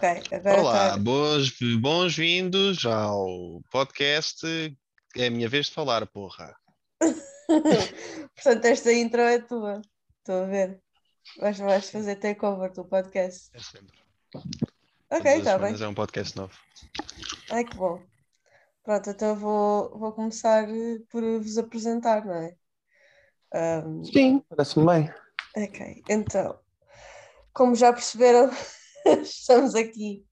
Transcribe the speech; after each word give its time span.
Ok, 0.00 0.08
agora 0.32 0.62
Olá, 0.62 0.90
tá- 0.92 0.96
boas, 0.96 1.50
bons-vindos 1.78 2.86
ao 2.86 3.60
podcast. 3.70 4.46
É 5.14 5.26
a 5.26 5.30
minha 5.30 5.46
vez 5.46 5.66
de 5.66 5.72
falar, 5.72 6.06
porra. 6.06 6.56
Portanto, 8.34 8.64
esta 8.64 8.90
intro 8.94 9.20
é 9.20 9.40
tua. 9.40 9.82
Estou 10.20 10.44
a 10.44 10.46
ver. 10.46 10.80
Vais, 11.38 11.58
vais 11.58 11.90
fazer 11.90 12.16
takeover 12.16 12.72
do 12.72 12.86
podcast. 12.86 13.50
É 13.52 13.58
sempre. 13.58 13.94
Ok, 15.10 15.32
está 15.32 15.58
bem. 15.58 15.76
semanas 15.76 15.82
É 15.82 15.88
um 15.88 15.94
podcast 15.94 16.34
novo. 16.34 16.54
Ai, 17.50 17.64
que 17.66 17.76
bom. 17.76 18.02
Pronto, 18.82 19.10
então 19.10 19.36
vou, 19.36 19.98
vou 19.98 20.12
começar 20.12 20.66
eh, 20.66 21.00
por 21.10 21.22
vos 21.22 21.58
apresentar, 21.58 22.24
não 22.24 22.36
é? 22.36 22.56
Ahm, 23.52 24.02
Sim, 24.04 24.42
parece-me 24.48 24.86
bem. 24.86 25.14
ok, 25.54 26.02
então, 26.08 26.58
como 27.52 27.74
já 27.74 27.92
perceberam, 27.92 28.50
estamos 29.22 29.74
aqui 29.74 30.24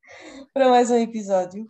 para 0.53 0.69
mais 0.69 0.91
um 0.91 0.97
episódio 0.97 1.69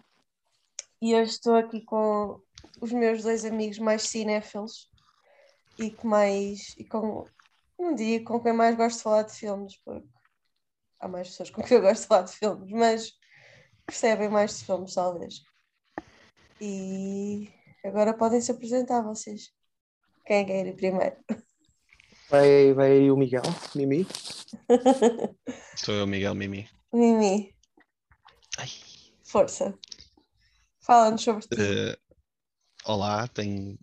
e 1.01 1.15
hoje 1.15 1.33
estou 1.33 1.55
aqui 1.55 1.85
com 1.85 2.41
os 2.81 2.93
meus 2.93 3.23
dois 3.23 3.45
amigos 3.45 3.79
mais 3.79 4.03
cinéfilos 4.03 4.91
e 5.79 5.91
que 5.91 6.07
mais 6.07 6.75
e 6.77 6.85
com 6.85 7.25
um 7.79 7.95
dia 7.95 8.25
com 8.25 8.41
quem 8.41 8.53
mais 8.53 8.77
gosto 8.77 8.97
de 8.97 9.03
falar 9.03 9.23
de 9.23 9.33
filmes, 9.33 9.77
porque 9.85 10.09
há 10.99 11.09
mais 11.09 11.29
pessoas 11.29 11.51
com 11.51 11.63
quem 11.63 11.77
eu 11.77 11.83
gosto 11.83 12.03
de 12.03 12.09
falar 12.09 12.23
de 12.23 12.33
filmes, 12.33 12.71
mas 12.73 13.13
percebem 13.87 14.29
mais 14.29 14.59
de 14.59 14.65
filmes, 14.65 14.95
talvez. 14.95 15.43
E 16.61 17.49
agora 17.85 18.13
podem 18.13 18.41
se 18.41 18.51
apresentar 18.51 19.03
vocês. 19.03 19.53
Quem 20.27 20.39
é 20.39 20.45
que 20.45 20.53
quer 20.53 20.67
ir 20.67 20.75
primeiro? 20.75 21.17
Vai, 22.29 22.73
vai 22.75 22.93
aí 22.93 23.11
o 23.11 23.17
Miguel, 23.17 23.43
Mimi. 23.75 24.07
Sou 25.77 25.95
eu, 25.95 26.07
Miguel 26.07 26.35
Mimi. 26.35 26.78
Mimi, 26.93 27.55
Ai. 28.57 28.69
força. 29.23 29.79
Fala-nos 30.81 31.23
sobre 31.23 31.47
ti. 31.47 31.61
Eh, 31.61 31.99
olá, 32.87 33.29
tenho 33.29 33.79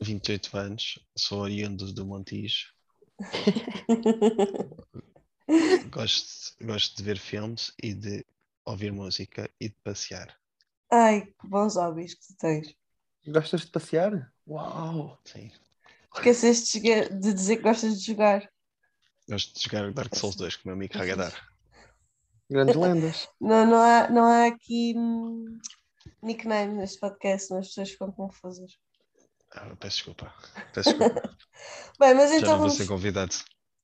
28 0.00 0.56
anos, 0.56 1.00
sou 1.16 1.40
oriundo 1.40 1.92
do 1.92 2.06
Montijo. 2.06 2.72
Gosto, 5.90 6.56
gosto 6.64 6.96
de 6.96 7.02
ver 7.02 7.18
filmes 7.18 7.74
e 7.82 7.92
de 7.92 8.24
ouvir 8.64 8.92
música 8.92 9.50
e 9.60 9.68
de 9.68 9.76
passear. 9.82 10.34
Ai, 10.90 11.26
que 11.26 11.46
bons 11.46 11.76
hobbies 11.76 12.14
que 12.14 12.26
tu 12.28 12.36
tens. 12.38 12.74
Gostas 13.26 13.60
de 13.62 13.66
passear? 13.66 14.32
Uau! 14.46 15.20
Sim. 15.24 15.50
Esqueceste 16.14 16.80
de 16.80 17.34
dizer 17.34 17.56
que 17.56 17.62
gostas 17.62 18.00
de 18.00 18.06
jogar. 18.06 18.50
Gosto 19.28 19.54
de 19.54 19.64
jogar 19.64 19.92
Dark 19.92 20.16
Souls 20.16 20.36
2 20.36 20.56
com 20.56 20.62
o 20.62 20.66
meu 20.68 20.76
amigo 20.76 20.96
Hagadar. 20.98 21.53
Grandes 22.50 22.76
lendas. 22.76 23.28
Não, 23.40 23.66
não, 23.66 23.76
há, 23.82 24.08
não 24.10 24.24
há 24.24 24.46
aqui 24.46 24.94
hum, 24.96 25.58
nickname 26.22 26.74
neste 26.74 27.00
podcast, 27.00 27.48
mas 27.50 27.60
as 27.60 27.68
pessoas 27.68 27.90
ficam 27.90 28.12
confusas. 28.12 28.72
Ah, 29.52 29.74
peço 29.78 29.96
desculpa. 29.96 30.34
Peço 30.72 30.90
desculpa. 30.90 31.36
Bem, 31.98 32.14
mas 32.14 32.30
Já 32.30 32.36
então 32.38 32.50
não 32.50 32.58
vou 32.58 32.66
vamos, 32.68 32.74
ser 32.74 32.86
convidado. 32.86 33.34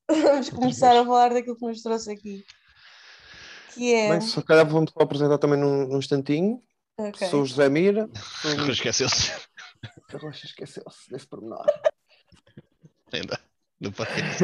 vamos 0.09 0.49
começar 0.49 0.95
a 0.99 1.05
falar 1.05 1.29
daquilo 1.33 1.55
que 1.55 1.65
nos 1.65 1.81
trouxe 1.81 2.11
aqui. 2.11 2.45
Que 3.73 3.93
é. 3.93 4.09
Bem, 4.11 4.21
se 4.21 4.41
calhar 4.43 4.67
vou-me 4.67 4.87
só 4.91 4.99
apresentar 5.03 5.37
também 5.37 5.57
num, 5.59 5.87
num 5.87 5.97
instantinho. 5.97 6.61
ok. 6.97 7.27
Sou 7.29 7.41
o 7.43 7.45
José 7.45 7.69
Mira. 7.69 8.09
Sou 8.41 8.51
o 8.51 8.71
Esqueceu-se 8.71 9.31
A 10.13 10.17
Rocha 10.17 10.45
esqueceu-se 10.45 11.09
desse 11.09 11.25
pormenor. 11.27 11.65
ainda 13.13 13.39
do 13.79 13.91
podcast. 13.91 14.43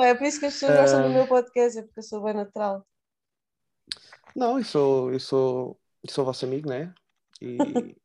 É 0.00 0.14
por 0.14 0.26
isso 0.26 0.38
que 0.40 0.46
as 0.46 0.54
pessoas 0.54 0.76
gostam 0.76 1.02
do 1.02 1.06
Ah. 1.08 1.12
meu 1.12 1.26
podcast, 1.26 1.78
é 1.78 1.82
porque 1.82 1.98
eu 2.00 2.02
sou 2.04 2.22
bem 2.22 2.34
natural. 2.34 2.86
Não, 4.34 4.58
eu 4.58 4.64
sou, 4.64 5.12
eu 5.12 5.20
sou, 5.20 5.80
eu 6.04 6.10
sou 6.10 6.24
vosso 6.24 6.44
amigo, 6.44 6.68
né? 6.68 6.94
E 7.40 7.58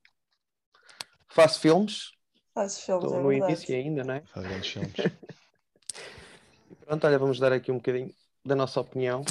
faço 1.30 1.60
filmes. 1.60 2.12
Faço 2.54 2.82
filmes, 2.82 3.06
Estou 3.06 3.20
é 3.20 3.24
no 3.24 3.30
verdade. 3.30 3.54
início 3.54 3.76
ainda, 3.76 4.04
né? 4.04 4.24
Faz 4.34 4.46
grandes 4.48 4.70
filmes. 4.72 4.94
E 6.72 6.76
pronto, 6.86 7.06
olha, 7.06 7.20
vamos 7.20 7.40
dar 7.40 7.52
aqui 7.54 7.72
um 7.72 7.78
bocadinho 7.78 8.14
da 8.44 8.56
nossa 8.56 8.80
opinião. 8.80 9.24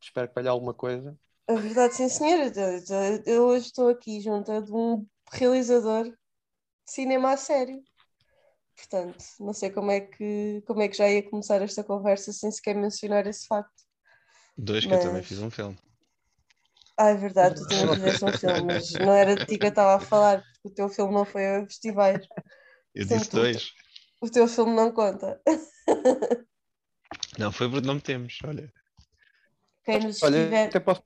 Espero 0.00 0.28
que 0.28 0.34
valha 0.34 0.50
alguma 0.50 0.72
coisa. 0.72 1.18
É 1.48 1.54
verdade, 1.54 1.94
sim, 1.94 2.08
senhora. 2.08 2.52
Eu 3.26 3.44
hoje 3.46 3.66
estou 3.66 3.88
aqui 3.88 4.20
junto 4.20 4.62
de 4.62 4.72
um 4.72 5.04
realizador 5.32 6.04
de 6.04 6.16
cinema 6.86 7.32
a 7.32 7.36
sério. 7.36 7.82
Portanto, 8.80 9.24
não 9.38 9.52
sei 9.52 9.70
como 9.70 9.90
é 9.90 10.00
que, 10.00 10.62
como 10.66 10.80
é 10.80 10.88
que 10.88 10.96
já 10.96 11.08
ia 11.08 11.22
começar 11.28 11.60
esta 11.60 11.84
conversa 11.84 12.32
sem 12.32 12.50
sequer 12.50 12.74
mencionar 12.74 13.26
esse 13.26 13.46
facto. 13.46 13.70
Dois 14.56 14.84
que 14.86 14.92
eu 14.92 14.98
também 14.98 15.16
Mas- 15.18 15.26
fiz 15.26 15.38
um 15.38 15.50
filme. 15.50 15.78
Ah, 16.96 17.10
é 17.10 17.14
verdade, 17.14 17.54
tu 17.54 17.66
também 17.66 17.94
fizeste 17.94 18.24
um 18.24 18.32
filme, 18.32 18.62
mas 18.74 18.90
não 18.92 19.12
era 19.12 19.34
de 19.36 19.46
ti 19.46 19.58
que 19.58 19.64
eu 19.64 19.70
estava 19.70 19.94
a 19.96 20.00
falar, 20.06 20.42
porque 20.62 20.68
o 20.68 20.74
teu 20.74 20.88
filme 20.90 21.14
não 21.14 21.24
foi 21.24 21.46
a 21.46 21.66
festivais. 21.66 22.26
Eu 22.94 23.06
disse 23.06 23.30
dois. 23.30 23.72
O 24.20 24.28
teu 24.30 24.46
filme 24.46 24.74
não 24.74 24.92
conta. 24.92 25.40
Não, 27.38 27.50
foi 27.50 27.70
porque 27.70 27.86
não 27.86 27.98
temos, 27.98 28.38
olha. 28.44 28.72
Quem 29.84 29.98
nos 30.00 30.22
Olha, 30.22 30.38
estiver. 30.38 30.68
até 30.68 30.78
posso. 30.80 31.02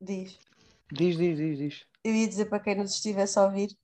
Diz. 0.00 0.38
Diz, 0.90 1.16
diz, 1.16 1.36
diz, 1.36 1.58
diz. 1.58 1.86
Eu 2.02 2.14
ia 2.14 2.26
dizer 2.28 2.46
para 2.46 2.60
quem 2.60 2.74
nos 2.76 2.94
estivesse 2.94 3.38
a 3.38 3.44
ouvir 3.44 3.76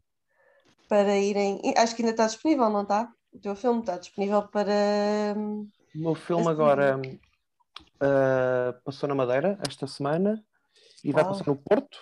para 0.88 1.16
irem. 1.19 1.60
Acho 1.76 1.94
que 1.94 2.03
ainda 2.03 2.12
está 2.12 2.26
disponível, 2.26 2.69
não 2.71 2.82
está? 2.82 3.12
O 3.32 3.38
teu 3.38 3.54
filme 3.54 3.81
está 3.81 3.99
disponível 3.99 4.43
para. 4.49 5.34
O 5.37 5.69
meu 5.99 6.15
filme 6.15 6.43
Assim. 6.43 6.50
agora 6.50 7.00
ah, 8.00 8.75
passou 8.84 9.09
na 9.09 9.15
Madeira 9.15 9.59
esta 9.66 9.87
semana 9.87 10.43
e 11.04 11.12
vai 11.12 11.25
passar 11.25 11.47
no 11.47 11.56
Porto, 11.56 11.98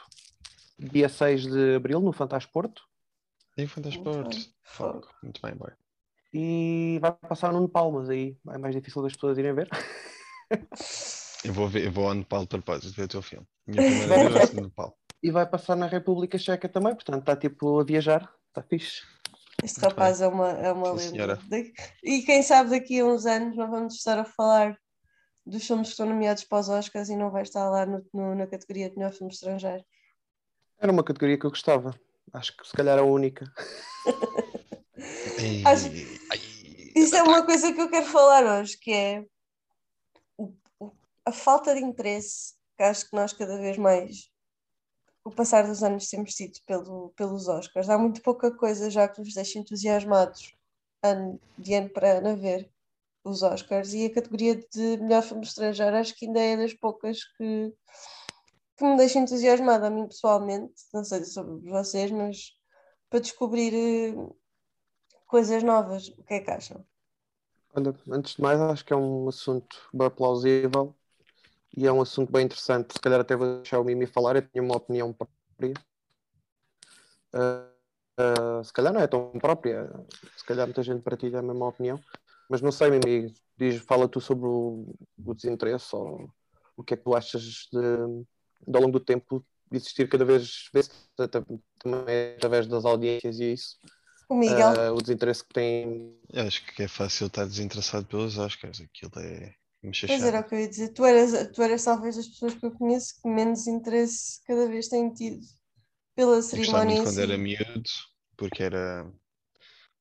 dia 0.79 1.09
6 1.09 1.47
de 1.47 1.75
Abril, 1.77 2.01
no 2.01 2.13
Fantástico 2.13 2.53
Porto, 2.53 2.83
Nem 3.57 3.67
foi 3.67 3.83
das 3.83 3.97
Muito 3.97 4.11
bem. 4.11 4.23
portas. 4.23 4.55
Fogo. 4.63 5.09
Muito 5.23 5.41
bem, 5.43 5.55
boy. 5.55 5.71
e 6.33 6.99
vai 7.01 7.13
passar 7.13 7.53
no 7.53 7.61
Nepal, 7.61 7.91
mas 7.93 8.09
aí 8.11 8.37
é 8.51 8.59
mais 8.59 8.75
difícil 8.75 9.03
das 9.03 9.13
pessoas 9.15 9.39
irem 9.39 9.55
ver. 9.55 9.69
Eu 11.45 11.53
vou, 11.53 11.69
ver, 11.69 11.85
eu 11.87 11.93
vou 11.93 12.09
ao 12.09 12.15
Nepal 12.15 12.43
de 12.43 12.49
propósito 12.49 12.95
ver 12.97 13.05
o 13.05 13.09
teu 13.09 13.23
filme. 13.23 13.47
Minha 13.67 13.83
primeira 13.83 14.29
vez 14.31 14.53
no 14.53 14.63
Nepal. 14.63 14.97
E 15.23 15.31
vai 15.31 15.47
passar 15.47 15.77
na 15.77 15.87
República 15.87 16.39
Checa 16.39 16.69
também, 16.69 16.95
portanto 16.95 17.21
está 17.21 17.37
tipo 17.37 17.81
a 17.81 17.85
viajar, 17.85 18.31
está 18.57 18.63
fixe. 18.63 19.03
Este 19.63 19.81
Muito 19.81 19.91
rapaz 19.93 20.21
é 20.21 20.29
uma, 20.29 20.51
é 20.53 20.73
uma 20.73 20.87
Sim, 20.87 20.97
lenda. 20.97 21.11
senhora. 21.11 21.37
De- 21.49 21.73
E 22.03 22.23
quem 22.23 22.43
sabe 22.43 22.71
daqui 22.71 23.01
a 23.01 23.05
uns 23.05 23.27
anos 23.27 23.57
não 23.57 23.71
vamos 23.71 23.95
estar 23.95 24.19
a 24.19 24.25
falar 24.25 24.77
dos 25.45 25.67
filmes 25.67 25.89
que 25.89 25.93
estão 25.93 26.07
nomeados 26.07 26.45
para 26.45 26.59
os 26.59 26.69
Oscars 26.69 27.09
e 27.09 27.17
não 27.17 27.31
vai 27.31 27.43
estar 27.43 27.69
lá 27.71 27.87
no- 27.87 28.05
no- 28.13 28.35
na 28.35 28.47
categoria 28.47 28.91
de 28.91 28.97
melhor 28.97 29.13
filme 29.13 29.33
estrangeiro. 29.33 29.85
Era 30.79 30.93
uma 30.93 31.05
categoria 31.05 31.39
que 31.39 31.47
eu 31.47 31.51
gostava, 31.51 31.99
acho 32.33 32.57
que 32.57 32.67
se 32.67 32.73
calhar 32.73 32.99
a 32.99 33.03
única. 33.03 33.51
Acho- 35.65 35.91
Isso 36.95 37.15
é 37.17 37.23
uma 37.23 37.45
coisa 37.45 37.73
que 37.73 37.81
eu 37.81 37.91
quero 37.91 38.07
falar 38.07 38.45
hoje, 38.61 38.77
que 38.79 38.93
é 38.93 39.25
a 41.25 41.33
falta 41.33 41.75
de 41.75 41.81
interesse 41.83 42.55
que 42.77 42.83
acho 42.83 43.09
que 43.09 43.17
nós 43.17 43.33
cada 43.33 43.57
vez 43.59 43.79
mais, 43.79 44.31
o 45.27 45.31
passar 45.33 45.67
dos 45.67 45.83
anos, 45.83 46.09
temos 46.09 46.35
tido 46.35 46.61
pelo, 46.65 47.13
pelos 47.17 47.49
Oscars. 47.49 47.89
Há 47.89 47.99
muito 47.99 48.23
pouca 48.23 48.49
coisa 48.49 48.89
já 48.89 49.09
que 49.09 49.19
nos 49.19 49.35
deixa 49.35 49.59
entusiasmados 49.59 50.55
ano, 51.03 51.41
de 51.59 51.75
ano 51.75 51.91
para 51.91 52.19
ano 52.19 52.29
a 52.29 52.35
ver 52.37 52.71
os 53.25 53.43
Oscars 53.43 53.93
e 53.93 54.07
a 54.07 54.15
categoria 54.15 54.55
de 54.55 54.97
melhor 54.99 55.25
filme 55.25 55.43
estrangeiro 55.43 55.97
acho 55.97 56.15
que 56.15 56.27
ainda 56.27 56.41
é 56.41 56.57
das 56.57 56.73
poucas 56.75 57.25
que, 57.37 57.75
que 58.77 58.85
me 58.85 58.97
deixa 58.97 59.19
entusiasmada 59.19 59.89
a 59.89 59.91
mim 59.91 60.07
pessoalmente, 60.07 60.75
não 60.95 61.03
sei 61.03 61.25
sobre 61.25 61.69
vocês, 61.69 62.09
mas 62.13 62.53
para 63.11 63.19
descobrir 63.19 63.75
eh, 63.75 64.15
coisas 65.27 65.61
novas, 65.65 66.07
o 66.07 66.23
que 66.23 66.35
é 66.35 66.41
que 66.41 66.51
acham? 66.53 66.87
Olha, 67.75 67.93
antes 68.09 68.37
de 68.37 68.43
mais, 68.43 68.61
acho 68.61 68.85
que 68.85 68.93
é 68.93 68.97
um 68.97 69.29
assunto 69.29 69.77
bem 69.93 70.09
plausível 70.09 70.95
e 71.77 71.87
é 71.87 71.93
um 71.93 72.01
assunto 72.01 72.33
bem 72.33 72.47
interessante. 72.47 72.95
Se 72.95 73.01
calhar 73.01 73.21
até 73.21 73.37
vou 73.37 73.59
deixar 73.59 73.79
o 73.79 73.85
Mimi 73.85 74.07
falar, 74.07 74.37
eu 74.37 74.43
tenho 74.43 74.65
uma 74.65 74.77
opinião 74.77 75.13
própria. 75.13 75.75
Ah, 77.33 77.69
ah, 78.19 78.63
se 78.65 78.73
calhar 78.73 78.93
não 78.93 79.01
é 79.01 79.07
tão 79.07 79.31
própria, 79.33 79.91
se 80.37 80.45
calhar 80.45 80.67
muita 80.67 80.83
gente 80.83 81.03
partilha 81.03 81.41
a 81.41 81.43
mesma 81.43 81.69
opinião, 81.69 82.01
mas 82.49 82.63
não 82.63 82.73
sei, 82.73 82.91
Mimi, 82.91 83.35
diz, 83.59 83.83
fala 83.83 84.09
tu 84.09 84.21
sobre 84.21 84.47
o, 84.47 84.95
o 85.25 85.35
desinteresse 85.35 85.95
ou 85.95 86.31
o 86.77 86.83
que 86.83 86.95
é 86.95 86.97
que 86.97 87.05
tu 87.05 87.15
achas 87.15 87.43
de, 87.43 87.81
de 88.67 88.77
ao 88.77 88.83
longo 88.83 88.99
do 88.99 89.05
tempo 89.05 89.45
existir 89.71 90.09
cada 90.09 90.25
vez, 90.25 90.71
também 91.79 92.35
através 92.37 92.67
das 92.67 92.85
audiências 92.85 93.39
e 93.39 93.53
isso, 93.53 93.77
O 94.29 94.35
Miguel, 94.35 94.81
ah, 94.81 94.93
o 94.93 95.03
desinteresse 95.03 95.45
que 95.45 95.53
tem 95.53 96.17
Eu 96.33 96.45
acho 96.45 96.65
que 96.65 96.83
é 96.83 96.89
fácil 96.89 97.27
estar 97.27 97.45
desinteressado 97.45 98.07
pelos 98.07 98.39
Oscars. 98.39 98.81
Aquilo 98.81 99.13
é 99.19 99.55
pois 100.07 100.23
era 100.23 100.41
o 100.41 100.45
que 100.45 100.55
eu 100.55 100.61
ia 100.61 100.69
dizer, 100.69 100.89
tu 100.93 101.05
eras, 101.05 101.53
tu 101.53 101.63
eras 101.63 101.85
talvez 101.85 102.17
das 102.17 102.29
pessoas 102.29 102.55
que 102.55 102.67
eu 102.67 102.73
conheço 102.73 103.21
que 103.21 103.29
menos 103.29 103.67
interesse 103.67 104.43
cada 104.45 104.69
vez 104.69 104.89
têm 104.89 105.13
tido 105.13 105.41
pela 106.15 106.37
Eu 106.37 106.43
cerimónia 106.43 106.95
em 106.97 107.03
quando 107.05 107.21
era 107.21 107.37
miúdo, 107.37 107.91
porque 108.37 108.63
era. 108.63 109.07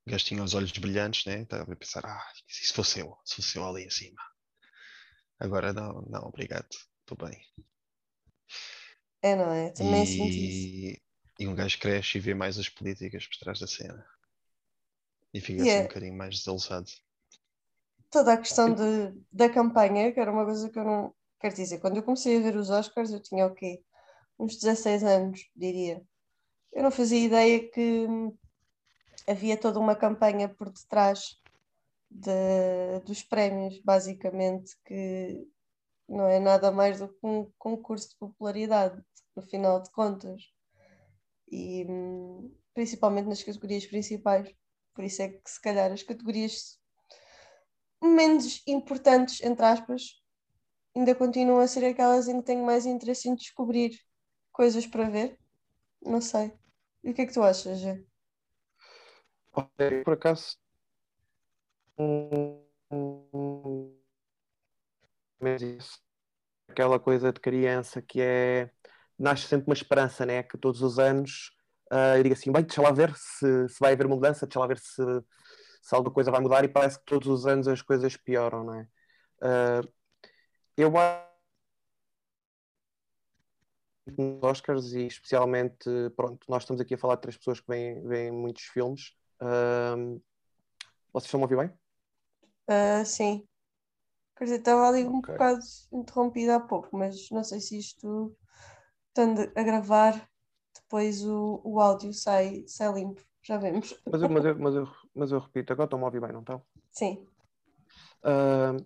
O 0.08 0.12
gajo 0.12 0.26
tinha 0.26 0.44
os 0.44 0.54
olhos 0.54 0.72
brilhantes, 0.72 1.26
né? 1.26 1.42
Estava 1.42 1.74
a 1.74 1.76
pensar, 1.76 2.06
ah, 2.06 2.32
e 2.48 2.54
se 2.54 2.74
fosse 2.74 3.00
eu, 3.00 3.18
se 3.26 3.36
fosse 3.38 3.58
eu 3.58 3.68
ali 3.68 3.84
em 3.84 3.90
cima. 3.90 4.22
Agora 5.40 5.74
não, 5.74 6.02
não, 6.04 6.28
obrigado. 6.28 6.70
estou 7.02 7.28
bem. 7.28 7.42
É, 9.22 9.36
não 9.36 9.52
é? 9.52 9.72
Também 9.72 10.06
sinto 10.06 10.30
isso. 10.30 10.68
E, 10.68 11.02
e 11.40 11.48
um 11.48 11.56
gajo 11.56 11.80
cresce 11.80 12.18
e 12.18 12.22
vê 12.22 12.34
mais 12.34 12.58
as 12.58 12.70
políticas 12.70 13.28
por 13.28 13.38
trás 13.38 13.60
da 13.60 13.68
cena. 13.68 14.06
E 15.34 15.42
fica 15.42 15.64
E 15.64 15.70
assim 15.70 15.80
um 15.80 15.88
bocadinho 15.88 16.16
mais 16.16 16.38
desalçado. 16.38 16.90
Toda 18.16 18.32
a 18.32 18.38
questão 18.38 18.74
de, 18.74 19.14
da 19.30 19.50
campanha, 19.50 20.10
que 20.14 20.20
era 20.22 20.32
uma 20.32 20.46
coisa 20.46 20.70
que 20.70 20.80
eu 20.80 20.86
não. 20.86 21.14
Quer 21.38 21.52
dizer, 21.52 21.80
quando 21.80 21.98
eu 21.98 22.04
comecei 22.04 22.38
a 22.38 22.40
ver 22.40 22.56
os 22.56 22.70
Oscars, 22.70 23.12
eu 23.12 23.22
tinha 23.22 23.46
o 23.46 23.54
quê? 23.54 23.84
Uns 24.40 24.56
16 24.56 25.04
anos, 25.04 25.42
diria. 25.54 26.02
Eu 26.72 26.84
não 26.84 26.92
fazia 26.92 27.26
ideia 27.26 27.70
que 27.70 28.08
havia 29.28 29.58
toda 29.58 29.82
uma 29.82 29.98
campanha 29.98 30.48
por 30.48 30.72
detrás 30.72 31.36
de- 32.10 33.02
dos 33.06 33.22
prémios, 33.22 33.82
basicamente, 33.84 34.78
que 34.86 35.46
não 36.08 36.26
é 36.26 36.40
nada 36.40 36.72
mais 36.72 37.00
do 37.00 37.10
que 37.10 37.20
um 37.22 37.52
concurso 37.58 38.12
de 38.12 38.18
popularidade, 38.18 39.04
no 39.36 39.42
final 39.42 39.82
de 39.82 39.92
contas. 39.92 40.42
E 41.52 41.86
hum, 41.86 42.50
principalmente 42.74 43.28
nas 43.28 43.44
categorias 43.44 43.86
principais. 43.86 44.50
Por 44.94 45.04
isso 45.04 45.22
é 45.22 45.28
que, 45.28 45.52
se 45.52 45.62
calhar, 45.62 45.92
as 45.92 46.02
categorias 46.02 46.80
menos 48.06 48.62
importantes, 48.68 49.42
entre 49.42 49.66
aspas, 49.66 50.22
ainda 50.96 51.16
continuam 51.16 51.60
a 51.60 51.68
ser 51.68 51.86
aquelas 51.86 52.28
em 52.28 52.40
que 52.40 52.46
tenho 52.46 52.66
mais 52.66 52.86
interesse 52.86 53.30
em 53.30 53.36
descobrir 53.36 54.00
coisas 54.52 54.86
para 54.86 55.10
ver. 55.10 55.40
Não 56.02 56.22
sei. 56.22 56.54
E 57.04 57.12
o 57.12 57.14
que 57.14 57.22
é 57.22 57.26
que 57.26 57.34
tu 57.34 57.44
achas, 57.44 57.80
Gê? 57.80 58.06
Por 60.04 60.14
acaso. 60.14 60.58
mas 65.40 65.62
isso, 65.62 66.00
Aquela 66.68 67.00
coisa 67.00 67.32
de 67.32 67.40
criança 67.40 68.02
que 68.02 68.22
é. 68.22 68.72
Nasce 69.18 69.48
sempre 69.48 69.68
uma 69.68 69.74
esperança, 69.74 70.26
né? 70.26 70.44
Que 70.44 70.58
todos 70.58 70.82
os 70.82 71.00
anos 71.00 71.56
ah, 71.92 72.18
eu 72.18 72.24
digo 72.24 72.34
assim: 72.34 72.52
bem, 72.52 72.64
deixa 72.64 72.82
lá 72.82 72.92
ver 72.92 73.16
se, 73.16 73.70
se 73.70 73.80
vai 73.80 73.94
haver 73.94 74.08
mudança, 74.08 74.46
deixa 74.46 74.60
lá 74.60 74.68
ver 74.68 74.80
se, 74.80 75.02
se 75.86 75.96
alguma 75.96 76.14
coisa 76.14 76.32
vai 76.32 76.42
mudar, 76.42 76.64
e 76.66 76.70
parece 76.70 77.00
que 77.00 77.06
todos 77.06 77.28
os 77.30 77.46
anos 77.48 77.68
as 77.68 77.82
coisas 77.82 78.18
pioram, 78.18 78.64
não 78.66 78.76
é? 78.76 78.88
Ah, 79.42 79.82
eu 80.78 80.98
acho 80.98 81.26
nos 84.18 84.44
Oscars 84.44 84.94
e 84.94 85.06
especialmente, 85.08 85.90
pronto, 86.16 86.46
nós 86.50 86.64
estamos 86.64 86.82
aqui 86.82 86.94
a 86.94 86.98
falar 86.98 87.16
de 87.16 87.22
três 87.22 87.38
pessoas 87.38 87.60
que 87.60 87.68
veem, 87.68 88.02
veem 88.08 88.32
muitos 88.32 88.64
filmes. 88.64 89.14
Ahm, 89.40 90.20
vocês 91.14 91.26
estão 91.28 91.40
a 91.42 91.44
ouvir 91.44 91.58
bem? 91.58 91.72
Ah, 92.68 93.04
sim. 93.06 93.48
Quer 94.38 94.46
dizer, 94.46 94.60
estava 94.60 94.88
ali 94.90 95.06
um 95.06 95.22
Ok. 95.22 95.30
bocado 95.30 95.60
interrompida 95.94 96.56
há 96.58 96.60
pouco, 96.60 96.98
mas 96.98 97.30
não 97.32 97.44
sei 97.44 97.62
se 97.62 97.78
isto, 97.80 98.36
estando 99.10 99.42
a 99.56 99.64
gravar, 99.64 100.30
depois 100.76 101.24
o, 101.26 101.62
o 101.66 101.80
áudio 101.82 102.14
sai, 102.14 102.66
sai 102.68 102.94
limpo. 102.94 103.22
Já 103.48 103.58
vemos. 103.58 103.94
Mas 104.12 104.22
eu, 104.22 104.30
mas 104.30 104.46
eu, 104.46 104.60
mas 104.60 104.76
eu, 104.76 104.88
mas 105.14 105.32
eu 105.32 105.40
repito, 105.40 105.72
agora 105.74 105.86
estão 105.86 106.02
a 106.02 106.06
ouvir 106.06 106.22
bem, 106.22 106.32
não 106.32 106.40
estão? 106.42 106.62
Sim. 106.92 107.28
Ahm, 108.24 108.78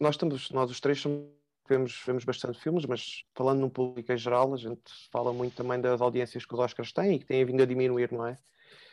nós 0.00 0.14
estamos, 0.14 0.50
nós 0.50 0.70
os 0.70 0.80
três 0.80 1.00
somos- 1.00 1.28
vemos, 1.68 2.02
vemos 2.04 2.24
bastante 2.24 2.58
filmes, 2.60 2.84
mas 2.86 3.24
falando 3.34 3.60
num 3.60 3.70
público 3.70 4.12
em 4.12 4.16
geral, 4.18 4.52
a 4.52 4.56
gente 4.56 4.82
fala 5.12 5.32
muito 5.32 5.54
também 5.54 5.80
das 5.80 6.00
audiências 6.00 6.44
que 6.44 6.54
os 6.54 6.60
Oscars 6.60 6.92
têm 6.92 7.14
e 7.14 7.18
que 7.20 7.26
têm 7.26 7.44
vindo 7.44 7.62
a 7.62 7.66
diminuir, 7.66 8.10
não 8.12 8.26
é? 8.26 8.36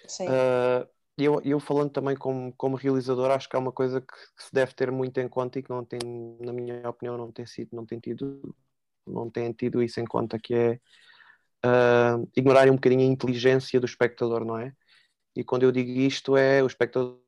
Sim. 0.08 0.28
Uh, 0.28 0.88
eu, 1.18 1.42
eu 1.44 1.60
falando 1.60 1.90
também 1.92 2.16
como, 2.16 2.54
como 2.56 2.76
realizador, 2.76 3.32
acho 3.32 3.50
que 3.50 3.56
há 3.56 3.60
uma 3.60 3.72
coisa 3.72 4.00
que, 4.02 4.08
que 4.08 4.44
se 4.44 4.54
deve 4.54 4.74
ter 4.74 4.92
muito 4.92 5.18
em 5.20 5.28
conta 5.28 5.58
e 5.60 5.64
que 5.64 5.70
não 5.70 5.84
tem, 5.84 6.00
na 6.40 6.54
minha 6.54 6.88
opinião, 6.88 7.18
não 7.18 7.32
tem 7.32 7.46
sido, 7.46 7.76
não 7.76 7.86
tem 7.86 8.00
tido, 8.00 8.56
não 9.06 9.30
tem 9.30 9.52
tido 9.54 9.82
isso 9.82 10.00
em 10.00 10.06
conta, 10.06 10.38
que 10.40 10.54
é 10.54 10.80
uh, 11.66 12.30
ignorar 12.36 12.70
um 12.70 12.76
bocadinho 12.76 13.02
a 13.02 13.12
inteligência 13.12 13.80
do 13.80 13.86
espectador, 13.86 14.46
não 14.46 14.58
é? 14.58 14.74
E 15.36 15.44
quando 15.44 15.64
eu 15.64 15.72
digo 15.72 15.92
isto 15.92 16.36
é 16.36 16.64
o 16.64 16.68
espectador 16.68 17.20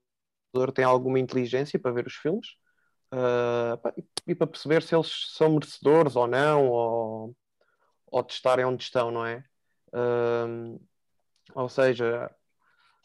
tem 0.74 0.84
alguma 0.84 1.20
inteligência 1.20 1.80
para 1.80 1.92
ver 1.92 2.08
os 2.08 2.16
filmes 2.16 2.48
uh, 3.14 4.04
e, 4.28 4.34
para 4.34 4.48
perceber 4.48 4.82
se 4.82 4.96
eles 4.96 5.34
são 5.36 5.54
merecedores 5.54 6.16
ou 6.16 6.28
não, 6.28 6.68
ou, 6.68 7.36
ou 8.08 8.24
de 8.24 8.34
estarem 8.34 8.66
onde 8.66 8.84
estão, 8.84 9.12
não 9.12 9.26
é? 9.26 9.44
Uh, 9.94 10.80
ou 11.54 11.70
seja, 11.70 12.30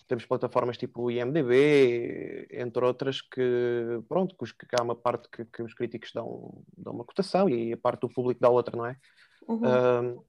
temos 0.07 0.27
plataformas 0.27 0.77
tipo 0.77 1.03
o 1.03 1.11
IMDB, 1.11 2.49
entre 2.51 2.85
outras, 2.85 3.21
que 3.23 4.01
pronto, 4.09 4.37
que, 4.37 4.77
há 4.79 4.83
uma 4.83 4.95
parte 4.95 5.29
que, 5.31 5.45
que 5.47 5.63
os 5.63 5.75
críticos 5.75 6.13
dão, 6.13 6.63
dão 6.77 6.93
uma 6.93 7.05
cotação 7.05 7.49
e 7.49 7.73
a 7.73 7.77
parte 7.77 8.01
do 8.01 8.09
público 8.09 8.41
dá 8.41 8.49
outra, 8.49 8.77
não 8.77 8.87
é? 8.87 8.97
Uhum. 9.49 9.63
Um, 9.65 10.25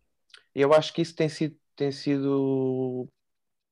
eu 0.53 0.73
acho 0.73 0.93
que 0.93 1.01
isso 1.01 1.15
tem 1.15 1.29
sido, 1.29 1.57
tem 1.75 1.91
sido 1.91 3.09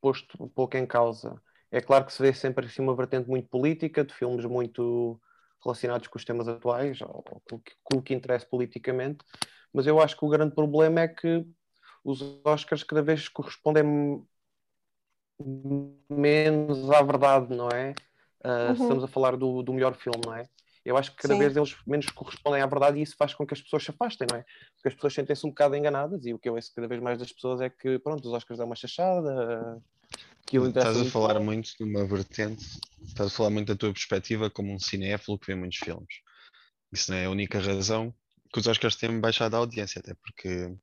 posto 0.02 0.44
um 0.44 0.50
pouco 0.50 0.78
em 0.78 0.86
causa. 0.86 1.42
É 1.72 1.82
claro 1.82 2.06
que 2.06 2.14
se 2.14 2.22
vê 2.22 2.34
sempre 2.34 2.66
assim, 2.68 2.82
uma 2.82 2.96
vertente 2.96 3.30
muito 3.30 3.50
política, 3.50 4.04
de 4.06 4.14
filmes 4.14 4.46
muito 4.46 5.20
relacionados 5.64 6.08
com 6.08 6.18
os 6.18 6.26
temas 6.26 6.48
atuais, 6.48 7.02
ou 7.02 7.24
com 7.24 7.56
o 7.58 7.60
que, 7.60 7.74
com 7.84 7.98
o 8.00 8.02
que 8.04 8.14
interessa 8.14 8.46
politicamente, 8.46 9.26
mas 9.74 9.88
eu 9.88 10.00
acho 10.02 10.18
que 10.18 10.26
o 10.26 10.30
grande 10.30 10.54
problema 10.56 11.02
é 11.02 11.08
que 11.08 11.46
os 12.04 12.22
Oscars 12.46 12.84
cada 12.84 13.02
vez 13.04 13.28
correspondem 13.30 13.84
menos 16.10 16.90
à 16.92 17.02
verdade, 17.02 17.56
não 17.56 17.70
é? 17.70 17.92
Uh, 18.46 18.74
Uhum. 18.74 18.74
Estamos 18.74 19.04
a 19.04 19.08
falar 19.08 19.36
do, 19.38 19.62
do 19.64 19.74
melhor 19.74 19.96
filme, 19.96 20.22
não 20.26 20.34
é? 20.36 20.48
Eu 20.86 20.98
acho 20.98 21.12
que 21.12 21.18
cada 21.18 21.34
Sim. 21.34 21.40
vez 21.40 21.56
eles 21.56 21.76
menos 21.88 22.08
correspondem 22.10 22.62
à 22.62 22.66
verdade 22.66 23.00
e 23.00 23.04
isso 23.04 23.16
faz 23.18 23.34
com 23.34 23.48
que 23.48 23.54
as 23.54 23.62
pessoas 23.62 23.84
se 23.84 23.92
afastem, 23.92 24.28
não 24.30 24.38
é? 24.38 24.44
Porque 24.76 24.90
as 24.90 24.94
pessoas 24.94 25.14
sentem-se 25.14 25.46
um 25.46 25.50
bocado 25.50 25.76
enganadas 25.76 26.26
e 26.26 26.34
o 26.34 26.40
que 26.40 26.50
eu 26.50 26.56
ouço 26.56 26.74
cada 26.76 26.88
vez 26.88 27.02
mais 27.02 27.18
das 27.18 27.32
pessoas 27.32 27.62
é 27.62 27.70
que, 27.70 27.98
pronto, 28.00 28.26
os 28.28 28.34
Oscars 28.34 28.60
é 28.60 28.64
uma 28.64 28.76
chachada, 28.76 29.82
aquilo 30.46 30.68
Estás 30.68 31.00
a 31.00 31.06
falar 31.06 31.36
pouco. 31.36 31.46
muito 31.46 31.72
de 31.78 31.84
uma 31.84 32.06
vertente, 32.06 32.66
estás 33.02 33.32
a 33.32 33.36
falar 33.36 33.50
muito 33.50 33.70
da 33.70 33.78
tua 33.78 33.94
perspectiva 33.94 34.50
como 34.50 34.74
um 34.74 34.80
cinéfilo 34.80 35.40
que 35.40 35.48
vê 35.48 35.56
muitos 35.56 35.78
filmes. 35.78 36.16
Isso 36.92 37.12
não 37.12 37.18
é 37.18 37.26
a 37.26 37.30
única 37.30 37.60
razão 37.60 38.14
que 38.52 38.60
os 38.60 38.68
Oscars 38.68 38.96
têm 38.96 39.20
baixado 39.20 39.56
a 39.56 39.60
audiência, 39.60 40.00
até 40.00 40.14
porque 40.14 40.76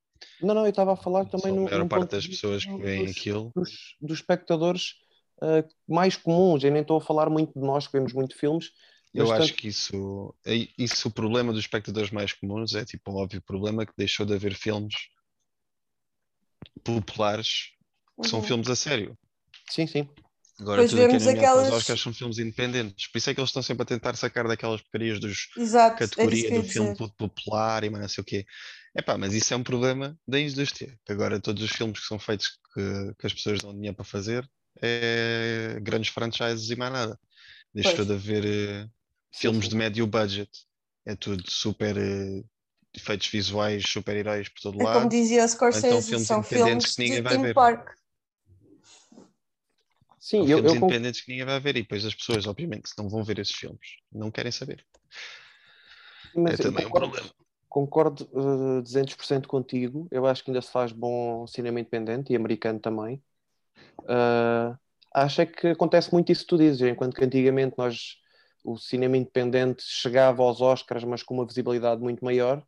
Não, 0.42 0.54
não, 0.54 0.62
eu 0.62 0.70
estava 0.70 0.94
a 0.94 0.96
falar 0.96 1.26
também 1.26 1.52
só 1.52 1.58
a 1.58 1.60
no, 1.60 1.64
maior 1.64 1.88
parte 1.88 2.10
das 2.12 2.26
pessoas 2.26 2.64
que 2.64 2.76
veem 2.78 3.04
dos, 3.04 3.16
aquilo. 3.16 3.52
dos, 3.54 3.96
dos 4.00 4.18
espectadores 4.18 4.94
uh, 5.42 5.68
mais 5.86 6.16
comuns. 6.16 6.64
Eu 6.64 6.72
nem 6.72 6.82
estou 6.82 6.96
a 6.96 7.00
falar 7.00 7.30
muito 7.30 7.52
de 7.52 7.64
nós 7.64 7.86
que 7.86 7.92
vemos 7.92 8.12
muito 8.12 8.36
filmes, 8.36 8.72
Eu 9.12 9.26
mas 9.26 9.40
acho 9.40 9.48
tanto- 9.50 9.60
que 9.60 9.68
isso, 9.68 10.34
é- 10.44 10.68
isso 10.78 11.08
o 11.08 11.10
problema 11.10 11.52
dos 11.52 11.62
espectadores 11.62 12.10
mais 12.10 12.32
comuns 12.32 12.74
é 12.74 12.84
tipo 12.84 13.10
um 13.10 13.16
óbvio 13.16 13.42
problema 13.42 13.84
que 13.84 13.92
deixou 13.96 14.24
de 14.24 14.34
haver 14.34 14.54
filmes 14.54 14.94
populares 16.84 17.70
que 18.22 18.28
são 18.28 18.40
Uhum. 18.40 18.44
filmes 18.46 18.68
a 18.68 18.76
sério. 18.76 19.18
Sim, 19.70 19.86
sim. 19.86 20.08
Agora 20.60 20.82
Pois 20.82 20.90
tudo 20.90 20.98
que 20.98 21.04
é 21.04 21.08
vemos 21.08 21.22
os 21.22 21.28
aquelas- 21.28 21.72
Oscars 21.72 22.00
são 22.02 22.12
filmes 22.12 22.38
independentes. 22.38 23.06
Por 23.10 23.16
isso 23.18 23.30
é 23.30 23.34
que 23.34 23.40
eles 23.40 23.48
estão 23.48 23.62
sempre 23.62 23.82
a 23.82 23.86
tentar 23.86 24.14
sacar 24.14 24.46
daquelas 24.46 24.82
porcarias 24.82 25.18
dos 25.18 25.48
Exato, 25.56 25.94
era 25.96 26.04
isso 26.04 26.10
categoria 26.16 26.42
que 26.42 26.52
eu 26.52 26.56
ia 26.56 26.62
do 26.62 26.68
filme 26.68 26.96
popular 27.16 27.82
e 27.84 27.90
mais 27.90 28.02
não 28.02 28.08
sei 28.08 28.20
o 28.22 28.24
quê. 28.24 28.44
Epá, 28.94 29.16
mas 29.16 29.32
isso 29.32 29.54
é 29.54 29.56
um 29.56 29.62
problema 29.62 30.18
da 30.28 30.38
indústria. 30.38 30.98
Que 31.06 31.12
agora 31.12 31.40
todos 31.40 31.62
os 31.62 31.70
filmes 31.70 32.00
que 32.00 32.06
são 32.06 32.18
feitos 32.18 32.48
que, 32.74 33.14
que 33.18 33.26
as 33.26 33.32
pessoas 33.32 33.60
dão 33.60 33.72
dinheiro 33.74 33.96
para 33.96 34.04
fazer 34.04 34.46
é 34.82 35.78
grandes 35.80 36.10
franchises 36.10 36.68
e 36.68 36.76
mais 36.76 36.92
nada. 36.92 37.18
Deixou 37.72 37.94
Pois. 37.96 38.06
de 38.08 38.12
haver 38.12 38.44
eh, 38.44 38.88
filmes 39.32 39.68
de 39.68 39.76
médio 39.76 40.06
budget. 40.06 40.50
É 41.06 41.14
tudo 41.16 41.42
super 41.50 41.96
eh, 41.96 42.44
efeitos 42.94 43.26
visuais, 43.28 43.84
super-heróis 43.86 44.48
por 44.48 44.60
todo 44.60 44.80
É 44.80 44.84
lado. 44.84 44.98
como 44.98 45.08
dizia 45.08 45.44
o 45.44 45.48
Scorsese, 45.48 45.86
então 45.86 46.02
filmes 46.02 46.26
são 46.26 46.38
independentes 46.40 46.94
filmes 46.94 46.96
que 46.96 47.02
ninguém 47.02 47.18
de 47.18 47.22
vai 47.22 47.38
ver. 47.38 47.54
park. 47.54 47.90
Sim, 50.18 50.42
eu, 50.42 50.58
filmes 50.58 50.72
eu, 50.72 50.76
independentes 50.76 51.20
que 51.22 51.30
ninguém 51.30 51.46
vai 51.46 51.58
ver 51.60 51.76
e 51.76 51.82
depois 51.82 52.04
as 52.04 52.14
pessoas, 52.14 52.46
obviamente, 52.46 52.90
não 52.98 53.08
vão 53.08 53.24
ver 53.24 53.38
esses 53.38 53.54
filmes. 53.54 53.96
Não 54.12 54.30
querem 54.30 54.52
saber. 54.52 54.84
mas 56.34 56.60
é 56.60 56.62
também 56.62 56.84
um 56.84 56.88
concordo, 56.88 57.10
problema. 57.10 57.34
concordo 57.68 58.28
uh, 58.32 58.82
200% 58.82 59.48
contigo. 59.48 60.06
Eu 60.10 60.26
acho 60.26 60.44
que 60.44 60.50
ainda 60.50 60.60
se 60.62 60.70
faz 60.70 60.92
bom 60.92 61.46
cinema 61.46 61.80
independente 61.80 62.32
e 62.32 62.36
americano 62.36 62.78
também. 62.78 63.22
Uh, 64.00 64.76
acho 65.14 65.42
é 65.42 65.46
que 65.46 65.68
acontece 65.68 66.12
muito 66.12 66.30
isso 66.32 66.42
que 66.42 66.48
tu 66.48 66.58
dizes, 66.58 66.80
enquanto 66.82 67.14
que 67.16 67.24
antigamente 67.24 67.74
nós 67.78 68.19
o 68.64 68.76
cinema 68.76 69.16
independente 69.16 69.82
chegava 69.84 70.42
aos 70.42 70.60
Oscars, 70.60 71.04
mas 71.04 71.22
com 71.22 71.34
uma 71.34 71.46
visibilidade 71.46 72.00
muito 72.00 72.24
maior. 72.24 72.62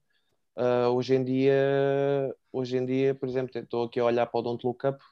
Uh, 0.56 0.88
hoje 0.94 1.14
em 1.14 1.24
dia, 1.24 2.34
hoje 2.52 2.76
em 2.76 2.84
dia, 2.84 3.14
por 3.14 3.28
exemplo, 3.28 3.50
estou 3.58 3.84
aqui 3.84 3.98
a 4.00 4.04
olhar 4.04 4.26
para 4.26 4.38
o 4.38 4.42
Don't 4.42 4.66
Look 4.66 4.86
Up, 4.86 5.02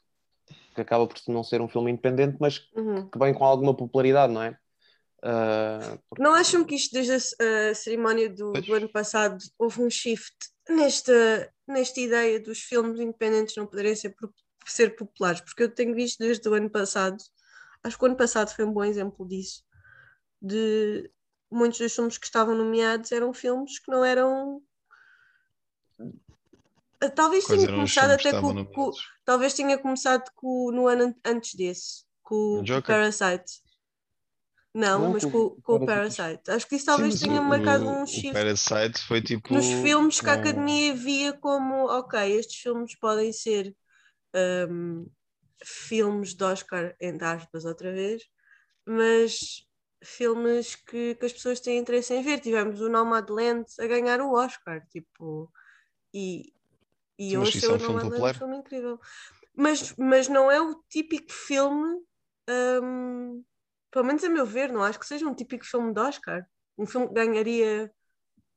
que 0.74 0.80
acaba 0.80 1.06
por 1.06 1.16
não 1.28 1.42
ser 1.42 1.60
um 1.60 1.68
filme 1.68 1.90
independente, 1.90 2.36
mas 2.40 2.68
Uhum. 2.74 3.08
que 3.08 3.18
vem 3.18 3.32
com 3.34 3.44
alguma 3.44 3.74
popularidade, 3.74 4.32
não 4.32 4.42
é? 4.42 4.58
Uh, 5.22 5.98
porque- 6.08 6.22
Não 6.22 6.34
acham 6.34 6.64
que 6.64 6.74
isto, 6.74 6.92
desde 6.92 7.12
a, 7.12 7.70
a 7.70 7.74
cerimónia 7.74 8.28
do, 8.28 8.52
do 8.52 8.74
ano 8.74 8.88
passado, 8.88 9.38
houve 9.58 9.82
um 9.82 9.90
shift 9.90 10.34
nesta, 10.68 11.52
nesta 11.66 12.00
ideia 12.00 12.40
dos 12.40 12.60
filmes 12.60 12.98
independentes 13.00 13.56
não 13.56 13.66
poderem 13.66 13.94
ser, 13.94 14.14
ser 14.66 14.96
populares? 14.96 15.40
Porque 15.40 15.62
eu 15.62 15.74
tenho 15.74 15.94
visto 15.94 16.18
desde 16.18 16.48
o 16.48 16.54
ano 16.54 16.70
passado, 16.70 17.16
acho 17.82 17.98
que 17.98 18.04
o 18.04 18.06
ano 18.06 18.16
passado 18.16 18.54
foi 18.54 18.64
um 18.64 18.72
bom 18.72 18.84
exemplo 18.84 19.26
disso, 19.28 19.62
de 20.42 21.10
muitos 21.50 21.78
dos 21.78 21.94
filmes 21.94 22.18
que 22.18 22.26
estavam 22.26 22.54
nomeados 22.56 23.12
eram 23.12 23.32
filmes 23.34 23.78
que 23.78 23.90
não 23.90 24.04
eram 24.04 24.62
Ah, 27.00 27.10
Talvez 27.10 27.44
Quais 27.46 27.62
os 27.62 27.70
começado 27.72 28.10
até 28.12 28.32
com, 28.34 28.64
com- 28.74 28.90
talvez 29.24 29.54
tenha 29.54 29.78
começado 29.78 30.30
com, 30.34 30.70
no 30.72 30.86
ano 30.86 31.04
an- 31.04 31.14
antes 31.24 31.54
desse, 31.54 32.04
com, 32.22 32.60
O 32.60 32.64
o? 32.64 32.82
Parasite. 32.82 33.62
Não, 34.74 35.00
Não, 35.00 35.12
mas 35.12 35.24
com 35.24 35.30
com, 35.30 35.38
o 35.38 35.62
com 35.62 35.72
o 35.76 35.84
Parasite. 35.84 36.50
Acho 36.50 36.66
que 36.68 36.76
isso 36.76 36.84
Sim, 36.84 36.86
talvez 36.86 37.14
mas 37.14 37.20
tenha 37.20 37.40
o- 37.40 37.48
marcado 37.48 37.84
o, 37.86 38.02
um 38.02 38.02
o 38.02 38.06
shift 38.06 38.32
Parasite 38.32 38.98
foi 39.06 39.22
tipo. 39.22 39.48
nos 39.48 39.66
filmes 39.72 40.20
que 40.20 40.30
a 40.30 40.34
Academia 40.34 40.94
via 40.94 41.32
como, 41.32 41.86
ok, 41.86 42.18
estes 42.38 42.56
filmes 42.60 42.94
podem 42.98 43.32
ser 43.32 43.74
hum, 44.70 45.06
filmes 45.64 46.34
de 46.34 46.44
Oscar, 46.44 46.96
entre 47.00 47.26
aspas, 47.26 47.64
outra 47.64 47.92
vez, 47.92 48.22
mas 48.86 49.66
filmes 50.02 50.76
que, 50.76 51.14
que 51.14 51.26
as 51.26 51.32
pessoas 51.32 51.60
têm 51.60 51.78
interesse 51.78 52.14
em 52.14 52.22
ver. 52.22 52.40
Tivemos 52.40 52.80
o 52.80 52.88
Nomadland 52.88 53.66
a 53.78 53.86
ganhar 53.86 54.20
o 54.20 54.32
Oscar, 54.32 54.86
tipo, 54.88 55.50
e, 56.14 56.52
e 57.18 57.36
achei 57.36 57.58
isso 57.58 57.66
é 57.66 57.68
o 57.70 57.76
um 57.76 57.78
filme 57.78 57.94
Nomadland 57.94 58.10
popular. 58.10 58.34
um 58.34 58.38
filme 58.38 58.56
incrível. 58.58 59.00
Mas, 59.54 59.94
mas 59.96 60.28
não 60.28 60.50
é 60.50 60.60
o 60.60 60.74
típico 60.88 61.32
filme, 61.32 62.00
hum, 62.82 63.44
pelo 63.90 64.04
menos 64.04 64.24
a 64.24 64.28
meu 64.28 64.46
ver, 64.46 64.72
não 64.72 64.82
acho 64.82 64.98
que 64.98 65.06
seja 65.06 65.26
um 65.28 65.34
típico 65.34 65.64
filme 65.64 65.92
de 65.92 66.00
Oscar. 66.00 66.46
Um 66.78 66.86
filme 66.86 67.08
que 67.08 67.14
ganharia 67.14 67.92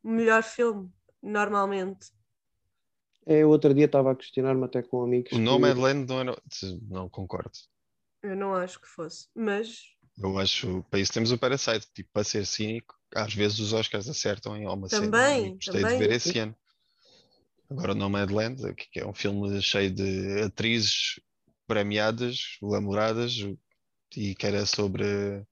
o 0.04 0.10
melhor 0.10 0.44
filme, 0.44 0.90
normalmente. 1.22 2.12
É, 3.26 3.40
eu 3.40 3.50
outro 3.50 3.74
dia 3.74 3.86
estava 3.86 4.12
a 4.12 4.16
questionar-me 4.16 4.66
até 4.66 4.82
com 4.82 5.04
amigos. 5.04 5.32
O 5.32 5.36
que- 5.36 5.42
Nomadland 5.42 6.06
não 6.08 6.20
era. 6.20 6.42
Não 6.90 7.10
concordo. 7.10 7.52
Eu 8.22 8.36
não 8.36 8.56
acho 8.56 8.80
que 8.80 8.88
fosse, 8.88 9.28
mas 9.36 9.93
Eu 10.18 10.38
acho. 10.38 10.84
Para 10.90 11.00
isso 11.00 11.12
temos 11.14 11.32
o 11.32 11.38
Parasite. 11.38 11.88
Tipo, 11.94 12.10
para 12.14 12.24
ser 12.24 12.46
cínico, 12.46 12.96
às 13.16 13.34
vezes 13.34 13.60
os 13.60 13.74
Oscars 13.74 14.08
acertam 14.08 14.56
em 14.56 14.66
alguma 14.66 14.90
cena. 14.90 15.06
Também, 15.06 15.48
e 15.48 15.52
Gostei 15.56 15.82
também. 15.82 15.98
de 16.00 16.08
ver 16.08 16.16
esse 16.16 16.40
ano. 16.40 16.56
Agora 17.70 17.94
o 17.94 17.96
Nomadland, 17.96 18.76
que 18.76 19.00
é 19.00 19.06
um 19.06 19.14
filme 19.14 19.60
cheio 19.62 19.90
de 19.92 20.42
atrizes 20.44 21.20
premiadas, 21.66 22.58
glamouradas, 22.62 23.34
e 24.16 24.36
que 24.36 24.46
era 24.46 24.66
sobre. 24.66 25.44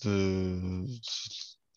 De... 0.00 1.00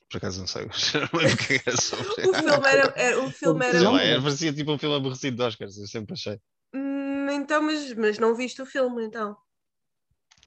Por 0.09 0.17
acaso 0.17 0.39
não 0.39 0.47
sei, 0.47 0.65
não 1.11 1.19
lembro 1.19 1.33
o 1.33 1.37
que 1.47 1.61
era 1.65 1.77
sobre. 1.81 2.27
o 2.27 2.33
filme 2.33 2.67
era. 2.67 2.93
era- 2.95 3.19
o 3.23 3.31
filme 3.31 3.65
era 3.65 3.89
lá, 3.89 4.01
era, 4.03 4.21
parecia 4.21 4.53
tipo 4.53 4.71
um 4.71 4.77
filme 4.77 4.95
aborrecido 4.95 5.37
de 5.37 5.43
Oscars, 5.43 5.77
eu 5.77 5.87
sempre 5.87 6.13
achei. 6.13 6.39
Hum, 6.73 7.27
então, 7.31 7.61
mas, 7.63 7.93
mas 7.93 8.19
não 8.19 8.35
viste 8.35 8.61
o 8.61 8.65
filme, 8.65 9.03
então? 9.03 9.35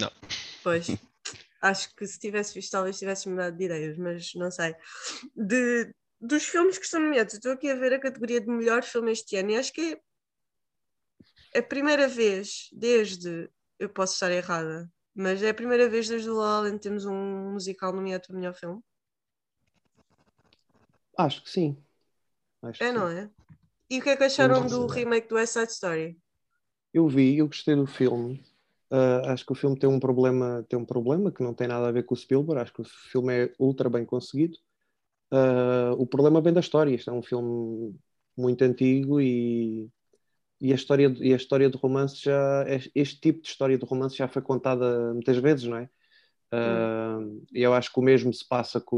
Não. 0.00 0.11
Pois. 0.62 0.88
Acho 1.61 1.95
que 1.95 2.07
se 2.07 2.19
tivesse 2.19 2.55
visto, 2.55 2.71
talvez 2.71 2.99
tivesse 2.99 3.29
mudado 3.29 3.57
de 3.57 3.65
ideias, 3.65 3.97
mas 3.97 4.33
não 4.35 4.50
sei. 4.50 4.75
De, 5.35 5.93
dos 6.21 6.45
filmes 6.45 6.79
que 6.79 6.85
estão 6.85 7.00
nomeados, 7.00 7.35
estou 7.35 7.53
aqui 7.53 7.71
a 7.71 7.75
ver 7.75 7.95
a 7.95 8.00
categoria 8.00 8.41
de 8.41 8.47
melhor 8.47 8.83
filme 8.83 9.11
este 9.12 9.37
ano 9.37 9.50
e 9.50 9.57
acho 9.57 9.73
que 9.73 10.00
é 11.53 11.59
a 11.59 11.62
primeira 11.62 12.07
vez 12.09 12.69
desde. 12.73 13.50
Eu 13.79 13.88
posso 13.88 14.15
estar 14.15 14.31
errada, 14.31 14.91
mas 15.15 15.43
é 15.43 15.50
a 15.50 15.55
primeira 15.55 15.88
vez 15.88 16.09
desde 16.09 16.29
o 16.29 16.35
La 16.35 16.61
La 16.61 16.71
que 16.71 16.79
temos 16.79 17.05
um 17.05 17.53
musical 17.53 17.93
nomeado 17.93 18.27
para 18.27 18.37
melhor 18.37 18.55
filme. 18.55 18.81
Acho 21.17 21.43
que 21.43 21.50
sim. 21.50 21.77
Acho 22.62 22.79
que 22.79 22.85
É, 22.85 22.88
sim. 22.88 22.95
não 22.95 23.09
é? 23.09 23.31
E 23.91 23.99
o 23.99 24.03
que 24.03 24.11
é 24.11 24.17
que 24.17 24.25
acharam 24.25 24.67
do 24.67 24.87
remake 24.87 25.29
do 25.29 25.37
West 25.37 25.55
Side 25.55 25.73
Story? 25.73 26.19
Eu 26.93 27.09
vi, 27.09 27.38
eu 27.38 27.47
gostei 27.47 27.75
do 27.75 27.87
filme. 27.87 28.45
Ah, 28.90 29.33
acho 29.33 29.45
que 29.47 29.52
o 29.52 29.54
filme 29.54 29.78
tem 29.78 29.88
um 29.88 30.00
problema, 30.00 30.64
tem 30.68 30.78
um 30.78 30.85
problema 30.85 31.30
que 31.33 31.42
não 31.42 31.54
tem 31.54 31.68
nada 31.68 31.88
a 31.88 31.92
ver 31.92 32.04
com 32.04 32.14
o 32.14 32.16
Spielberg. 32.18 32.62
Acho 32.62 32.73
que 32.73 32.83
o 32.83 32.85
filme 32.85 33.35
é 33.47 33.54
ultra 33.59 33.88
bem 33.90 34.04
conseguido. 34.07 34.57
Ah, 35.33 35.95
o 35.99 36.07
problema 36.07 36.40
vem 36.40 36.52
da 36.54 36.61
história. 36.61 36.95
Isto 36.95 37.11
é 37.11 37.14
um 37.14 37.23
filme 37.23 37.95
muito 38.37 38.62
antigo 38.64 39.21
e, 39.21 39.88
e 40.61 40.73
a 40.73 40.76
história 40.76 41.11
de, 41.11 41.25
e 41.25 41.33
a 41.35 41.37
história 41.37 41.71
de 41.71 41.76
romance 41.78 42.16
já 42.23 42.64
este 42.95 43.21
tipo 43.21 43.42
de 43.42 43.49
história 43.49 43.78
de 43.78 43.87
romance 43.87 44.16
já 44.16 44.28
foi 44.28 44.42
contada 44.42 45.12
muitas 45.14 45.38
vezes, 45.38 45.66
não 45.66 45.78
é? 45.78 45.90
E 47.52 47.62
eu 47.62 47.75
acho 47.75 47.92
que 47.92 47.99
o 48.00 48.02
mesmo 48.02 48.33
se 48.33 48.47
passa 48.47 48.80
com 48.80 48.97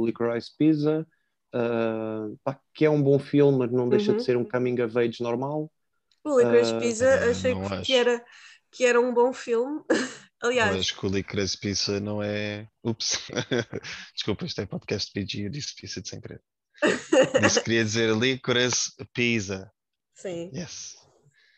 o 0.00 0.06
Licorice 0.06 0.50
Pizza, 0.56 1.06
ah, 1.52 2.28
pá, 2.44 2.60
que 2.74 2.84
é 2.84 2.90
um 2.90 3.02
bom 3.02 3.18
filme, 3.18 3.58
mas 3.58 3.70
não 3.72 3.88
deixa 3.88 4.12
Uhum. 4.12 4.14
de 4.14 4.22
ser 4.22 4.36
um 4.36 4.44
coming 4.44 4.80
of 4.82 4.98
age 4.98 5.22
normal. 5.22 5.70
O 6.24 6.38
Licorice 6.38 6.74
Pizza 6.76 7.08
achei 7.30 7.54
que, 7.56 7.76
acho. 7.80 7.82
que 7.82 7.92
era, 7.94 8.24
que 8.72 8.84
era 8.84 9.00
um 9.00 9.12
bom 9.14 9.32
filme. 9.32 9.82
Aliás, 10.42 10.90
que 10.90 11.06
o 11.06 11.08
Licorice 11.08 11.56
Pizza 11.56 12.00
não 12.00 12.20
é. 12.22 12.66
Ups! 12.82 13.18
Desculpa, 14.16 14.44
isto 14.44 14.60
é 14.60 14.66
podcast 14.66 15.12
PG, 15.12 15.46
eu 15.46 15.50
disse 15.50 15.74
pizza 15.76 16.00
de 16.02 16.08
sem 16.08 16.20
querer. 16.20 16.42
Disse 17.40 17.58
que 17.58 17.64
queria 17.64 17.84
dizer 17.84 18.16
Licorice 18.16 18.90
Pizza. 19.14 19.70
sim, 20.16 20.50
Yes. 20.52 20.96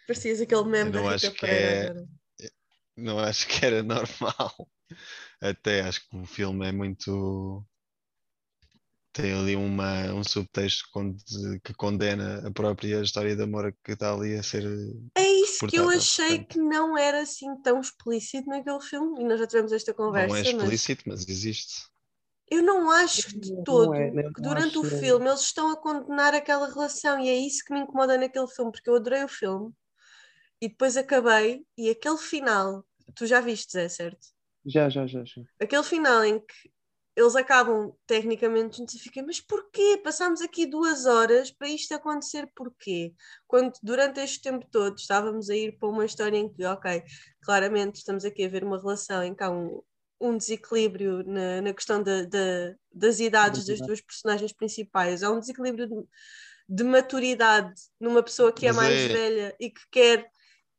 parecias 0.07 0.41
aquele 0.43 0.65
meme 0.65 0.91
da 0.91 1.01
Rita 1.01 1.15
acho 1.15 1.31
que 1.33 1.41
Pereira. 1.41 2.07
é-. 2.41 2.51
Não 2.97 3.19
acho 3.19 3.47
que 3.49 3.65
era 3.65 3.83
normal. 3.83 4.69
Até 5.41 5.81
acho 5.81 6.07
que 6.09 6.17
o 6.17 6.27
filme 6.27 6.67
é 6.69 6.73
muito. 6.73 7.65
Tem 9.15 9.33
ali 9.33 9.55
uma, 9.57 10.13
um 10.13 10.25
subtexto 10.25 10.85
que 11.63 11.73
condena 11.75 12.47
a 12.47 12.51
própria 12.51 13.01
história 13.01 13.35
de 13.35 13.43
amor 13.43 13.73
que 13.85 13.93
está 13.93 14.13
ali 14.13 14.35
a 14.35 14.43
ser. 14.43 14.65
É 15.17 15.23
isso 15.55 15.67
que 15.67 15.77
eu 15.77 15.89
achei 15.89 16.41
portanto. 16.41 16.49
que 16.49 16.59
não 16.59 16.97
era 16.97 17.23
assim 17.23 17.57
tão 17.63 17.81
explícito 17.81 18.49
naquele 18.49 18.81
filme. 18.81 19.21
E 19.21 19.25
nós 19.25 19.39
já 19.41 19.47
tivemos 19.47 19.73
esta 19.73 19.95
conversa. 19.95 20.29
Não 20.29 20.37
é 20.37 20.53
mas 20.55 20.63
explícito, 20.63 21.05
mas 21.07 21.29
existe. 21.29 21.89
eu 22.51 22.63
não 22.63 22.91
acho 22.91 23.39
de 23.39 23.53
Não 23.53 23.63
todo 23.65 23.95
é, 23.95 24.11
que 24.11 24.41
durante 24.43 24.79
o 24.79 24.85
filme 24.85 25.29
eles 25.29 25.41
estão 25.41 25.71
a 25.71 25.77
condenar 25.77 26.35
aquela 26.35 26.69
relação. 26.69 27.19
E 27.19 27.29
é 27.29 27.35
isso 27.37 27.65
que 27.65 27.73
me 27.73 27.81
incomoda 27.81 28.19
naquele 28.19 28.49
filme, 28.49 28.73
porque 28.73 28.89
eu 28.91 28.97
adorei 28.97 29.25
o 29.25 29.29
filme. 29.29 29.73
E 30.61 30.69
depois 30.69 30.97
acabei. 30.97 31.67
E 31.77 31.91
aquele 31.91 32.19
final. 32.19 32.85
Tu 33.15 33.27
já 33.27 33.41
viste, 33.41 33.73
Zé, 33.73 33.89
certo? 33.89 34.27
Já, 34.67 34.89
já, 34.89 35.07
já, 35.07 35.25
já. 35.25 35.43
aquele 35.61 35.83
final 35.83 36.25
em 36.25 36.41
que 36.41 36.74
eles 37.17 37.37
acabam 37.37 37.93
tecnicamente 38.07 38.83
e 38.85 38.99
fiquei, 38.99 39.23
mas 39.23 39.41
porquê? 39.41 40.01
Passámos 40.03 40.41
aqui 40.41 40.67
duas 40.67 41.07
horas 41.07 41.51
para 41.51 41.69
isto 41.69 41.93
acontecer, 41.95 42.51
porquê? 42.57 43.15
Quando 43.47 43.73
durante 43.83 44.21
este 44.21 44.43
tempo 44.43 44.67
todo 44.71 44.97
estávamos 44.99 45.49
a 45.49 45.55
ir 45.57 45.79
para 45.79 45.89
uma 45.89 46.05
história 46.05 46.37
em 46.37 46.53
que, 46.53 46.65
ok, 46.65 47.03
claramente 47.43 47.97
estamos 47.97 48.25
aqui 48.25 48.45
a 48.45 48.49
ver 48.49 48.65
uma 48.65 48.79
relação 48.81 49.23
em 49.23 49.35
que 49.35 49.45
há 49.45 49.51
um, 49.51 49.81
um 50.21 50.37
desequilíbrio 50.37 51.23
na, 51.25 51.61
na 51.63 51.73
questão 51.73 52.03
da- 52.03 52.25
da- 52.25 52.75
das 52.93 53.21
idades 53.21 53.65
das 53.67 53.81
duas 53.81 54.01
personagens 54.01 54.53
principais, 54.53 55.23
há 55.23 55.31
um 55.31 55.39
desequilíbrio 55.41 55.87
de, 55.89 55.95
de 56.69 56.85
maturidade 56.85 57.75
numa 58.01 58.23
pessoa 58.23 58.53
que 58.53 58.67
é 58.67 58.73
mais 58.73 59.05
é- 59.05 59.09
velha 59.09 59.57
e 59.61 59.71
que 59.71 59.81
quer 59.91 60.31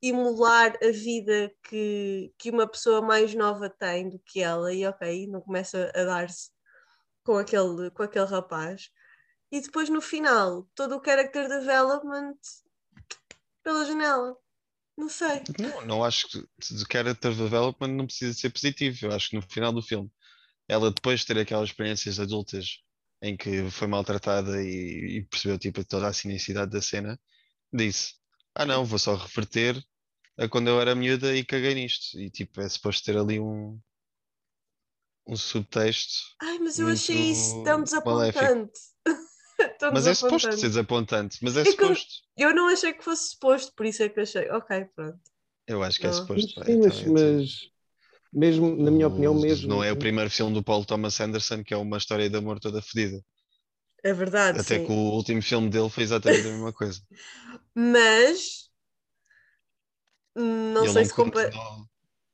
emular 0.09 0.77
a 0.81 0.91
vida 0.91 1.51
que, 1.63 2.33
que 2.37 2.49
uma 2.49 2.67
pessoa 2.67 3.01
mais 3.01 3.33
nova 3.33 3.69
tem 3.69 4.09
do 4.09 4.19
que 4.19 4.41
ela, 4.41 4.73
e 4.73 4.85
ok, 4.85 5.27
não 5.27 5.41
começa 5.41 5.91
a 5.95 6.03
dar-se 6.03 6.49
com 7.23 7.37
aquele, 7.37 7.89
com 7.91 8.03
aquele 8.03 8.25
rapaz. 8.25 8.89
E 9.51 9.61
depois 9.61 9.89
no 9.89 10.01
final, 10.01 10.67
todo 10.75 10.97
o 10.97 11.03
character 11.03 11.47
development 11.47 12.35
pela 13.63 13.85
janela. 13.85 14.35
Não 14.97 15.09
sei. 15.09 15.41
Não, 15.59 15.85
não 15.85 16.03
acho 16.03 16.29
que 16.29 16.39
de 16.39 16.85
character 16.89 17.35
development 17.35 17.89
não 17.89 18.05
precisa 18.05 18.33
ser 18.33 18.49
positivo. 18.49 19.07
Eu 19.07 19.11
acho 19.11 19.29
que 19.29 19.35
no 19.35 19.41
final 19.41 19.73
do 19.73 19.81
filme, 19.81 20.09
ela 20.67 20.91
depois 20.91 21.21
de 21.21 21.25
ter 21.27 21.37
aquelas 21.37 21.69
experiências 21.69 22.19
adultas 22.19 22.79
em 23.21 23.35
que 23.35 23.69
foi 23.71 23.87
maltratada 23.87 24.61
e, 24.61 25.17
e 25.17 25.23
percebeu 25.23 25.57
tipo, 25.57 25.83
toda 25.83 26.07
a 26.07 26.13
cinicidade 26.13 26.71
da 26.71 26.81
cena, 26.81 27.19
disse: 27.73 28.13
Ah, 28.53 28.65
não, 28.65 28.85
vou 28.85 28.99
só 28.99 29.15
reverter 29.15 29.83
a 30.37 30.47
quando 30.49 30.69
eu 30.69 30.79
era 30.81 30.95
miúda 30.95 31.35
e 31.35 31.43
caguei 31.45 31.75
nisto. 31.75 32.19
E 32.19 32.29
tipo, 32.29 32.61
é 32.61 32.69
suposto 32.69 33.05
ter 33.05 33.17
ali 33.17 33.39
um, 33.39 33.79
um 35.27 35.35
subtexto. 35.35 36.35
Ai, 36.41 36.59
mas 36.59 36.79
eu 36.79 36.87
achei 36.87 37.31
isso 37.31 37.59
tão 37.61 37.83
desapontante. 37.83 38.79
tão 39.79 39.93
Mas 39.93 40.05
é 40.05 40.13
suposto 40.13 40.53
desapontante. 40.53 40.59
ser 40.59 40.67
desapontante, 40.69 41.39
mas 41.41 41.57
é, 41.57 41.65
É 41.65 41.69
eu- 41.69 41.73
suposto. 41.73 42.13
Eu 42.37 42.53
não 42.55 42.67
achei 42.67 42.93
que 42.93 43.03
fosse 43.03 43.29
suposto, 43.31 43.73
por 43.75 43.85
isso 43.85 44.03
é 44.03 44.09
que 44.09 44.19
achei, 44.21 44.49
ok, 44.49 44.85
pronto. 44.95 45.19
Eu 45.67 45.83
acho 45.83 45.99
que 45.99 46.07
é 46.07 46.11
Não. 46.11 46.11
suposto. 46.11 46.53
Mas, 46.53 46.53
pá, 46.53 46.65
sim, 46.65 46.77
mas, 46.77 47.03
então, 47.05 47.05
mas 47.05 47.69
mesmo, 48.33 48.75
na 48.77 48.91
minha 48.91 49.07
opinião, 49.07 49.35
mesmo. 49.35 49.69
Não 49.69 49.83
é 49.83 49.91
o 49.91 49.97
primeiro 49.97 50.29
filme 50.31 50.53
do 50.53 50.63
Paul 50.63 50.85
Thomas 50.85 51.19
Anderson 51.21 51.63
que 51.63 51.73
é 51.73 51.77
uma 51.77 51.97
história 51.97 52.29
de 52.29 52.37
amor 52.37 52.59
toda 52.59 52.81
fedida. 52.81 53.21
É 54.03 54.13
verdade, 54.13 54.59
Até 54.59 54.79
sim. 54.79 54.83
que 54.83 54.91
o 54.91 54.95
último 55.17 55.41
filme 55.41 55.69
dele 55.69 55.87
foi 55.89 56.03
exatamente 56.03 56.47
a 56.47 56.51
mesma 56.51 56.73
coisa. 56.73 56.99
Mas 57.75 58.64
não 60.35 60.83
ele 60.83 60.93
sei 60.93 61.01
não 61.01 61.09
se 61.09 61.13
compara. 61.13 61.51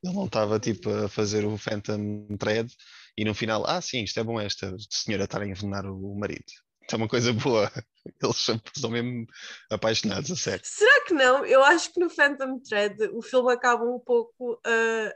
Ele 0.03 0.15
não 0.15 0.25
estava 0.25 0.59
tipo 0.59 0.89
a 0.89 1.07
fazer 1.07 1.45
o 1.45 1.57
Phantom 1.57 2.25
Thread 2.39 2.73
e 3.17 3.23
no 3.23 3.35
final, 3.35 3.65
ah 3.67 3.81
sim, 3.81 4.03
isto 4.03 4.19
é 4.19 4.23
bom 4.23 4.39
esta 4.39 4.75
senhora 4.89 5.25
estar 5.25 5.41
a 5.41 5.47
envenenar 5.47 5.85
o 5.85 6.15
marido. 6.17 6.43
Isto 6.81 6.93
é 6.93 6.97
uma 6.97 7.07
coisa 7.07 7.31
boa. 7.33 7.71
Eles 8.21 8.37
são, 8.37 8.89
mesmo 8.89 9.27
apaixonados, 9.69 10.31
a 10.31 10.35
sério. 10.35 10.61
Será 10.63 11.05
que 11.05 11.13
não? 11.13 11.45
Eu 11.45 11.63
acho 11.63 11.93
que 11.93 11.99
no 11.99 12.09
Phantom 12.09 12.59
Thread 12.59 13.09
o 13.13 13.21
filme 13.21 13.53
acaba 13.53 13.83
um 13.83 13.99
pouco 13.99 14.59
a, 14.65 15.13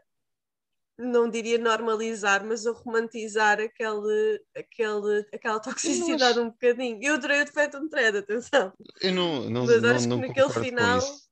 não 0.98 1.30
diria 1.30 1.58
normalizar, 1.58 2.46
mas 2.46 2.66
a 2.66 2.72
romantizar 2.72 3.60
aquele, 3.60 4.42
aquele, 4.56 5.26
aquela 5.34 5.60
toxicidade 5.60 6.40
um 6.40 6.50
bocadinho. 6.50 7.00
Eu 7.02 7.16
adorei 7.16 7.42
o 7.42 7.78
um 7.78 7.90
thread, 7.90 8.18
atenção. 8.18 8.74
Eu 9.02 9.14
não, 9.14 9.50
não, 9.50 9.66
Mas 9.66 9.82
não, 9.82 9.96
acho 9.96 10.08
não 10.08 10.22
que 10.22 10.28
naquele 10.28 10.50
final 10.50 10.98
isso. 11.00 11.26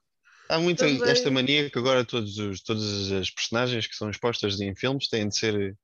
Há 0.50 0.60
muito 0.60 0.80
também- 0.80 1.02
esta 1.10 1.32
mania 1.32 1.70
que 1.70 1.78
agora 1.80 2.04
todos 2.06 2.38
os, 2.38 2.62
todas 2.62 3.12
as 3.12 3.30
personagens 3.30 3.88
que 3.88 3.96
são 3.96 4.10
expostas 4.10 4.60
em 4.60 4.76
filmes 4.76 5.08
têm 5.08 5.28
de 5.28 5.38
ser, 5.38 5.78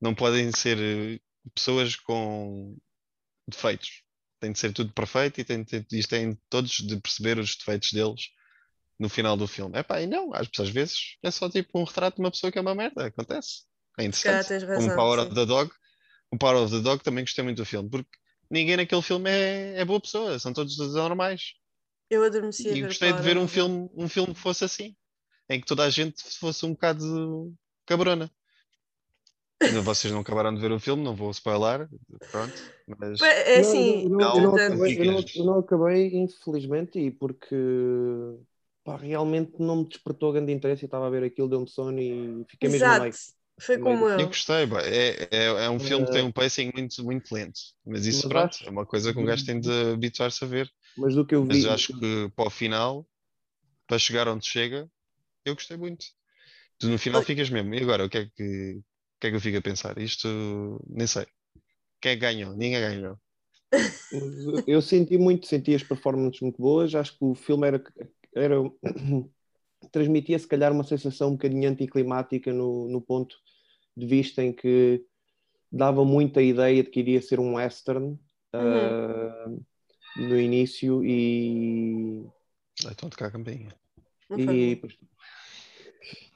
não 0.00 0.14
podem 0.14 0.50
ser 0.52 0.78
eh, 0.78 1.20
pessoas 1.54 1.96
com 1.96 2.76
defeitos. 3.48 4.02
Tem 4.40 4.52
de 4.52 4.58
ser 4.58 4.72
tudo 4.72 4.92
perfeito 4.92 5.40
e 5.40 5.44
tem, 5.44 5.62
de- 5.62 5.86
e 5.92 6.02
têm 6.06 6.38
todos 6.50 6.72
de 6.78 7.00
perceber 7.00 7.38
os 7.38 7.56
defeitos 7.56 7.92
deles 7.92 8.22
no 8.98 9.08
final 9.08 9.36
do 9.36 9.46
filme. 9.46 9.78
Epá, 9.78 10.00
e 10.00 10.06
não, 10.06 10.34
às, 10.34 10.48
às 10.58 10.68
vezes 10.68 11.16
é 11.22 11.30
só 11.30 11.48
tipo 11.48 11.78
um 11.78 11.84
retrato 11.84 12.16
de 12.16 12.22
uma 12.22 12.30
pessoa 12.30 12.50
que 12.52 12.58
é 12.58 12.60
uma 12.60 12.74
merda, 12.74 13.06
acontece. 13.06 13.64
É 13.98 14.04
interessante. 14.04 14.66
Como 14.66 14.88
razão. 14.88 14.96
Power 14.96 15.20
sim. 15.20 15.26
of 15.26 15.34
the 15.34 15.46
Dog. 15.46 15.72
O 16.30 16.38
Power 16.38 16.56
of 16.62 16.74
the 16.74 16.80
Dog 16.80 17.02
também 17.04 17.24
gostei 17.24 17.44
muito 17.44 17.58
do 17.58 17.64
filme, 17.66 17.88
porque 17.90 18.10
ninguém 18.50 18.76
naquele 18.76 19.02
filme 19.02 19.30
é, 19.30 19.80
é 19.80 19.84
boa 19.84 20.00
pessoa, 20.00 20.38
são 20.38 20.52
todos 20.52 20.76
normais. 20.94 21.52
Eu 22.12 22.22
adormeci 22.24 22.68
a 22.72 22.76
E 22.76 22.82
ver 22.82 22.90
gostei 22.90 23.12
de 23.12 23.22
ver 23.22 23.36
um 23.38 23.48
filme, 23.48 23.90
um 23.94 24.08
filme 24.08 24.34
que 24.34 24.40
fosse 24.40 24.64
assim, 24.64 24.96
em 25.50 25.60
que 25.60 25.66
toda 25.66 25.84
a 25.84 25.90
gente 25.90 26.22
fosse 26.38 26.66
um 26.66 26.72
bocado 26.72 27.54
cabrona. 27.86 28.30
Vocês 29.84 30.12
não 30.12 30.20
acabaram 30.20 30.54
de 30.54 30.60
ver 30.60 30.72
o 30.72 30.80
filme, 30.80 31.02
não 31.04 31.14
vou 31.14 31.30
spoiler, 31.30 31.88
pronto, 32.30 32.60
mas 32.86 33.30
É 33.54 33.58
Não, 33.58 33.60
assim, 33.60 34.02
eu 34.04 34.08
não, 34.10 34.30
não, 34.30 34.34
eu 34.34 34.40
não 34.42 34.56
acabei, 34.56 34.98
eu, 35.00 35.04
não, 35.04 35.30
eu 35.34 35.44
não 35.44 35.58
acabei, 35.58 36.08
infelizmente, 36.16 36.98
e 36.98 37.10
porque 37.10 37.54
pá, 38.84 38.96
realmente 38.96 39.52
não 39.60 39.76
me 39.76 39.88
despertou 39.88 40.32
grande 40.32 40.52
interesse 40.52 40.84
e 40.84 40.86
estava 40.86 41.06
a 41.06 41.10
ver 41.10 41.24
aquilo, 41.24 41.48
deu-me 41.48 41.68
sono 41.68 41.98
e 42.00 42.44
fiquei 42.48 42.68
mesmo 42.68 42.92
exato, 42.92 42.96
meio. 42.96 43.16
foi 43.60 43.78
como 43.78 44.08
eu 44.16 44.26
eu. 44.26 44.28
gostei. 44.28 44.64
É, 44.84 45.28
é, 45.30 45.46
é 45.66 45.70
um 45.70 45.80
filme 45.80 46.04
que 46.06 46.12
tem 46.12 46.22
Eh, 46.22 46.24
um 46.24 46.32
pacing 46.32 46.70
muito, 46.74 47.02
muito 47.04 47.34
lento, 47.34 47.60
mas 47.84 48.06
isso 48.06 48.26
mas 48.26 48.28
pronto, 48.28 48.56
acho- 48.56 48.64
é 48.64 48.70
uma 48.70 48.86
coisa 48.86 49.12
que 49.12 49.18
um 49.18 49.24
gajo 49.24 49.44
tem 49.44 49.60
de 49.60 49.70
habituar-se 49.92 50.44
a 50.44 50.46
ver. 50.48 50.70
Mas 50.96 51.14
do 51.14 51.26
que 51.26 51.34
eu 51.34 51.44
Mas 51.44 51.58
vi, 51.58 51.64
eu 51.64 51.72
acho 51.72 51.98
que 51.98 52.30
para 52.34 52.46
o 52.46 52.50
final, 52.50 53.06
para 53.86 53.98
chegar 53.98 54.28
onde 54.28 54.46
chega, 54.46 54.90
eu 55.44 55.54
gostei 55.54 55.76
muito. 55.76 56.04
Tu 56.78 56.88
no 56.88 56.98
final 56.98 57.22
ficas 57.22 57.50
mesmo. 57.50 57.74
E 57.74 57.82
agora, 57.82 58.04
o 58.04 58.10
que 58.10 58.18
é 58.18 58.26
que, 58.26 58.76
o 58.78 58.84
que 59.20 59.26
é 59.28 59.30
que 59.30 59.36
eu 59.36 59.40
fico 59.40 59.58
a 59.58 59.62
pensar? 59.62 59.98
Isto 59.98 60.28
nem 60.88 61.06
sei. 61.06 61.26
Quem 62.00 62.12
é 62.12 62.14
que 62.16 62.20
ganhou? 62.20 62.52
Ninguém 62.56 62.80
ganhou. 62.80 63.18
Mas 63.72 64.66
Eu 64.66 64.82
senti 64.82 65.16
muito, 65.16 65.46
senti 65.46 65.74
as 65.74 65.82
performances 65.82 66.40
muito 66.40 66.60
boas. 66.60 66.94
Acho 66.94 67.16
que 67.16 67.24
o 67.24 67.34
filme 67.34 67.66
era, 67.66 67.82
era 68.34 68.56
transmitia 69.92 70.38
se 70.38 70.46
calhar 70.46 70.72
uma 70.72 70.84
sensação 70.84 71.30
um 71.30 71.32
bocadinho 71.32 71.68
anticlimática 71.68 72.52
no, 72.52 72.88
no 72.88 73.00
ponto 73.00 73.36
de 73.96 74.06
vista 74.06 74.42
em 74.42 74.52
que 74.52 75.04
dava 75.70 76.04
muita 76.04 76.42
ideia 76.42 76.82
de 76.82 76.90
que 76.90 77.00
iria 77.00 77.22
ser 77.22 77.40
um 77.40 77.54
western 77.54 78.18
ah, 78.52 79.46
no 80.14 80.38
início 80.38 81.04
e, 81.04 82.24
Então 82.90 83.08
tocar 83.10 83.26
a 83.26 83.30
campainha. 83.30 83.74
E, 84.36 84.80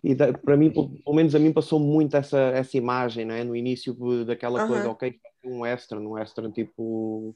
e 0.02 0.14
da- 0.14 0.32
para 0.32 0.56
mim, 0.56 0.70
pelo 0.70 0.90
pelo 1.02 1.16
menos 1.16 1.34
a 1.34 1.38
mim 1.38 1.52
passou 1.52 1.80
muito 1.80 2.16
essa, 2.16 2.38
essa 2.38 2.76
imagem, 2.76 3.24
né? 3.24 3.42
no 3.44 3.56
início 3.56 3.94
daquela 4.24 4.66
coisa, 4.66 4.90
ok, 4.90 5.18
um 5.44 5.60
western, 5.60 6.06
um 6.06 6.12
western 6.12 6.52
tipo 6.52 7.34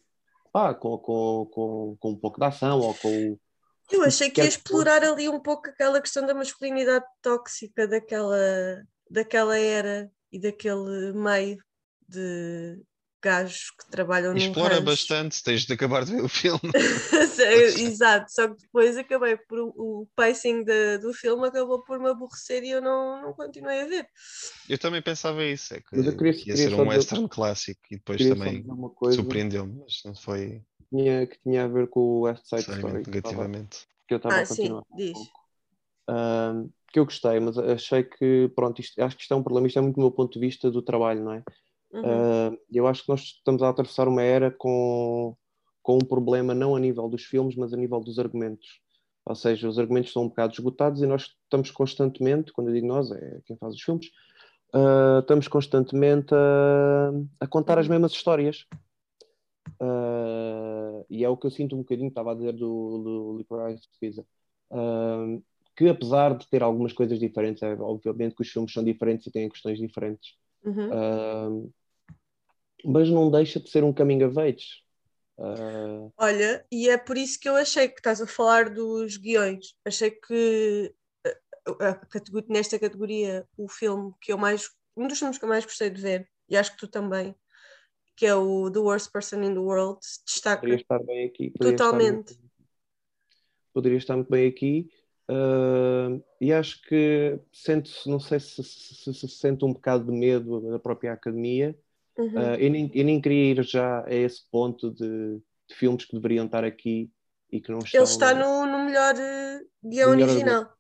pá, 0.53 0.75
com, 0.75 0.99
com, 0.99 1.47
com, 1.53 1.97
com 1.99 2.11
um 2.11 2.17
pouco 2.17 2.39
de 2.39 2.47
ação 2.47 2.81
ou 2.81 2.95
com 2.95 3.39
Eu 3.91 4.03
achei 4.03 4.31
que 4.31 4.41
ia 4.41 4.47
explorar 4.47 5.03
ali 5.03 5.29
um 5.29 5.41
pouco 5.41 5.69
aquela 5.69 6.01
questão 6.01 6.27
da 6.27 6.35
masculinidade 6.35 7.05
tóxica 7.23 7.87
daquela, 7.87 8.83
daquela 9.11 9.59
era 9.59 10.11
e 10.33 10.41
daquele 10.41 11.13
meio 11.13 11.59
de 12.09 12.81
gajos 13.23 13.71
que 13.71 13.91
trabalham 13.91 14.37
Explora 14.37 14.75
rancho. 14.75 14.85
bastante, 14.87 15.43
tens 15.43 15.65
de 15.67 15.73
acabar 15.73 16.05
de 16.05 16.13
ver 16.13 16.23
o 16.23 16.29
filme. 16.29 16.61
Exato, 17.79 18.31
só 18.33 18.49
que 18.49 18.61
depois 18.63 18.97
acabei 18.97 19.37
por 19.37 19.59
o, 19.59 20.09
pacing 20.15 20.65
da- 20.65 20.97
do 20.99 21.13
filme 21.13 21.47
acabou 21.49 21.83
por 21.85 21.99
me 21.99 22.09
aborrecer 22.09 22.63
e 22.65 22.71
eu 22.71 22.81
não, 22.81 23.23
não 23.23 23.33
continuei 23.35 23.83
a 23.83 23.87
ver. 23.87 24.07
Eu 24.69 24.79
também 24.79 25.03
pensava 25.03 25.45
isso, 25.45 25.75
é 25.75 25.81
que 25.81 25.97
eu 25.97 26.17
queria- 26.17 26.31
ia 26.33 26.39
queria 26.39 26.57
ser 26.57 26.75
um 26.75 26.77
dizer- 26.79 26.89
western 26.89 27.29
clássico 27.29 27.81
e 27.91 27.97
depois 27.97 28.29
também 28.29 28.65
surpreendeu-me, 29.13 29.81
mas 29.81 30.01
não 30.05 30.15
foi 30.15 30.63
que 30.79 30.97
tinha, 30.97 31.27
que 31.27 31.39
tinha 31.41 31.65
a 31.65 31.69
ver 31.69 31.89
com 31.89 32.01
o 32.01 32.21
West 32.23 32.45
Side 32.47 32.61
Story 32.63 32.77
necessariamente 32.83 33.11
que 33.11 33.17
eu 33.17 33.19
estava- 33.21 33.49
negativamente. 33.49 33.79
que 34.09 34.15
eu 34.15 34.17
estava 34.17 34.35
Ah, 34.37 34.41
a 34.41 34.45
sim, 34.47 34.55
continuar. 34.55 34.85
diz. 34.97 35.19
Que 36.93 36.99
eu 36.99 37.05
gostei, 37.05 37.39
mas 37.39 37.57
achei 37.57 38.03
que, 38.03 38.51
pronto, 38.57 38.81
isto, 38.81 39.01
acho 39.01 39.17
que 39.17 39.23
isto 39.23 39.33
é 39.33 39.37
um 39.37 39.43
problema, 39.45 39.69
isto 39.69 39.79
é 39.79 39.83
muito 39.83 39.95
do 39.95 40.01
meu 40.01 40.11
ponto 40.11 40.33
de 40.33 40.41
vista 40.45 40.69
do 40.71 40.83
trabalho, 40.83 41.23
não 41.23 41.35
é? 41.35 41.45
Uhum. 41.93 42.05
Ah, 42.05 42.53
eu 42.73 42.87
acho 42.87 43.03
que 43.05 43.09
nós 43.09 43.21
estamos 43.23 43.63
a 43.63 43.69
atravessar 43.69 44.09
uma 44.09 44.23
era 44.23 44.51
com, 44.51 45.37
com 45.83 45.97
um 45.97 46.01
problema 46.07 46.55
não 46.55 46.77
a 46.77 46.81
nível 46.81 47.09
dos 47.09 47.25
filmes, 47.25 47.57
mas 47.57 47.73
a 47.73 47.77
nível 47.77 48.01
dos 48.01 48.19
argumentos. 48.19 48.81
Ou 49.25 49.35
seja, 49.35 49.69
os 49.69 49.79
argumentos 49.79 50.13
são 50.13 50.25
um 50.25 50.29
bocado 50.29 50.53
esgotados 50.55 51.03
e 51.03 51.07
nós 51.07 51.23
estamos 51.45 51.71
constantemente, 51.71 52.53
quando 52.53 52.69
eu 52.69 52.75
digo 52.75 52.87
nós, 52.87 53.11
é 53.13 53.41
quem 53.47 53.57
faz 53.57 53.75
os 53.75 53.83
filmes, 53.83 54.11
ah, 54.75 55.19
estamos 55.21 55.49
constantemente 55.49 56.35
a, 56.35 57.11
a 57.41 57.47
contar 57.47 57.79
as 57.79 57.87
Uhum. 57.87 57.93
mesmas 57.93 58.13
histórias. 58.13 58.67
Ah, 59.81 61.05
e 61.09 61.25
é 61.25 61.29
o 61.29 61.37
que 61.37 61.47
eu 61.47 61.51
sinto 61.51 61.75
um 61.75 61.79
bocadinho, 61.81 62.09
estava 62.09 62.33
a 62.33 62.35
dizer 62.35 62.53
do, 62.53 62.99
do 63.33 63.39
Licorice 63.39 63.89
Pizza. 64.01 64.27
Ah, 64.71 65.39
que 65.77 65.89
apesar 65.89 66.37
de 66.37 66.47
ter 66.49 66.63
algumas 66.63 66.93
coisas 66.93 67.19
diferentes, 67.19 67.63
é, 67.63 67.75
obviamente 67.81 68.35
que 68.35 68.43
os 68.43 68.49
filmes 68.51 68.73
são 68.73 68.85
diferentes 68.85 69.27
e 69.27 69.31
têm 69.33 69.49
questões 69.49 69.79
diferentes, 69.79 70.37
Uhum. 70.65 70.91
ah, 70.93 71.51
mas 72.85 73.09
não 73.11 73.31
deixa 73.31 73.61
de 73.61 73.71
ser 73.71 73.85
um 73.85 73.93
coming 73.93 74.23
of 74.25 74.39
age. 74.39 74.83
Ah, 75.39 76.09
Olha, 76.19 76.65
e 76.71 76.89
é 76.89 76.99
por 76.99 77.17
isso 77.17 77.39
que 77.41 77.49
eu 77.49 77.57
achei 77.57 77.89
que 77.89 77.99
estás 77.99 78.21
a 78.21 78.27
falar 78.27 78.71
dos 78.71 79.17
guiões. 79.17 79.75
Achei 79.85 80.11
que 80.11 80.95
a- 81.81 81.89
a 81.91 81.95
catego- 81.95 82.45
nesta 82.49 82.79
categoria 82.79 83.47
o 83.57 83.69
filme 83.69 84.13
que 84.21 84.33
eu 84.33 84.39
mais, 84.39 84.69
um 84.97 85.07
dos 85.07 85.19
filmes 85.19 85.39
que 85.39 85.45
eu 85.45 85.49
mais 85.49 85.65
gostei 85.65 85.91
de 85.91 86.01
ver, 86.01 86.29
e 86.49 86.57
acho 86.57 86.73
que 86.73 86.79
tu 86.79 86.89
também, 86.89 87.35
que 88.17 88.27
é 88.27 88.35
o 88.35 88.71
The 88.71 88.79
Worst 88.81 89.11
Person 89.13 89.43
in 89.43 89.55
the 89.55 89.61
World, 89.61 90.01
destaca 90.27 90.61
poderia 90.61 90.77
estar 90.83 91.03
bem 91.05 91.27
aqui. 91.27 91.51
Poderia 91.51 91.77
totalmente. 91.77 92.33
Estar, 92.33 92.45
poderia 93.73 93.99
estar 93.99 94.17
muito 94.17 94.31
bem 94.31 94.49
aqui. 94.49 94.91
ah, 95.29 96.09
e 96.41 96.53
acho 96.53 96.83
que 96.83 97.39
sente 97.53 98.09
não 98.09 98.19
sei 98.21 98.41
se 98.41 98.63
se, 98.65 98.95
se 98.95 99.15
se 99.15 99.29
sente 99.29 99.65
um 99.65 99.73
bocado 99.73 100.05
de 100.07 100.13
medo 100.13 100.61
da 100.71 100.79
própria 100.79 101.13
academia. 101.13 101.77
Uhum. 102.21 102.33
Ah, 102.37 102.57
eu, 102.59 102.71
nem, 102.71 102.91
eu 102.95 103.05
nem 103.05 103.21
queria 103.21 103.53
ir 103.53 103.65
já 103.65 104.05
a 104.05 104.13
esse 104.15 104.43
ponto 104.51 104.91
de, 104.93 105.39
de 105.69 105.75
filmes 105.75 106.05
que 106.05 106.15
deveriam 106.15 106.45
estar 106.45 106.65
aqui 106.65 107.11
e 107.51 107.61
que 107.61 107.71
não 107.73 107.79
estão. 107.79 108.01
Ele 108.03 108.11
está 108.11 108.35
no, 108.35 108.67
no 108.67 108.85
melhor 108.85 109.15
eh, 109.19 109.61
guião 109.83 110.11
melhor 110.11 110.29
original. 110.29 110.73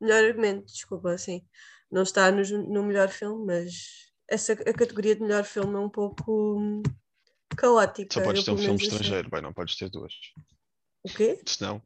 Melhor 0.00 0.24
argumento, 0.24 0.66
desculpa, 0.66 1.18
sim. 1.18 1.42
Não 1.90 2.02
está 2.02 2.30
no, 2.30 2.42
no 2.68 2.84
melhor 2.84 3.08
filme, 3.08 3.44
mas 3.46 4.10
essa, 4.28 4.52
a 4.52 4.72
categoria 4.72 5.16
de 5.16 5.22
melhor 5.22 5.44
filme 5.44 5.74
é 5.74 5.78
um 5.78 5.90
pouco 5.90 6.58
hum, 6.58 6.82
caótica. 7.56 8.14
Só 8.14 8.20
podes 8.20 8.44
ter 8.44 8.52
um 8.52 8.56
filme 8.56 8.76
achei. 8.76 8.88
estrangeiro, 8.88 9.28
bem, 9.28 9.42
não 9.42 9.52
podes 9.52 9.76
ter 9.76 9.90
duas. 9.90 10.14
O 11.02 11.08
quê? 11.08 11.40
Senão, 11.46 11.82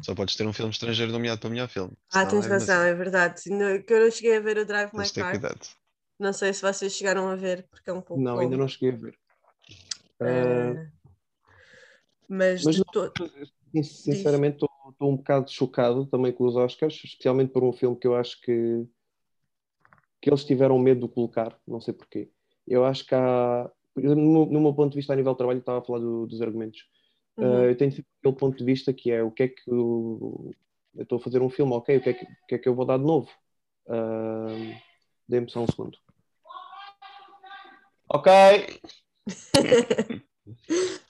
só 0.00 0.14
podes 0.14 0.34
ter 0.36 0.46
um 0.46 0.52
filme 0.52 0.72
estrangeiro 0.72 1.12
nomeado 1.12 1.40
para 1.40 1.50
melhor 1.50 1.68
filme. 1.68 1.92
Ah, 2.10 2.20
Senão 2.20 2.30
tens 2.30 2.46
é 2.46 2.48
razão, 2.48 2.74
demasiado. 2.74 2.86
é 2.86 2.94
verdade. 2.94 3.42
No- 3.50 3.82
Que 3.84 3.92
eu 3.92 4.00
não 4.00 4.10
cheguei 4.10 4.36
a 4.36 4.40
ver 4.40 4.56
o 4.58 4.64
Drive 4.64 4.90
My 4.92 4.98
Tens 4.98 5.08
de 5.08 5.14
ter 5.14 5.20
Car. 5.20 5.30
cuidado. 5.32 5.60
Não 6.22 6.32
sei 6.32 6.52
se 6.54 6.62
vocês 6.62 6.92
chegaram 6.92 7.26
a 7.28 7.34
ver, 7.34 7.66
porque 7.68 7.90
é 7.90 7.92
um 7.92 8.00
pouco. 8.00 8.22
Não, 8.22 8.38
ainda 8.38 8.56
não 8.56 8.68
cheguei 8.68 8.90
a 8.90 8.96
ver. 8.96 9.18
Ah, 10.20 10.74
Ah, 10.76 10.86
mas 12.28 12.64
mas 12.64 12.76
de 12.76 12.78
não- 12.78 12.92
todo. 12.92 13.12
Sin- 13.72 13.82
Sinceramente, 13.82 14.54
estou 14.64 14.70
um 15.00 15.16
bocado 15.16 15.50
chocado 15.50 16.06
também 16.06 16.32
com 16.32 16.44
os 16.44 16.54
Oscars, 16.54 16.94
especialmente 17.02 17.50
por 17.52 17.64
um 17.64 17.72
filme 17.72 17.96
que 17.98 18.06
eu 18.06 18.14
acho 18.14 18.40
que, 18.40 18.86
que 20.20 20.30
eles 20.30 20.44
tiveram 20.44 20.78
medo 20.78 21.08
de 21.08 21.12
colocar, 21.12 21.58
não 21.66 21.80
sei 21.80 21.92
porquê. 21.92 22.30
Eu 22.68 22.84
acho 22.84 23.04
que 23.04 23.16
há, 23.16 23.68
no, 23.96 24.14
meu- 24.14 24.46
no 24.46 24.60
meu 24.60 24.72
ponto 24.74 24.92
de 24.92 24.98
vista 24.98 25.12
a 25.12 25.16
nível 25.16 25.32
de 25.32 25.38
trabalho, 25.38 25.58
estava 25.58 25.80
a 25.80 25.82
falar 25.84 25.98
do- 25.98 26.28
dos 26.28 26.40
argumentos. 26.40 26.88
Uhum. 27.36 27.62
Uh, 27.62 27.64
eu 27.64 27.76
tenho 27.76 27.90
sempre 27.90 28.06
aquele 28.20 28.36
ponto 28.36 28.56
de 28.56 28.64
vista 28.64 28.92
que 28.92 29.10
é 29.10 29.24
o 29.24 29.30
que 29.32 29.42
é 29.42 29.48
que 29.48 29.62
eu 29.68 30.52
estou 30.96 31.18
a 31.18 31.20
fazer 31.20 31.42
um 31.42 31.50
filme, 31.50 31.72
ok, 31.72 31.96
o 31.96 32.00
que 32.00 32.10
é 32.10 32.14
que, 32.14 32.26
que, 32.48 32.54
é 32.54 32.58
que 32.58 32.68
eu 32.68 32.76
vou 32.76 32.86
dar 32.86 32.98
de 32.98 33.04
novo? 33.04 33.28
Uh, 33.88 34.72
Dê-me 35.28 35.50
só 35.50 35.60
um 35.60 35.66
segundo. 35.66 35.98
Ok. 38.12 38.26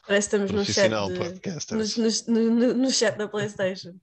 Parece 0.06 0.28
que 0.28 0.36
estamos 0.36 0.52
no 0.52 0.64
chat, 0.64 0.90
Profissional 0.90 1.08
de, 1.08 1.18
podcasters. 1.18 2.28
no, 2.28 2.34
no- 2.34 2.54
no- 2.54 2.74
no 2.74 2.90
chat 2.90 3.16
da 3.16 3.26
PlayStation. 3.28 3.94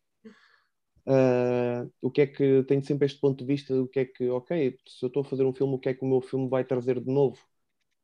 Uh, 1.05 1.89
o 2.01 2.11
que 2.11 2.21
é 2.21 2.27
que 2.27 2.63
tenho 2.63 2.83
sempre 2.83 3.05
este 3.05 3.19
ponto 3.19 3.37
de 3.39 3.45
vista 3.45 3.73
o 3.73 3.87
que 3.87 3.99
é 4.01 4.05
que, 4.05 4.29
ok, 4.29 4.77
se 4.87 5.03
eu 5.05 5.07
estou 5.07 5.21
a 5.21 5.25
fazer 5.25 5.43
um 5.45 5.53
filme, 5.53 5.73
o 5.75 5.79
que 5.79 5.89
é 5.89 5.93
que 5.93 6.03
o 6.03 6.07
meu 6.07 6.21
filme 6.21 6.49
vai 6.49 6.63
trazer 6.65 6.99
de 6.99 7.09
novo? 7.09 7.39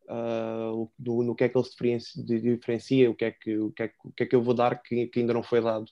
Uh, 0.08 0.84
o- 0.84 0.92
do- 0.98 1.24
no 1.24 1.36
que 1.36 1.44
é 1.44 1.50
que 1.50 1.58
ele 1.58 1.66
se 1.66 1.72
diferencia, 1.72 2.24
de- 2.24 2.42
diferencia, 2.56 3.12
o 3.12 3.16
que 3.16 3.26
é 3.26 3.32
que, 3.32 3.58
o 3.58 3.72
que, 3.72 3.84
é, 3.84 3.88
que- 3.90 3.96
o 4.06 4.12
que 4.12 4.24
é 4.24 4.26
que 4.26 4.36
eu 4.36 4.42
vou 4.42 4.54
dar 4.54 4.82
que, 4.82 5.08
que 5.08 5.20
ainda 5.20 5.34
não 5.34 5.44
foi 5.44 5.62
dado? 5.62 5.86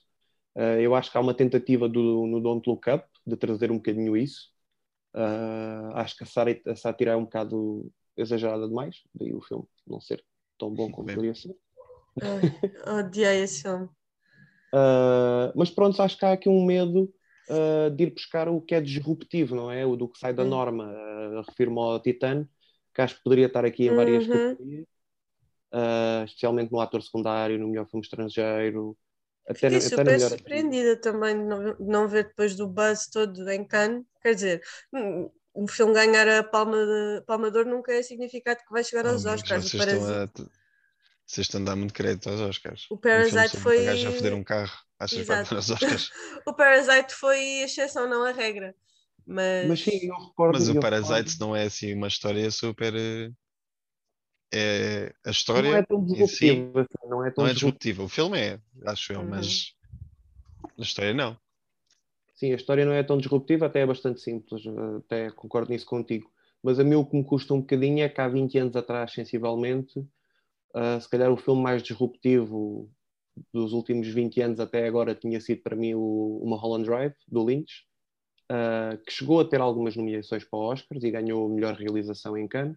Uh, 0.56 0.80
eu 0.80 0.94
acho 0.94 1.10
que 1.10 1.18
há 1.18 1.20
uma 1.20 1.34
tentativa 1.34 1.88
do, 1.88 2.26
no 2.26 2.40
Don't 2.40 2.68
Look 2.68 2.88
Up 2.90 3.04
de 3.26 3.36
trazer 3.36 3.70
um 3.70 3.76
bocadinho 3.76 4.16
isso. 4.16 4.50
Uh, 5.14 5.92
acho 5.94 6.16
que 6.16 6.24
a, 6.24 6.26
Sara, 6.26 6.60
a 6.66 6.76
sátira 6.76 7.12
é 7.12 7.16
um 7.16 7.24
bocado 7.24 7.92
exagerada 8.16 8.68
demais, 8.68 9.02
daí 9.14 9.34
o 9.34 9.42
filme 9.42 9.66
não 9.86 10.00
ser 10.00 10.24
tão 10.58 10.70
bom 10.74 10.90
como 10.90 11.06
Bem. 11.06 11.16
poderia 11.16 11.34
ser. 11.34 11.56
Ai, 12.22 12.50
odiei 12.98 13.42
esse 13.44 13.62
filme. 13.62 13.88
Uh, 14.72 15.52
mas 15.54 15.70
pronto, 15.70 16.00
acho 16.02 16.18
que 16.18 16.24
há 16.24 16.32
aqui 16.32 16.48
um 16.48 16.64
medo 16.64 17.12
uh, 17.48 17.90
de 17.90 18.04
ir 18.04 18.10
buscar 18.14 18.48
o 18.48 18.60
que 18.60 18.74
é 18.74 18.80
disruptivo, 18.80 19.54
não 19.54 19.70
é? 19.70 19.86
O 19.86 19.96
do 19.96 20.08
que 20.08 20.18
sai 20.18 20.34
da 20.34 20.44
Hum. 20.44 20.44
norma. 20.44 20.84
Uh, 20.92 21.42
Refiro-me 21.48 21.78
ao 21.78 22.00
Titan, 22.00 22.48
que 22.94 23.00
acho 23.02 23.16
que 23.16 23.22
poderia 23.22 23.46
estar 23.46 23.64
aqui 23.64 23.84
em 23.86 23.94
várias 23.94 24.26
Uhum. 24.26 24.28
categorias, 24.28 24.86
uh, 25.74 26.24
especialmente 26.24 26.72
no 26.72 26.80
ator 26.80 27.02
secundário, 27.02 27.58
no 27.58 27.68
melhor 27.68 27.86
filme 27.88 28.04
estrangeiro. 28.04 28.96
Até, 29.48 29.70
Fiquei 29.70 29.80
no- 29.80 29.80
super 29.80 30.20
surpreendida 30.20 31.00
também 31.00 31.36
de 31.36 31.44
não, 31.44 31.74
de 31.76 31.84
não 31.84 32.08
ver 32.08 32.24
depois 32.28 32.56
do 32.56 32.68
buzz 32.68 33.06
todo 33.08 33.48
em 33.50 33.64
Cannes. 33.66 34.04
Quer 34.20 34.34
dizer, 34.34 34.62
hum, 34.92 35.30
um 35.54 35.66
filme 35.68 35.94
ganhar 35.94 36.28
a 36.28 36.42
palma 36.44 36.76
de, 36.84 37.22
palma 37.26 37.50
de 37.50 37.58
ouro 37.58 37.70
nunca 37.70 37.92
é 37.92 38.02
significado 38.02 38.60
que 38.64 38.72
vai 38.72 38.84
chegar 38.84 39.06
aos 39.06 39.24
Oh, 39.24 39.28
Oscars. 39.28 39.64
Vocês, 39.64 39.82
estão 39.82 39.98
Parasite, 40.00 40.22
a, 40.22 40.26
vocês 41.26 41.46
estão 41.46 41.60
a 41.62 41.64
dar 41.64 41.76
muito 41.76 41.94
crédito 41.94 42.28
aos 42.30 42.40
Oscars. 42.40 42.86
o 42.90 42.96
Um 42.96 43.00
Parasite 43.00 43.56
foi. 43.58 43.84
gaja 43.84 44.08
a 44.08 44.12
foder 44.12 44.34
um 44.34 44.44
carro. 44.44 44.76
Achas 44.98 45.18
que 45.22 45.24
vai 45.24 45.44
para 45.44 45.58
os 45.58 45.70
Oscars? 45.70 46.10
O 46.46 46.54
Parasite 46.54 47.14
foi 47.14 47.38
a 47.62 47.64
exceção, 47.64 48.08
não 48.08 48.24
a 48.24 48.32
regra. 48.32 48.74
Mas, 49.26 49.68
Mas 49.68 49.80
sim, 49.80 49.98
eu 50.08 50.14
recordo. 50.16 50.58
Mas 50.58 50.68
o 50.68 50.78
Parasite 50.80 51.40
não 51.40 51.56
é 51.56 51.64
assim 51.64 51.94
uma 51.94 52.08
história 52.08 52.50
super. 52.50 52.94
eh, 52.94 53.30
É, 54.52 55.12
a 55.24 55.30
não 55.30 55.32
história 55.32 55.74
é 55.74 55.82
tão 55.82 56.04
em 56.12 56.26
si 56.26 56.46
disruptivo, 56.46 56.78
assim, 56.78 57.08
não 57.08 57.24
é 57.24 57.30
tão 57.30 57.44
não 57.44 57.48
é 57.48 57.52
disruptivo. 57.52 57.54
disruptiva. 57.54 58.02
O 58.04 58.08
filme 58.08 58.38
é, 58.40 58.60
acho 58.86 59.12
eu, 59.12 59.22
Uhum. 59.22 59.24
mas 59.24 59.74
a 60.78 60.82
história 60.82 61.12
não. 61.14 61.36
Sim, 62.34 62.52
a 62.52 62.56
história 62.56 62.84
não 62.84 62.92
é 62.92 63.02
tão 63.02 63.16
disruptiva, 63.16 63.66
até 63.66 63.80
é 63.80 63.86
bastante 63.86 64.20
simples, 64.20 64.64
até 64.98 65.30
concordo 65.30 65.70
nisso 65.70 65.86
contigo. 65.86 66.30
Mas 66.62 66.80
a 66.80 66.84
mim 66.84 66.96
o 66.96 67.04
que 67.04 67.16
me 67.16 67.24
custa 67.24 67.54
um 67.54 67.60
bocadinho 67.60 68.02
é 68.02 68.08
que 68.08 68.20
há 68.20 68.28
20 68.28 68.58
anos 68.58 68.74
atrás, 68.76 69.12
sensivelmente, 69.12 70.04
eh, 70.74 71.00
se 71.00 71.08
calhar 71.08 71.30
o 71.30 71.36
filme 71.36 71.62
mais 71.62 71.82
disruptivo 71.82 72.90
dos 73.52 73.72
últimos 73.72 74.08
20 74.08 74.40
anos 74.40 74.60
até 74.60 74.86
agora 74.86 75.14
tinha 75.14 75.40
sido 75.40 75.62
para 75.62 75.76
mim 75.76 75.94
o, 75.94 76.40
o 76.42 76.48
Mulholland 76.48 76.84
Drive, 76.86 77.14
do 77.28 77.44
Lynch, 77.44 77.84
eh, 78.50 78.98
que 79.06 79.12
chegou 79.12 79.40
a 79.40 79.44
ter 79.44 79.60
algumas 79.60 79.96
nomeações 79.96 80.44
para 80.44 80.58
Oscars 80.58 81.04
e 81.04 81.10
ganhou 81.10 81.48
melhor 81.48 81.74
realização 81.74 82.36
em 82.36 82.48
Cannes. 82.48 82.76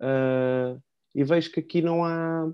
Eh, 0.00 0.78
e 1.14 1.24
vejo 1.24 1.50
que 1.52 1.60
aqui 1.60 1.82
não 1.82 2.04
há 2.04 2.52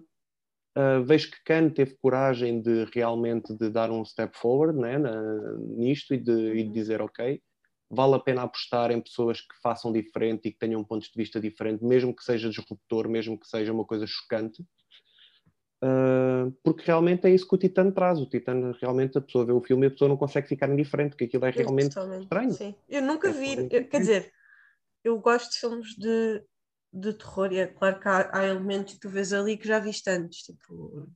Uh, 0.77 1.05
vejo 1.05 1.31
que 1.31 1.37
Khan 1.45 1.71
teve 1.71 1.95
coragem 2.03 2.61
de 2.61 2.85
realmente 2.93 3.55
de 3.55 3.71
dar 3.71 3.93
um 3.93 4.05
step 4.05 4.37
forward 4.37 4.77
né, 4.77 4.99
na- 4.99 5.53
nisto 5.59 6.13
e 6.13 6.19
de, 6.19 6.33
e 6.33 6.63
de 6.63 6.65
Uhum. 6.65 6.73
dizer 6.73 7.01
ok, 7.01 7.41
vale 7.89 8.15
a 8.17 8.19
pena 8.19 8.43
apostar 8.43 8.91
em 8.91 9.01
pessoas 9.01 9.41
que 9.41 9.55
façam 9.63 9.93
diferente 9.93 10.49
e 10.49 10.53
que 10.53 10.59
tenham 10.59 10.83
pontos 10.83 11.09
de 11.09 11.17
vista 11.17 11.41
diferente, 11.41 11.85
mesmo 11.85 12.15
que 12.15 12.25
seja 12.25 12.49
disruptor, 12.51 13.09
mesmo 13.09 13.39
que 13.39 13.47
seja 13.47 13.73
uma 13.73 13.85
coisa 13.85 14.05
chocante. 14.05 14.65
Uh, 15.83 16.51
porque 16.65 16.83
realmente 16.87 17.27
é 17.27 17.31
isso 17.31 17.47
que 17.47 17.55
o 17.55 17.59
Titan 17.59 17.91
traz. 17.91 18.19
O 18.19 18.27
Titan 18.29 18.73
realmente 18.81 19.19
a 19.19 19.21
pessoa 19.21 19.45
vê 19.45 19.53
o 19.53 19.61
filme 19.61 19.87
e 19.87 19.89
a 19.89 19.91
pessoa 19.91 20.09
não 20.09 20.17
consegue 20.17 20.49
ficar 20.49 20.69
indiferente, 20.71 21.11
porque 21.11 21.25
aquilo 21.25 21.45
é 21.45 21.51
realmente 21.51 21.97
estranho. 22.23 22.51
sim. 22.51 22.75
Eu 22.89 23.03
nunca 23.03 23.29
É 23.29 23.33
vi, 23.33 23.69
eu- 23.71 23.89
quer 23.89 24.01
dizer, 24.01 24.33
eu 25.05 25.19
gosto 25.21 25.53
de 25.53 25.59
filmes 25.61 25.95
de, 25.95 26.43
de 26.95 27.13
terror 27.15 27.53
e 27.53 27.59
é 27.59 27.67
claro 27.67 28.01
que 28.01 28.09
há, 28.09 28.31
há 28.39 28.45
elementos 28.47 28.95
que 28.95 29.01
tu 29.01 29.09
vês 29.11 29.33
ali 29.33 29.57
que 29.59 29.67
já 29.69 29.79
viste 29.79 30.09
antes, 30.09 30.43
tipo, 30.43 31.09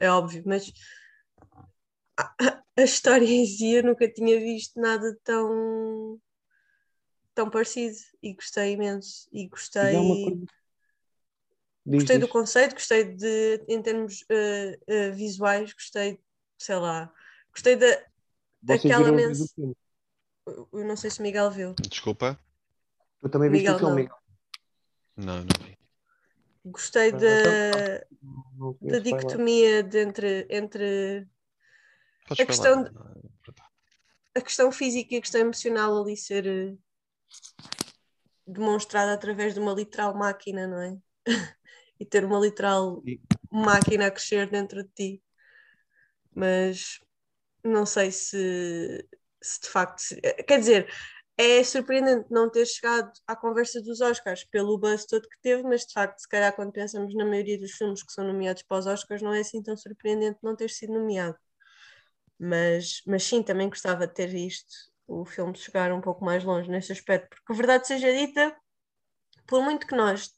é 0.00 0.10
óbvio, 0.10 0.42
mas 0.46 0.72
a, 2.16 2.34
a- 2.76 2.82
história 2.82 3.26
em 3.26 3.46
si 3.46 3.74
eu 3.74 3.82
nunca 3.82 4.10
tinha 4.10 4.38
visto 4.38 4.80
nada 4.80 5.16
tão 5.24 6.18
tão 7.34 7.48
parecido 7.50 7.96
e 8.22 8.34
gostei 8.34 8.72
imenso 8.72 9.28
e 9.32 9.48
gostei 9.48 9.94
gostei 11.86 12.18
do 12.18 12.28
conceito, 12.28 12.74
gostei 12.74 13.04
de 13.04 13.64
em 13.68 13.82
termos 13.82 14.24
eh, 14.28 14.78
eh, 14.86 15.10
visuais, 15.10 15.72
gostei, 15.72 16.20
sei 16.58 16.76
lá, 16.76 17.12
gostei 17.52 17.76
da 17.76 17.86
daquela 18.62 19.04
viram 19.04 19.16
os 19.16 19.26
mens- 19.26 19.38
dois 19.38 19.50
o 19.50 19.54
filme? 19.54 19.74
eu 20.72 20.84
não 20.84 20.96
sei 20.96 21.10
se 21.10 21.20
o 21.20 21.22
Miguel 21.22 21.50
viu. 21.50 21.74
Desculpa? 21.88 22.38
Eu 23.22 23.30
também 23.30 23.50
viste 23.50 23.64
Miguel, 23.64 23.76
o 23.76 23.78
filme, 23.78 23.94
não. 23.94 24.02
Miguel. 24.02 24.19
Não, 25.24 25.38
não 25.38 25.46
vi. 25.64 25.78
Gostei 26.64 27.10
da, 27.12 27.18
da 28.80 28.98
dicotomia 28.98 29.82
de 29.82 29.98
entre, 29.98 30.46
entre 30.50 31.26
Podes 32.26 32.42
A 32.42 32.46
questão. 32.46 32.84
Não, 32.84 33.20
a 34.34 34.40
questão 34.40 34.70
física 34.70 35.14
e 35.14 35.18
a 35.18 35.20
questão 35.20 35.40
emocional 35.40 36.00
ali 36.00 36.16
ser 36.16 36.46
eh, 36.46 36.76
demonstrada 38.46 39.12
através 39.12 39.54
de 39.54 39.60
uma 39.60 39.72
literal 39.72 40.14
máquina, 40.14 40.66
não 40.66 40.80
é? 40.80 40.96
e 41.98 42.04
ter 42.06 42.24
uma 42.24 42.38
literal 42.38 43.02
E- 43.04 43.20
máquina 43.50 44.06
a 44.06 44.10
crescer 44.10 44.48
dentro 44.48 44.84
de 44.84 44.90
ti. 44.90 45.22
Mas 46.32 47.00
não 47.64 47.84
sei 47.84 48.12
se, 48.12 49.06
se 49.42 49.60
de 49.62 49.68
facto. 49.68 50.00
se- 50.00 50.20
eh, 50.22 50.42
Quer 50.44 50.60
dizer, 50.60 50.92
é 51.42 51.64
surpreendente 51.64 52.26
não 52.30 52.50
ter 52.50 52.66
chegado 52.66 53.12
à 53.26 53.34
conversa 53.34 53.80
dos 53.80 54.00
Oscars 54.00 54.44
pelo 54.44 54.78
buzz 54.78 55.06
todo 55.06 55.28
que 55.28 55.40
teve, 55.42 55.62
mas 55.62 55.86
de 55.86 55.92
facto, 55.92 56.18
se 56.18 56.28
calhar, 56.28 56.54
quando 56.54 56.72
pensamos 56.72 57.14
na 57.14 57.24
maioria 57.24 57.58
dos 57.58 57.72
filmes 57.72 58.02
que 58.02 58.12
são 58.12 58.26
nomeados 58.26 58.62
para 58.62 58.78
os 58.78 58.86
Oscars, 58.86 59.22
não 59.22 59.32
é 59.32 59.40
assim 59.40 59.62
tão 59.62 59.76
surpreendente 59.76 60.38
não 60.42 60.54
ter 60.56 60.70
sido 60.70 60.92
nomeado. 60.92 61.38
Mas, 62.38 63.02
mas 63.06 63.22
sim, 63.24 63.42
também 63.42 63.68
gostava 63.68 64.06
de 64.06 64.14
ter 64.14 64.26
visto 64.26 64.90
o 65.06 65.24
filme 65.24 65.56
chegar 65.56 65.92
um 65.92 66.00
pouco 66.00 66.24
mais 66.24 66.44
longe 66.44 66.70
nesse 66.70 66.92
aspecto, 66.92 67.28
porque 67.30 67.54
verdade 67.54 67.86
seja 67.86 68.12
dita, 68.12 68.56
por 69.46 69.62
muito 69.62 69.86
que 69.86 69.94
nós 69.96 70.30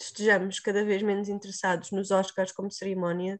estejamos 0.00 0.60
cada 0.60 0.84
vez 0.84 1.02
menos 1.02 1.28
interessados 1.28 1.90
nos 1.90 2.10
Oscars 2.10 2.52
como 2.52 2.70
cerimónia, 2.70 3.38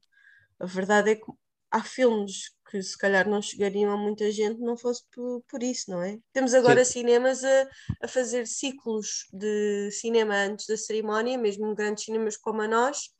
a 0.59 0.67
verdade 0.67 1.13
é 1.13 1.17
que 1.17 1.27
há 1.71 1.83
filmes 1.83 2.51
que 2.71 2.83
se 2.83 2.97
calhar 2.97 3.29
não 3.29 3.43
chegariam 3.43 3.93
a 3.93 3.97
muita 3.97 4.31
gente 4.31 4.61
não 4.61 4.77
fosse 4.77 5.03
por, 5.13 5.43
por 5.49 5.63
isso, 5.63 5.91
não 5.91 6.03
é? 6.03 6.19
Temos 6.33 6.55
agora 6.55 6.85
cinemas 6.85 7.43
a, 7.45 7.69
a 8.03 8.09
fazer 8.09 8.47
ciclos 8.47 9.27
de 9.33 9.91
cinema 9.93 10.35
antes 10.37 10.67
da 10.67 10.77
cerimónia, 10.77 11.37
mesmo 11.39 11.75
grandes 11.75 12.05
cinemas 12.05 12.37
como 12.37 12.63
a 12.63 12.69
nós, 12.69 13.11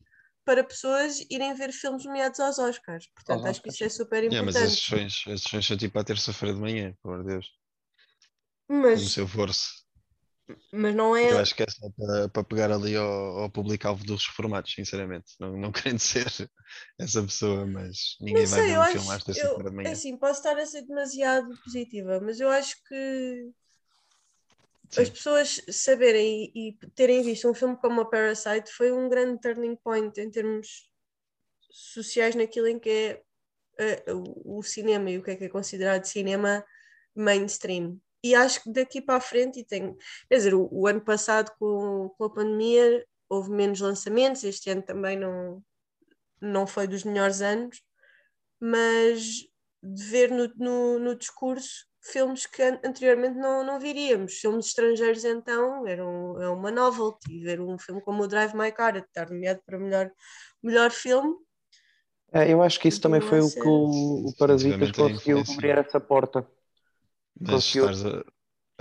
para 0.45 0.65
pessoas 0.65 1.21
irem 1.31 1.55
ver 1.55 1.73
filmes 1.73 2.05
nomeados 2.05 2.41
aos 2.41 2.59
Oscars. 2.59 3.07
Portanto, 3.15 3.41
Aos 3.41 3.51
acho 3.51 3.63
que 3.63 3.69
isso 3.69 3.85
Oscars. 3.85 3.95
é 3.95 3.97
super 3.97 4.25
importante. 4.25 4.45
mas 4.47 4.57
esses 4.57 4.79
sonhos, 4.81 5.25
esses 5.27 5.43
sonhos 5.51 5.67
são 5.67 5.77
tipo 5.77 5.99
à 5.99 6.05
terça-feira 6.05 6.55
de 6.55 6.61
manhã, 6.61 6.95
por 7.03 7.23
Deus. 7.25 7.47
Mas, 8.69 8.99
Como 9.01 9.09
se 9.11 9.21
eu 9.21 9.29
fosse. 9.29 9.80
Mas 10.73 10.95
não 10.95 11.17
é. 11.17 11.31
Eu 11.31 11.39
acho 11.39 11.55
que 11.55 11.63
é 11.63 11.67
só 11.69 11.91
para, 11.91 12.29
para 12.29 12.45
pegar 12.45 12.71
ali 12.73 12.97
ao, 12.97 13.41
ao 13.41 13.51
público-alvo 13.51 14.05
dos 14.05 14.27
reformados, 14.27 14.73
sinceramente. 14.73 15.35
Não, 15.39 15.57
não 15.57 15.73
querendo 15.73 15.99
ser 15.99 16.27
essa 16.99 17.23
pessoa, 17.23 17.67
mas 17.67 18.17
ninguém 18.21 18.43
Não 18.43 18.47
vai 18.47 18.61
sei, 18.61 18.73
ver 18.73 18.79
um 18.79 18.83
acho. 18.83 18.93
filme 18.93 19.13
às 19.13 19.25
terça-feira 19.25 19.71
de 19.71 19.77
é 19.77 19.77
manhã. 19.77 19.93
assim, 19.93 20.17
posso 20.17 20.41
estar 20.41 20.59
a 20.59 20.67
ser 20.67 20.83
demasiado 20.83 21.57
positiva, 21.65 22.21
mas 22.21 22.41
eu 22.41 22.49
acho 22.49 22.77
que 22.85 23.51
Sim. 24.91 25.03
as 25.03 25.11
pessoas 25.11 25.61
saberem 25.71 26.51
e, 26.55 26.69
e 26.71 26.73
terem 26.95 27.23
visto 27.23 27.49
um 27.49 27.55
filme 27.55 27.77
como 27.77 28.01
a 28.01 28.11
Parasite 28.11 28.73
foi 28.73 28.93
um 28.93 29.09
grande 29.09 29.41
turning 29.41 29.77
point 29.77 30.21
em 30.21 30.31
termos 30.31 30.91
sociais 31.71 32.35
naquilo 32.35 32.69
em 32.69 32.79
que 32.79 33.23
é 33.79 34.05
o, 34.13 34.59
o 34.59 34.63
cinema 34.63 35.11
e 35.11 35.19
o 35.19 35.23
que 35.23 35.31
é 35.33 35.37
que 35.37 35.45
é 35.45 35.49
considerado 35.49 36.05
cinema 36.05 36.65
mainstream. 37.15 38.01
E 38.23 38.35
acho 38.35 38.63
que 38.63 38.73
daqui 38.73 39.01
para 39.01 39.17
a 39.17 39.21
frente, 39.21 39.61
e 39.61 39.65
tem, 39.65 39.97
quer 40.29 40.37
dizer, 40.37 40.55
o, 40.55 40.69
o 40.71 40.87
ano 40.87 41.01
passado 41.01 41.51
com, 41.59 42.11
com 42.19 42.25
a 42.25 42.31
pandemia 42.31 43.05
houve 43.29 43.51
menos 43.51 43.81
lançamentos, 43.81 44.45
este 44.45 44.71
ano 44.71 44.83
também 44.83 45.19
não, 45.19 45.63
não 46.41 46.67
foi 46.67 46.87
dos 46.87 47.05
melhores 47.05 47.41
anos, 47.43 47.83
mas 48.61 49.23
de 49.83 50.05
ver 50.05 50.31
no, 50.31 50.49
no, 50.57 50.99
no 50.99 51.17
discurso 51.17 51.87
filmes 52.03 52.47
que 52.47 52.63
an- 52.63 52.81
anteriormente 52.85 53.37
não, 53.39 53.65
não 53.65 53.79
viríamos. 53.81 54.35
Filmes 54.35 54.67
estrangeiros, 54.67 55.25
então, 55.25 55.87
eram 55.87 56.41
é 56.43 56.49
uma 56.49 56.71
novelty. 56.71 57.43
Ver 57.43 57.61
um 57.61 57.79
filme 57.79 58.01
como 58.03 58.23
o 58.25 58.29
Drive 58.29 58.55
My 58.55 58.73
Car, 58.73 58.97
a 58.97 59.01
estar 59.01 59.31
nomeado 59.31 59.61
para 59.67 59.79
melhor, 59.79 60.11
melhor 60.63 60.91
filme, 60.91 61.35
É, 62.33 62.53
eu 62.53 62.63
acho 62.63 62.79
que 62.79 62.89
isso 62.89 63.01
também 63.01 63.21
foi 63.21 63.41
o 63.41 63.51
que 63.51 63.67
o, 63.69 64.29
o 64.29 64.37
Parasitas 64.39 64.91
a 64.91 64.93
conseguiu 64.95 65.41
abrir 65.41 65.79
essa 65.79 66.01
porta. 66.01 66.47
Mas 67.39 67.51
conseguiu- 67.51 67.91
estás 67.91 68.05
a, 68.07 68.25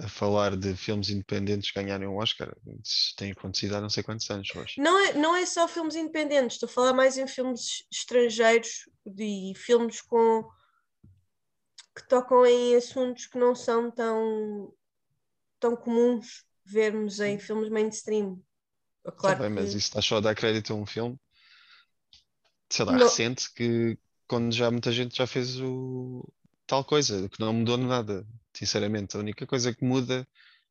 a 0.05 0.07
falar 0.07 0.55
de 0.57 0.75
filmes 0.75 1.09
independentes 1.09 1.71
ganharem 1.71 2.07
um 2.07 2.17
Oscar, 2.17 2.55
isso 2.83 3.13
tem 3.17 3.31
acontecido 3.31 3.75
há 3.75 3.81
não 3.81 3.89
sei 3.89 4.03
quantos 4.03 4.29
anos 4.29 4.49
hoje. 4.55 4.79
Não 4.79 4.97
é, 4.99 5.13
não 5.13 5.35
é 5.35 5.45
só 5.45 5.67
filmes 5.67 5.95
independentes, 5.95 6.55
estou 6.55 6.67
a 6.67 6.71
falar 6.71 6.93
mais 6.93 7.17
em 7.17 7.27
filmes 7.27 7.85
estrangeiros 7.91 8.89
e 9.17 9.53
filmes 9.55 10.01
com 10.01 10.43
que 11.95 12.07
tocam 12.07 12.45
em 12.45 12.75
assuntos 12.75 13.27
que 13.27 13.38
não 13.38 13.53
são 13.53 13.91
tão, 13.91 14.73
tão 15.59 15.75
comuns 15.75 16.45
vermos 16.65 17.19
em 17.19 17.39
filmes 17.39 17.69
mainstream. 17.69 18.41
É 19.05 19.09
Está 19.09 19.17
Claro 19.17 19.39
bem, 19.41 19.49
mas 19.49 19.65
que- 19.71 19.77
isso 19.77 19.88
está 19.89 20.01
só 20.01 20.17
a 20.17 20.21
dar 20.21 20.35
crédito 20.35 20.71
a 20.73 20.75
um 20.75 20.85
filme, 20.85 21.19
sei 22.69 22.85
lá, 22.85 22.93
Não. 22.93 22.99
recente, 22.99 23.51
que 23.53 23.97
quando 24.27 24.53
já 24.53 24.69
muita 24.71 24.91
gente 24.91 25.15
já 25.17 25.27
fez 25.27 25.59
o 25.59 26.23
tal 26.69 26.86
coisa, 26.86 27.27
que 27.27 27.39
não 27.39 27.51
mudou 27.51 27.77
nada, 27.77 28.25
sinceramente. 28.53 29.17
A 29.17 29.19
única 29.19 29.45
coisa 29.47 29.73
que 29.73 29.84
muda 29.84 30.27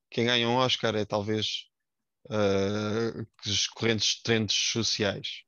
quem 0.08 0.26
ganha 0.26 0.48
um 0.48 0.54
Oscar 0.54 0.94
é 0.94 1.04
talvez 1.04 1.66
uh, 2.26 3.26
os 3.44 3.66
correntes 3.66 4.22
trends 4.22 4.54
sociais. 4.54 5.42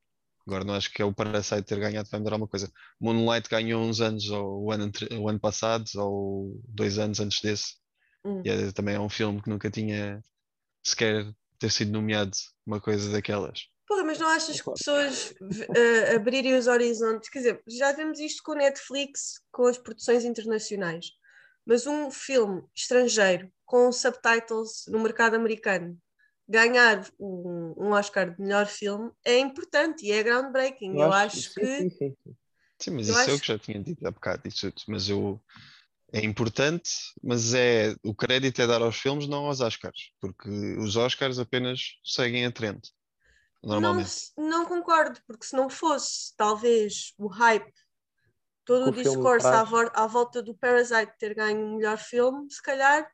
Agora 0.45 0.65
não 0.65 0.75
acho 0.75 0.93
que 0.93 1.01
é 1.01 1.05
o 1.05 1.15
Parasite 1.15 1.63
ter 1.63 1.79
ganhado 1.79 2.09
vai 2.11 2.19
mudar 2.19 2.33
alguma 2.33 2.49
coisa. 2.49 2.71
Moonlight 3.01 3.49
ganhou 3.49 3.81
uns 3.81 4.01
anos, 4.01 4.29
ou 4.29 4.65
o 4.65 4.73
ano, 4.73 4.91
o 5.21 5.29
ano 5.29 5.39
passado, 5.39 5.85
ou 5.95 6.61
dois 6.69 6.99
anos 6.99 7.21
antes 7.21 7.41
desse. 7.41 7.77
Hum. 8.25 8.43
E 8.45 8.51
é, 8.51 8.73
também 8.73 8.97
é 8.97 9.01
um 9.01 9.09
filme 9.09 9.41
que 9.41 9.49
nunca 9.49 9.71
tinha 9.71 10.23
sequer 10.83 11.33
ter 11.61 11.71
sido 11.71 11.93
nomeado 11.93 12.33
uma 12.67 12.81
coisa 12.81 13.13
daquelas. 13.13 13.69
Porra, 13.91 14.05
mas 14.05 14.21
não 14.21 14.29
achas 14.29 14.61
que 14.61 14.71
pessoas 14.71 15.35
uh, 15.41 16.15
abrirem 16.15 16.55
os 16.55 16.69
horizontes? 16.69 17.29
Quer 17.29 17.39
dizer, 17.41 17.63
já 17.67 17.91
vemos 17.91 18.21
isto 18.21 18.41
com 18.45 18.53
o 18.53 18.55
Netflix, 18.55 19.43
com 19.51 19.67
as 19.67 19.77
produções 19.77 20.25
internacionais. 20.25 21.07
Mas 21.67 21.89
um 21.89 22.09
filme 22.09 22.63
estrangeiro 22.73 23.51
com 23.65 23.91
subtitles 23.91 24.85
no 24.87 25.01
mercado 25.01 25.35
americano 25.35 25.99
ganhar 26.49 27.05
um, 27.19 27.75
um 27.77 27.91
Oscar 27.91 28.33
de 28.33 28.41
melhor 28.41 28.67
filme 28.67 29.11
é 29.25 29.41
importante 29.41 30.07
e 30.07 30.13
é 30.13 30.23
groundbreaking. 30.23 30.93
Eu, 30.93 31.07
eu 31.07 31.13
acho, 31.13 31.39
acho 31.39 31.55
que. 31.55 31.67
Sim, 31.67 31.91
sim, 31.91 32.17
sim. 32.23 32.37
sim 32.79 32.91
mas 32.93 33.09
eu 33.09 33.15
isso 33.15 33.23
acho... 33.23 33.31
é 33.31 33.35
o 33.35 33.41
que 33.41 33.47
já 33.49 33.59
tinha 33.59 33.83
dito 33.83 34.07
há 34.07 34.13
bocado. 34.13 34.47
Isso, 34.47 34.73
mas 34.87 35.09
eu. 35.09 35.43
É 36.13 36.25
importante, 36.25 36.91
mas 37.21 37.55
é 37.55 37.97
o 38.05 38.15
crédito 38.15 38.63
é 38.63 38.69
dar 38.69 38.83
aos 38.83 38.97
filmes, 38.97 39.27
não 39.27 39.47
aos 39.47 39.61
Oscars, 39.61 40.13
porque 40.21 40.49
os 40.79 40.95
Oscars 40.95 41.41
apenas 41.41 41.99
seguem 42.05 42.47
a 42.47 42.53
trend. 42.53 42.81
Normalmente. 43.63 44.33
Não, 44.37 44.49
não 44.49 44.67
concordo, 44.67 45.21
porque 45.27 45.45
se 45.45 45.57
não 45.57 45.69
fosse 45.69 46.35
talvez 46.37 47.13
o 47.19 47.29
hype, 47.29 47.73
todo 48.65 48.87
o, 48.87 48.89
o 48.89 48.93
discurso 48.93 49.47
à, 49.47 49.61
à 49.95 50.07
volta 50.07 50.43
do 50.43 50.55
Parasite 50.55 51.13
ter 51.19 51.35
ganho 51.35 51.65
o 51.65 51.77
melhor 51.77 51.99
filme, 51.99 52.51
se 52.51 52.63
calhar 52.63 53.11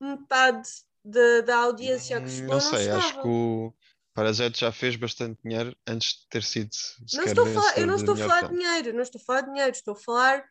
metade 0.00 0.68
de, 1.04 1.42
da 1.42 1.56
audiência 1.58 2.20
que 2.20 2.30
chegou. 2.30 2.54
Não 2.54 2.60
sei, 2.60 2.88
não 2.88 2.98
acho 2.98 3.12
que 3.22 3.28
o 3.28 3.74
Parasite 4.14 4.60
já 4.60 4.72
fez 4.72 4.96
bastante 4.96 5.40
dinheiro 5.42 5.76
antes 5.86 6.20
de 6.20 6.28
ter 6.28 6.42
sido. 6.42 6.70
Não 7.14 7.24
estou 7.24 7.46
a 7.46 7.48
falar, 7.48 7.78
eu 7.78 7.86
não 7.86 7.94
estou 7.96 8.14
a 8.14 8.18
falar 8.18 8.42
de 8.42 8.56
dinheiro, 8.56 8.92
não 8.92 9.02
estou 9.02 9.20
a 9.20 9.24
falar 9.24 9.40
de 9.42 9.46
dinheiro, 9.48 9.70
estou 9.72 9.94
a 9.94 9.96
falar 9.96 10.44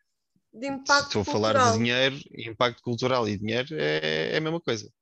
de 0.52 0.66
impacto 0.66 1.06
Estou 1.06 1.22
a 1.22 1.24
cultural. 1.24 1.52
falar 1.52 1.72
de 1.72 1.78
dinheiro, 1.78 2.16
impacto 2.36 2.82
cultural 2.82 3.28
e 3.28 3.38
dinheiro 3.38 3.68
é, 3.72 4.34
é 4.34 4.36
a 4.36 4.40
mesma 4.40 4.60
coisa. 4.60 4.92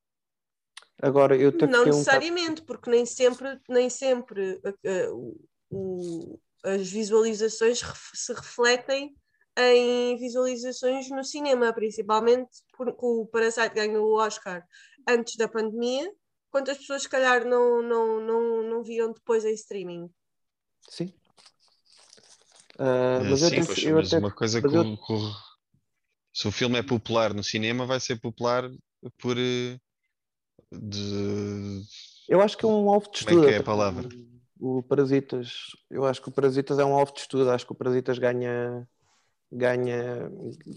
Agora, 1.02 1.36
eu 1.36 1.52
Não 1.68 1.86
necessariamente, 1.86 2.62
um... 2.62 2.64
porque 2.64 2.90
nem 2.90 3.06
sempre, 3.06 3.58
nem 3.68 3.88
sempre 3.88 4.60
uh, 4.64 5.14
uh, 5.14 5.38
uh, 5.72 6.40
as 6.62 6.90
visualizações 6.90 7.80
se 8.12 8.32
refletem 8.32 9.14
em 9.56 10.16
visualizações 10.16 11.08
no 11.10 11.24
cinema, 11.24 11.72
principalmente 11.72 12.50
porque 12.76 13.00
o 13.00 13.26
Parasite 13.26 13.74
ganhou 13.74 14.06
o 14.06 14.18
Oscar 14.18 14.64
antes 15.08 15.36
da 15.36 15.48
pandemia, 15.48 16.10
quantas 16.50 16.78
pessoas 16.78 17.02
se 17.02 17.08
calhar 17.08 17.44
não, 17.46 17.82
não, 17.82 18.20
não, 18.20 18.62
não 18.62 18.82
viam 18.82 19.12
depois 19.12 19.44
em 19.44 19.54
streaming? 19.54 20.10
Sim. 20.88 21.12
Uh, 22.78 23.24
mas 23.28 23.40
Sim, 23.40 23.56
eu, 23.56 23.66
pois, 23.66 23.84
eu 23.84 23.96
mas 23.96 24.08
até, 24.08 24.18
uma 24.18 24.34
coisa 24.34 24.60
mas 24.60 24.70
que, 24.70 24.76
eu... 24.76 24.96
que, 24.96 25.14
se 26.32 26.48
o 26.48 26.52
filme 26.52 26.78
é 26.78 26.82
popular 26.82 27.34
no 27.34 27.42
cinema, 27.42 27.86
vai 27.86 28.00
ser 28.00 28.20
popular 28.20 28.70
por 29.18 29.36
eh, 29.38 29.78
de... 30.72 31.82
Eu 32.28 32.40
acho 32.40 32.56
que 32.56 32.64
é 32.64 32.68
um 32.68 32.90
alvo 32.90 33.10
de 33.10 33.18
estudo. 33.18 33.36
Como 33.36 33.44
é 33.46 33.48
que 33.48 33.54
é 33.56 33.58
a 33.58 33.62
palavra? 33.62 34.08
O, 34.58 34.78
o 34.78 34.82
Parasitas, 34.82 35.76
eu 35.90 36.04
acho 36.04 36.22
que 36.22 36.28
o 36.28 36.32
Parasitas 36.32 36.78
é 36.78 36.84
um 36.84 36.94
alvo 36.94 37.12
de 37.12 37.20
estudo, 37.20 37.50
acho 37.50 37.66
que 37.66 37.72
o 37.72 37.76
Parasitas 37.76 38.18
ganha 38.18 38.86
ganha, 39.50 40.30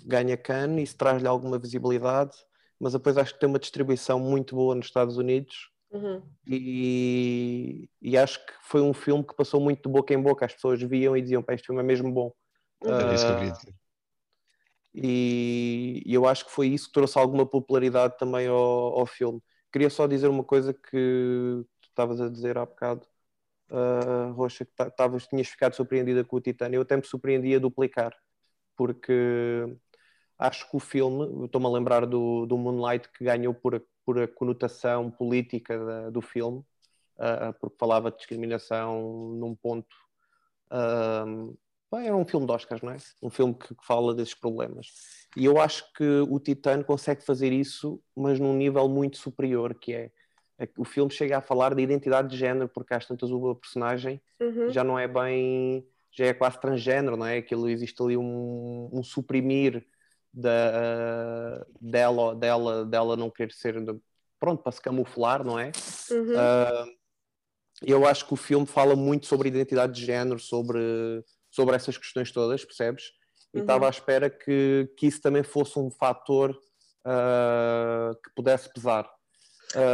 ganha 0.06 0.38
can 0.38 0.79
e 0.79 0.88
se 0.88 0.95
traz-lhe 0.95 1.27
alguma 1.27 1.60
visibilidade, 1.60 2.36
mas 2.79 2.93
depois 2.93 3.17
acho 3.17 3.34
que 3.34 3.39
tem 3.39 3.47
uma 3.47 3.60
distribuição 3.60 4.19
muito 4.19 4.56
boa 4.56 4.73
nos 4.73 4.88
Estados 4.88 5.17
Unidos 5.17 5.69
uhum. 5.91 6.21
e, 6.47 7.88
e, 8.01 8.17
acho 8.17 8.43
que 8.45 8.53
foi 8.63 8.82
um 8.82 8.93
filme 8.93 9.23
que 9.23 9.36
passou 9.36 9.62
muito 9.62 9.88
de 9.88 9.93
boca 9.93 10.13
em 10.13 10.21
boca, 10.21 10.45
as 10.45 10.53
pessoas 10.53 10.82
viam 10.82 11.15
e 11.15 11.21
diziam, 11.21 11.43
este 11.49 11.67
filme 11.67 11.82
é 11.82 11.86
mesmo 11.86 12.12
bom. 12.12 12.34
Uhum. 12.84 12.91
Uh, 12.91 13.73
e, 14.95 16.03
e, 16.06 16.13
eu 16.13 16.27
acho 16.27 16.45
que 16.45 16.51
foi 16.51 16.67
isso 16.67 16.88
que 16.88 16.93
trouxe 16.93 17.17
alguma 17.17 17.45
popularidade 17.45 18.17
também 18.17 18.47
ao, 18.47 18.99
ao 18.99 19.06
filme. 19.06 19.41
Queria 19.73 19.89
só 19.89 20.05
dizer 20.07 20.27
uma 20.27 20.43
coisa 20.43 20.73
que 20.73 21.65
tu 21.81 21.88
estavas 21.89 22.21
a 22.21 22.29
dizer 22.29 22.59
há 22.59 22.65
bocado, 22.65 23.07
uh, 23.71 24.31
Roxa, 24.33 24.63
que 24.65 24.71
tavas, 24.95 25.27
tinhas 25.27 25.47
ficado 25.47 25.75
surpreendida 25.75 26.23
com 26.23 26.36
o 26.38 26.41
Titânio. 26.41 26.77
Eu 26.77 26.83
até 26.83 26.95
me 26.95 27.03
surpreendi 27.03 27.55
a 27.55 27.59
duplicar 27.59 28.15
porque 28.75 29.75
acho 30.38 30.69
que 30.69 30.77
o 30.77 30.79
filme, 30.79 31.45
estou-me 31.45 31.67
a 31.67 31.71
lembrar 31.71 32.05
do, 32.05 32.45
do 32.45 32.57
Moonlight 32.57 33.09
que 33.12 33.23
ganhou 33.25 33.53
por 33.53 33.75
a, 33.75 33.81
por 34.05 34.19
a 34.21 34.27
conotação 34.27 35.09
política 35.09 35.83
da, 35.83 36.09
do 36.12 36.21
filme, 36.21 36.59
uh, 37.17 37.53
porque 37.59 37.77
falava 37.79 38.12
de 38.12 38.17
discriminação 38.17 39.33
num 39.39 39.55
ponto. 39.55 39.95
Uh, 40.71 41.57
bem, 41.95 42.08
era 42.08 42.15
um 42.15 42.25
filme 42.25 42.45
de 42.45 42.51
Oscars, 42.51 42.82
não 42.82 42.91
é? 42.91 42.97
Um 43.21 43.29
filme 43.29 43.53
que, 43.53 43.75
fala 43.82 44.13
desses 44.13 44.34
problemas. 44.34 44.88
E 45.36 45.45
eu 45.45 45.60
acho 45.60 45.91
que 45.93 46.03
o 46.03 46.39
Titano 46.39 46.84
consegue 46.84 47.23
fazer 47.23 47.51
isso, 47.51 48.01
mas 48.15 48.39
num 48.39 48.56
nível 48.56 48.88
muito 48.88 49.17
superior, 49.17 49.73
que 49.73 49.93
é, 49.93 50.12
é 50.60 50.67
o 50.77 50.86
filme 50.86 51.12
chega 51.12 51.38
a 51.38 51.41
falar 51.41 51.73
de 51.73 51.82
identidade 51.82 52.29
de 52.29 52.38
género, 52.38 52.69
porque 52.69 52.93
às 52.93 53.06
tantas 53.06 53.32
o 53.32 53.56
personagem 53.56 54.21
uhum. 54.39 54.69
já 54.69 54.84
não 54.84 54.97
é 54.97 55.08
bem 55.08 55.88
já 56.15 56.27
é 56.27 56.34
quase 56.34 56.60
transgênero, 56.60 57.17
não 57.17 57.25
é? 57.25 57.38
Aquilo 57.38 57.67
existe 57.67 58.01
ali 58.01 58.15
um, 58.15 58.88
um 58.93 59.03
suprimir 59.03 59.84
da, 60.32 61.65
dela, 61.82 62.36
dela, 62.36 62.86
dela 62.86 63.17
não 63.17 63.29
querer 63.29 63.51
ser 63.51 63.75
pronto 64.39 64.62
para 64.62 64.71
se 64.71 64.82
camuflar, 64.82 65.43
não 65.43 65.60
é? 65.60 65.71
Uhum. 66.12 66.34
Uh, 66.34 66.91
eu 67.82 68.06
acho 68.08 68.27
que 68.27 68.34
o 68.34 68.38
filme 68.38 68.65
fala 68.65 68.95
muito 68.95 69.25
sobre 69.25 69.49
identidade 69.49 69.93
de 69.93 70.06
género, 70.06 70.39
sobre, 70.39 70.79
sobre 71.54 71.76
essas 71.76 71.98
questões 71.98 72.32
todas, 72.32 72.66
percebes? 72.66 73.04
E 73.54 73.58
uhum. 73.58 73.63
estava 73.63 73.86
à 73.86 73.89
espera 73.89 74.30
que, 74.30 74.89
que 74.98 75.08
isso 75.08 75.22
também 75.22 75.44
fosse 75.44 75.78
um 75.78 75.92
fator 75.92 76.52
uh, 76.52 78.16
que 78.24 78.34
pudesse 78.36 78.72
pesar. 78.74 79.10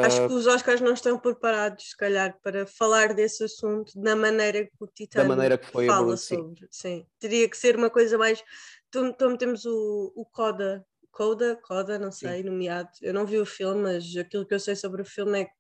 Acho 0.04 0.28
que 0.28 0.34
os 0.34 0.46
Oscars 0.46 0.82
não 0.82 0.94
estão 0.94 1.18
preparados, 1.18 1.92
se 1.92 1.98
calhar, 1.98 2.38
para 2.44 2.68
falar 2.68 3.14
desse 3.14 3.44
assunto 3.46 3.94
da 4.00 4.14
maneira 4.16 4.66
que 4.66 4.72
o 4.80 4.88
Titã 4.88 5.26
fala 5.88 6.18
sobre. 6.18 6.68
Sim. 6.70 7.06
Teria 7.18 7.48
que 7.50 7.58
ser 7.58 7.78
uma 7.78 7.90
coisa 7.90 8.18
mais. 8.18 8.44
Então 8.90 9.38
temos 9.38 9.66
o, 9.66 10.12
o 10.16 10.26
Coda, 10.26 10.86
Coda, 11.12 11.58
Coda, 11.64 11.98
não 11.98 12.12
sei, 12.12 12.42
sim. 12.42 12.50
nomeado. 12.50 12.90
Eu 13.02 13.14
não 13.14 13.26
vi 13.26 13.38
o 13.38 13.46
filme, 13.46 13.82
mas 13.82 14.18
aquilo 14.18 14.46
que 14.46 14.54
eu 14.54 14.60
sei 14.60 14.76
sobre 14.76 15.02
o 15.02 15.06
filme 15.06 15.42
é 15.42 15.46
que 15.46 15.52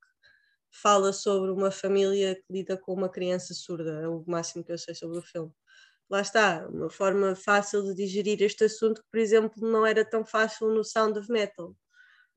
fala 0.69 1.13
sobre 1.13 1.51
uma 1.51 1.71
família 1.71 2.35
que 2.35 2.43
lida 2.49 2.77
com 2.77 2.93
uma 2.93 3.09
criança 3.09 3.53
surda. 3.53 4.01
É 4.01 4.07
o 4.07 4.23
máximo 4.27 4.65
que 4.65 4.71
eu 4.71 4.77
sei 4.77 4.95
sobre 4.95 5.17
o 5.17 5.21
filme. 5.21 5.51
Lá 6.09 6.21
está, 6.21 6.67
uma 6.67 6.89
forma 6.89 7.35
fácil 7.35 7.83
de 7.83 7.93
digerir 7.93 8.41
este 8.41 8.63
assunto 8.63 9.01
que, 9.01 9.09
por 9.11 9.19
exemplo, 9.19 9.69
não 9.69 9.85
era 9.85 10.03
tão 10.03 10.25
fácil 10.25 10.69
no 10.69 10.83
Sound 10.83 11.19
of 11.19 11.31
Metal 11.31 11.75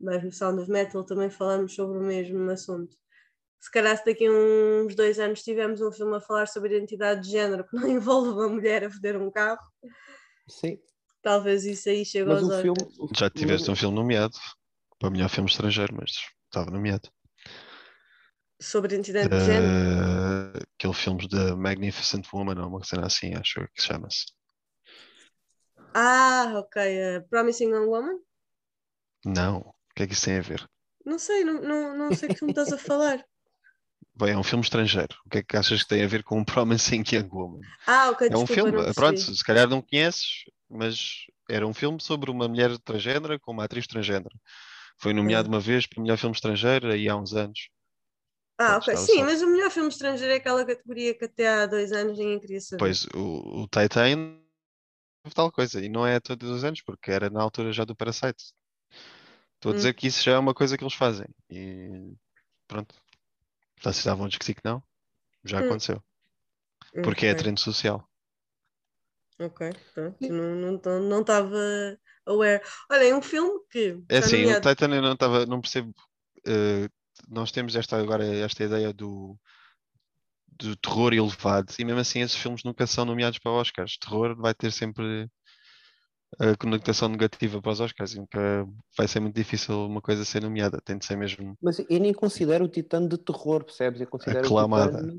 mas 0.02 0.22
no 0.22 0.32
Sound 0.32 0.60
of 0.60 0.70
Metal 0.70 1.04
também 1.04 1.30
falamos 1.30 1.74
sobre 1.74 1.96
o 1.96 2.02
mesmo 2.02 2.50
assunto. 2.50 2.96
Se 3.60 3.70
calhar 3.70 3.96
se 3.96 4.04
daqui 4.04 4.26
a 4.26 4.30
uns 4.30 4.96
dois 4.96 5.20
anos 5.20 5.42
tivermos 5.42 5.80
um 5.80 5.92
filme 5.92 6.16
a 6.16 6.20
falar 6.20 6.48
sobre 6.48 6.76
identidade 6.76 7.22
de 7.22 7.30
género 7.30 7.64
que 7.64 7.76
não 7.76 7.86
envolve 7.88 8.30
uma 8.30 8.48
mulher 8.48 8.84
a 8.84 8.90
foder 8.90 9.16
um 9.16 9.30
carro, 9.30 9.62
Sim. 10.48 10.78
talvez 11.22 11.64
isso 11.64 11.88
aí 11.88 12.04
chegue 12.04 12.28
mas 12.28 12.42
aos 12.42 12.52
o 12.52 12.60
filme, 12.60 12.80
Já 13.16 13.30
tiveste 13.30 13.70
um 13.70 13.76
filme 13.76 13.94
nomeado 13.94 14.36
para 14.98 15.10
melhor 15.10 15.28
filme 15.28 15.48
estrangeiro, 15.48 15.94
mas 15.94 16.10
estava 16.46 16.70
nomeado. 16.70 17.08
Sobre 18.60 18.94
identidade 18.94 19.28
de 19.28 19.44
género? 19.44 20.21
Aquele 20.78 20.94
filme 20.94 21.28
da 21.28 21.56
Magnificent 21.56 22.26
Woman, 22.32 22.60
ou 22.60 22.68
uma 22.68 22.84
cena 22.84 23.06
assim, 23.06 23.34
acho 23.34 23.66
que 23.74 23.82
chama-se. 23.82 24.26
Ah, 25.94 26.52
ok. 26.56 26.76
Uh, 26.82 27.28
Promising 27.28 27.70
Young 27.70 27.86
Woman? 27.86 28.18
Não. 29.24 29.58
O 29.58 29.94
que 29.94 30.04
é 30.04 30.06
que 30.06 30.14
isso 30.14 30.24
tem 30.24 30.38
a 30.38 30.42
ver? 30.42 30.66
Não 31.04 31.18
sei, 31.18 31.44
não, 31.44 31.60
não, 31.60 31.96
não 31.96 32.14
sei 32.14 32.30
o 32.30 32.34
que 32.34 32.44
me 32.44 32.50
estás 32.50 32.72
a 32.72 32.78
falar. 32.78 33.22
Bem, 34.14 34.32
é 34.32 34.38
um 34.38 34.42
filme 34.42 34.62
estrangeiro. 34.62 35.16
O 35.24 35.30
que 35.30 35.38
é 35.38 35.42
que 35.42 35.56
achas 35.56 35.82
que 35.82 35.88
tem 35.88 36.02
a 36.02 36.06
ver 36.06 36.22
com 36.22 36.40
o 36.40 36.44
Promising 36.46 37.02
Young 37.10 37.28
Woman? 37.32 37.60
Ah, 37.86 38.10
ok, 38.10 38.28
É 38.30 38.36
um 38.36 38.46
filme, 38.46 38.72
pronto, 38.94 39.18
se 39.18 39.44
calhar 39.44 39.68
não 39.68 39.80
conheces, 39.80 40.44
mas 40.68 41.26
era 41.48 41.66
um 41.66 41.74
filme 41.74 42.00
sobre 42.00 42.30
uma 42.30 42.46
mulher 42.48 42.76
transgênera 42.78 43.38
com 43.38 43.52
uma 43.52 43.64
atriz 43.64 43.86
transgênera. 43.86 44.34
Foi 44.98 45.12
nomeado 45.12 45.48
uma 45.48 45.60
vez 45.60 45.86
para 45.86 45.98
o 45.98 46.02
melhor 46.02 46.16
filme 46.16 46.34
estrangeiro 46.34 46.90
aí 46.90 47.08
há 47.08 47.16
uns 47.16 47.34
anos. 47.34 47.68
Ah, 48.62 48.76
ok. 48.76 48.96
Sim, 48.96 49.18
só. 49.18 49.24
mas 49.24 49.42
o 49.42 49.46
melhor 49.46 49.70
filme 49.70 49.88
estrangeiro 49.88 50.32
é 50.32 50.36
aquela 50.36 50.64
categoria 50.64 51.14
que 51.14 51.24
até 51.24 51.48
há 51.48 51.66
dois 51.66 51.92
anos 51.92 52.18
ninguém 52.18 52.38
queria 52.38 52.60
saber. 52.60 52.78
Pois, 52.78 53.04
o, 53.14 53.62
o 53.62 53.68
Titan 53.68 54.38
tal 55.34 55.52
coisa, 55.52 55.80
e 55.80 55.88
não 55.88 56.06
é 56.06 56.18
todos 56.18 56.48
os 56.50 56.64
anos, 56.64 56.80
porque 56.82 57.10
era 57.10 57.30
na 57.30 57.42
altura 57.42 57.72
já 57.72 57.84
do 57.84 57.94
Parasite. 57.94 58.52
Estou 59.54 59.72
a 59.72 59.74
dizer 59.76 59.90
hum. 59.90 59.94
que 59.94 60.06
isso 60.08 60.22
já 60.22 60.32
é 60.32 60.38
uma 60.38 60.54
coisa 60.54 60.76
que 60.76 60.82
eles 60.82 60.94
fazem. 60.94 61.26
E 61.48 62.12
pronto. 62.66 62.94
Vocês 63.80 63.98
estavam 63.98 64.26
a 64.26 64.28
discutir 64.28 64.54
que 64.54 64.64
não? 64.64 64.82
Já 65.44 65.60
hum. 65.60 65.66
aconteceu. 65.66 66.02
Porque 66.92 67.10
okay. 67.10 67.28
é 67.30 67.34
trend 67.34 67.60
social. 67.60 68.08
Ok, 69.38 69.70
pronto. 69.94 70.16
Não 70.20 70.76
estava 70.76 71.00
não, 71.00 71.90
não 71.90 71.98
aware. 72.26 72.62
Olha, 72.90 73.04
é 73.04 73.14
um 73.14 73.22
filme 73.22 73.60
que. 73.70 74.02
É 74.08 74.18
assim, 74.18 74.42
nomeado... 74.42 74.68
o 74.68 74.70
Titan 74.70 74.94
eu 74.94 75.02
não, 75.02 75.16
tava, 75.16 75.46
não 75.46 75.60
percebo. 75.60 75.94
eh, 76.46 76.88
nós 77.28 77.50
temos 77.52 77.76
esta 77.76 77.98
agora 77.98 78.24
esta 78.26 78.64
ideia 78.64 78.92
do, 78.92 79.38
do 80.58 80.74
terror 80.76 81.12
elevado 81.12 81.72
e 81.78 81.84
mesmo 81.84 82.00
assim 82.00 82.20
esses 82.20 82.36
filmes 82.36 82.62
nunca 82.64 82.86
são 82.86 83.04
nomeados 83.04 83.38
para 83.38 83.50
Oscars. 83.52 83.98
Terror 83.98 84.34
vai 84.36 84.54
ter 84.54 84.70
sempre 84.72 85.28
a 86.38 86.54
conotação 86.56 87.08
negativa 87.08 87.60
para 87.62 87.72
os 87.72 87.80
Oscars 87.80 88.14
nunca 88.14 88.66
vai 88.96 89.08
ser 89.08 89.20
muito 89.20 89.34
difícil 89.34 89.86
uma 89.86 90.00
coisa 90.02 90.24
ser 90.24 90.42
nomeada. 90.42 90.80
Tem 90.80 90.98
de 90.98 91.04
ser 91.06 91.16
mesmo 91.16 91.56
Mas 91.60 91.78
eu 91.78 92.00
nem 92.00 92.12
considero 92.12 92.64
o 92.64 92.68
Titã 92.68 93.06
de 93.06 93.16
terror, 93.18 93.64
percebes? 93.64 94.00
Eu 94.00 94.06
considero 94.06 94.48
o 94.48 94.52
Aclamada. 94.52 95.14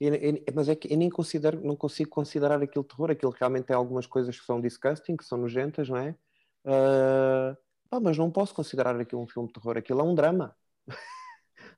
Eu- 0.00 0.14
eu- 0.14 0.44
mas 0.54 0.68
é 0.68 0.74
que 0.74 0.92
eu 0.92 0.96
nem 0.98 1.08
considero, 1.10 1.60
não 1.64 1.76
consigo 1.76 2.10
considerar 2.10 2.62
aquilo 2.62 2.84
terror. 2.84 3.10
Aquilo 3.10 3.32
realmente 3.38 3.66
tem 3.66 3.76
algumas 3.76 4.06
coisas 4.06 4.38
que 4.38 4.44
são 4.46 4.60
disgusting, 4.60 5.16
que 5.16 5.24
são 5.24 5.38
nojentas, 5.38 5.88
não 5.88 5.96
é? 5.98 6.16
Ah, 6.64 7.56
pá, 7.90 8.00
mas 8.00 8.18
não 8.18 8.30
posso 8.30 8.54
considerar 8.54 8.98
aquilo 9.00 9.22
um 9.22 9.28
filme 9.28 9.48
de 9.48 9.54
terror. 9.54 9.76
Aquilo 9.78 10.00
é 10.00 10.04
um 10.04 10.14
drama. 10.14 10.56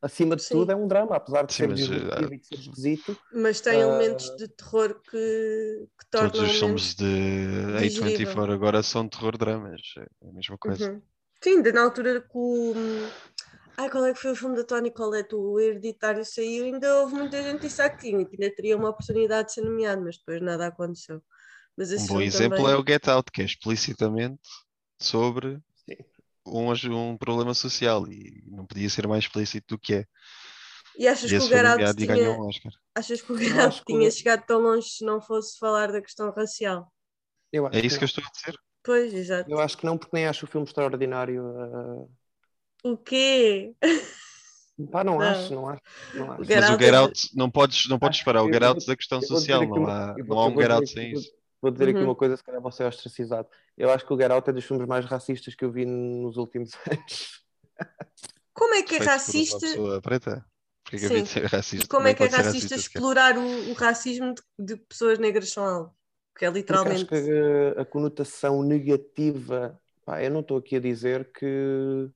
Acima 0.02 0.36
de 0.36 0.42
Sim. 0.42 0.58
tudo, 0.60 0.72
é 0.72 0.76
um 0.76 0.86
drama, 0.86 1.16
apesar 1.16 1.46
de 1.46 1.52
Sim, 1.52 1.62
ser 1.62 1.68
mas, 1.68 1.78
divertido 1.80 2.32
ah, 2.32 2.34
e 2.34 2.38
de 2.38 2.46
ser 2.46 2.54
esquisito. 2.58 3.18
Mas 3.32 3.60
tem 3.60 3.80
Ah, 3.80 3.84
elementos 3.84 4.36
de 4.36 4.48
terror 4.48 5.00
que, 5.10 5.88
que 5.98 6.06
tornam 6.10 6.30
todos 6.30 6.52
os 6.52 6.58
filmes 6.58 6.94
de 6.94 7.04
digerível. 7.88 8.08
A24 8.08 8.52
agora 8.52 8.82
são 8.82 9.08
terror 9.08 9.36
dramas. 9.36 9.80
É 10.22 10.28
a 10.28 10.32
mesma 10.32 10.58
coisa. 10.58 10.90
Uhum. 10.90 11.02
Sim, 11.42 11.62
na 11.62 11.82
altura 11.82 12.20
que 12.20 12.28
o. 12.34 12.74
Ai, 13.78 13.90
qual 13.90 14.06
é 14.06 14.12
que 14.14 14.18
foi 14.18 14.32
o 14.32 14.36
filme 14.36 14.56
da 14.56 14.64
Tony 14.64 14.90
Collette? 14.90 15.34
O 15.34 15.60
Hereditário 15.60 16.24
saiu, 16.24 16.64
ainda 16.64 17.00
houve 17.00 17.14
muita 17.14 17.42
gente 17.42 17.60
que 17.60 17.66
disse 17.68 17.82
ah, 17.82 17.90
que 17.90 18.08
ainda 18.08 18.54
teria 18.54 18.76
uma 18.76 18.88
oportunidade 18.88 19.48
de 19.48 19.54
ser 19.54 19.60
nomeado, 19.60 20.02
mas 20.02 20.16
depois 20.16 20.40
nada 20.40 20.66
aconteceu. 20.68 21.22
Mas 21.76 21.92
Um 21.92 22.06
bom 22.06 22.20
exemplo 22.22 22.56
também- 22.56 22.72
é 22.72 22.76
o 22.76 22.84
Get 22.86 23.06
Out, 23.08 23.30
que 23.30 23.42
é 23.42 23.44
explicitamente 23.44 24.40
sobre. 25.00 25.58
Um, 26.46 26.70
um 26.92 27.16
problema 27.16 27.54
social 27.54 28.06
e 28.08 28.42
não 28.46 28.66
podia 28.66 28.88
ser 28.88 29.06
mais 29.06 29.24
explícito 29.24 29.74
do 29.76 29.78
que 29.78 29.94
é. 29.96 30.04
E 30.98 31.06
achas 31.06 31.30
E 31.30 31.36
que 31.36 31.36
o 31.36 31.40
e 31.42 31.94
tinha... 31.94 32.30
um. 32.30 32.48
Achas 32.94 33.20
que 33.20 33.32
o 33.32 33.34
Eu 33.34 33.38
Get 33.38 33.52
Out 33.52 33.66
acho 33.68 33.84
que 33.84 33.92
o 33.92 33.96
tinha 33.98 34.10
chegado 34.10 34.46
tão 34.46 34.60
longe 34.60 34.88
se 34.88 35.04
não 35.04 35.20
fosse 35.20 35.58
falar 35.58 35.92
da 35.92 36.00
questão 36.00 36.30
racial? 36.30 36.90
Eu 37.52 37.66
acho 37.66 37.76
É 37.76 37.80
isso 37.84 37.98
que 37.98 38.04
eu 38.04 38.06
não. 38.06 38.08
estou 38.08 38.24
a 38.24 38.30
dizer. 38.30 38.58
Pois, 38.82 39.12
exato. 39.12 39.50
Eu 39.50 39.60
acho 39.60 39.76
que 39.76 39.84
não, 39.84 39.98
porque 39.98 40.16
nem 40.16 40.26
acho 40.26 40.44
o 40.46 40.48
filme 40.48 40.66
extraordinário. 40.66 41.42
ah, 41.58 42.06
O 42.84 42.96
quê? 42.96 43.74
Pá, 44.92 45.02
não, 45.02 45.18
Não. 45.18 45.22
acho, 45.22 45.54
não 45.54 45.68
acho. 45.68 45.80
Não 46.14 46.32
acho. 46.32 46.40
Mas 46.40 46.48
o 46.70 46.96
Out 46.96 47.30
não 47.34 47.50
podes, 47.50 47.88
não 47.88 47.98
podes 47.98 48.18
separar 48.18 48.42
o 48.42 48.50
que 48.50 48.56
eu 48.56 48.68
Out 48.68 48.86
da 48.86 48.96
questão 48.96 49.18
eu 49.18 49.26
social. 49.26 49.66
Não 49.66 49.86
há, 49.86 50.14
eu 50.18 50.24
não 50.26 50.38
há 50.38 50.44
eu 50.44 50.50
um 50.50 50.60
aqui- 50.78 50.86
sem 50.86 51.12
isso. 51.12 51.30
Vou 51.66 51.72
dizer 51.72 51.88
aqui 51.88 51.98
Uhum. 51.98 52.04
uma 52.04 52.14
coisa, 52.14 52.36
se 52.36 52.44
calhar 52.44 52.60
você 52.62 52.84
é 52.84 52.86
ostracizado. 52.86 53.48
Eu 53.76 53.90
acho 53.90 54.06
que 54.06 54.12
o 54.14 54.16
Get 54.16 54.30
Out 54.30 54.48
é 54.48 54.52
dos 54.52 54.64
filmes 54.64 54.86
mais 54.86 55.04
racistas 55.04 55.52
que 55.52 55.64
eu 55.64 55.72
vi 55.72 55.84
nos 55.84 56.36
últimos 56.36 56.70
anos. 56.86 57.44
Como 58.54 58.72
é 58.74 58.82
que 58.82 58.94
é 58.94 58.98
Feito 58.98 59.10
por 59.10 59.10
uma 59.10 59.12
racista? 59.12 59.66
pessoa 59.66 60.00
preta. 60.00 60.46
Porque 60.84 60.96
é 60.96 61.00
que 61.00 61.06
havia 61.06 61.22
de 61.22 61.28
Sim. 61.28 61.34
ser 61.40 61.44
racista? 61.46 61.88
Como 61.88 62.06
é 62.06 62.14
que 62.14 62.22
é 62.22 62.26
racista 62.28 62.74
explorar 62.76 63.36
o, 63.36 63.70
o 63.70 63.72
racismo 63.72 64.32
de, 64.32 64.74
de 64.76 64.76
pessoas 64.76 65.18
negras 65.18 65.50
são 65.50 65.64
algo? 65.64 65.96
Que 66.38 66.44
é 66.44 66.48
Porque 66.48 66.58
literalmente. 66.58 67.02
acho 67.02 67.06
que 67.06 67.14
a, 67.78 67.82
a 67.82 67.84
conotação 67.84 68.62
negativa, 68.62 69.80
pá, 70.04 70.22
eu 70.22 70.30
não 70.30 70.40
estou 70.40 70.58
aqui 70.58 70.76
a 70.76 70.80
dizer 70.80 71.32
que, 71.32 72.08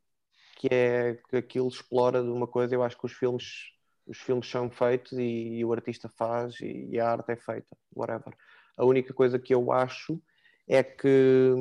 que 0.57 0.69
é 0.71 1.15
que 1.29 1.37
aquilo 1.37 1.69
explora 1.69 2.23
de 2.23 2.29
uma 2.29 2.47
coisa, 2.47 2.75
eu 2.75 2.83
acho 2.83 2.97
que 2.99 3.07
os 3.07 3.13
filmes, 3.13 3.73
os 4.07 4.19
filmes 4.19 4.49
são 4.49 4.71
feitos 4.71 5.13
e, 5.13 5.59
e 5.59 5.65
o 5.65 5.73
artista 5.73 6.09
faz 6.09 6.61
e, 6.61 6.89
e 6.93 7.01
a 7.01 7.11
arte 7.11 7.33
é 7.33 7.37
feita, 7.37 7.77
whatever. 7.95 8.35
A 8.81 8.85
única 8.87 9.13
coisa 9.13 9.39
que 9.39 9.55
eu 9.55 9.73
acho 9.73 10.21
é 10.67 10.83
que 10.83 11.53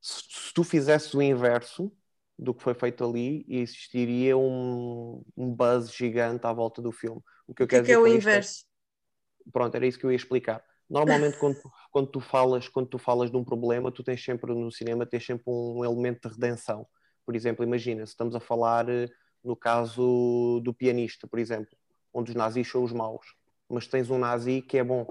se, 0.00 0.22
se 0.28 0.54
tu 0.54 0.62
fizesses 0.64 1.12
o 1.14 1.22
inverso 1.22 1.92
do 2.38 2.52
que 2.54 2.62
foi 2.62 2.74
feito 2.74 3.02
ali, 3.04 3.46
existiria 3.48 4.36
um, 4.36 5.22
um 5.36 5.54
buzz 5.54 5.90
gigante 5.92 6.46
à 6.46 6.52
volta 6.52 6.82
do 6.82 6.92
filme. 6.92 7.22
O 7.46 7.54
que 7.54 7.62
eu 7.62 7.64
O 7.64 7.68
que 7.68 7.76
é 7.76 7.78
quero 7.78 7.86
que 7.86 7.92
é 7.92 7.98
o 7.98 8.06
isto 8.06 8.18
inverso? 8.18 8.66
Pronto, 9.52 9.74
era 9.74 9.86
isso 9.86 9.98
que 9.98 10.04
eu 10.04 10.10
ia 10.10 10.16
explicar. 10.16 10.62
Normalmente 10.88 11.38
quando, 11.38 11.56
tu- 11.60 11.72
quando 11.90 12.08
tu 12.08 12.20
falas 12.20 12.68
quando 12.68 12.88
tu 12.88 12.98
falas 12.98 13.30
de 13.30 13.36
um 13.36 13.44
problema, 13.44 13.90
tu 13.90 14.02
tens 14.04 14.22
sempre 14.22 14.52
no 14.54 14.70
cinema 14.70 15.06
tens 15.06 15.24
sempre 15.24 15.44
um 15.46 15.84
elemento 15.84 16.28
de 16.28 16.34
redenção. 16.34 16.86
Por 17.24 17.34
exemplo, 17.34 17.64
imagina, 17.64 18.04
se 18.06 18.12
estamos 18.12 18.34
a 18.34 18.40
falar 18.40 18.88
eh, 18.88 19.08
no 19.42 19.56
caso 19.56 20.60
do 20.62 20.74
pianista, 20.74 21.26
por 21.26 21.38
exemplo, 21.38 21.76
onde 22.12 22.30
os 22.30 22.36
nazis 22.36 22.68
são 22.70 22.84
os 22.84 22.92
maus, 22.92 23.34
mas 23.68 23.86
tens 23.86 24.10
um 24.10 24.18
nazi 24.18 24.62
que 24.62 24.78
é 24.78 24.84
bom, 24.84 25.06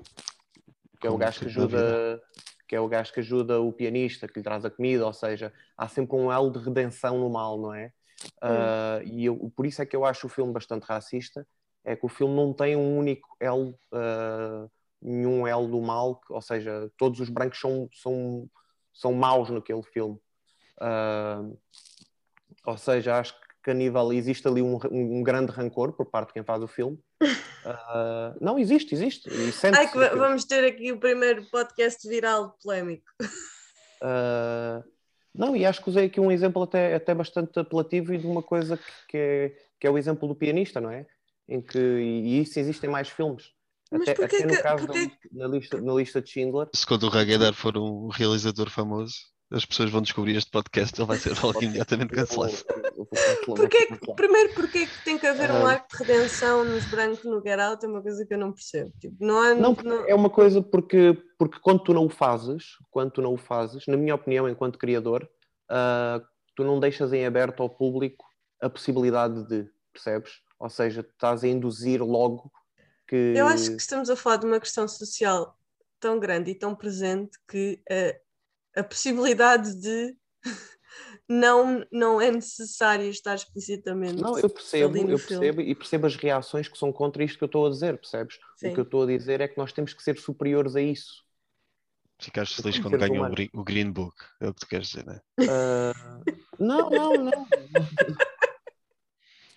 que 0.99 1.07
é 1.07 1.09
o 1.09 1.17
gajo 1.17 1.39
que 1.39 1.45
ajuda, 1.47 2.21
que 2.67 2.75
é 2.75 2.79
o 2.79 2.87
gajo 2.87 3.13
que 3.13 3.19
ajuda 3.19 3.61
o 3.61 3.71
pianista, 3.71 4.27
que 4.27 4.39
lhe 4.39 4.43
traz 4.43 4.65
a 4.65 4.69
comida, 4.69 5.05
ou 5.05 5.13
seja, 5.13 5.53
há 5.77 5.87
sempre 5.87 6.15
um 6.15 6.31
elo 6.31 6.51
de 6.51 6.59
redenção 6.59 7.19
no 7.19 7.29
mal, 7.29 7.59
não 7.59 7.73
é? 7.73 7.91
Ah, 8.41 9.01
e 9.03 9.25
eu, 9.25 9.51
por 9.55 9.65
isso 9.65 9.81
é 9.81 9.85
que 9.85 9.95
eu 9.95 10.05
acho 10.05 10.27
o 10.27 10.29
filme 10.29 10.51
bastante 10.53 10.83
racista, 10.83 11.47
é 11.83 11.95
que 11.95 12.05
o 12.05 12.09
filme 12.09 12.35
não 12.35 12.53
tem 12.53 12.75
um 12.75 12.97
único 12.97 13.27
elo, 13.39 13.77
ah, 13.91 14.67
nenhum 15.01 15.45
elo 15.45 15.67
do 15.67 15.81
mal, 15.81 16.15
que- 16.19 16.33
ou 16.33 16.41
seja, 16.41 16.91
todos 16.97 17.19
os 17.19 17.29
brancos 17.29 17.59
são, 17.59 17.87
são, 17.93 18.49
são 18.93 19.13
maus 19.13 19.49
naquele 19.49 19.83
filme. 19.83 20.19
Ah, 20.79 21.43
ou 22.65 22.77
seja, 22.77 23.19
acho 23.19 23.39
que 23.65 23.71
a 23.71 23.73
nível 23.73 24.13
existe 24.13 24.47
ali 24.47 24.61
um, 24.61 24.79
um 24.91 25.23
grande 25.23 25.51
rancor 25.51 25.91
por 25.93 26.05
parte 26.05 26.27
de 26.27 26.33
quem 26.35 26.43
faz 26.43 26.61
o 26.63 26.67
filme. 26.67 26.97
Ah, 27.67 28.35
não, 28.39 28.59
existe, 28.59 28.93
existe. 28.93 29.27
E 29.27 29.51
Ai, 29.75 29.91
que 29.91 29.97
vamos 29.97 30.45
ter 30.45 30.63
aqui 30.63 30.91
o 30.91 30.99
primeiro 30.99 31.43
podcast 31.49 32.07
viral 32.07 32.55
polémico. 32.63 33.03
Uh, 34.03 34.83
não, 35.33 35.55
e 35.55 35.65
acho 35.65 35.81
que 35.81 35.89
usei 35.89 36.05
aqui 36.05 36.19
um 36.19 36.31
exemplo 36.31 36.61
até, 36.61 36.93
até 36.93 37.15
bastante 37.15 37.59
apelativo 37.59 38.13
e 38.13 38.19
de 38.19 38.27
uma 38.27 38.43
coisa 38.43 38.77
que, 38.77 38.83
que 39.09 39.17
é, 39.17 39.49
que 39.79 39.87
é 39.87 39.89
o 39.89 39.97
exemplo 39.97 40.27
do 40.27 40.35
pianista, 40.35 40.79
não 40.79 40.91
é? 40.91 41.07
Em 41.49 41.59
que, 41.59 41.79
e 41.79 42.41
isso 42.41 42.59
existem 42.59 42.87
mais 42.87 43.09
filmes. 43.09 43.49
Mas 43.91 44.01
Até, 44.03 44.13
porquê 44.13 44.35
até 44.35 44.45
no 44.45 44.53
que- 44.53 44.61
caso 44.61 44.85
porquê- 44.85 45.11
da 45.31 45.47
na, 45.47 45.55
lista, 45.55 45.81
na 45.81 45.93
lista 45.95 46.21
de 46.21 46.29
Schindler, 46.29 46.67
Se 46.71 46.85
quando 46.85 47.03
o 47.03 47.09
Ragadar 47.09 47.53
for 47.55 47.75
um 47.79 48.09
realizador 48.09 48.69
famoso, 48.69 49.15
as 49.55 49.65
pessoas 49.65 49.89
vão 49.89 50.01
descobrir 50.01 50.35
este 50.35 50.51
podcast, 50.51 50.99
ele 50.99 51.07
vai 51.07 51.17
ser 51.17 51.29
logo 51.43 51.63
imediatamente 51.63 52.13
cancelado. 52.13 52.53
Porquê 53.45 53.85
que- 53.87 54.13
primeiro, 54.15 54.53
porquê 54.53 54.85
que 54.85 55.03
tem 55.03 55.17
que 55.17 55.25
haver 55.25 55.49
um 55.51 55.65
Ah. 55.65 55.71
arco 55.71 55.87
de 55.89 56.03
redenção 56.03 56.63
nos 56.65 56.85
brancos 56.85 57.23
no 57.23 57.41
Get 57.41 57.59
Out? 57.59 57.85
É 57.85 57.87
uma 57.87 58.01
coisa 58.01 58.25
que 58.25 58.33
eu 58.33 58.37
não 58.37 58.51
percebo. 58.51 58.91
Tipo, 58.99 59.15
não 59.19 59.41
há. 59.41 59.53
Não, 59.55 59.73
porque 59.73 60.11
é 60.11 60.15
uma 60.15 60.29
coisa 60.29 60.61
porque, 60.61 61.17
porque 61.37 61.59
quando 61.61 61.83
tu 61.83 61.93
não 61.93 62.05
o 62.05 62.09
fazes, 62.09 62.63
quando 62.91 63.11
tu 63.11 63.21
não 63.21 63.33
o 63.33 63.37
fazes, 63.37 63.85
na 63.87 63.97
minha 63.97 64.15
opinião, 64.15 64.47
enquanto 64.49 64.77
criador, 64.77 65.27
ah, 65.69 66.21
tu 66.55 66.63
não 66.63 66.79
deixas 66.79 67.13
em 67.13 67.25
aberto 67.25 67.61
ao 67.63 67.69
público 67.69 68.25
a 68.61 68.69
possibilidade 68.69 69.47
de, 69.47 69.67
percebes? 69.93 70.33
Ou 70.59 70.69
seja, 70.69 71.03
tu 71.03 71.11
estás 71.11 71.43
a 71.43 71.47
induzir 71.47 72.01
logo 72.03 72.51
que. 73.07 73.33
Eu 73.35 73.47
acho 73.47 73.71
que 73.71 73.77
estamos 73.81 74.09
a 74.09 74.15
falar 74.15 74.37
de 74.37 74.45
uma 74.45 74.59
questão 74.59 74.87
social 74.87 75.57
tão 75.99 76.19
grande 76.19 76.51
e 76.51 76.55
tão 76.55 76.75
presente 76.75 77.37
que 77.49 77.81
eh, 77.89 78.19
a 78.75 78.83
possibilidade 78.83 79.75
de 79.79 80.15
não, 81.27 81.85
não 81.91 82.21
é 82.21 82.31
necessário 82.31 83.09
estar 83.09 83.35
explicitamente. 83.35 84.21
Não, 84.21 84.37
eu 84.37 84.49
percebo, 84.49 84.97
eu 84.97 85.17
filme. 85.17 85.17
percebo 85.17 85.61
e 85.61 85.75
percebo 85.75 86.07
as 86.07 86.15
reações 86.15 86.67
que 86.67 86.77
são 86.77 86.91
contra 86.91 87.23
isto 87.23 87.37
que 87.37 87.43
eu 87.43 87.47
estou 87.47 87.65
a 87.65 87.69
dizer, 87.69 87.97
percebes? 87.97 88.37
Sim. 88.57 88.69
O 88.69 88.73
que 88.73 88.79
eu 88.79 88.83
estou 88.83 89.03
a 89.03 89.07
dizer 89.07 89.41
é 89.41 89.47
que 89.47 89.57
nós 89.57 89.71
temos 89.73 89.93
que 89.93 90.03
ser 90.03 90.17
superiores 90.17 90.75
a 90.75 90.81
isso. 90.81 91.23
Ficaste 92.17 92.61
feliz 92.61 92.79
quando 92.79 92.97
ganhou 92.97 93.25
o. 93.53 93.63
Green- 93.63 93.91
Book, 93.91 94.15
é 94.39 94.47
o 94.47 94.53
que 94.53 94.61
tu 94.61 94.67
queres 94.67 94.87
dizer, 94.87 95.05
não 95.05 95.13
é? 95.13 95.21
Ah, 95.49 96.21
não, 96.57 96.89
não, 96.89 97.13
não. 97.15 97.47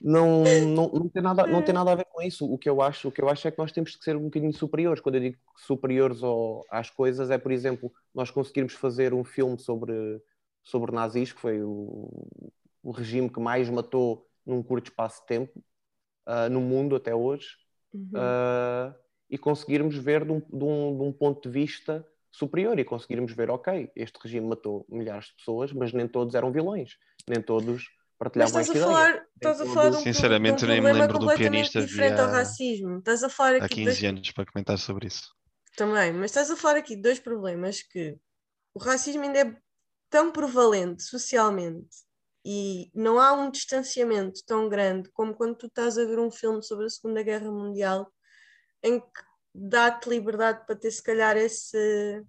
Não, 0.01 0.42
não, 0.74 0.88
não, 0.92 1.09
tem 1.09 1.22
nada, 1.22 1.46
não 1.46 1.62
tem 1.62 1.74
nada 1.74 1.92
a 1.92 1.94
ver 1.94 2.07
com 2.07 2.22
isso. 2.22 2.51
O 2.51 2.57
que, 2.57 2.68
eu 2.68 2.80
acho, 2.80 3.09
o 3.09 3.12
que 3.12 3.20
eu 3.22 3.28
acho 3.28 3.46
é 3.49 3.51
que 3.51 3.59
nós 3.59 3.72
temos 3.72 3.96
que 3.96 4.05
ser 4.05 4.16
um 4.16 4.24
bocadinho 4.24 4.53
superiores. 4.53 5.01
Quando 5.01 5.16
eu 5.16 5.20
digo 5.20 5.36
superiores 5.57 6.22
ao- 6.22 6.64
às 6.70 6.90
coisas, 6.90 7.30
é, 7.30 7.38
por 7.38 7.53
exemplo, 7.53 7.92
nós 8.14 8.30
conseguirmos 8.30 8.74
fazer 8.74 9.12
um 9.12 9.24
filme 9.24 9.59
sobre, 9.59 10.22
sobre 10.62 10.92
nazis, 10.92 11.32
que 11.32 11.40
foi 11.40 11.62
o, 11.62 12.09
o 12.82 12.90
regime 12.90 13.28
que 13.28 13.40
mais 13.40 13.68
matou 13.68 14.26
num 14.46 14.62
curto 14.62 14.86
espaço 14.90 15.20
de 15.22 15.26
tempo 15.26 15.62
ah, 16.26 16.49
no 16.49 16.61
mundo 16.61 16.94
até 16.96 17.14
hoje, 17.14 17.57
Uhum. 17.92 18.11
ah, 18.16 18.94
e 19.30 19.38
conseguirmos 19.38 19.96
ver 19.96 20.24
de 20.24 20.32
um, 20.32 20.40
de, 20.40 20.64
um, 20.64 20.96
de 20.96 21.03
um 21.05 21.12
ponto 21.12 21.42
de 21.42 21.49
vista 21.49 22.07
superior 22.30 22.78
e 22.78 22.84
conseguirmos 22.84 23.32
ver, 23.32 23.51
ok, 23.51 23.90
este 23.96 24.18
regime 24.22 24.46
matou 24.46 24.86
milhares 24.88 25.26
de 25.26 25.34
pessoas, 25.36 25.72
mas 25.72 25.92
nem 25.92 26.07
todos 26.07 26.34
eram 26.34 26.53
vilões, 26.53 26.96
nem 27.26 27.40
todos 27.42 27.86
Mas 28.20 28.50
partilhavam 28.50 28.60
estás 28.60 28.70
a 28.82 28.84
falar, 28.86 29.10
ideia. 29.10 29.28
estás 29.36 29.60
a 29.60 29.66
falar 29.66 29.90
de 29.90 29.96
um, 29.96 30.00
Sinceramente, 30.00 30.64
um 30.64 30.68
nem 30.68 30.80
me 30.80 30.92
lembro 30.92 31.18
do 31.18 31.26
completamente 31.26 31.50
pianista, 31.70 31.80
diferente 31.86 32.20
ao 32.20 32.26
há- 32.28 32.32
racismo. 32.32 32.98
Estás 32.98 33.22
a 33.22 33.28
falar 33.28 33.54
Há 33.62 33.64
aqui 33.64 33.84
dois 33.84 33.96
15 33.96 34.06
anos 34.06 34.30
para 34.32 34.46
comentar 34.52 34.78
sobre 34.78 35.06
isso. 35.06 35.28
Também, 35.76 36.12
mas 36.12 36.32
estás 36.32 36.50
a 36.50 36.56
falar 36.56 36.78
aqui 36.78 36.96
de 36.96 37.02
dois 37.02 37.20
problemas 37.20 37.82
que 37.82 38.18
o 38.74 38.80
racismo 38.80 39.22
ainda 39.22 39.38
é 39.38 39.56
tão 40.10 40.32
prevalente 40.32 41.04
socialmente 41.04 41.96
e 42.44 42.90
não 42.94 43.20
há 43.20 43.32
um 43.32 43.50
distanciamento 43.50 44.40
tão 44.44 44.68
grande 44.68 45.08
como 45.12 45.34
quando 45.34 45.54
tu 45.54 45.66
estás 45.66 45.96
a 45.96 46.04
ver 46.04 46.18
um 46.18 46.30
filme 46.30 46.62
sobre 46.62 46.86
a 46.86 46.90
Segunda 46.90 47.22
Guerra 47.22 47.50
Mundial 47.52 48.12
em 48.82 48.98
que 48.98 49.22
dá-te 49.54 50.08
liberdade 50.08 50.66
para 50.66 50.74
ter 50.74 50.90
se 50.90 51.02
calhar 51.02 51.36
esse, 51.36 52.24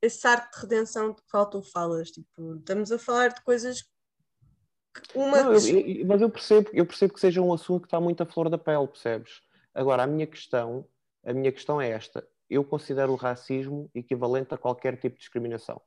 esse 0.00 0.24
arco 0.26 0.54
de 0.54 0.60
redenção 0.62 1.10
de 1.10 1.16
que 1.22 1.30
faltou 1.30 1.62
falas. 1.62 2.10
Tipo, 2.10 2.56
estamos 2.56 2.92
a 2.92 2.98
falar 2.98 3.28
de 3.28 3.42
coisas 3.42 3.82
uma. 5.14 5.42
Não, 5.42 5.52
eu- 5.52 5.78
eu- 5.78 6.06
mas 6.06 6.20
eu 6.22 6.30
percebo, 6.30 6.70
eu 6.72 6.86
percebo 6.86 7.14
que 7.14 7.20
seja 7.20 7.40
um 7.42 7.52
assunto 7.52 7.82
que 7.82 7.86
está 7.86 8.00
muito 8.00 8.22
à 8.22 8.26
flor 8.26 8.48
da 8.48 8.58
pele, 8.58 8.86
percebes? 8.86 9.40
Agora, 9.74 10.02
a 10.04 10.06
minha 10.06 10.26
questão, 10.26 10.86
a 11.24 11.32
minha 11.32 11.50
questão 11.52 11.80
é 11.80 11.90
esta. 11.90 12.26
Eu 12.48 12.64
considero 12.64 13.12
o 13.12 13.16
racismo 13.16 13.90
equivalente 13.94 14.54
a 14.54 14.58
qualquer 14.58 14.96
tipo 14.96 15.14
de 15.16 15.20
discriminação. 15.20 15.80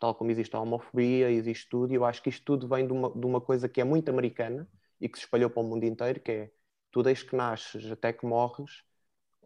Tal 0.00 0.14
como 0.14 0.30
existe 0.30 0.54
a 0.56 0.60
homofobia, 0.60 1.30
existe 1.30 1.68
tudo, 1.68 1.92
e 1.92 1.96
eu 1.96 2.04
acho 2.04 2.22
que 2.22 2.28
isto 2.28 2.44
tudo 2.44 2.66
vem 2.66 2.86
de 2.86 2.92
uma, 2.92 3.10
de 3.10 3.24
uma 3.24 3.40
coisa 3.40 3.68
que 3.68 3.80
é 3.80 3.84
muito 3.84 4.08
americana 4.08 4.68
e 5.00 5.08
que 5.08 5.18
se 5.18 5.24
espalhou 5.24 5.48
para 5.48 5.62
o 5.62 5.64
mundo 5.64 5.84
inteiro, 5.84 6.20
que 6.20 6.32
é 6.32 6.50
tu 6.90 7.02
desde 7.02 7.24
que 7.26 7.36
nasces 7.36 7.90
até 7.90 8.12
que 8.12 8.26
morres, 8.26 8.82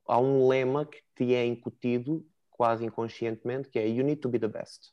há 0.06 0.18
um 0.18 0.48
lema 0.48 0.86
que 0.86 1.02
te 1.14 1.34
é 1.34 1.44
incutido, 1.44 2.26
quase 2.50 2.84
inconscientemente, 2.84 3.68
que 3.68 3.78
é 3.78 3.86
You 3.86 4.04
need 4.04 4.20
to 4.20 4.28
be 4.28 4.38
the 4.38 4.48
best. 4.48 4.92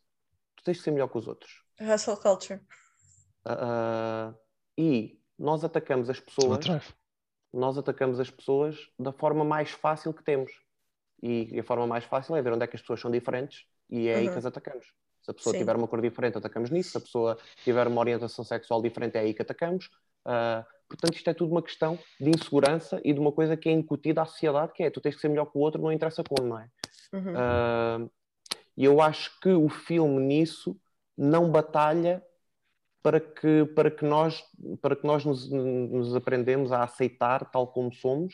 Tu 0.57 0.63
tens 0.63 0.77
de 0.77 0.83
ser 0.83 0.91
melhor 0.91 1.07
que 1.07 1.17
os 1.17 1.27
outros. 1.27 1.63
Hustle 1.79 2.17
culture. 2.17 2.61
Ah, 3.45 4.33
e 4.77 5.19
nós 5.37 5.63
atacamos 5.63 6.09
as 6.09 6.17
Só 6.17 6.23
pessoas, 6.23 6.93
nós 7.53 7.77
atacamos 7.77 8.19
as 8.19 8.29
pessoas 8.29 8.89
da 8.97 9.11
forma 9.11 9.43
mais 9.43 9.71
fácil 9.71 10.13
que 10.13 10.23
temos. 10.23 10.51
E 11.21 11.57
a 11.59 11.63
forma 11.63 11.87
mais 11.87 12.03
fácil 12.03 12.35
é 12.35 12.41
ver 12.41 12.53
onde 12.53 12.63
é 12.63 12.67
que 12.67 12.75
as 12.75 12.81
pessoas 12.81 12.99
são 12.99 13.09
diferentes 13.11 13.65
e 13.89 14.07
é 14.09 14.15
aí 14.15 14.25
Uhum. 14.27 14.33
que 14.33 14.39
as 14.39 14.45
atacamos. 14.45 14.87
Se 15.21 15.31
a 15.31 15.33
pessoa 15.33 15.53
Sim. 15.53 15.59
tiver 15.59 15.75
uma 15.75 15.87
cor 15.87 16.01
diferente, 16.01 16.37
atacamos 16.37 16.69
nisso. 16.69 16.91
Se 16.91 16.97
a 16.97 17.01
pessoa 17.01 17.37
tiver 17.63 17.87
uma 17.87 18.01
orientação 18.01 18.43
sexual 18.43 18.81
diferente, 18.81 19.15
é 19.15 19.21
aí 19.21 19.33
que 19.33 19.41
atacamos. 19.41 19.89
Ah, 20.25 20.65
portanto, 20.87 21.15
isto 21.15 21.29
é 21.29 21.33
tudo 21.33 21.51
uma 21.51 21.61
questão 21.63 21.97
de 22.19 22.29
insegurança 22.29 22.99
e 23.05 23.13
de 23.13 23.19
uma 23.19 23.31
coisa 23.31 23.55
que 23.55 23.69
é 23.69 23.71
incutida 23.71 24.21
à 24.21 24.25
sociedade, 24.25 24.73
que 24.73 24.83
é 24.83 24.89
tu 24.89 24.99
tens 24.99 25.15
que 25.15 25.21
ser 25.21 25.29
melhor 25.29 25.45
que 25.45 25.57
o 25.57 25.61
outro, 25.61 25.81
não 25.81 25.91
interessa 25.93 26.23
como, 26.23 26.49
não 26.49 26.59
é? 26.59 26.67
Uhum. 27.13 27.33
Ah, 27.37 27.99
E 28.75 28.83
eu 28.85 28.99
acho 29.01 29.39
que 29.39 29.49
o 29.49 29.69
filme 29.69 30.19
nisso 30.19 30.75
não 31.17 31.49
batalha 31.49 32.21
para 33.03 33.19
que, 33.19 33.65
para 33.75 33.91
que 33.91 34.05
nós, 34.05 34.43
para 34.81 34.95
que 34.95 35.05
nós 35.05 35.25
nos, 35.25 35.51
nos 35.51 36.15
aprendemos 36.15 36.71
a 36.71 36.83
aceitar 36.83 37.51
tal 37.51 37.67
como 37.67 37.93
somos 37.93 38.33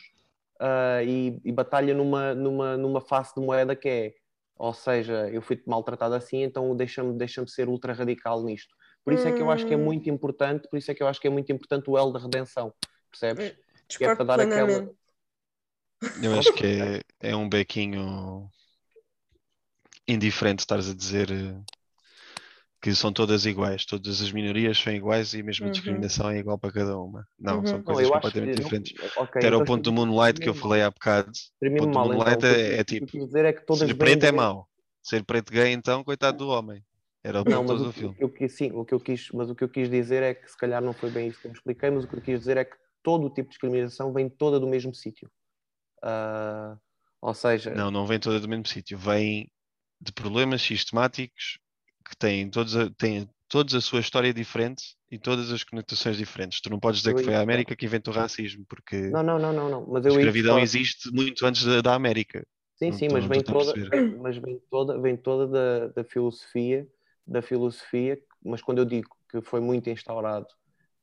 ah, 0.60 1.04
e, 1.04 1.42
e 1.44 1.52
batalha 1.52 1.94
numa, 1.94 2.36
numa, 2.36 2.78
numa 2.78 3.02
face 3.02 3.34
de 3.36 3.42
moeda 3.46 3.76
que 3.76 3.90
é, 3.90 4.14
ou 4.56 4.74
seja, 4.74 5.28
eu 5.30 5.42
fui 5.42 5.62
maltratado 5.66 6.14
assim, 6.14 6.44
então 6.44 6.76
deixa-me 6.76 7.18
deixa 7.18 7.46
ser 7.48 7.68
ultra 7.68 7.94
radical 7.94 8.44
nisto. 8.44 8.76
Por 9.04 9.14
isso 9.14 9.28
é 9.28 9.32
que 9.32 9.42
eu 9.42 9.50
acho 9.50 9.66
que 9.66 9.74
é 9.74 9.78
Hum. 9.78 9.86
muito 9.86 10.10
importante, 10.10 10.68
por 10.70 10.78
isso 10.78 10.92
é 10.92 10.94
que 10.94 11.02
eu 11.02 11.08
acho 11.08 11.20
que 11.20 11.28
é 11.28 11.32
muito 11.32 11.52
importante 11.52 11.90
o 11.90 11.98
L 11.98 12.14
da 12.14 12.20
redenção, 12.20 12.72
percebes? 13.10 13.58
que 13.88 14.06
é 14.06 14.16
para 14.16 14.24
dar 14.24 14.40
aquela-. 14.40 14.88
Eu 16.22 16.38
acho 16.38 16.54
que 16.54 16.66
é, 16.66 17.02
é 17.32 17.36
um 17.36 17.50
bequinho 17.50 18.50
indiferente 20.08 20.60
estares 20.60 20.90
a 20.90 20.94
dizer 20.94 21.32
eh, 21.32 21.60
que 22.82 22.96
são 22.96 23.12
todas 23.12 23.46
iguais, 23.46 23.86
todas 23.86 24.22
as 24.22 24.32
minorias 24.32 24.78
são 24.78 24.94
iguais 24.94 25.34
e 25.34 25.44
mesmo 25.44 25.66
a 25.66 25.68
Uhum. 25.68 25.72
discriminação 25.74 26.30
é 26.30 26.38
igual 26.40 26.58
para 26.58 26.72
cada 26.72 26.98
uma. 26.98 27.28
Não, 27.38 27.58
Uhum. 27.60 27.66
são 27.66 27.80
Não, 27.80 27.84
coisas 27.84 28.04
acho 28.06 28.14
completamente 28.14 28.56
que- 28.56 28.62
diferentes. 28.64 28.94
não- 28.98 29.24
ok, 29.24 29.42
Era 29.42 29.48
então 29.48 29.62
o 29.62 29.66
ponto 29.66 29.84
do 29.84 29.94
Moonlight 29.94 30.40
que 30.40 30.48
eu 30.50 30.54
falei 30.56 30.82
há 30.82 30.90
bocado. 30.90 31.32
exprimi-me 31.32 31.80
ponto 31.80 31.90
do 31.92 31.94
mal, 31.96 32.06
então. 32.06 32.18
Moonlight 32.18 32.46
O 32.46 32.48
eu- 32.48 32.56
é- 32.56 32.62
é 32.62 32.64
o 32.64 32.68
que 32.70 32.80
eu 32.80 32.84
tipo, 32.86 33.06
quis 33.08 33.26
dizer 33.26 33.46
é 33.46 33.54
que 33.54 33.66
todas 33.66 33.88
Ser 33.88 33.96
preto 33.96 34.24
é 34.26 34.32
mau. 34.32 34.70
Ser 35.04 35.24
preto 35.24 35.52
gay, 35.52 35.72
então, 35.74 36.04
coitado 36.04 36.38
do 36.38 36.50
homem. 36.50 36.84
Era 37.24 37.42
o 37.42 37.46
Não, 37.46 37.60
ponto 37.60 37.68
mas 37.74 37.78
todo 37.82 37.90
o, 37.90 37.94
filme. 37.94 38.16
eu 38.18 38.50
sim, 38.50 38.72
o 38.72 38.86
que 38.86 38.94
eu 38.94 39.00
quis, 39.00 39.30
mas 39.34 39.50
o 39.50 39.56
que 39.56 39.64
eu 39.64 39.70
quis 39.70 39.90
dizer 39.90 40.24
é 40.24 40.34
que 40.34 40.50
se 40.50 40.58
calhar 40.58 40.82
não 40.82 40.94
foi 40.94 41.10
bem 41.10 41.28
isso 41.28 41.42
que 41.42 41.48
eu 41.48 41.52
expliquei, 41.52 41.90
mas 41.90 42.06
o 42.06 42.08
que 42.08 42.16
eu 42.16 42.22
quis 42.22 42.40
dizer 42.40 42.56
é 42.56 42.64
que 42.64 42.78
todo 43.04 43.26
o 43.26 43.30
tipo 43.30 43.44
de 43.50 43.50
discriminação 43.50 44.14
vem 44.14 44.30
toda 44.30 44.58
do 44.58 44.68
mesmo 44.68 44.94
sítio. 44.94 45.30
Ah, 46.02 46.78
ou 47.22 47.34
seja, 47.34 47.74
Não, 47.76 47.92
não 47.92 48.06
vem 48.06 48.20
toda 48.20 48.40
do 48.40 48.48
mesmo 48.48 48.66
sítio. 48.66 48.98
Vem 48.98 49.52
de 50.00 50.14
problemas 50.14 50.62
sistemáticos 50.62 51.60
que 52.08 52.16
têm 52.18 52.50
todos 52.50 52.76
a, 52.76 52.90
têm 52.92 53.30
todos 53.48 53.74
a 53.74 53.82
sua 53.82 54.00
história 54.00 54.34
diferente 54.34 54.96
e 55.12 55.18
todas 55.18 55.52
as 55.52 55.64
conotações 55.64 56.18
diferentes. 56.18 56.62
Tu 56.62 56.70
não 56.70 56.80
podes 56.80 57.00
dizer 57.02 57.12
Eu 57.12 57.18
que 57.18 57.24
foi 57.24 57.36
a. 57.36 57.42
América 57.42 57.76
que 57.76 57.86
inventou 57.86 58.14
o 58.14 58.18
racismo, 58.18 58.66
porque 58.68 59.10
não, 59.10 59.24
não, 59.24 59.40
não, 59.40 59.54
não, 59.54 59.70
não, 59.70 59.88
mas 59.88 60.06
a 60.06 60.10
eu 60.10 60.16
aí 60.16 60.20
escravidão 60.22 60.60
existe 60.60 61.12
muito 61.12 61.46
antes 61.46 61.64
da, 61.64 61.82
da 61.82 61.96
América. 61.96 62.46
Sim, 62.76 62.92
Não 62.92 62.98
sim, 62.98 63.08
mas 63.12 63.26
vem 63.26 63.40
a 63.40 63.44
toda, 63.44 63.74
mas 64.22 64.38
vem 64.38 64.62
toda, 64.70 65.02
vem 65.02 65.18
toda 65.18 65.48
da, 65.48 65.88
da 65.88 66.04
filosofia, 66.04 66.88
da 67.26 67.42
filosofia, 67.42 68.18
mas 68.44 68.62
quando 68.62 68.78
eu 68.78 68.86
digo 68.86 69.10
que 69.30 69.42
foi 69.42 69.60
muito 69.60 69.90
instaurado 69.90 70.48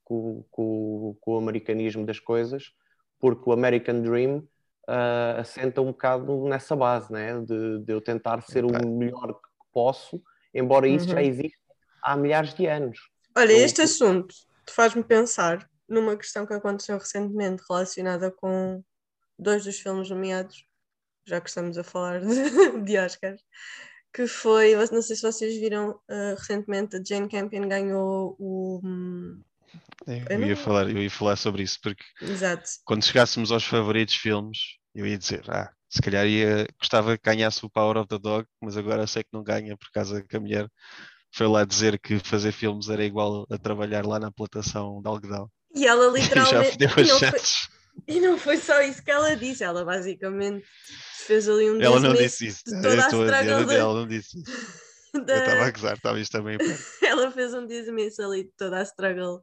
com, 0.03 0.44
com, 0.51 1.16
com 1.20 1.34
o 1.34 1.38
americanismo 1.38 2.07
das 2.07 2.18
coisas, 2.18 2.72
porque 3.18 3.49
o 3.49 3.53
American 3.53 4.01
Dream 4.01 4.47
ah, 4.88 5.36
assenta 5.40 5.82
um 5.82 5.86
bocado 5.86 6.44
nessa 6.49 6.74
base, 6.76 7.12
né? 7.12 7.40
de, 7.40 7.80
de 7.80 7.92
eu 7.92 8.01
tentar 8.01 8.40
ser 8.40 8.64
Epá. 8.64 8.78
o 8.78 8.97
melhor 8.97 9.34
que 9.34 9.49
posso, 9.72 10.22
embora 10.55 10.88
isso 10.88 11.09
já 11.09 11.16
Uhum. 11.20 11.22
exista 11.26 11.59
há 12.03 12.16
milhares 12.16 12.55
de 12.55 12.66
anos. 12.66 12.99
Olha, 13.36 13.53
Eu- 13.53 13.64
este 13.64 13.82
assunto 13.82 14.34
faz-me 14.70 15.03
pensar 15.05 15.68
numa 15.88 16.16
questão 16.16 16.47
que 16.47 16.55
aconteceu 16.55 16.99
recentemente 16.99 17.62
relacionada 17.68 18.30
com 18.30 18.82
dois 19.38 19.64
dos 19.64 19.78
filmes 19.78 20.11
nomeados, 20.11 20.64
já 21.26 21.40
que 21.40 21.49
estamos 21.49 21.76
a 21.78 21.84
falar 21.84 22.20
de, 22.20 22.26
de 22.84 22.99
Oscars, 22.99 23.42
que 24.12 24.26
foi, 24.26 24.74
não 24.90 25.03
sei 25.03 25.14
se 25.16 25.22
vocês 25.22 25.57
viram 25.59 25.90
uh, 25.90 26.34
recentemente, 26.38 26.97
a 26.97 27.03
Jane 27.05 27.28
Campion 27.28 27.68
ganhou 27.68 28.34
o. 28.38 28.80
hum, 28.82 29.42
Eu, 30.07 30.38
Eu 30.38 30.44
ia 30.47 30.57
falar, 30.57 30.88
eu 30.90 31.03
ia 31.03 31.11
falar 31.11 31.36
sobre 31.36 31.62
isso, 31.62 31.78
porque 31.82 32.03
Exato. 32.22 32.64
quando 32.84 33.05
chegássemos 33.05 33.53
aos 33.53 33.64
favoritos 33.64 34.14
filmes, 34.14 34.59
eu 34.94 35.07
ia 35.07 35.18
dizer, 35.18 35.44
ah, 35.51 35.70
se 35.97 36.03
calhar 36.03 36.26
ia, 36.26 36.66
gostava 36.78 37.16
que 37.16 37.22
ganhasse 37.24 37.64
o 37.64 37.70
Power 37.70 37.97
of 37.97 38.09
the 38.09 38.18
Dog, 38.18 38.47
mas 38.62 38.76
agora 38.76 39.07
sei 39.07 39.22
que 39.22 39.30
não 39.32 39.42
ganha 39.42 39.76
por 39.76 39.90
causa 39.90 40.22
que 40.22 40.36
a 40.36 40.40
mulher 40.40 40.68
foi 41.32 41.47
lá 41.49 41.64
dizer 41.64 41.99
que 41.99 42.18
fazer 42.18 42.53
filmes 42.53 42.88
era 42.88 43.05
igual 43.05 43.47
a 43.51 43.59
trabalhar 43.59 44.07
lá 44.07 44.18
na 44.18 44.30
plantação 44.30 45.01
de 45.03 45.09
algodão. 45.09 45.51
E 45.74 45.86
ela 45.86 46.07
E 46.18 46.22
já 46.22 46.62
literalmente. 46.62 46.76
e 46.78 46.86
não, 46.86 47.18
foi, 47.18 47.40
e 48.09 48.20
não 48.20 48.38
foi 48.38 48.57
só 48.57 48.80
isso 48.82 49.03
que 49.03 49.11
ela 49.11 49.34
disse, 49.36 49.64
ela 49.64 49.84
basicamente 49.84 50.66
fez 51.26 51.49
ali 51.49 51.70
um 51.70 51.80
Ela 51.80 52.01
não 52.01 52.14
disse 52.14 52.47
isso. 52.47 52.62
Eu 52.66 52.99
estou 52.99 53.22
a 53.24 53.40
dizer, 53.40 53.78
ela 53.78 53.94
não 53.94 54.07
disse 54.07 54.38
isso. 54.38 54.86
Eu 55.14 55.24
da- 55.24 55.38
estava 55.38 55.64
a 55.64 55.70
gozar, 55.70 55.97
estava 55.97 56.20
isto 56.20 56.32
também 56.32 56.59
ela 57.03 57.30
fez 57.30 57.55
um 57.55 57.66
dismiss 57.66 58.20
ali 58.20 58.44
de 58.44 58.51
toda 58.55 58.80
a 58.80 58.82
struggle 58.82 59.42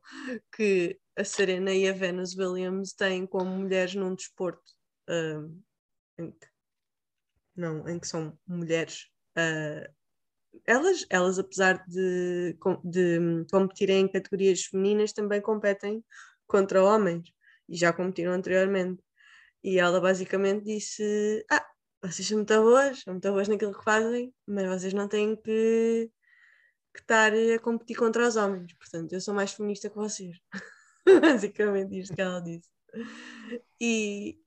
que 0.56 1.00
a 1.18 1.24
Serena 1.24 1.74
e 1.74 1.90
a 1.90 1.94
Venus 1.94 2.38
Williams 2.38 2.94
têm 2.94 3.26
como 3.26 3.50
mulheres 3.50 3.96
num 3.96 4.14
desporto 4.14 4.62
um, 5.10 5.60
em 6.24 6.32
que, 6.32 6.48
não, 7.56 7.88
em 7.88 8.00
que 8.00 8.08
são 8.08 8.38
mulheres. 8.48 9.08
uh, 9.38 9.92
elas, 10.66 11.06
elas, 11.10 11.40
apesar 11.40 11.84
de, 11.88 12.56
de 12.84 13.46
competirem 13.52 14.02
em 14.02 14.08
categorias 14.08 14.66
femininas, 14.66 15.12
também 15.14 15.42
competem 15.42 16.04
contra 16.48 16.84
homens 16.84 17.32
e 17.68 17.76
já 17.76 17.92
competiram 17.92 18.34
anteriormente. 18.34 19.02
E 19.64 19.80
ela 19.80 20.00
basicamente 20.02 20.66
disse: 20.66 21.46
Ah, 21.50 21.66
vocês 22.02 22.28
são 22.28 22.38
muito 22.38 22.54
boas, 22.62 23.00
são 23.02 23.14
muito 23.14 23.32
boas 23.32 23.48
naquilo 23.48 23.74
que 23.78 23.84
fazem, 23.84 24.34
mas 24.48 24.68
vocês 24.68 24.94
não 24.94 25.08
têm 25.08 25.36
que, 25.36 26.12
que 26.94 27.02
estar 27.02 27.34
a 27.34 27.60
competir 27.60 27.98
contra 27.98 28.28
os 28.28 28.36
homens. 28.36 28.74
Portanto, 28.76 29.14
eu 29.14 29.22
sou 29.22 29.34
mais 29.34 29.54
feminista 29.54 29.90
que 29.90 29.96
vocês. 29.96 30.38
basicamente 31.22 32.00
isto 32.00 32.16
que 32.16 32.22
ela 32.22 32.42
disse. 32.42 32.70
E 33.80 34.40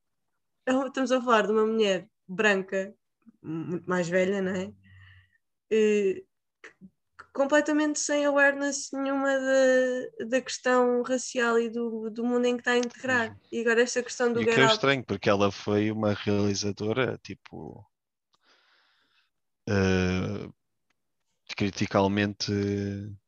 estamos 0.66 1.12
a 1.12 1.20
falar 1.20 1.46
de 1.46 1.52
uma 1.52 1.66
mulher 1.66 2.08
branca, 2.26 2.94
muito 3.42 3.88
mais 3.88 4.08
velha, 4.08 4.42
não 4.42 4.54
é? 4.54 4.72
Eh, 5.70 6.22
que- 6.62 7.26
completamente 7.32 7.98
sem 8.00 8.24
awareness 8.24 8.90
nenhuma 8.92 9.28
da, 9.38 10.26
da 10.26 10.40
questão 10.40 11.02
racial 11.02 11.58
e 11.58 11.68
do, 11.68 12.10
do 12.10 12.24
mundo 12.24 12.46
em 12.46 12.54
que 12.56 12.60
está 12.62 12.72
a 12.72 12.78
integrar. 12.78 13.36
E 13.50 13.60
agora 13.60 13.82
esta 13.82 14.02
questão 14.02 14.32
do 14.32 14.40
E 14.40 14.44
Get 14.44 14.54
que 14.54 14.60
é 14.60 14.66
estranho, 14.66 15.04
porque 15.04 15.30
ela 15.30 15.52
foi 15.52 15.90
uma 15.90 16.14
realizadora, 16.14 17.18
tipo, 17.22 17.84
eh, 19.68 20.48
criticalmente, 21.56 22.52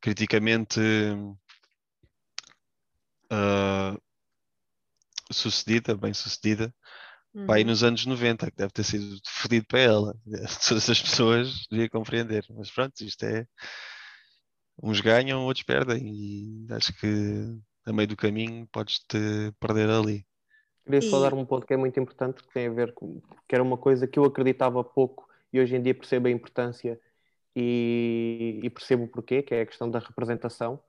criticamente 0.01 0.79
eh, 3.31 3.97
sucedida, 5.31 5.95
bem 5.95 6.13
sucedida, 6.13 6.73
pá, 7.45 7.55
aí 7.55 7.63
Uhum. 7.63 7.65
nos 7.65 7.83
anos 7.83 8.05
90, 8.05 8.49
que 8.51 8.57
deve 8.57 8.71
ter 8.73 8.83
sido 8.83 9.19
fodido 9.27 9.65
para 9.67 9.79
ela. 9.79 10.15
Todas 10.67 10.89
as 10.89 11.01
pessoas 11.01 11.67
deviam 11.71 11.89
compreender, 11.89 12.45
mas 12.51 12.71
pronto, 12.71 13.01
isto 13.03 13.23
é. 13.25 13.47
Uns 14.81 15.01
ganham, 15.01 15.45
outros 15.45 15.63
perdem, 15.63 16.07
e 16.07 16.67
acho 16.73 16.93
que 16.93 17.07
a 17.85 17.91
meio 17.93 18.07
do 18.07 18.15
caminho 18.17 18.67
podes-te 18.71 19.17
perder 19.59 19.89
ali. 19.89 20.25
Queria 20.85 21.01
só 21.01 21.19
E- 21.19 21.21
dar 21.21 21.33
um 21.33 21.45
ponto 21.45 21.65
que 21.67 21.73
é 21.73 21.77
muito 21.77 21.99
importante, 21.99 22.41
que 22.43 22.51
tem 22.53 22.67
a 22.67 22.71
ver 22.71 22.93
com 22.93 23.21
que 23.47 23.55
era 23.55 23.63
uma 23.63 23.77
coisa 23.77 24.07
que 24.07 24.17
eu 24.19 24.23
acreditava 24.25 24.83
pouco 24.83 25.27
e 25.53 25.59
hoje 25.59 25.75
em 25.75 25.81
dia 25.81 25.93
percebo 25.93 26.27
a 26.27 26.31
importância 26.31 26.99
e, 27.55 28.59
e 28.63 28.69
percebo 28.69 29.03
o 29.05 29.07
porquê, 29.09 29.43
que 29.43 29.55
é 29.55 29.61
a 29.61 29.65
questão 29.65 29.89
da 29.91 29.99
representação 29.99 30.81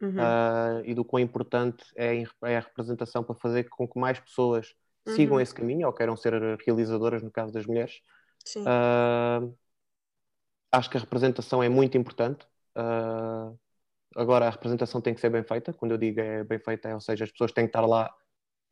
Uhum. 0.00 0.36
ah, 0.40 0.82
e 0.84 0.94
do 0.94 1.04
quão 1.04 1.20
importante 1.22 1.84
é, 1.96 2.22
é 2.44 2.56
a 2.58 2.60
representação 2.60 3.24
para 3.24 3.36
fazer 3.36 3.64
com 3.70 3.88
que 3.88 3.98
mais 4.00 4.20
pessoas 4.20 4.74
sigam 5.06 5.36
Uhum. 5.36 5.40
esse 5.40 5.54
caminho 5.54 5.86
ou 5.86 5.92
queiram 5.92 6.16
ser 6.16 6.34
realizadoras, 6.66 7.22
no 7.22 7.30
caso 7.30 7.52
das 7.52 7.66
mulheres. 7.66 8.00
Sim. 8.44 8.64
Ah, 8.66 9.40
acho 10.72 10.90
que 10.90 10.96
a 10.96 11.00
representação 11.00 11.62
é 11.62 11.68
muito 11.68 11.96
importante. 11.96 12.46
Ah, 12.74 13.52
agora 14.16 14.46
a 14.46 14.50
representação 14.50 15.00
tem 15.00 15.14
que 15.14 15.20
ser 15.20 15.30
bem 15.30 15.44
feita. 15.44 15.72
Quando 15.72 15.92
eu 15.92 15.98
digo 15.98 16.20
é 16.20 16.44
bem 16.44 16.58
feita, 16.58 16.88
é, 16.88 16.94
ou 16.94 17.00
seja, 17.00 17.24
as 17.24 17.30
pessoas 17.32 17.52
têm 17.52 17.64
que 17.66 17.70
estar 17.70 17.86
lá, 17.86 18.12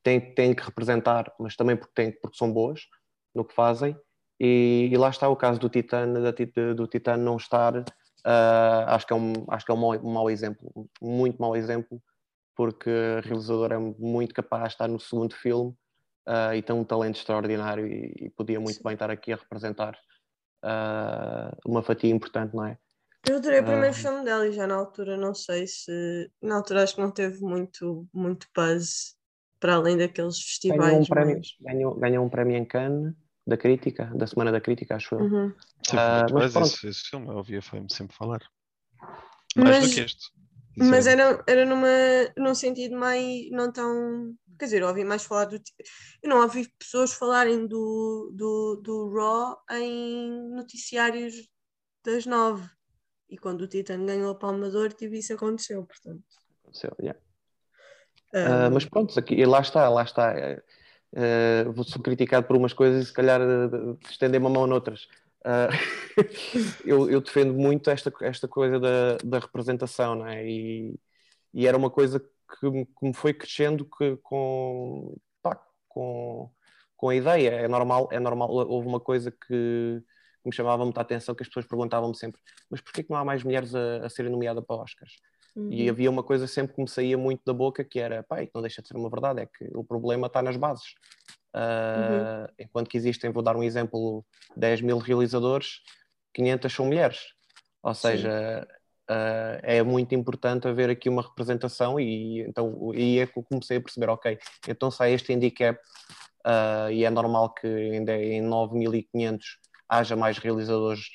têm, 0.03 0.35
têm 0.35 0.55
que 0.55 0.63
representar, 0.65 1.33
mas 1.39 1.57
também 1.57 1.77
porque, 1.77 1.93
têm, 1.95 2.13
porque 2.21 2.37
são 2.37 2.53
boas 2.53 2.83
no 3.35 3.45
que 3.45 3.55
fazem. 3.55 3.97
E, 4.41 4.91
e 4.93 4.97
lá 4.97 5.11
está 5.11 5.29
o 5.29 5.37
caso 5.37 5.61
do 5.61 5.69
Titan, 5.69 6.13
da, 6.15 6.33
do 6.75 6.87
Titan 6.89 7.17
não 7.19 7.37
estar. 7.37 7.77
Uh, 8.27 8.87
acho 8.89 9.07
que 9.07 9.13
é, 9.13 9.17
um, 9.17 9.33
acho 9.49 9.67
que 9.67 9.73
é 9.73 9.75
um, 9.75 9.79
mau, 9.79 9.93
um 9.93 10.13
mau 10.13 10.31
exemplo, 10.31 10.89
muito 11.03 11.41
mau 11.41 11.57
exemplo, 11.57 12.03
porque 12.57 12.91
a 12.91 13.21
realizadora 13.21 13.77
é 13.77 13.79
muito 13.79 14.35
capaz 14.35 14.65
de 14.65 14.69
estar 14.71 14.89
no 14.89 15.01
segundo 15.01 15.35
filme 15.35 15.75
uh, 16.27 16.55
e 16.55 16.63
tem 16.63 16.75
um 16.75 16.85
talento 16.85 17.17
extraordinário 17.17 17.87
e, 17.87 18.15
e 18.27 18.31
podia 18.31 18.61
muito 18.61 18.77
Sim. 18.77 18.83
bem 18.85 18.95
estar 18.95 19.11
aqui 19.11 19.33
a 19.33 19.37
representar 19.37 19.99
uh, 20.65 21.57
uma 21.67 21.83
fatia 21.83 22.11
importante, 22.11 22.55
não 22.55 22.67
é? 22.67 22.79
Eu 23.27 23.37
adorei 23.37 23.61
o 23.61 23.65
primeiro 23.65 23.95
filme 23.95 24.23
dela 24.23 24.47
e 24.47 24.53
já 24.53 24.67
na 24.67 24.75
altura 24.75 25.17
não 25.17 25.35
sei 25.35 25.67
se. 25.67 26.31
Na 26.43 26.57
altura 26.57 26.83
acho 26.83 26.95
que 26.95 27.01
não 27.01 27.11
teve 27.11 27.41
muito, 27.41 28.07
muito 28.13 28.47
buzz 28.55 29.17
para 29.59 29.77
além 29.77 29.97
daqueles 29.97 30.39
festivais. 30.39 30.91
Ganhou 30.91 31.01
um, 31.01 31.07
prémio, 31.07 31.41
ganhou, 31.61 31.95
ganhou 31.95 32.27
um 32.27 32.29
prémio 32.29 32.57
em 32.57 32.67
Cannes 32.67 33.15
da 33.47 33.57
crítica, 33.57 34.13
da 34.15 34.27
Semana 34.27 34.53
da 34.53 34.61
Crítica, 34.61 34.97
acho 34.97 35.15
eu. 35.15 35.21
Uhum. 35.21 35.47
Uh, 35.49 36.35
mas 36.35 36.55
esse, 36.55 36.87
esse, 36.87 37.03
filme 37.09 37.29
eu 37.29 37.37
ouvia 37.37 37.61
sempre 37.89 38.15
falar. 38.15 38.43
Mais 39.57 39.79
mas, 39.79 39.89
do 39.89 39.95
que 39.95 40.01
este. 40.01 40.31
Mas 40.77 41.07
era, 41.07 41.43
era 41.47 41.65
numa, 41.65 41.89
num 42.37 42.55
sentido 42.55 42.97
mais 42.97 43.51
não 43.51 43.73
tão. 43.73 44.35
Quer 44.59 44.67
dizer, 44.67 44.83
eu 44.83 44.89
ouvi 44.89 45.05
mais 45.05 45.25
falar 45.25 45.47
do. 45.47 45.57
Eu 46.23 46.31
não 46.31 46.43
ouvi 46.43 46.69
pessoas 46.79 47.13
falarem 47.13 47.67
do, 47.67 48.31
do, 48.35 48.81
do 48.83 49.15
Raw 49.15 49.59
em 49.73 50.51
noticiários 50.55 51.49
das 52.05 52.27
nove. 52.27 52.69
E 53.29 53.39
quando 53.39 53.63
o 53.63 53.67
Titan 53.67 54.05
ganhou 54.05 54.31
a 54.31 54.35
Palmador, 54.35 54.93
tive 54.93 55.19
isso 55.19 55.33
aconteceu, 55.35 55.85
portanto. 55.85 56.23
Aconteceu, 56.63 56.95
yeah. 57.01 57.19
Uh, 58.33 58.71
mas 58.73 58.85
pronto, 58.85 59.19
aqui, 59.19 59.45
lá 59.45 59.61
está, 59.61 59.89
lá 59.89 60.03
está. 60.03 60.35
Uh, 61.13 61.73
vou 61.73 61.85
ser 61.85 62.01
criticado 62.01 62.47
por 62.47 62.57
umas 62.57 62.73
coisas 62.73 63.05
e 63.05 63.07
se 63.07 63.13
calhar 63.13 63.41
uh, 63.41 63.99
estender 64.11 64.41
uma 64.41 64.51
mão 64.51 64.67
noutras. 64.67 65.07
Uh, 65.45 65.69
eu, 66.85 67.11
eu, 67.11 67.21
defendo 67.21 67.53
muito 67.55 67.91
esta, 67.91 68.13
esta 68.23 68.49
coisa 68.49 68.81
da, 68.81 69.17
da 69.23 69.39
representação, 69.39 70.15
não 70.15 70.27
é? 70.27 70.47
E, 70.47 70.95
e 71.53 71.67
era 71.67 71.77
uma 71.77 71.91
coisa 71.91 72.19
que, 72.21 72.71
que 72.71 73.07
me 73.07 73.15
foi 73.15 73.35
crescendo 73.35 73.85
que, 73.85 74.17
com, 74.23 75.17
pá, 75.43 75.61
com, 75.89 76.51
com 76.97 77.09
a 77.09 77.15
ideia. 77.15 77.51
É 77.51 77.69
normal, 77.69 78.09
é 78.11 78.19
normal. 78.19 78.51
Houve 78.51 78.89
uma 78.89 79.01
coisa 79.01 79.31
que, 79.31 80.03
me 80.45 80.53
chamava 80.53 80.85
muita 80.85 81.01
atenção, 81.01 81.35
que 81.35 81.43
as 81.43 81.49
pessoas 81.49 81.67
perguntavam-me 81.67 82.17
sempre: 82.17 82.41
mas 82.71 82.81
porquê 82.81 83.03
que 83.03 83.11
não 83.11 83.17
há 83.17 83.25
mais 83.25 83.43
mulheres 83.43 83.75
a, 83.75 84.05
a 84.05 84.09
serem 84.09 84.31
nomeadas 84.31 84.65
para 84.65 84.77
Oscars? 84.77 85.17
Uhum. 85.57 85.73
E 85.73 85.89
havia 85.89 86.11
uma 86.11 86.23
coisa 86.23 86.47
sempre 86.47 86.75
que 86.75 86.83
me 86.83 86.89
saía 86.89 87.17
muito 87.17 87.43
da 87.47 87.53
boca 87.53 87.85
que 87.85 87.99
era, 87.99 88.23
pai, 88.23 88.51
não 88.55 88.61
deixa 88.61 88.83
de 88.83 88.89
ser 88.89 88.97
uma 88.97 89.09
verdade, 89.09 89.41
é 89.41 89.47
que 89.47 89.71
o 89.75 89.85
problema 89.85 90.27
está 90.27 90.43
nas 90.43 90.57
bases. 90.57 90.95
Uh, 91.55 92.41
uhum. 92.41 92.47
Enquanto 92.59 92.89
que 92.89 92.97
existem, 92.97 93.31
vou 93.31 93.43
dar 93.43 93.57
um 93.57 93.63
exemplo, 93.63 94.25
10 94.57 94.81
mil 94.81 94.99
realizadores, 94.99 95.81
500 96.33 96.73
são 96.73 96.87
mulheres. 96.87 97.21
Ou 97.83 97.95
seja, 97.95 98.67
uh, 99.11 99.61
é 99.63 99.83
muito 99.83 100.15
importante 100.15 100.67
haver 100.67 100.91
aqui 100.91 101.09
uma 101.09 101.23
representação 101.23 102.01
e 102.01 102.41
então 102.41 102.93
e 102.95 103.19
é 103.19 103.27
que 103.27 103.39
eu 103.39 103.43
comecei 103.43 103.77
a 103.77 103.81
perceber, 103.81 104.09
ok, 104.09 104.39
então 104.67 104.91
sai 104.91 105.13
este 105.13 105.33
handicap 105.33 105.79
uh, 106.47 106.91
e 106.91 107.05
é 107.05 107.11
normal 107.11 107.53
que 107.53 107.67
ainda 107.67 108.17
em 108.17 108.43
9.500 108.43 109.39
haja 109.89 110.17
mais 110.17 110.39
realizadores 110.39 111.09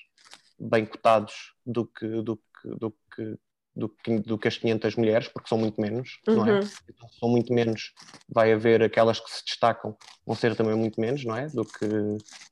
bem 0.59 0.85
cotados 0.85 1.53
do 1.65 1.85
que, 1.85 2.21
do 2.21 2.37
que, 2.37 2.69
do 2.79 2.91
que, 3.15 3.37
do 3.79 3.89
que, 3.89 4.19
do 4.19 4.37
que 4.37 4.47
as 4.47 4.57
500 4.57 4.95
mulheres, 4.95 5.27
porque 5.27 5.47
são 5.47 5.57
muito 5.57 5.79
menos, 5.79 6.19
uhum. 6.27 6.35
não 6.35 6.47
é? 6.47 6.59
Uhum. 6.59 6.69
Então, 6.89 7.09
são 7.19 7.29
muito 7.29 7.53
menos, 7.53 7.93
vai 8.27 8.51
haver 8.51 8.83
aquelas 8.83 9.19
que 9.19 9.31
se 9.31 9.43
destacam, 9.45 9.95
vão 10.25 10.35
ser 10.35 10.55
também 10.55 10.75
muito 10.75 10.99
menos, 10.99 11.23
não 11.23 11.35
é? 11.35 11.47
Do 11.47 11.63
que, 11.63 11.87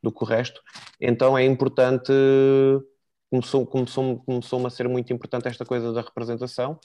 do 0.01 0.11
que 0.11 0.23
o 0.23 0.25
resto. 0.25 0.61
Então 0.99 1.37
é 1.37 1.43
importante, 1.43 2.11
começou, 3.29 3.65
começou, 3.65 4.19
começou 4.19 4.65
a 4.65 4.69
ser 4.69 4.87
muito 4.87 5.11
importante 5.13 5.47
esta 5.47 5.65
coisa 5.65 5.91
da 5.91 6.01
representação, 6.01 6.79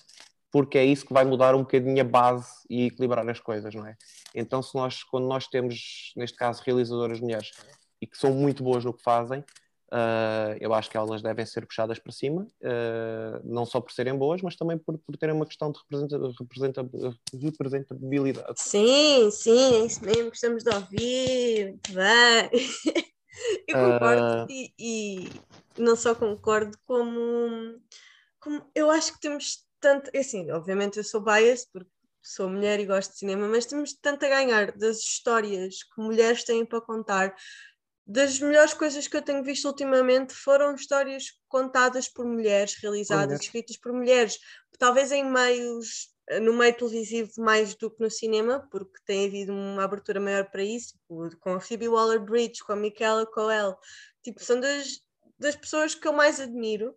porque 0.50 0.76
é 0.76 0.84
isso 0.84 1.06
que 1.06 1.14
vai 1.14 1.24
mudar 1.24 1.54
um 1.54 1.60
bocadinho 1.60 2.00
a 2.00 2.04
base 2.04 2.50
e 2.68 2.86
equilibrar 2.86 3.26
as 3.28 3.40
coisas, 3.40 3.74
não 3.74 3.86
é? 3.86 3.96
Então, 4.34 4.62
se 4.62 4.74
nós, 4.74 5.02
quando 5.02 5.26
nós 5.26 5.46
temos, 5.46 6.12
neste 6.14 6.36
caso, 6.36 6.62
realizadoras 6.64 7.20
mulheres 7.20 7.52
e 8.00 8.06
que 8.06 8.18
são 8.18 8.34
muito 8.34 8.62
boas 8.62 8.84
no 8.84 8.92
que 8.92 9.02
fazem, 9.02 9.42
Uh, 9.92 10.56
eu 10.58 10.72
acho 10.72 10.88
que 10.88 10.96
elas 10.96 11.20
devem 11.20 11.44
ser 11.44 11.66
puxadas 11.66 11.98
para 11.98 12.10
cima, 12.10 12.46
uh, 12.62 13.40
não 13.44 13.66
só 13.66 13.78
por 13.78 13.92
serem 13.92 14.16
boas, 14.16 14.40
mas 14.40 14.56
também 14.56 14.78
por, 14.78 14.96
por 14.96 15.18
terem 15.18 15.34
uma 15.34 15.44
questão 15.44 15.70
de 15.70 15.78
representa, 16.40 16.88
representabilidade. 17.38 18.54
Sim, 18.56 19.30
sim, 19.30 19.74
é 19.74 19.84
isso 19.84 20.02
mesmo, 20.02 20.30
gostamos 20.30 20.64
de 20.64 20.74
ouvir, 20.74 21.66
muito 21.72 21.92
bem. 21.92 22.50
eu 23.68 23.76
concordo 23.76 24.44
uh... 24.44 24.46
e, 24.48 24.72
e, 24.78 25.30
não 25.76 25.94
só 25.94 26.14
concordo, 26.14 26.74
como, 26.86 27.78
como 28.40 28.64
eu 28.74 28.90
acho 28.90 29.12
que 29.12 29.20
temos 29.20 29.58
tanto, 29.78 30.10
é 30.14 30.20
assim, 30.20 30.50
obviamente 30.52 30.96
eu 30.96 31.04
sou 31.04 31.20
bias 31.20 31.66
porque 31.70 31.90
sou 32.22 32.48
mulher 32.48 32.80
e 32.80 32.86
gosto 32.86 33.12
de 33.12 33.18
cinema, 33.18 33.46
mas 33.46 33.66
temos 33.66 33.92
tanto 34.00 34.24
a 34.24 34.28
ganhar 34.28 34.72
das 34.72 35.00
histórias 35.00 35.82
que 35.82 36.00
mulheres 36.00 36.44
têm 36.44 36.64
para 36.64 36.80
contar 36.80 37.34
das 38.12 38.38
melhores 38.38 38.74
coisas 38.74 39.08
que 39.08 39.16
eu 39.16 39.22
tenho 39.22 39.42
visto 39.42 39.64
ultimamente 39.64 40.34
foram 40.34 40.74
histórias 40.74 41.32
contadas 41.48 42.08
por 42.08 42.26
mulheres, 42.26 42.74
realizadas, 42.74 43.40
escritas 43.40 43.78
por 43.78 43.90
mulheres, 43.90 44.38
talvez 44.78 45.10
em 45.10 45.24
meios, 45.24 46.10
no 46.42 46.52
meio 46.52 46.76
televisivo 46.76 47.30
mais 47.38 47.74
do 47.74 47.90
que 47.90 48.02
no 48.02 48.10
cinema, 48.10 48.68
porque 48.70 48.98
tem 49.06 49.26
havido 49.26 49.52
uma 49.52 49.82
abertura 49.82 50.20
maior 50.20 50.50
para 50.50 50.62
isso, 50.62 50.94
com 51.40 51.54
a 51.54 51.60
Phoebe 51.60 51.88
Waller-Bridge, 51.88 52.62
com 52.62 52.74
a 52.74 52.76
Michaela 52.76 53.24
Coel, 53.24 53.78
tipo, 54.22 54.44
são 54.44 54.60
das, 54.60 55.00
das 55.38 55.56
pessoas 55.56 55.94
que 55.94 56.06
eu 56.06 56.12
mais 56.12 56.38
admiro, 56.38 56.94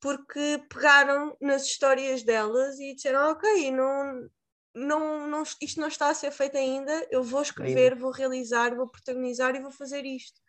porque 0.00 0.62
pegaram 0.68 1.36
nas 1.40 1.64
histórias 1.64 2.22
delas 2.22 2.78
e 2.78 2.94
disseram, 2.94 3.32
ok, 3.32 3.72
não, 3.72 4.30
não, 4.72 5.26
não, 5.26 5.42
isto 5.60 5.80
não 5.80 5.88
está 5.88 6.10
a 6.10 6.14
ser 6.14 6.30
feito 6.30 6.56
ainda, 6.56 7.08
eu 7.10 7.24
vou 7.24 7.42
escrever, 7.42 7.96
vou 7.96 8.12
realizar, 8.12 8.72
vou 8.76 8.88
protagonizar 8.88 9.56
e 9.56 9.60
vou 9.60 9.72
fazer 9.72 10.04
isto. 10.04 10.43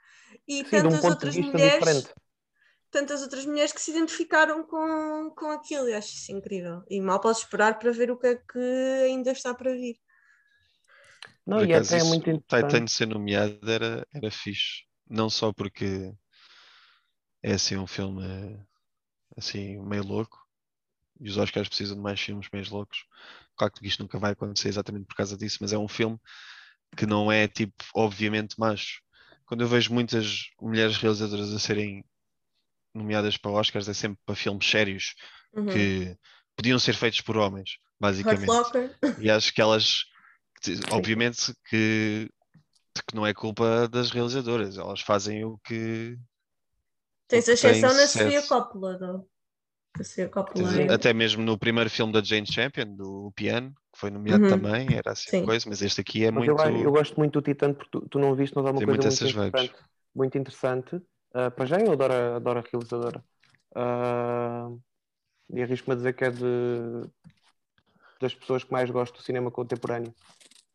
E 0.48 0.64
Sim, 0.64 0.78
tantas 0.82 1.06
um 1.06 1.10
outras 1.10 1.38
mulheres, 1.38 1.80
diferente. 1.80 2.14
tantas 2.92 3.22
outras 3.22 3.46
mulheres 3.46 3.72
que 3.72 3.82
se 3.82 3.92
identificaram 3.92 4.64
com, 4.64 5.32
com 5.36 5.52
aquilo, 5.52 5.88
eu 5.88 5.98
acho 5.98 6.14
isso 6.14 6.32
incrível. 6.32 6.84
E 6.90 7.02
mal 7.02 7.20
posso 7.20 7.42
esperar 7.44 7.78
para 7.80 7.92
ver 7.92 8.12
o 8.12 8.18
que 8.18 8.28
é 8.28 8.36
que 8.36 8.60
ainda 9.06 9.32
está 9.32 9.54
para 9.54 9.74
vir. 9.74 9.98
Não, 11.46 11.64
e 11.64 11.74
até 11.74 12.00
é 12.00 12.04
muito 12.04 12.30
interessante. 12.30 12.74
Titan 12.74 12.88
ser 12.88 13.08
nomeado 13.08 13.72
era, 13.72 14.08
era 14.14 14.32
fixe. 14.32 14.84
Não 15.08 15.30
só 15.30 15.54
porque 15.54 16.12
é 17.44 17.54
assim 17.54 17.78
um 17.78 17.88
filme 17.88 18.24
assim 19.38 19.80
meio 19.80 20.04
louco 20.04 20.38
e 21.20 21.30
os 21.30 21.38
Oscars 21.38 21.68
precisam 21.68 21.96
de 21.96 22.02
mais 22.02 22.20
filmes 22.20 22.48
meio 22.52 22.66
loucos 22.70 23.06
Claro 23.58 23.74
que 23.74 23.88
isto 23.88 24.04
nunca 24.04 24.20
vai 24.20 24.34
acontecer 24.34 24.68
exatamente 24.68 25.06
por 25.06 25.16
causa 25.16 25.38
disso, 25.38 25.60
mas 25.62 25.72
é 25.72 25.78
um 25.78 25.88
filme 25.88 26.20
que 26.98 27.06
não 27.06 27.32
é 27.32 27.48
tipo, 27.48 27.74
obviamente, 27.96 28.60
macho. 28.60 29.02
Quando 29.46 29.62
eu 29.62 29.68
vejo 29.68 29.94
muitas 29.94 30.50
mulheres 30.60 30.98
realizadoras 30.98 31.54
a 31.54 31.60
serem 31.60 32.04
nomeadas 32.94 33.38
para 33.38 33.52
Oscars, 33.52 33.88
é 33.88 33.94
sempre 33.94 34.20
para 34.26 34.36
filmes 34.36 34.68
sérios 34.68 35.16
uhum. 35.54 35.68
que 35.68 36.18
podiam 36.56 36.80
ser 36.80 36.96
feitos 36.96 37.22
por 37.22 37.38
homens, 37.38 37.78
basicamente. 38.00 38.46
E 39.20 39.30
acho 39.30 39.54
que 39.54 39.62
elas, 39.62 40.06
obviamente, 40.92 41.54
que, 41.70 42.30
que 43.08 43.16
não 43.16 43.26
é 43.26 43.34
culpa 43.34 43.88
das 43.88 44.12
realizadoras, 44.12 44.78
elas 44.78 45.02
fazem 45.02 45.44
o 45.44 45.58
que. 45.60 46.18
Tens 47.28 47.50
a 47.50 47.54
exceção 47.54 47.94
na 47.94 48.08
Sofia 48.08 48.42
Coppola, 48.44 48.98
não? 48.98 49.28
Até 50.92 51.14
mesmo 51.14 51.44
no 51.44 51.58
primeiro 51.58 51.90
filme 51.90 52.12
da 52.12 52.22
Jane 52.22 52.46
Champion, 52.46 52.96
do 52.96 53.32
piano, 53.36 53.72
que 53.94 54.00
foi 54.00 54.10
nomeado 54.10 54.44
uhum. 54.44 54.50
também, 54.50 54.88
era 54.94 55.12
assim 55.12 55.30
Sim. 55.30 55.46
coisa, 55.46 55.66
mas 55.70 55.82
este 55.82 56.02
aqui 56.02 56.26
é 56.26 56.32
mas 56.32 56.46
muito. 56.46 56.62
Eu, 56.62 56.84
eu, 56.84 56.92
gosto 56.92 57.16
muito 57.18 57.40
do 57.40 57.42
Titan 57.42 57.74
porque 57.74 57.92
tu, 57.92 58.02
tu 58.10 58.20
não 58.20 58.36
viste, 58.36 58.54
mas 58.56 58.66
há 58.66 58.72
uma 58.72 58.80
Tem 58.80 58.88
coisa 58.88 59.10
muito 59.10 59.24
interessante. 59.24 59.76
Muito 60.14 60.38
interessante. 60.38 60.96
Uh, 60.96 61.52
para 61.56 61.66
já 61.66 61.80
eu 61.80 61.92
adoro, 61.92 62.14
adoro 62.14 62.60
a 62.60 62.64
realizadora. 62.72 63.24
Uh, 63.76 64.82
e 65.54 65.62
arrisco-me 65.62 65.94
a 65.94 65.98
dizer 65.98 66.14
que 66.14 66.24
é 66.24 66.32
de, 66.32 67.10
das 68.20 68.34
pessoas 68.34 68.64
que 68.64 68.72
mais 68.72 68.90
gosto 68.90 69.16
do 69.16 69.24
cinema 69.24 69.52
contemporâneo. 69.52 70.14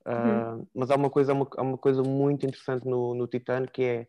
Uh, 0.06 0.56
uhum. 0.56 0.66
Mas 0.74 0.90
há 0.90 0.96
uma 0.96 1.10
coisa, 1.10 1.32
uma, 1.32 1.48
há 1.56 1.62
uma 1.62 1.78
coisa 1.78 2.02
muito 2.02 2.46
interessante 2.46 2.86
no, 2.86 3.14
no 3.14 3.26
Titan 3.26 3.66
que 3.66 3.82
é 3.82 4.06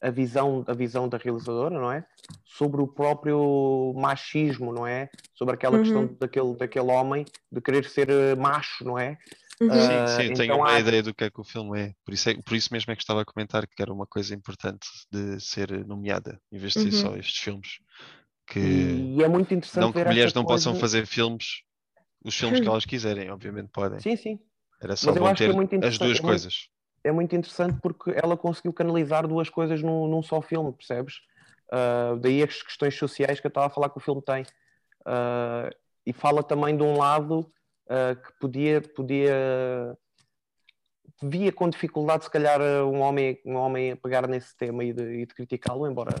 a 0.00 0.10
visão, 0.10 0.64
a 0.66 0.74
visão 0.74 1.08
da 1.08 1.16
realizadora, 1.16 1.78
não 1.78 1.90
é? 1.90 2.04
Sobre 2.44 2.80
o 2.80 2.86
próprio 2.86 3.92
machismo, 3.96 4.72
não 4.72 4.86
é? 4.86 5.10
Sobre 5.34 5.54
aquela 5.54 5.76
uhum. 5.76 5.82
questão 5.82 6.16
daquele, 6.18 6.56
daquele 6.56 6.90
homem 6.90 7.24
de 7.50 7.60
querer 7.60 7.84
ser 7.88 8.10
eh, 8.10 8.34
macho, 8.34 8.84
não 8.84 8.98
é? 8.98 9.18
Uhum. 9.60 9.70
Sim, 9.70 9.92
ah, 9.92 10.06
sim, 10.06 10.14
uh, 10.14 10.34
tenho 10.34 10.42
então 10.44 10.56
uma 10.58 10.70
há... 10.70 10.80
ideia 10.80 11.02
do 11.02 11.14
que 11.14 11.24
é 11.24 11.30
que 11.30 11.40
o 11.40 11.44
filme 11.44 11.80
é. 11.80 11.94
Por 12.04 12.12
isso, 12.12 12.28
é. 12.28 12.34
por 12.42 12.54
isso 12.54 12.68
mesmo 12.72 12.92
é 12.92 12.96
que 12.96 13.02
estava 13.02 13.22
a 13.22 13.24
comentar 13.24 13.66
que 13.66 13.82
era 13.82 13.92
uma 13.92 14.06
coisa 14.06 14.34
importante 14.34 14.86
de 15.10 15.40
ser 15.40 15.86
nomeada, 15.86 16.38
em 16.52 16.58
vez 16.58 16.74
de 16.74 16.82
ser 16.82 16.94
uhum. 16.94 17.02
só 17.12 17.16
estes 17.16 17.38
filmes. 17.38 17.78
Que 18.46 18.60
E 18.60 19.22
é 19.22 19.28
muito 19.28 19.52
interessante 19.54 19.82
não 19.82 19.92
que 19.92 20.04
mulheres 20.04 20.34
não 20.34 20.44
possam 20.44 20.74
fazer 20.76 21.06
filmes, 21.06 21.62
os 22.24 22.36
filmes 22.36 22.60
que 22.60 22.68
elas 22.68 22.84
quiserem, 22.84 23.30
obviamente 23.30 23.70
podem. 23.72 23.98
Sim, 23.98 24.16
sim. 24.16 24.38
Era 24.80 24.94
só 24.94 25.06
Mas 25.06 25.16
eu 25.16 25.22
bom 25.22 25.28
acho 25.28 25.38
que 25.38 25.44
é 25.44 25.46
ter 25.48 25.54
muito 25.54 25.74
as 25.74 25.98
duas 25.98 26.00
é 26.00 26.04
muito- 26.04 26.22
coisas. 26.22 26.68
É 27.06 27.12
muito 27.12 27.34
interessante 27.36 27.78
porque 27.80 28.12
ela 28.14 28.36
conseguiu 28.36 28.72
canalizar 28.72 29.26
duas 29.26 29.48
coisas 29.48 29.82
num, 29.82 30.08
num 30.08 30.22
só 30.22 30.42
filme, 30.42 30.72
percebes? 30.72 31.20
Ah, 31.70 32.16
daí 32.20 32.42
as 32.42 32.62
questões 32.62 32.96
sociais 32.96 33.40
que 33.40 33.46
eu 33.46 33.48
estava 33.48 33.66
a 33.66 33.70
falar 33.70 33.90
que 33.90 33.98
o 33.98 34.00
filme 34.00 34.22
tem. 34.22 34.44
Ah, 35.04 35.70
e 36.04 36.12
fala 36.12 36.42
também 36.42 36.76
de 36.76 36.82
um 36.82 36.96
lado 36.96 37.50
ah, 37.88 38.14
que 38.14 38.32
podia, 38.40 38.80
podia 38.80 39.96
via 41.22 41.52
com 41.52 41.68
dificuldade 41.68 42.24
se 42.24 42.30
calhar 42.30 42.60
um 42.60 43.00
homem, 43.00 43.40
um 43.44 43.54
homem 43.54 43.92
a 43.92 43.96
pegar 43.96 44.26
nesse 44.28 44.56
tema 44.56 44.84
e 44.84 44.92
de, 44.92 45.26
de 45.26 45.34
criticá-lo, 45.34 45.86
embora, 45.86 46.14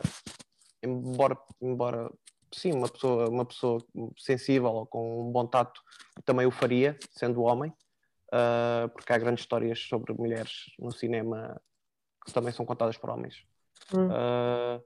embora, 0.82 1.38
embora 1.60 2.10
sim, 2.52 2.72
uma 2.72 2.88
pessoa, 2.88 3.28
uma 3.28 3.44
pessoa 3.44 3.84
sensível 4.16 4.70
ou 4.70 4.86
com 4.86 5.28
um 5.28 5.32
bom 5.32 5.46
tato 5.46 5.82
também 6.24 6.46
o 6.46 6.50
faria, 6.50 6.96
sendo 7.10 7.42
homem. 7.42 7.72
Uh, 8.26 8.88
porque 8.88 9.12
há 9.12 9.18
grandes 9.18 9.42
histórias 9.42 9.78
sobre 9.78 10.12
mulheres 10.12 10.66
no 10.78 10.90
cinema 10.92 11.60
que 12.24 12.32
também 12.32 12.52
são 12.52 12.66
contadas 12.66 12.96
por 12.96 13.10
homens. 13.10 13.44
Hum. 13.94 14.08
Uh, 14.08 14.82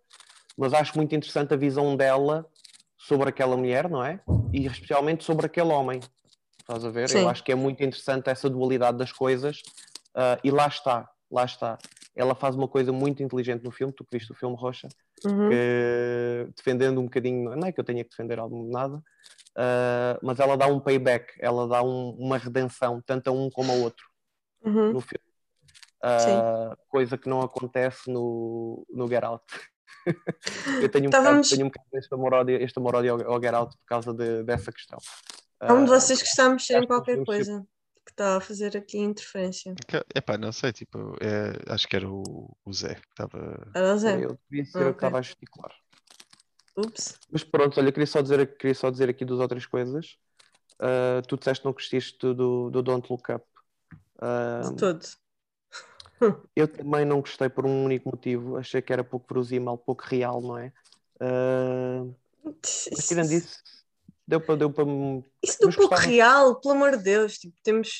mas 0.56 0.74
acho 0.74 0.96
muito 0.96 1.14
interessante 1.14 1.54
a 1.54 1.56
visão 1.56 1.96
dela 1.96 2.46
sobre 2.98 3.30
aquela 3.30 3.56
mulher, 3.56 3.88
não 3.88 4.04
é? 4.04 4.20
E 4.52 4.66
especialmente 4.66 5.24
sobre 5.24 5.46
aquele 5.46 5.70
homem. 5.72 6.00
Estás 6.58 6.84
a 6.84 6.90
ver? 6.90 7.08
Sim. 7.08 7.22
Eu 7.22 7.28
acho 7.28 7.42
que 7.42 7.50
é 7.50 7.54
muito 7.54 7.82
interessante 7.82 8.28
essa 8.28 8.50
dualidade 8.50 8.98
das 8.98 9.10
coisas. 9.10 9.62
Uh, 10.10 10.38
e 10.44 10.50
lá 10.50 10.66
está, 10.66 11.08
lá 11.30 11.44
está. 11.44 11.78
Ela 12.14 12.34
faz 12.34 12.54
uma 12.54 12.68
coisa 12.68 12.92
muito 12.92 13.22
inteligente 13.22 13.64
no 13.64 13.70
filme, 13.70 13.92
tu 13.92 14.04
que 14.04 14.18
viste 14.18 14.30
o 14.32 14.34
filme 14.34 14.56
Rocha, 14.56 14.88
Uhum. 15.24 15.50
que, 15.50 16.48
defendendo 16.56 16.98
um 16.98 17.04
bocadinho, 17.04 17.54
não 17.54 17.68
é 17.68 17.72
que 17.72 17.80
eu 17.80 17.84
tenha 17.84 18.02
que 18.02 18.10
defender 18.10 18.38
algo, 18.38 18.70
nada, 18.70 19.02
uh, 19.56 20.18
mas 20.22 20.38
ela 20.40 20.56
dá 20.56 20.66
um 20.66 20.80
payback, 20.80 21.32
ela 21.38 21.66
dá 21.68 21.82
um- 21.82 22.10
uma 22.18 22.38
redenção, 22.38 23.00
tanto 23.04 23.28
a 23.28 23.32
um 23.32 23.50
como 23.50 23.72
ao 23.72 23.78
outro 23.80 24.06
Uhum. 24.62 24.92
no 24.92 25.00
filme. 25.00 25.24
Uh, 26.02 26.74
coisa 26.88 27.18
que 27.18 27.28
não 27.28 27.42
acontece 27.42 28.10
no, 28.10 28.86
no 28.90 29.06
Get 29.08 29.22
Out. 29.22 29.44
eu 30.82 30.88
tenho 30.90 31.04
um, 31.04 31.08
Estávamos- 31.08 31.48
bocado, 31.48 31.56
tenho 31.56 31.66
um 31.66 31.68
bocado 31.68 31.88
este 31.94 32.14
amor 32.14 32.34
ódio, 32.34 32.56
este 32.62 32.78
amor 32.78 32.94
ódio 32.96 33.12
ao, 33.14 33.32
ao 33.34 33.42
Get 33.42 33.54
Out 33.54 33.76
por 33.76 33.84
causa 33.86 34.14
de- 34.14 34.42
dessa 34.44 34.72
questão. 34.72 34.98
Há 35.60 35.74
um 35.74 35.84
de 35.84 35.90
Uh, 35.90 35.94
vocês 35.94 36.22
que 36.22 36.28
está 36.28 36.46
a 36.46 36.50
mexer 36.50 36.82
em 36.82 36.86
qualquer 36.86 37.22
coisa 37.24 37.62
que 38.06 38.12
está 38.12 38.38
a 38.38 38.40
fazer 38.40 38.74
aqui 38.76 38.98
interferência. 38.98 39.74
Que- 39.86 40.02
Epá, 40.14 40.38
não 40.38 40.52
sei, 40.52 40.72
tipo, 40.72 41.14
é- 41.20 41.72
acho 41.72 41.86
que 41.86 41.96
era 41.96 42.08
o, 42.08 42.50
o 42.64 42.72
Zé 42.72 42.94
que 42.94 43.06
estava. 43.10 43.70
Era 43.74 43.94
o 43.94 43.98
Zé. 43.98 44.24
eu 44.24 44.38
devia 44.48 44.64
ser 44.64 44.78
eu 44.82 44.90
que 44.92 44.96
estava 44.98 45.18
a 45.18 45.22
gesticular. 45.22 45.72
Ups. 46.76 47.18
Mas 47.30 47.44
pronto, 47.44 47.78
olha, 47.78 47.92
queria 47.92 48.06
só 48.06 48.20
dizer, 48.20 48.56
queria 48.56 48.74
só 48.74 48.90
dizer 48.90 49.08
aqui 49.08 49.24
duas 49.24 49.40
outras 49.40 49.66
coisas. 49.66 50.16
Uh, 50.74 51.20
tu 51.26 51.36
disseste 51.36 51.62
que 51.62 51.66
não 51.66 51.72
gostiste 51.72 52.32
do, 52.32 52.70
do 52.70 52.82
Don't 52.82 53.06
Look 53.10 53.30
Up. 53.32 53.44
Uh, 54.16 54.70
De 54.70 54.76
todo. 54.76 55.06
eu 56.56 56.68
também 56.68 57.04
não 57.04 57.20
gostei 57.20 57.48
por 57.48 57.66
um 57.66 57.84
único 57.84 58.10
motivo. 58.10 58.56
Achei 58.56 58.80
que 58.80 58.92
era 58.92 59.04
pouco 59.04 59.26
verosímil, 59.28 59.76
pouco 59.76 60.04
real, 60.04 60.40
não 60.40 60.56
é? 60.56 60.72
Uh, 61.20 62.14
mas 62.44 63.06
tirando 63.06 63.30
isso, 63.32 63.58
deu 64.30 64.40
para 64.40 64.56
deu 64.56 64.70
para 64.70 64.84
Isso 65.42 65.58
do 65.60 65.66
mas 65.66 65.76
pouco 65.76 65.94
real, 65.96 66.60
pelo 66.60 66.74
amor 66.74 66.96
de 66.96 67.02
Deus, 67.02 67.38
tipo, 67.38 67.54
temos, 67.62 67.98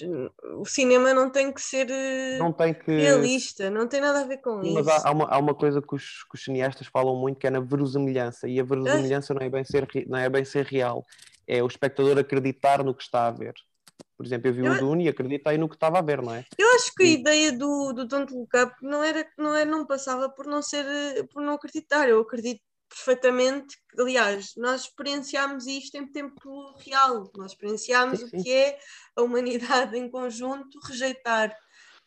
o 0.59 0.65
cinema 0.65 1.13
não 1.15 1.31
tem 1.31 1.53
que 1.53 1.61
ser 1.61 1.91
eh, 1.91 2.39
não 2.39 2.53
tem 2.53 2.73
que 2.75 2.91
realista, 2.91 3.71
não 3.71 3.89
tem 3.89 4.01
nada 4.01 4.21
a 4.21 4.25
ver 4.25 4.39
com 4.39 4.63
mas 4.63 4.87
isso. 4.87 4.89
há, 4.89 5.09
há 5.09 5.11
uma, 5.13 5.25
há 5.27 5.39
uma 5.39 5.55
coisa 5.55 5.81
que 5.81 5.95
os, 5.95 6.05
que 6.25 6.35
os 6.35 6.45
cineastas 6.45 6.87
falam 6.87 7.17
muito 7.17 7.39
que 7.39 7.47
é 7.47 7.51
na 7.51 7.61
verosimilhança 7.61 8.49
e 8.49 8.61
a 8.61 8.65
verosimilhança 8.65 9.35
não 9.35 9.41
é 9.43 9.49
bem 9.49 9.65
ser 9.65 9.89
não 10.07 10.19
é 10.19 10.29
bem 10.29 10.45
ser 10.45 10.67
real 10.67 11.05
é 11.47 11.63
o 11.63 11.67
espectador 11.67 12.19
acreditar 12.19 12.85
no 12.85 12.95
que 12.95 13.03
está 13.03 13.27
a 13.27 13.31
ver 13.31 13.55
por 14.17 14.27
exemplo 14.27 14.49
eu 14.49 14.55
vi 14.55 14.63
Eu- 14.63 14.73
o 14.75 14.79
Dune 14.79 15.05
e 15.05 15.09
acreditei 15.09 15.57
no 15.57 15.69
que 15.69 15.77
estava 15.77 15.99
a 15.99 16.03
ver 16.03 16.23
não 16.23 16.35
é 16.35 16.45
Eu 16.59 16.69
acho 16.77 16.95
que 16.95 17.03
a 17.03 17.07
ideia 17.07 17.53
do, 17.53 17.93
do 17.93 18.07
Don't 18.07 18.33
Look 18.33 18.57
Up 18.57 18.75
não 18.83 19.03
era, 19.03 19.27
não 19.39 19.55
era, 19.55 19.69
não 19.71 19.87
passava 19.87 20.29
por 20.29 20.47
não 20.47 20.63
ser, 20.63 20.85
eh, 20.87 21.23
por 21.33 21.43
não 21.43 21.55
acreditar. 21.55 22.09
Eu 22.09 22.21
acredito 22.21 22.61
perfeitamente, 22.91 23.79
aliás, 23.97 24.53
nós 24.57 24.83
experienciámos 24.83 25.67
isto 25.67 25.97
em 25.97 26.07
tempo 26.07 26.75
real. 26.79 27.31
Nós 27.37 27.53
experienciámos 27.53 28.21
o 28.23 28.31
que 28.31 28.53
é 28.53 28.79
a 29.17 29.23
humanidade 29.23 29.97
em 29.97 30.11
conjunto 30.11 30.79
rejeitar 30.81 31.57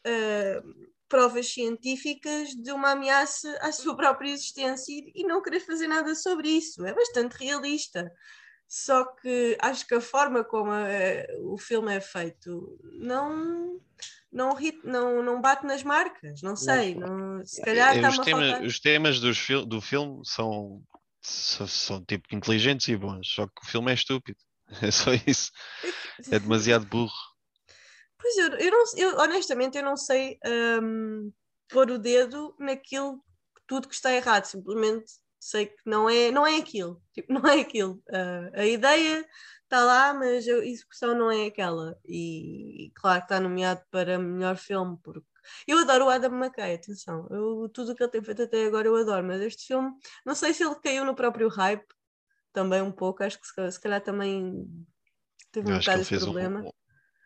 eh, 0.03 0.61
provas 1.07 1.47
científicas 1.47 2.49
de 2.49 2.71
uma 2.71 2.91
ameaça 2.91 3.57
à 3.61 3.71
sua 3.71 3.95
própria 3.95 4.29
existência 4.31 4.91
e, 5.15 5.23
não 5.23 5.41
querer 5.41 5.61
fazer 5.61 5.87
nada 5.87 6.13
sobre 6.15 6.49
isso. 6.49 6.85
É 6.85 6.93
bastante 6.93 7.33
realista. 7.33 8.11
Só 8.67 9.05
que 9.05 9.57
acho 9.61 9.87
que 9.87 9.95
a 9.95 10.01
forma 10.01 10.43
como 10.43 10.73
eh, 10.73 11.27
o 11.43 11.57
filme 11.57 11.95
é 11.95 12.01
feito 12.01 12.77
não, 12.99 13.79
não, 14.33 14.57
não, 14.83 15.23
não 15.23 15.41
bate 15.41 15.65
nas 15.65 15.83
marcas, 15.83 16.41
não 16.41 16.55
sei. 16.55 16.95
Não, 16.95 17.45
se 17.45 17.61
calhar 17.61 17.93
É, 17.93 17.97
está-me 17.97 18.13
os, 18.13 18.19
a 18.19 18.23
temas, 18.23 18.49
faltar. 18.49 18.65
os 18.67 18.79
temas 18.79 19.19
dos 19.19 19.37
fil- 19.37 19.65
do 19.65 19.79
filme 19.81 20.21
são, 20.25 20.81
são, 21.21 21.67
são, 21.67 22.03
tipo 22.05 22.33
inteligentes 22.35 22.87
e 22.87 22.97
bons, 22.97 23.27
só 23.27 23.45
que 23.47 23.61
o 23.63 23.67
filme 23.67 23.91
é 23.91 23.93
estúpido. 23.95 24.37
É 24.81 24.89
só 24.89 25.11
isso. 25.27 25.51
É 26.31 26.39
demasiado 26.39 26.85
burro. 26.87 27.11
Pois 28.19 28.37
eu, 28.37 28.49
eu, 28.57 28.71
não, 28.71 28.83
eu 28.97 29.17
honestamente 29.19 29.77
eu 29.77 29.83
não 29.83 29.97
sei 29.97 30.39
hum, 30.81 31.31
pôr 31.69 31.91
o 31.91 31.99
dedo 31.99 32.55
naquilo 32.57 33.23
tudo 33.67 33.87
que 33.87 33.93
está 33.95 34.11
errado, 34.13 34.45
simplesmente 34.45 35.11
sei 35.43 35.67
que 35.67 35.77
não 35.85 36.09
é, 36.09 36.31
não 36.31 36.45
é 36.47 36.57
aquilo, 36.57 37.01
tipo, 37.13 37.31
não 37.33 37.45
é 37.47 37.61
aquilo. 37.61 38.01
Ah, 38.11 38.51
a 38.55 38.65
ideia 38.65 39.25
está 39.63 39.83
lá, 39.83 40.13
mas 40.13 40.47
a 40.47 40.51
execução 40.65 41.15
não 41.17 41.31
é 41.31 41.47
aquela. 41.47 41.97
E 42.05 42.91
claro 42.95 43.19
que 43.21 43.25
está 43.25 43.39
nomeado 43.39 43.81
para 43.91 44.19
melhor 44.19 44.57
filme, 44.57 44.97
porque 45.03 45.27
eu 45.67 45.79
adoro 45.79 46.05
o 46.05 46.09
Adam 46.09 46.31
McKay, 46.33 46.75
atenção, 46.75 47.27
eu, 47.29 47.69
tudo 47.69 47.91
o 47.91 47.95
que 47.95 48.03
ele 48.03 48.11
tem 48.11 48.23
feito 48.23 48.43
até 48.43 48.65
agora 48.65 48.87
eu 48.87 48.95
adoro, 48.95 49.25
mas 49.27 49.41
este 49.41 49.67
filme, 49.67 49.91
não 50.25 50.35
sei 50.35 50.53
se 50.53 50.63
ele 50.63 50.75
caiu 50.75 51.03
no 51.05 51.15
próprio 51.15 51.49
hype, 51.49 51.85
também 52.53 52.81
um 52.81 52.91
pouco, 52.91 53.23
acho 53.23 53.39
que 53.39 53.47
se, 53.47 53.55
calhar- 53.55 53.71
se 53.71 53.79
calhar 53.81 54.01
também 54.01 54.65
teve 55.51 55.69
Eu 55.69 55.75
um 55.75 55.79
bocado 55.79 56.01
um, 56.01 56.19
problema. 56.19 56.59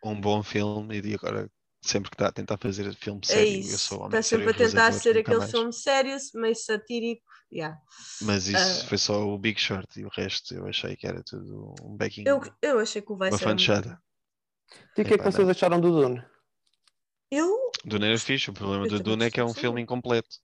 um, 0.03 0.11
um 0.11 0.21
bom 0.21 0.43
filme 0.43 0.99
e 1.01 1.15
agora 1.15 1.49
sempre 1.87 2.09
que 2.09 2.15
está 2.15 2.27
a 2.27 2.31
tentar 2.31 2.57
fazer 2.57 2.93
filme 2.95 3.21
É 3.23 3.27
sério, 3.27 3.53
eu 3.53 3.59
isso, 3.59 3.77
sou 3.79 3.97
homem 3.99 4.09
está 4.09 4.21
sempre 4.21 4.49
a 4.49 4.53
tentar 4.53 4.91
ser 4.93 5.17
aquele 5.17 5.37
mais. 5.37 5.51
filme 5.51 5.73
sério, 5.73 6.17
meio 6.35 6.55
satírico. 6.55 7.23
Yeah. 7.51 7.79
Mas 8.21 8.47
isso 8.47 8.83
Ah. 8.83 8.87
foi 8.89 8.97
só 8.97 9.25
o 9.25 9.37
Big 9.37 9.59
Short 9.59 9.99
e 9.99 10.03
o 10.05 10.09
resto 10.09 10.53
eu 10.53 10.67
achei 10.67 10.95
que 10.97 11.07
era 11.07 11.23
tudo 11.23 11.73
um 11.81 11.95
backing, 11.95 12.23
Eu, 12.27 12.41
eu 12.61 12.79
achei 12.79 13.01
que 13.01 13.11
o 13.11 13.15
vai 13.17 13.29
uma 13.29 13.37
ser. 13.37 13.43
fanchada. 13.45 14.01
e 14.97 15.01
o 15.01 15.05
que 15.05 15.13
é 15.13 15.17
que 15.17 15.23
vocês 15.23 15.45
não. 15.45 15.51
acharam 15.51 15.79
do 15.79 15.91
Dune? 15.91 16.21
Eu 17.31 17.71
Dune 17.85 18.05
era 18.07 18.17
fixe, 18.19 18.49
o 18.49 18.53
problema 18.53 18.85
Eu 18.85 18.89
do 18.89 18.99
Dune 19.01 19.25
é 19.25 19.31
que 19.31 19.39
é 19.39 19.43
um 19.45 19.53
filme 19.53 19.81
incompleto. 19.81 20.37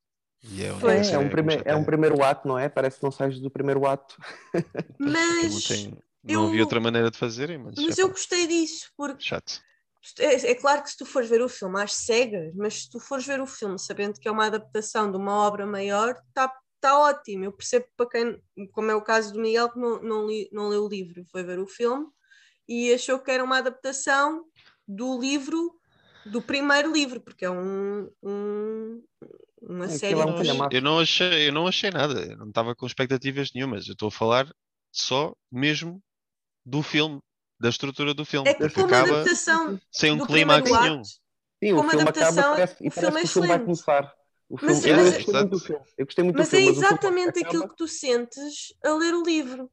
E 0.45 0.61
é, 0.63 0.67
é, 0.67 1.17
um 1.17 1.29
primeiro, 1.29 1.63
é 1.65 1.73
um 1.75 1.85
primeiro 1.85 2.21
ato 2.21 2.45
não 2.47 2.59
é? 2.59 2.67
parece 2.67 2.97
que 2.97 3.03
não 3.03 3.11
sais 3.11 3.39
do 3.39 3.49
primeiro 3.49 3.85
ato 3.85 4.15
Porque 4.51 4.67
não, 4.99 5.09
Mas, 5.09 5.63
tem, 5.63 5.97
não 6.23 6.47
havia 6.47 6.59
eu- 6.59 6.63
outra 6.63 6.81
maneira 6.81 7.09
de 7.09 7.17
fazerem, 7.17 7.57
mas, 7.57 7.75
mas 7.77 7.97
epá, 7.97 8.01
eu 8.01 8.09
gostei 8.09 8.45
disso, 8.47 8.91
porque 8.97 9.23
chato. 9.23 9.61
É, 10.19 10.51
é 10.51 10.55
claro 10.55 10.83
que 10.83 10.89
se 10.91 10.97
tu 10.97 11.05
fores 11.05 11.29
ver 11.29 11.41
o 11.41 11.49
filme 11.49 11.81
às 11.81 11.93
cegas, 11.93 12.53
mas 12.55 12.83
se 12.83 12.89
tu 12.89 12.99
fores 12.99 13.25
ver 13.25 13.39
o 13.41 13.47
filme 13.47 13.79
sabendo 13.79 14.19
que 14.19 14.27
é 14.27 14.31
uma 14.31 14.45
adaptação 14.47 15.09
de 15.11 15.17
uma 15.17 15.33
obra 15.47 15.65
maior, 15.65 16.15
está 16.27 16.53
tá 16.81 16.99
ótimo. 16.99 17.45
Eu 17.45 17.51
percebo 17.53 17.85
para 17.95 18.09
quem, 18.09 18.41
como 18.73 18.91
é 18.91 18.95
o 18.95 19.01
caso 19.01 19.31
do 19.33 19.39
Miguel, 19.39 19.69
que 19.71 19.79
não, 19.79 20.01
não, 20.01 20.27
li, 20.27 20.49
não 20.51 20.67
leu 20.67 20.83
o 20.85 20.89
livro, 20.89 21.23
foi 21.31 21.43
ver 21.43 21.59
o 21.59 21.67
filme 21.67 22.05
e 22.67 22.93
achou 22.93 23.19
que 23.19 23.31
era 23.31 23.43
uma 23.43 23.57
adaptação 23.57 24.45
do 24.87 25.19
livro, 25.19 25.79
do 26.25 26.41
primeiro 26.41 26.91
livro, 26.91 27.21
porque 27.21 27.45
é 27.45 27.49
um, 27.49 28.09
um- 28.21 29.03
uma 29.61 29.85
Aquilo 29.85 29.99
série 29.99 30.19
é 30.19 30.25
um 30.25 30.29
Eu 30.37 30.43
não, 30.43 30.67
de- 30.69 30.75
eu, 30.75 30.81
não 30.81 30.99
achei, 30.99 31.47
eu 31.47 31.53
não 31.53 31.67
achei 31.67 31.89
nada, 31.91 32.19
eu 32.25 32.37
não 32.37 32.49
estava 32.49 32.75
com 32.75 32.85
expectativas 32.85 33.51
nenhumas. 33.53 33.87
Eu 33.87 33.93
estou 33.93 34.09
a 34.09 34.11
falar 34.11 34.53
só 34.91 35.33
mesmo 35.51 36.01
do 36.65 36.81
filme, 36.83 37.21
da 37.59 37.69
estrutura 37.69 38.13
do 38.13 38.25
filme, 38.25 38.49
É 38.49 38.53
que 38.53 38.69
como 38.69 38.85
acaba 38.87 39.09
adaptação 39.09 39.79
sem 39.91 40.11
um 40.11 40.17
do 40.17 40.25
clímax 40.27 40.69
nenhum. 40.69 41.03
Sim, 41.03 41.73
o 41.73 41.75
Como 41.77 41.89
filme 41.89 42.01
adaptação, 42.03 42.39
acaba 42.39 42.55
parece, 42.55 42.73
o 42.73 42.75
e 42.87 42.89
filme 42.91 42.93
parece 42.93 43.17
é 43.17 43.19
que 43.21 43.25
o 43.25 43.27
filme 43.29 43.47
vai 43.47 43.57
excelente. 43.57 43.63
começar. 43.85 44.13
O 44.49 44.57
Mas- 44.61 44.83
filme, 44.83 44.89
eu 44.89 44.95
mas- 45.05 45.13
gostei 45.15 45.33
muito 45.33 45.49
do 45.49 45.59
filme. 45.59 45.85
Eu 45.97 46.05
gostei 46.05 46.23
muito 46.23 46.37
Mas 46.37 46.47
do 46.47 46.51
filme, 46.51 46.65
é 46.65 46.67
mas 46.67 46.77
o 46.77 46.79
filme 46.79 46.87
exatamente 46.95 47.29
acaba- 47.29 47.47
aquilo 47.47 47.69
que 47.69 47.75
tu 47.77 47.87
sentes 47.87 48.73
a 48.83 48.93
ler 48.93 49.13
o 49.15 49.23
livro. 49.23 49.71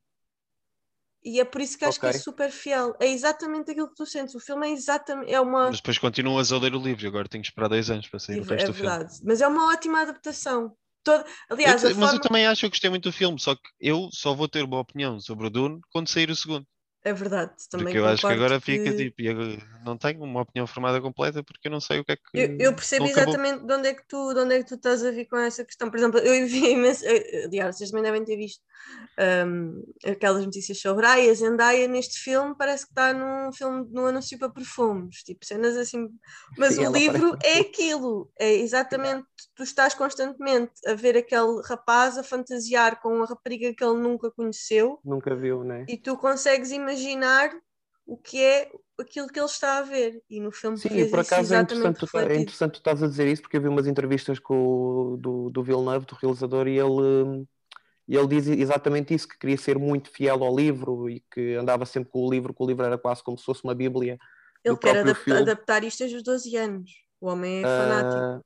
E 1.23 1.39
é 1.39 1.45
por 1.45 1.61
isso 1.61 1.77
que 1.77 1.85
acho 1.85 2.01
que 2.01 2.07
é 2.07 2.13
super 2.15 2.51
fiel. 2.51 2.95
É 2.99 3.07
exatamente 3.07 3.71
aquilo 3.71 3.89
que 3.91 3.95
tu 3.97 4.07
sentes. 4.07 4.35
O 4.35 4.41
filme 4.41 4.69
é 4.69 4.71
exatamente. 4.73 5.31
É 5.31 5.39
uma. 5.41 5.67
Mas 5.67 5.77
depois 5.77 5.99
continuas 5.99 6.51
a 6.51 6.59
ler 6.59 6.75
o 6.75 6.79
livro, 6.81 7.05
e 7.05 7.09
agora 7.09 7.29
tenho 7.29 7.43
que 7.43 7.51
esperar 7.51 7.69
dois 7.69 7.91
anos 7.91 8.09
para 8.09 8.19
sair 8.19 8.41
o 8.41 8.45
É 8.45 8.47
resto 8.49 8.69
do 8.69 8.75
filme. 8.75 8.89
verdade. 8.89 9.21
Mas 9.25 9.41
é 9.43 9.47
uma 9.47 9.71
ótima 9.71 10.01
adaptação. 10.01 10.75
Toda... 11.05 11.25
Aliás, 11.51 11.83
Eu 11.83 11.91
mas 11.91 11.99
forma... 11.99 12.15
eu 12.15 12.21
também 12.21 12.47
acho 12.47 12.61
que 12.63 12.69
gostei 12.71 12.89
muito 12.91 13.05
do 13.11 13.13
filme, 13.13 13.39
só 13.39 13.55
que 13.55 13.63
eu 13.81 14.09
só 14.13 14.35
vou 14.35 14.49
ter 14.49 14.63
uma 14.65 14.79
opinião 14.79 15.19
sobre 15.21 15.47
o 15.47 15.51
Dune 15.51 15.81
quando 15.91 16.09
sair 16.09 16.31
o 16.31 16.37
segundo. 16.37 16.67
É 17.03 17.15
verdade, 17.15 17.53
também 17.71 17.87
Porque 17.87 17.99
eu 17.99 18.07
acho 18.07 18.27
que 18.27 18.33
agora 18.33 18.61
fica 18.61 18.85
que- 18.91 18.97
tipo, 19.05 19.23
e 19.23 19.29
agora 19.31 19.57
não 19.85 19.97
tenho 19.97 20.23
uma 20.23 20.43
opinião 20.43 20.67
formada 20.67 21.01
completa 21.01 21.43
porque 21.43 21.67
eu 21.69 21.73
não 21.73 21.81
sei 21.81 22.01
o 22.01 22.05
que 22.05 22.13
é 22.13 22.17
que. 22.17 22.23
Eu, 22.35 22.59
eu 22.61 22.75
percebo 22.75 23.07
exatamente 23.07 23.65
de 23.65 23.73
onde, 23.73 23.89
é 23.89 23.95
que 23.95 24.07
tu, 24.07 24.35
de 24.35 24.41
onde 24.41 24.55
é 24.55 24.59
que 24.59 24.69
tu 24.69 24.75
estás 24.75 25.03
a 25.03 25.11
vir 25.11 25.27
com 25.27 25.39
essa 25.39 25.65
questão. 25.65 25.91
Por 25.91 25.97
exemplo, 25.97 26.21
eu 26.21 26.47
vi 26.47 26.73
imenso. 26.73 27.03
Aliás, 27.47 27.77
vocês 27.79 27.91
também 27.91 28.05
devem 28.05 28.23
ter 28.23 28.37
visto 28.37 28.63
hum, 29.47 29.83
aquelas 30.07 30.45
notícias 30.45 30.81
sobre 30.81 31.07
ai, 31.07 31.29
a 31.31 31.35
Zendaya 31.35 31.87
neste 31.89 32.19
filme 32.21 32.55
parece 32.57 32.85
que 32.87 32.93
está 32.93 33.13
num 33.13 33.53
filme 33.53 33.87
num 33.91 34.07
anúncio 34.07 34.39
para 34.39 34.51
perfumes, 34.51 35.23
tipo 35.23 35.45
cenas 35.45 35.77
assim. 35.77 36.09
Mas 36.57 36.77
Sim, 36.77 36.87
o 36.87 36.93
livro 36.93 37.37
parece- 37.37 37.41
é 37.43 37.61
aquilo, 37.61 38.31
é 38.39 38.55
exatamente. 38.55 39.27
Tu 39.55 39.63
estás 39.63 39.95
constantemente 39.95 40.73
a 40.87 40.95
ver 40.95 41.17
aquele 41.17 41.61
rapaz 41.67 42.19
a 42.19 42.23
fantasiar 42.23 43.01
com 43.01 43.15
uma 43.17 43.27
rapariga 43.27 43.75
que 43.75 43.85
ele 43.85 43.99
nunca 44.01 44.31
conheceu 44.31 45.03
Nunca 45.05 45.35
viu, 45.37 45.63
né? 45.63 45.89
e 45.89 45.97
tu 45.99 46.17
consegues 46.17 46.71
imaginar 46.73 47.51
o 48.07 48.17
que 48.17 48.43
é 48.43 48.71
aquilo 49.01 49.29
que 49.29 49.39
ele 49.39 49.47
está 49.47 49.79
a 49.79 49.83
ver. 49.83 50.23
E 50.31 50.41
no 50.41 50.53
filme 50.53 50.79
Sim, 50.79 51.05
por 51.05 51.19
acaso 51.21 51.53
é 51.53 51.59
interessante, 51.59 52.07
é 52.15 52.37
interessante 52.37 52.73
tu 52.75 52.79
estás 52.79 53.03
a 53.03 53.07
dizer 53.09 53.29
isso, 53.29 53.43
porque 53.43 53.57
eu 53.57 53.61
vi 53.63 53.69
umas 53.69 53.87
entrevistas 53.87 54.39
com 54.39 55.17
do, 55.19 55.51
do 55.51 55.63
Villeneuve, 55.63 56.07
do 56.07 56.15
realizador, 56.15 56.67
e 56.69 56.79
ele, 56.79 56.87
hum, 57.25 57.47
e 58.11 58.17
ele 58.17 58.27
diz 58.27 58.49
exatamente 58.49 59.15
isso, 59.15 59.29
que 59.29 59.39
queria 59.39 59.57
ser 59.57 59.79
muito 59.79 60.11
fiel 60.11 60.43
ao 60.43 60.57
livro 60.57 61.09
e 61.09 61.21
que 61.33 61.55
andava 61.55 61.87
sempre 61.87 62.11
com 62.11 62.27
o 62.27 62.29
livro, 62.29 62.53
que 62.53 62.61
o 62.61 62.67
livro 62.67 62.85
era 62.85 62.99
quase 62.99 63.23
como 63.23 63.39
se 63.39 63.45
fosse 63.45 63.63
uma 63.63 63.73
bíblia. 63.73 64.19
Ele 64.65 64.77
quer 64.77 65.05
filme. 65.15 65.43
adaptar 65.43 65.85
isto 65.85 66.01
desde 66.01 66.17
os 66.17 66.23
12 66.25 66.57
anos. 66.57 66.91
O 67.21 67.29
homem 67.29 67.63
é 67.63 67.67
fanático. 67.67 68.19
Ah, 68.19 68.41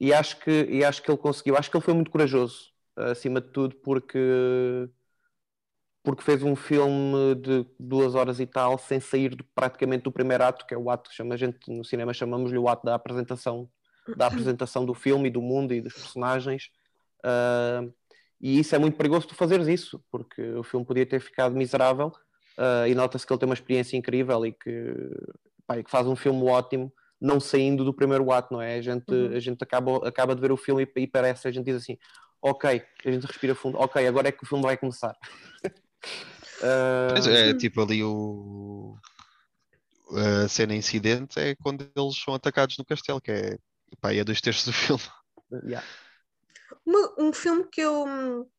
e, 0.00 0.14
acho 0.14 0.40
que, 0.40 0.64
e 0.70 0.82
acho 0.82 1.02
que 1.02 1.10
ele 1.10 1.18
conseguiu, 1.18 1.54
acho 1.54 1.70
que 1.70 1.76
ele 1.76 1.84
foi 1.84 1.92
muito 1.92 2.10
corajoso, 2.10 2.72
acima 2.96 3.42
de 3.42 3.48
tudo, 3.48 3.76
porque, 3.76 4.18
porque 6.02 6.22
fez 6.22 6.42
um 6.42 6.56
filme 6.56 7.34
de 7.36 7.66
duas 7.78 8.14
horas 8.14 8.40
e 8.40 8.46
tal, 8.46 8.78
sem 8.78 9.00
sair 9.00 9.34
do- 9.34 9.44
praticamente 9.54 10.04
do 10.04 10.12
primeiro 10.12 10.44
ato, 10.44 10.66
que 10.66 10.72
é 10.72 10.78
o 10.78 10.90
ato 10.90 11.10
que 11.10 11.16
chama, 11.16 11.34
a 11.34 11.36
gente 11.38 11.58
no 11.70 11.84
cinema 11.84 12.14
chamamos-lhe 12.14 12.58
o 12.58 12.68
ato 12.68 12.86
da 12.86 12.94
apresentação, 12.94 13.68
da 14.16 14.26
apresentação 14.28 14.86
do 14.86 14.94
filme 14.94 15.28
e 15.28 15.30
do 15.32 15.42
mundo 15.42 15.74
e 15.74 15.80
dos 15.82 15.92
personagens. 15.92 16.70
Ah, 17.22 17.84
e 18.42 18.58
isso 18.58 18.74
é 18.74 18.78
muito 18.78 18.96
perigoso 18.96 19.28
tu 19.28 19.34
fazeres 19.34 19.68
isso, 19.68 20.02
porque 20.10 20.42
o 20.54 20.64
filme 20.64 20.84
podia 20.84 21.06
ter 21.06 21.20
ficado 21.20 21.54
miserável 21.54 22.12
ah, 22.58 22.88
e 22.88 22.94
nota-se 22.94 23.26
que 23.26 23.32
ele 23.32 23.40
tem 23.40 23.48
uma 23.48 23.54
experiência 23.54 23.96
incrível 23.96 24.44
e 24.44 24.52
que, 24.52 24.94
pá, 25.66 25.78
e 25.78 25.84
que 25.84 25.90
faz 25.90 26.06
um 26.06 26.16
filme 26.16 26.42
ótimo 26.48 26.92
não 27.20 27.38
saindo 27.38 27.84
do 27.84 27.94
primeiro 27.94 28.30
ato, 28.32 28.52
não 28.52 28.60
é? 28.60 28.74
A 28.76 28.82
gente, 28.82 29.12
Uhum. 29.12 29.36
a 29.36 29.38
gente 29.38 29.62
acaba, 29.62 30.08
acaba 30.08 30.34
de 30.34 30.40
ver 30.40 30.50
o 30.50 30.56
filme 30.56 30.82
e, 30.96 31.00
e 31.02 31.06
parece, 31.06 31.46
a 31.46 31.52
gente 31.52 31.66
diz 31.66 31.76
assim, 31.76 31.96
ok, 32.42 32.82
a 33.04 33.10
gente 33.10 33.26
respira 33.26 33.54
fundo, 33.54 33.78
ok, 33.78 34.04
agora 34.06 34.28
é 34.28 34.32
que 34.32 34.42
o 34.42 34.46
filme 34.46 34.64
vai 34.64 34.76
começar. 34.76 35.16
Ah, 36.62 37.08
Pois 37.14 37.26
é, 37.28 37.54
tipo 37.54 37.80
ali 37.80 38.02
o. 38.02 38.96
A 40.14 40.46
cena 40.48 40.74
incidente 40.74 41.38
é 41.40 41.54
quando 41.54 41.88
eles 41.96 42.16
são 42.22 42.34
atacados 42.34 42.76
no 42.76 42.84
castelo, 42.84 43.20
que 43.20 43.30
é, 43.30 43.56
pá, 44.00 44.12
é 44.12 44.22
dois 44.22 44.40
terços 44.40 44.66
do 44.66 44.72
filme. 44.72 45.02
yeah. 45.64 45.86
Uma- 46.84 47.14
um 47.18 47.32
filme 47.32 47.64
que 47.70 47.80
eu, 47.80 48.50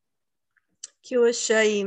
que 1.02 1.14
eu 1.14 1.24
achei 1.24 1.84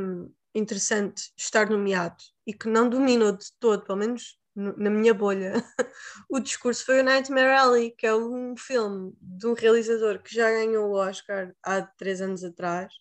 interessante 0.53 1.31
estar 1.37 1.69
nomeado 1.69 2.17
e 2.45 2.53
que 2.53 2.67
não 2.67 2.89
dominou 2.89 3.31
de 3.31 3.45
todo, 3.59 3.83
pelo 3.85 3.99
menos 3.99 4.39
no- 4.55 4.75
na 4.77 4.89
minha 4.89 5.13
bolha, 5.13 5.53
o 6.29 6.39
discurso 6.39 6.83
foi 6.85 7.01
o 7.01 7.03
Nightmare 7.03 7.55
Alley, 7.57 7.91
que 7.91 8.07
é 8.07 8.15
um 8.15 8.55
filme 8.57 9.13
de 9.21 9.45
um 9.45 9.53
realizador 9.53 10.21
que 10.21 10.33
já 10.33 10.49
ganhou 10.49 10.89
o 10.89 10.95
Oscar 10.95 11.53
há 11.63 11.81
três 11.81 12.21
anos 12.21 12.43
atrás. 12.43 12.91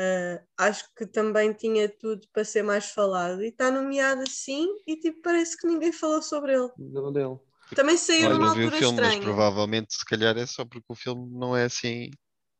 Uh, 0.00 0.42
acho 0.58 0.88
que 0.96 1.06
também 1.06 1.52
tinha 1.52 1.88
tudo 1.88 2.26
para 2.32 2.44
ser 2.44 2.62
mais 2.62 2.86
falado 2.90 3.42
e 3.44 3.48
está 3.48 3.70
nomeado 3.70 4.22
assim 4.22 4.66
e 4.86 4.96
tipo 4.96 5.20
parece 5.22 5.56
que 5.56 5.66
ninguém 5.66 5.92
falou 5.92 6.22
sobre 6.22 6.54
ele. 6.54 6.70
do 6.78 7.10
dele. 7.12 7.38
Também 7.76 7.96
saiu 7.96 8.26
Olha, 8.26 8.34
numa 8.34 8.46
não 8.46 8.54
altura 8.54 8.78
filme, 8.78 9.00
mas 9.00 9.12
estranha. 9.14 9.20
provavelmente 9.20 9.94
se 9.94 10.04
calhar 10.04 10.36
é 10.36 10.46
só 10.46 10.64
porque 10.64 10.86
o 10.88 10.94
filme 10.96 11.30
não 11.38 11.56
é 11.56 11.64
assim 11.64 12.10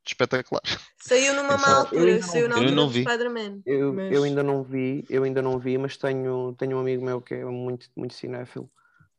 espetacular. 0.07 0.63
Saiu 1.01 1.35
numa 1.35 1.55
Eu 1.55 1.59
má 1.59 1.69
eu 1.69 1.77
altura, 1.79 2.05
ainda 2.05 2.21
não 2.21 2.29
saiu 2.33 2.49
na 2.49 2.55
vi. 2.57 2.61
Eu 2.61 2.69
altura 2.69 2.87
do. 2.87 3.01
Spider-Man. 3.03 3.63
Eu, 3.65 3.93
Mas- 3.93 4.13
eu 4.13 4.23
ainda 4.25 4.43
não 4.43 4.63
vi, 4.65 5.05
eu 5.09 5.23
ainda 5.23 5.43
não 5.43 5.59
vi, 5.59 5.79
mas 5.79 5.97
tenho, 5.97 6.55
tenho 6.59 6.77
um 6.77 6.81
amigo 6.81 7.05
meu 7.05 7.21
que 7.21 7.35
é 7.35 7.45
muito, 7.45 7.87
muito 7.97 8.15
cinéfilo, 8.15 8.69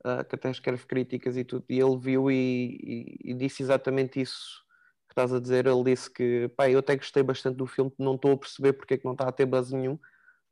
ah, 0.04 0.24
que 0.24 0.36
até 0.36 0.52
escreve 0.52 0.86
críticas 0.86 1.38
e 1.38 1.44
tudo, 1.46 1.64
e 1.70 1.80
ele 1.80 1.98
viu 1.98 2.30
e, 2.30 2.36
e- 3.24 3.32
e 3.32 3.34
disse 3.34 3.64
exatamente 3.64 4.20
isso 4.22 4.62
que 5.08 5.14
estás 5.14 5.34
a 5.34 5.40
dizer. 5.40 5.66
Ele 5.66 5.84
disse 5.84 6.10
que, 6.12 6.50
pá, 6.58 6.70
eu 6.70 6.80
até 6.80 6.96
gostei 6.96 7.24
bastante 7.24 7.56
do 7.58 7.66
filme, 7.66 7.92
não 7.98 8.16
estou 8.16 8.34
a 8.34 8.38
perceber 8.38 8.74
porque 8.74 8.96
é 8.96 8.98
que 8.98 9.06
não 9.06 9.14
está 9.14 9.28
a 9.28 9.32
ter 9.32 9.46
buzz 9.46 9.72
nenhum. 9.72 9.98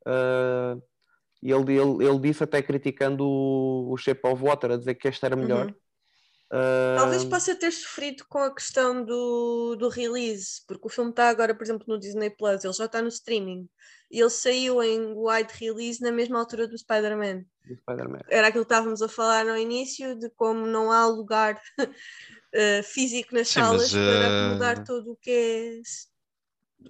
Ah, 0.06 0.76
e 1.42 1.50
ele, 1.52 1.72
ele, 1.76 2.06
ele 2.06 2.18
disse 2.20 2.44
até 2.44 2.62
criticando 2.62 3.24
o, 3.26 3.92
o 3.92 3.96
Shape 3.96 4.20
of 4.26 4.42
Water, 4.42 4.70
a 4.72 4.76
dizer 4.76 4.94
que 4.94 5.08
este 5.08 5.26
era 5.26 5.34
melhor. 5.36 5.66
Uhum. 5.66 5.74
Ah, 6.52 6.96
Talvez 6.98 7.24
possa 7.24 7.54
ter 7.54 7.72
sofrido 7.72 8.26
com 8.28 8.38
a 8.38 8.54
questão 8.54 9.02
do, 9.02 9.74
do 9.74 9.88
release, 9.88 10.62
porque 10.66 10.86
o 10.86 10.90
filme 10.90 11.08
está 11.08 11.30
agora, 11.30 11.54
por 11.54 11.64
exemplo, 11.64 11.86
no 11.88 11.98
Disney 11.98 12.28
Plus, 12.28 12.62
ele 12.62 12.74
já 12.74 12.84
está 12.84 13.00
no 13.00 13.08
streaming. 13.08 13.66
E 14.10 14.20
ele 14.20 14.28
saiu 14.28 14.82
em 14.82 15.14
wide 15.16 15.54
release 15.58 16.02
na 16.02 16.12
mesma 16.12 16.38
altura 16.38 16.68
do 16.68 16.76
Spider-Man. 16.76 17.44
do 17.66 17.76
Spider-Man. 17.76 18.20
Era 18.28 18.48
aquilo 18.48 18.66
que 18.66 18.72
estávamos 18.72 19.00
a 19.00 19.08
falar 19.08 19.46
no 19.46 19.56
início, 19.56 20.14
de 20.18 20.28
como 20.28 20.66
não 20.66 20.92
há 20.92 21.06
lugar 21.06 21.58
eh, 22.52 22.82
físico 22.82 23.34
nas 23.34 23.48
Sim, 23.48 23.60
salas 23.60 23.90
mas, 23.90 23.92
para 23.92 24.02
eh, 24.02 24.26
acomodar 24.26 24.84
todo 24.84 25.12
o 25.12 25.16
que 25.16 25.30
é. 25.30 25.80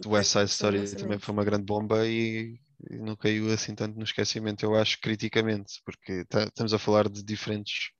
O 0.04 0.10
West 0.10 0.32
Side 0.32 0.50
Story 0.50 0.96
também 0.96 1.20
foi 1.20 1.32
uma 1.32 1.44
grande 1.44 1.64
bomba 1.64 2.04
e, 2.04 2.58
não 2.90 3.14
caiu 3.14 3.52
assim 3.52 3.76
tanto 3.76 3.96
no 3.96 4.02
esquecimento, 4.02 4.64
eu 4.64 4.74
acho, 4.74 4.98
criticamente, 5.00 5.80
porque 5.84 6.24
estamos 6.28 6.74
a 6.74 6.78
falar 6.80 7.08
de 7.08 7.22
diferentes, 7.22 7.92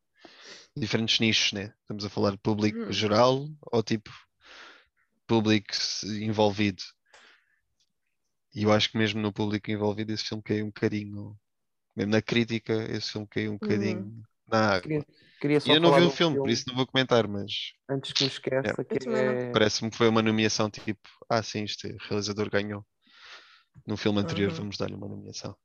diferentes 0.77 1.21
nichos, 1.21 1.53
né? 1.53 1.75
Estamos 1.83 2.05
a 2.05 2.11
falar 2.11 2.33
de 2.33 2.39
público 2.39 2.81
Uhum. 2.81 2.93
geral 2.93 3.49
ou 3.73 3.83
tipo 3.83 4.11
público 5.27 5.75
envolvido. 6.05 6.83
E 8.55 8.63
eu 8.65 8.73
acho 8.73 8.91
que 8.91 8.99
mesmo 8.99 9.21
no 9.21 9.33
público 9.33 9.71
envolvido 9.71 10.13
esse 10.13 10.25
filme 10.25 10.43
caiu 10.43 10.65
um 10.65 10.69
bocadinho, 10.69 11.39
mesmo 11.97 12.13
na 12.13 12.23
crítica, 12.23 12.75
esse 12.91 13.13
filme 13.13 13.29
caiu 13.29 13.53
um 13.53 13.57
bocadinho 13.57 14.23
na 14.49 14.77
água. 14.77 14.89
Queria, 14.89 15.07
queria 15.41 15.61
E 15.65 15.71
eu 15.73 15.81
não 15.81 15.93
vi 15.93 16.03
o 16.03 16.11
um 16.11 16.11
filme, 16.11 16.39
por 16.39 16.51
isso 16.51 16.65
não 16.69 16.77
vou 16.77 16.87
comentar, 16.87 17.29
mas 17.29 17.53
antes 17.89 18.13
que 18.13 18.23
me 18.23 18.29
esqueça, 18.29 18.85
Yeah. 18.85 18.85
que 18.85 18.99
é... 19.09 19.53
parece-me 19.53 19.91
que 19.91 19.97
foi 19.97 20.09
uma 20.09 20.23
nomeação 20.23 20.71
tipo, 20.71 21.09
ah 21.29 21.43
sim, 21.43 21.65
este 21.65 21.89
realizador 22.09 22.51
ganhou. 22.51 22.87
No 23.87 23.97
filme 23.97 24.19
anterior 24.21 24.51
Uhum. 24.51 24.59
vamos 24.59 24.77
dar-lhe 24.77 24.97
uma 24.97 25.07
nomeação. 25.09 25.57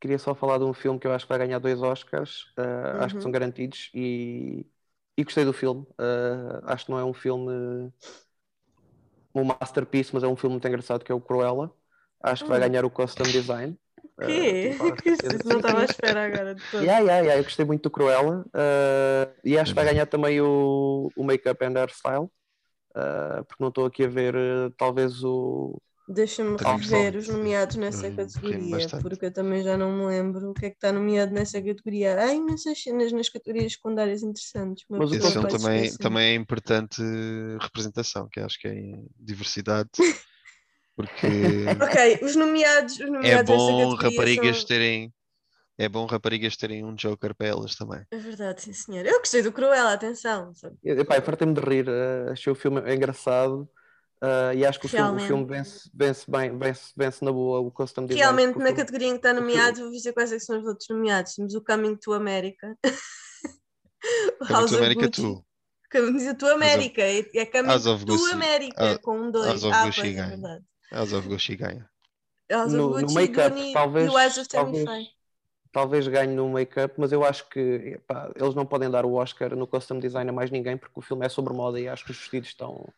Queria 0.00 0.18
só 0.18 0.34
falar 0.34 0.58
de 0.58 0.64
um 0.64 0.72
filme 0.72 0.98
que 0.98 1.06
eu 1.06 1.12
acho 1.12 1.26
que 1.26 1.28
vai 1.30 1.38
ganhar 1.38 1.58
dois 1.58 1.82
Oscars, 1.82 2.44
uh, 2.58 3.02
acho 3.02 3.16
que 3.16 3.22
Uhum. 3.22 3.22
são 3.22 3.30
garantidos, 3.32 3.90
e, 3.94 4.66
e 5.16 5.24
gostei 5.24 5.44
do 5.44 5.52
filme. 5.52 5.82
Uh, 6.00 6.60
acho 6.64 6.86
que 6.86 6.90
não 6.90 6.98
é 6.98 7.04
um 7.04 7.12
filme, 7.14 7.92
um 9.34 9.44
masterpiece, 9.44 10.12
mas 10.14 10.22
é 10.22 10.28
um 10.28 10.36
filme 10.36 10.54
muito 10.54 10.66
engraçado 10.68 11.04
que 11.04 11.12
é 11.12 11.14
o 11.14 11.20
Cruella. 11.20 11.72
Acho 12.22 12.44
que 12.44 12.50
vai 12.50 12.60
Hum. 12.60 12.68
ganhar 12.68 12.84
o 12.84 12.90
Costume 12.90 13.32
Design. 13.32 13.78
O 14.02 14.08
quê? 14.20 14.74
Uh, 14.80 14.96
Que 15.02 15.10
isso 15.36 15.48
não 15.48 15.56
estava 15.58 15.80
à 15.82 15.84
espera 15.84 16.24
agora 16.26 16.54
de 16.54 16.62
todo. 16.68 16.92
Yeah, 16.92 17.00
yeah, 17.00 17.20
yeah, 17.20 17.36
eu 17.38 17.44
gostei 17.44 17.64
muito 17.64 17.82
do 17.84 17.90
Cruella 17.90 18.42
uh, 18.54 19.34
e 19.44 19.58
acho 19.58 19.72
que 19.74 19.80
vai 19.80 19.84
ganhar 19.92 20.06
também 20.06 20.40
o, 20.40 21.12
o 21.14 21.24
Make-up 21.24 21.62
and 21.64 21.76
Hairstyle, 21.78 22.24
uh, 22.96 23.44
porque 23.46 23.62
não 23.62 23.68
estou 23.70 23.86
aqui 23.86 24.04
a 24.04 24.08
ver 24.08 24.34
uh, 24.36 24.70
talvez 24.78 25.24
o, 25.24 25.80
Deixa-me 26.12 26.56
rever 26.56 27.14
os 27.14 27.28
nomeados 27.28 27.76
nessa 27.76 28.10
categoria, 28.10 28.88
porque 29.00 29.26
eu 29.26 29.32
também 29.32 29.62
já 29.62 29.76
não 29.76 29.96
me 29.96 30.06
lembro 30.06 30.50
o 30.50 30.54
que 30.54 30.66
é 30.66 30.70
que 30.70 30.74
está 30.74 30.90
nomeado 30.90 31.32
nessa 31.32 31.62
categoria. 31.62 32.18
Há 32.20 32.34
imensas 32.34 32.82
cenas 32.82 33.12
nas 33.12 33.28
categorias 33.28 33.74
secundárias 33.74 34.24
interessantes. 34.24 34.84
uma 34.90 34.98
Mas 34.98 35.12
o 35.12 35.46
também, 35.46 35.96
também 35.98 36.32
é 36.32 36.34
importante 36.34 37.00
representação, 37.60 38.28
que 38.28 38.40
acho 38.40 38.58
que 38.58 38.66
é 38.66 38.74
diversidade, 39.16 39.88
porque 40.96 41.28
Ok, 41.80 42.18
os 42.22 42.34
nomeados, 42.34 42.94
os 42.94 43.00
é 43.00 43.06
nomeados 43.06 43.50
nessa 43.50 43.62
bom 43.62 43.96
categoria 43.96 44.10
raparigas 44.10 44.56
são... 44.56 44.66
terem 44.66 45.14
é 45.78 45.88
bom 45.88 46.06
raparigas 46.06 46.56
terem 46.56 46.84
um 46.84 46.94
Joker 46.94 47.34
para 47.36 47.46
elas 47.46 47.76
também. 47.76 48.04
É 48.10 48.18
verdade, 48.18 48.62
sim 48.62 48.72
senhor. 48.72 49.06
Eu 49.06 49.20
gostei 49.20 49.42
do 49.42 49.52
Cruella, 49.52 49.92
atenção. 49.92 50.52
sabe? 50.54 50.76
Epá, 50.84 51.16
eu 51.16 51.22
fartei-me 51.22 51.54
de 51.54 51.60
rir, 51.60 51.88
uh, 51.88 52.32
achei 52.32 52.52
o 52.52 52.56
filme 52.56 52.80
engraçado 52.92 53.70
uh, 54.22 54.54
e 54.56 54.64
acho 54.64 54.78
que 54.80 54.86
o 54.86 54.88
filme, 54.88 55.02
o 55.04 55.06
Realmente. 55.16 55.26
filme 55.28 55.44
vence, 55.46 55.90
vence 55.94 56.30
bem, 56.30 56.56
vence, 56.58 56.92
vence 56.96 57.24
na 57.24 57.32
boa 57.32 57.60
o 57.60 57.70
Custom 57.70 58.06
Design. 58.06 58.20
Realmente, 58.22 58.52
porque 58.54 58.58
o 58.58 58.62
na 58.62 58.66
filme- 58.68 58.80
categoria 58.82 59.08
em 59.08 59.10
que 59.12 59.16
está 59.16 59.32
nomeado, 59.32 59.80
vou 59.80 59.90
dizer 59.90 60.12
quais 60.12 60.32
é 60.32 60.36
que 60.36 60.44
são 60.44 60.58
os 60.60 60.66
outros 60.66 60.88
nomeados. 60.88 61.34
Temos 61.34 61.54
o 61.54 61.62
Coming 61.64 61.96
to 61.96 62.12
America. 62.12 62.76
o 64.40 64.46
Coming 64.46 64.66
to 64.68 64.76
America. 64.76 65.08
2. 65.08 65.38
Coming 65.92 66.34
to 66.34 66.46
America. 66.46 67.02
É 67.02 67.18
é 67.34 67.46
Coming 67.46 67.66
House 67.68 67.86
of 67.86 68.04
to 68.04 68.12
Gucci. 68.16 68.32
America, 68.32 68.98
com 69.00 69.18
um 69.18 69.30
dois. 69.30 69.46
House 69.46 69.64
of 69.64 69.74
ah, 69.74 69.86
Gucci 69.86 70.00
é 70.00 70.12
ganha. 70.12 70.28
verdade. 70.28 70.64
House 70.92 71.12
of 71.12 71.28
Gucci 71.28 71.56
ganha. 71.56 71.90
House 72.50 72.66
of 72.66 72.76
No- 72.76 72.88
no 72.90 73.00
Gucci, 73.02 73.14
make-up, 73.14 73.50
Dune 73.56 73.72
talvez- 73.72 74.06
e 74.06 74.14
o 74.14 74.18
Eyes 74.18 74.38
of 74.38 74.48
Tammy 74.48 74.84
talvez- 74.84 75.08
talvez 75.72 76.08
ganhe 76.08 76.34
no 76.34 76.48
make-up, 76.48 76.94
mas 76.98 77.12
eu 77.12 77.24
acho 77.24 77.48
que 77.48 77.60
epá, 77.60 78.30
eles 78.34 78.54
não 78.56 78.66
podem 78.66 78.90
dar 78.90 79.04
o 79.04 79.14
Oscar 79.14 79.54
no 79.54 79.66
Custom 79.68 79.98
Design 80.00 80.28
a 80.28 80.32
mais 80.32 80.50
ninguém 80.50 80.76
porque 80.76 80.98
o 80.98 81.02
filme 81.02 81.24
é 81.24 81.28
sobre 81.28 81.52
moda 81.52 81.78
e 81.78 81.88
acho 81.88 82.04
que 82.04 82.10
os 82.10 82.16
vestidos 82.18 82.48
estão. 82.50 82.88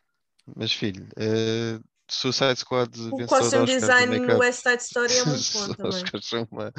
Mas 0.56 0.72
filho, 0.72 1.08
eh, 1.16 1.78
Suicide 2.10 2.56
Squad 2.58 2.90
O 2.98 3.16
vencedor 3.16 3.28
costume 3.28 3.66
design 3.66 4.18
de 4.20 4.26
no. 4.26 4.38
West 4.38 4.62
Side 4.62 4.82
Story 4.82 5.12
é 5.16 5.24
muito 5.24 5.52
bom 5.52 5.60
Os 5.70 5.76
também. 5.76 5.88
Oscars 6.02 6.28
são 6.28 6.48
uma... 6.50 6.72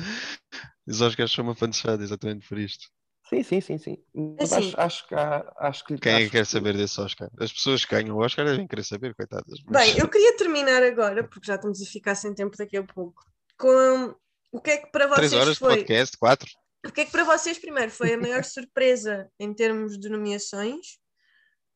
Os 0.88 1.02
Oscars 1.02 1.32
são 1.32 1.44
uma 1.46 1.56
fanchada 1.56 2.04
exatamente 2.04 2.48
por 2.48 2.58
isto. 2.60 2.88
Sim, 3.30 3.42
sim, 3.42 3.62
sim, 3.62 3.78
sim. 3.78 3.98
Mas 4.14 4.52
Assim- 4.52 4.68
acho, 4.68 4.80
acho 4.82 5.08
que 5.08 5.16
há- 5.16 5.54
acho 5.60 5.86
que 5.86 5.98
Quem 5.98 6.12
é 6.12 6.16
acho 6.18 6.26
que 6.26 6.32
quer 6.32 6.46
saber 6.46 6.76
desse 6.76 7.00
Oscar? 7.00 7.30
As 7.40 7.52
pessoas 7.54 7.86
que 7.86 7.96
ganham 7.96 8.18
o 8.18 8.20
Oscar 8.24 8.46
devem 8.46 8.68
querer 8.68 8.84
saber, 8.84 9.16
coitadas. 9.16 9.60
mas- 9.66 9.88
Bem, 9.88 9.98
eu 10.00 10.08
queria 10.12 10.36
terminar 10.38 10.84
agora, 10.84 11.24
porque 11.28 11.48
já 11.48 11.56
estamos 11.56 11.82
a 11.82 11.86
ficar 11.86 12.16
sem 12.16 12.34
tempo 12.36 12.56
daqui 12.58 12.76
a 12.78 12.84
pouco, 12.84 13.24
com 13.58 14.14
o 14.52 14.62
que 14.62 14.72
é 14.72 14.78
que 14.78 14.92
para 14.92 15.08
Três 15.16 15.32
vocês 15.32 15.42
horas 15.42 15.54
de 15.54 15.60
foi. 15.60 15.76
podcast, 15.78 16.18
quatro. 16.18 16.52
O 16.86 16.92
que 16.92 17.02
é 17.02 17.06
que 17.06 17.12
para 17.12 17.24
vocês, 17.24 17.58
primeiro, 17.58 17.90
foi 17.90 18.14
a 18.14 18.18
maior 18.20 18.44
surpresa 18.44 19.30
em 19.40 19.54
termos 19.54 19.98
de 19.98 20.10
nomeações? 20.10 21.00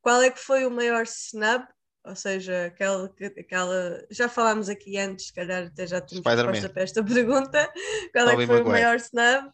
Qual 0.02 0.22
é 0.22 0.30
que 0.30 0.40
foi 0.40 0.66
o 0.66 0.70
maior 0.70 1.04
snub? 1.04 1.64
Ou 2.08 2.16
seja, 2.16 2.66
aquela, 2.68 3.10
que- 3.10 3.26
aquela. 3.26 4.06
Já 4.10 4.30
falámos 4.30 4.70
aqui 4.70 4.98
antes, 4.98 5.28
se 5.28 5.34
calhar 5.34 5.68
até 5.68 5.86
já 5.86 6.00
temos 6.02 6.24
resposta 6.46 6.70
para 6.74 6.84
esta 6.84 7.04
pergunta. 7.04 7.74
Qual 8.14 8.28
é 8.30 8.36
que 8.38 8.46
foi 8.48 8.62
o 8.62 8.66
maior 8.72 8.96
snub? 8.98 9.52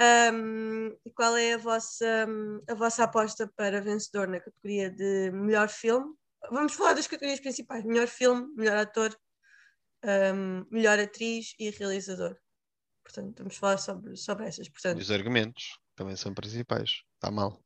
Um, 0.00 0.96
e 1.04 1.10
qual 1.10 1.36
é 1.36 1.54
a 1.54 1.58
vossa, 1.58 2.26
a 2.68 2.74
vossa 2.74 3.02
aposta 3.04 3.50
para 3.56 3.80
vencedor 3.80 4.28
na 4.28 4.38
categoria 4.38 4.90
de 4.90 5.30
melhor 5.32 5.68
filme? 5.68 6.14
Vamos 6.50 6.74
falar 6.74 6.94
das 6.94 7.06
categorias 7.08 7.40
principais: 7.40 7.84
melhor 7.84 8.06
filme, 8.06 8.46
melhor 8.56 8.76
ator, 8.76 9.16
um, 10.04 10.64
melhor 10.70 10.98
atriz 10.98 11.54
e 11.58 11.70
realizador. 11.70 12.36
Portanto, 13.02 13.38
vamos 13.38 13.56
falar 13.56 13.78
sobre, 13.78 14.16
sobre 14.16 14.46
essas. 14.46 14.66
E 14.66 14.70
Portanto, 14.70 15.00
os 15.00 15.10
argumentos 15.10 15.78
também 15.96 16.14
são 16.14 16.32
principais. 16.32 17.02
Está 17.16 17.30
mal. 17.30 17.60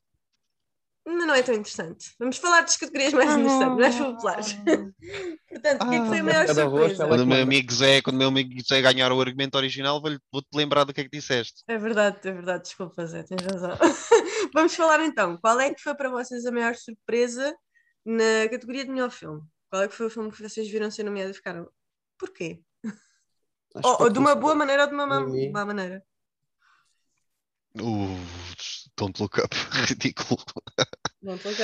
Não, 1.05 1.27
não 1.27 1.35
é 1.35 1.43
tão 1.43 1.55
interessante. 1.55 2.15
Vamos 2.19 2.37
falar 2.39 2.61
das 2.61 2.77
categorias 2.77 3.13
mais 3.13 3.31
interessantes, 3.33 3.77
mais 3.77 3.97
populares. 3.97 4.53
Portanto, 5.49 5.83
o 5.83 5.89
que 5.91 5.95
é 5.97 6.01
que 6.01 6.07
foi 6.07 6.19
a 6.19 6.21
Ah, 6.21 6.25
maior 6.25 6.47
rosto, 6.47 6.55
surpresa? 6.55 7.03
ela- 7.03 7.09
Quando 7.13 7.21
o 7.23 7.27
meu 7.27 7.43
amigo 7.43 7.73
Zé, 7.75 8.01
quando 8.03 8.17
o 8.17 8.19
meu 8.21 8.29
amigo 8.29 8.51
Zé 8.67 8.81
ganhar 8.81 9.13
o 9.13 9.21
argumento 9.21 9.57
original, 9.57 10.01
vou-te 10.01 10.49
lembrar 10.55 10.85
do 10.85 10.95
que 10.95 11.01
é 11.01 11.05
que 11.05 11.11
disseste. 11.11 11.63
É 11.67 11.77
verdade, 11.77 12.19
é 12.23 12.33
verdade, 12.33 12.63
desculpa, 12.65 13.05
Zé, 13.05 13.23
tens 13.25 13.43
razão. 13.45 13.77
Vamos 14.55 14.75
falar 14.75 15.01
então. 15.05 15.37
Qual 15.39 15.59
é 15.61 15.75
que 15.75 15.83
foi 15.83 15.95
para 15.95 16.09
vocês 16.09 16.47
a 16.47 16.53
maior 16.53 16.75
surpresa 16.77 17.55
na 18.05 18.49
categoria 18.51 18.85
de 18.85 18.91
melhor 18.91 19.11
filme? 19.11 19.43
Qual 19.71 19.83
é 19.83 19.89
que 19.89 19.95
foi 19.95 20.07
o 20.07 20.11
filme 20.11 20.31
que 20.31 20.41
vocês 20.43 20.69
viram 20.71 20.91
ser 20.91 21.03
nomeado 21.03 21.31
e 21.31 21.35
ficaram? 21.35 21.69
Porquê? 22.19 22.61
Ou, 23.83 24.03
ou 24.03 24.11
de 24.11 24.19
uma 24.19 24.35
boa 24.37 24.55
maneira 24.55 24.83
ou 24.85 24.89
de 24.89 24.95
uma 24.95 25.07
má, 25.07 25.21
má 25.53 25.65
maneira? 25.65 26.03
O 27.81 28.17
Don't 28.97 29.19
Look 29.21 29.39
Up. 29.39 29.55
Ridículo. 29.89 30.39
Não 31.23 31.37
estou 31.37 31.53
a 31.53 31.55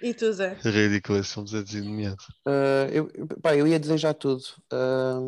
E 0.00 0.14
tu, 0.14 0.32
Zé? 0.32 0.62
Ridículo 0.64 1.18
esse 1.18 1.32
filme 1.34 1.48
ser 1.48 1.82
nomeado. 1.82 2.24
Ah, 2.46 2.86
eu, 2.92 3.08
pá, 3.42 3.54
eu 3.56 3.66
ia 3.66 3.78
já 3.98 4.14
tudo. 4.14 4.42
Ah, 4.72 5.18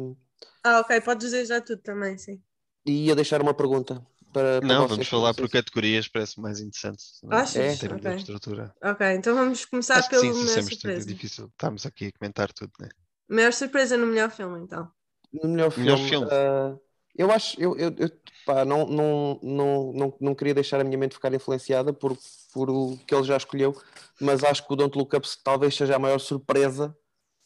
Ah, 0.64 0.80
ok, 0.80 1.00
podes 1.02 1.32
já 1.48 1.60
tudo 1.60 1.82
também, 1.82 2.16
sim. 2.18 2.42
e 2.86 3.06
ia 3.06 3.14
deixar 3.14 3.40
uma 3.42 3.54
pergunta 3.54 4.04
para, 4.32 4.62
para 4.62 4.74
Não, 4.74 4.76
vocês, 4.76 4.88
vamos 4.88 5.08
falar 5.08 5.34
por 5.34 5.48
categorias, 5.50 6.08
parece 6.08 6.40
mais 6.40 6.60
interessante. 6.60 7.02
não 7.22 7.40
Achas? 7.40 7.72
Em 7.72 7.76
termos 7.76 8.02
Ok. 8.02 8.06
de 8.06 8.10
estrutura. 8.10 8.74
Ok, 8.82 9.02
então 9.14 9.34
vamos 9.34 9.64
começar 9.66 10.02
Acho 10.02 10.10
pelo 10.10 10.34
sim, 10.34 10.34
melhor 10.34 10.62
sempre 10.72 11.00
é 11.00 11.04
surpresa. 11.04 11.12
difícil. 11.12 11.46
Estamos 11.46 11.86
aqui 11.86 12.06
a 12.06 12.12
comentar 12.12 12.52
tudo, 12.52 12.72
né? 12.80 12.88
Maior 13.34 13.52
surpresa 13.54 13.96
no 13.96 14.06
melhor 14.06 14.30
filme, 14.30 14.58
então. 14.60 14.92
No 15.32 15.48
melhor 15.48 15.70
filme. 15.72 15.84
Melhor 15.84 15.98
filme. 15.98 16.30
ah, 16.30 16.78
eu 17.16 17.30
acho, 17.30 17.60
eu, 17.60 17.76
eu, 17.76 17.94
eu, 17.98 18.10
pá, 18.46 18.64
não, 18.64 18.86
não, 18.86 19.40
não, 19.42 19.92
não, 19.92 20.16
não 20.20 20.34
queria 20.34 20.54
deixar 20.54 20.80
a 20.80 20.84
minha 20.84 20.96
mente 20.98 21.14
ficar 21.14 21.32
influenciada 21.34 21.92
por, 21.92 22.16
por 22.52 22.70
o 22.70 22.96
que 23.06 23.14
ele 23.14 23.24
já 23.24 23.36
escolheu, 23.36 23.74
mas 24.20 24.42
acho 24.44 24.66
que 24.66 24.72
o 24.72 24.76
Don't 24.76 24.96
Look 24.96 25.14
Up 25.16 25.28
talvez 25.44 25.74
seja 25.74 25.96
a 25.96 25.98
maior 25.98 26.18
surpresa. 26.18 26.96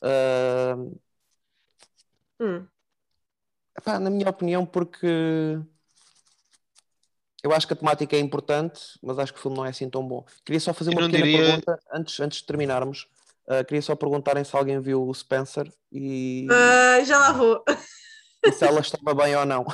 ah, 0.02 0.76
Hum. 2.40 2.66
Epá, 3.78 3.98
na 3.98 4.10
minha 4.10 4.28
opinião, 4.30 4.64
porque 4.66 5.06
eu 7.42 7.52
acho 7.52 7.66
que 7.66 7.72
a 7.72 7.76
temática 7.76 8.16
é 8.16 8.20
importante, 8.20 8.80
mas 9.02 9.18
acho 9.18 9.32
que 9.32 9.38
o 9.38 9.42
filme 9.42 9.56
não 9.56 9.66
é 9.66 9.70
assim 9.70 9.88
tão 9.90 10.06
bom. 10.06 10.24
Queria 10.44 10.60
só 10.60 10.72
fazer 10.72 10.90
Eu 10.90 10.94
uma 10.98 11.06
pequena 11.06 11.24
diria- 11.26 11.42
pergunta 11.44 11.80
antes, 11.92 12.20
antes 12.20 12.38
de 12.40 12.46
terminarmos. 12.46 13.06
Ah, 13.46 13.62
queria 13.62 13.82
só 13.82 13.94
perguntarem 13.94 14.42
se 14.44 14.56
alguém 14.56 14.80
viu 14.80 15.06
o 15.06 15.14
Spencer 15.14 15.70
e, 15.92 16.48
Ah, 16.50 17.04
já 17.04 17.18
lá 17.18 17.32
vou. 17.32 17.62
E 18.44 18.52
se 18.52 18.64
ela 18.64 18.80
estava 18.80 19.14
bem 19.14 19.34
ou 19.36 19.46
não. 19.46 19.64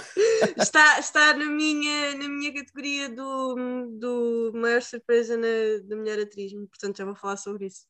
Está, 0.57 0.99
está 0.99 1.35
na, 1.35 1.45
minha, 1.45 2.15
na 2.17 2.29
minha 2.29 2.53
categoria 2.53 3.09
do, 3.09 3.89
do 3.99 4.53
maior 4.55 4.81
surpresa 4.81 5.37
na, 5.37 5.47
da 5.85 5.97
melhor 5.97 6.21
atriz, 6.21 6.53
portanto 6.53 6.99
já 6.99 7.05
vou 7.05 7.15
falar 7.15 7.37
sobre 7.37 7.67
isso. 7.67 7.87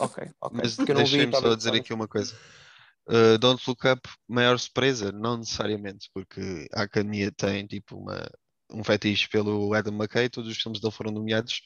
Ok, 0.00 0.28
ok. 0.40 0.60
Mas 0.60 0.76
deixem-me 0.76 1.36
só 1.36 1.54
dizer 1.54 1.74
aqui 1.74 1.92
uma 1.92 2.08
coisa. 2.08 2.34
Uh, 3.06 3.36
Don't 3.38 3.62
Look 3.68 3.86
Up, 3.86 4.08
maior 4.26 4.58
surpresa? 4.58 5.12
Não 5.12 5.36
necessariamente, 5.36 6.10
porque 6.14 6.66
a 6.72 6.82
Academia 6.82 7.30
tem 7.30 7.66
tipo 7.66 7.96
uma, 7.96 8.26
um 8.72 8.82
fetiche 8.82 9.28
pelo 9.28 9.74
Adam 9.74 9.94
McKay, 9.94 10.28
todos 10.28 10.50
os 10.50 10.56
filmes 10.56 10.80
dele 10.80 10.92
foram 10.92 11.12
nomeados, 11.12 11.60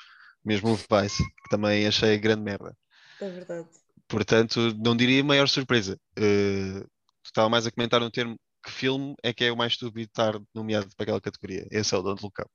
mesmo 0.44 0.70
o 0.70 0.76
Vice, 0.76 1.22
que 1.22 1.48
também 1.50 1.86
achei 1.86 2.18
grande 2.18 2.42
merda. 2.42 2.76
É 3.20 3.30
verdade. 3.30 3.68
Portanto, 4.08 4.74
não 4.82 4.96
diria 4.96 5.22
maior 5.22 5.48
surpresa. 5.48 5.98
Uh, 6.18 6.84
estava 7.24 7.48
mais 7.48 7.66
a 7.66 7.70
comentar 7.70 8.02
um 8.02 8.10
termo 8.10 8.38
que 8.68 8.72
filme 8.72 9.14
é 9.22 9.32
que 9.32 9.44
é 9.44 9.50
o 9.52 9.56
mais 9.56 9.72
estúpido 9.72 10.06
de 10.06 10.10
estar 10.10 10.34
nomeado 10.54 10.88
para 10.94 11.04
aquela 11.04 11.20
categoria. 11.20 11.66
Esse 11.70 11.94
é 11.94 11.98
o 11.98 12.02
Don't 12.02 12.22
Look 12.22 12.40
Up. 12.40 12.50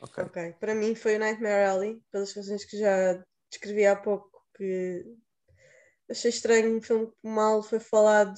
Ok. 0.00 0.24
Ok, 0.24 0.52
para 0.58 0.74
mim 0.74 0.94
foi 0.94 1.16
o 1.16 1.18
Nightmare 1.18 1.66
Alley, 1.66 2.02
pelas 2.10 2.32
razões 2.34 2.64
que 2.64 2.78
já 2.78 3.22
descrevi 3.50 3.86
há 3.86 3.94
pouco, 3.94 4.30
que 4.56 5.04
achei 6.10 6.30
estranho 6.30 6.76
um 6.76 6.82
filme 6.82 7.06
que 7.06 7.28
mal 7.28 7.62
foi 7.62 7.78
falado 7.78 8.34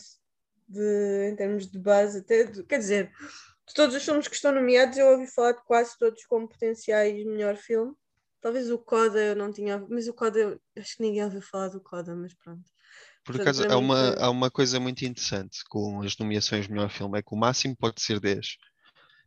de, 0.69 1.29
em 1.31 1.37
termos 1.37 1.71
de 1.71 1.79
base, 1.79 2.19
até, 2.19 2.45
de- 2.45 2.65
quer 2.65 2.79
dizer, 2.79 3.11
de 3.67 3.75
todos 3.75 3.95
os 3.95 4.05
filmes 4.05 4.29
que 4.29 4.35
estão 4.35 4.53
nomeados 4.53 4.99
eu 4.99 5.07
ouvi 5.07 5.27
falar 5.27 5.53
de 5.53 5.65
quase 5.65 5.97
todos 5.99 6.25
como 6.27 6.49
potenciais 6.49 7.25
melhor 7.25 7.57
filme. 7.57 7.95
Talvez 8.41 8.71
o 8.71 8.79
Coda 8.79 9.19
eu 9.19 9.37
não 9.37 9.51
tinha 9.51 9.79
mas 9.89 10.07
o 10.07 10.13
Coda, 10.13 10.39
eu 10.39 10.61
acho 10.77 10.97
que 10.97 11.03
ninguém 11.03 11.25
ouviu 11.25 11.41
falar 11.41 11.69
do 11.69 11.81
Coda, 11.81 12.15
mas 12.15 12.35
pronto. 12.35 12.71
Por 13.25 13.37
acaso, 13.37 13.65
há 13.69 13.77
uma, 13.79 14.13
há 14.19 14.31
uma 14.31 14.51
coisa 14.51 14.79
muito 14.81 15.05
interessante 15.05 15.59
com 15.69 16.03
as 16.03 16.17
nomeações 16.19 16.67
de 16.67 16.73
melhor 16.73 16.91
filme, 16.91 17.19
é 17.19 17.23
que 17.23 17.35
o 17.35 17.39
máximo 17.39 17.77
pode 17.77 18.01
ser 18.03 18.21
10, 18.21 18.57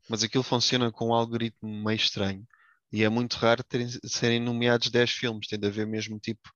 mas 0.09 0.23
aquilo 0.23 0.43
funciona 0.43 0.91
com 0.91 1.09
um 1.09 1.13
algoritmo 1.13 1.69
meio 1.85 1.95
estranho 1.97 2.45
e 2.91 3.03
é 3.03 3.09
muito 3.09 3.35
raro 3.37 3.63
terem, 3.63 3.87
serem 4.05 4.39
nomeados 4.41 4.89
10 4.91 5.11
filmes, 5.11 5.47
tem 5.47 5.59
de 5.59 5.67
haver 5.67 5.87
mesmo 5.87 6.19
tipo 6.19 6.49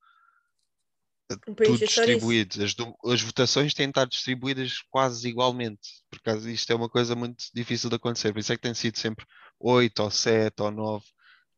Um 1.47 1.53
país 1.55 1.67
tudo 1.69 1.83
é 1.83 1.87
distribuído. 1.87 2.63
As, 2.63 2.73
do- 2.73 2.95
as 3.05 3.21
votações 3.21 3.73
têm 3.73 3.87
de 3.87 3.91
estar 3.91 4.05
distribuídas 4.05 4.79
quase 4.89 5.27
igualmente, 5.27 5.81
por 6.09 6.19
causa 6.21 6.49
isto 6.51 6.71
é 6.71 6.75
uma 6.75 6.89
coisa 6.89 7.15
muito 7.15 7.43
difícil 7.53 7.89
de 7.89 7.95
acontecer, 7.95 8.31
por 8.33 8.39
isso 8.39 8.51
é 8.53 8.55
que 8.55 8.61
tem 8.61 8.73
sido 8.73 8.97
sempre 8.97 9.25
8 9.59 10.01
ou 10.03 10.11
7 10.11 10.61
ou 10.61 10.71
9, 10.71 11.05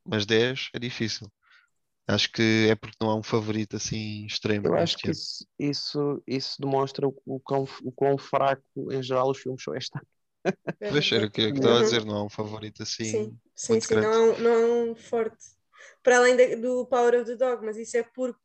mas 0.06 0.26
10 0.26 0.70
é 0.74 0.80
difícil. 0.80 1.32
Acho 2.08 2.32
que 2.32 2.68
é 2.70 2.76
porque 2.76 2.98
não 3.02 3.10
há 3.12 3.16
um 3.16 3.24
favorito 3.24 3.76
assim 3.76 4.26
extremo 4.26 4.70
Eu 4.70 4.76
acho 4.76 4.98
neste 4.98 5.02
que 5.02 5.12
ano. 5.12 5.12
isso, 5.12 5.46
isso, 5.60 6.24
isso 6.28 6.62
demonstra 6.62 7.08
o, 7.08 7.16
o, 7.26 7.40
quão, 7.40 7.64
o 7.84 7.92
quão 7.92 8.18
fraco 8.18 8.64
em 8.92 9.02
geral 9.04 9.30
os 9.30 9.38
filmes 9.40 9.62
são. 9.64 9.74
É 9.76 9.80
Pois 10.88 11.12
era 11.12 11.26
o 11.28 11.32
que 11.32 11.42
eu 11.42 11.50
estava 11.50 11.80
a 11.80 11.82
Uhum. 11.82 11.84
dizer, 11.84 12.06
não 12.06 12.16
há 12.18 12.24
um 12.26 12.30
favorito 12.30 12.84
assim. 12.84 13.28
Sim, 13.28 13.38
sim, 13.56 13.80
muito 13.80 13.82
sim, 13.82 13.98
não 13.98 14.12
é, 14.14 14.20
um, 14.20 14.40
não 14.40 14.52
é 14.54 14.66
um 14.92 14.96
forte. 14.96 15.46
Para 16.04 16.18
além 16.18 16.36
da- 16.36 16.56
do 16.56 16.86
Power 16.88 17.16
of 17.22 17.26
the 17.26 17.36
Dog, 17.36 17.66
mas 17.66 17.78
isso 17.78 17.98
é 17.98 18.04
porque 18.04 18.40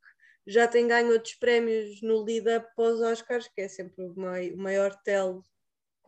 já 0.47 0.67
tem 0.67 0.87
ganho 0.89 1.13
outros 1.13 1.35
prémios 1.35 2.01
no 2.03 2.23
lead-up 2.25 2.67
os 2.77 3.01
Oscars, 3.01 3.49
que 3.49 3.61
é 3.63 3.69
sempre 3.69 4.03
o 4.05 4.15
mai- 4.17 4.53
o 4.53 4.59
maior 4.59 4.95
tel 5.03 5.43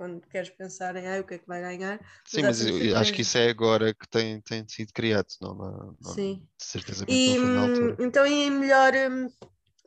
quando 0.00 0.26
queres 0.28 0.48
pensar 0.48 0.96
em 0.96 1.06
ah, 1.06 1.20
o 1.20 1.24
que 1.24 1.34
é 1.34 1.38
que 1.38 1.46
vai 1.46 1.60
ganhar. 1.60 2.00
Sim, 2.26 2.44
mas 2.44 2.62
eu- 2.62 2.96
acho 2.96 3.12
que 3.12 3.20
isso 3.20 3.36
é 3.36 3.50
agora 3.50 3.92
que 3.92 4.08
tem, 4.08 4.40
tem 4.40 4.66
sido 4.66 4.92
criado, 4.94 5.26
não, 5.42 5.54
não, 5.54 5.96
não 6.00 6.14
Sim. 6.14 6.48
certezamente 6.58 7.22
E 7.22 7.38
não 7.38 7.66
hum, 7.66 7.96
então, 7.98 8.26
e 8.26 8.50
melhor, 8.50 8.94
hum, 8.94 9.28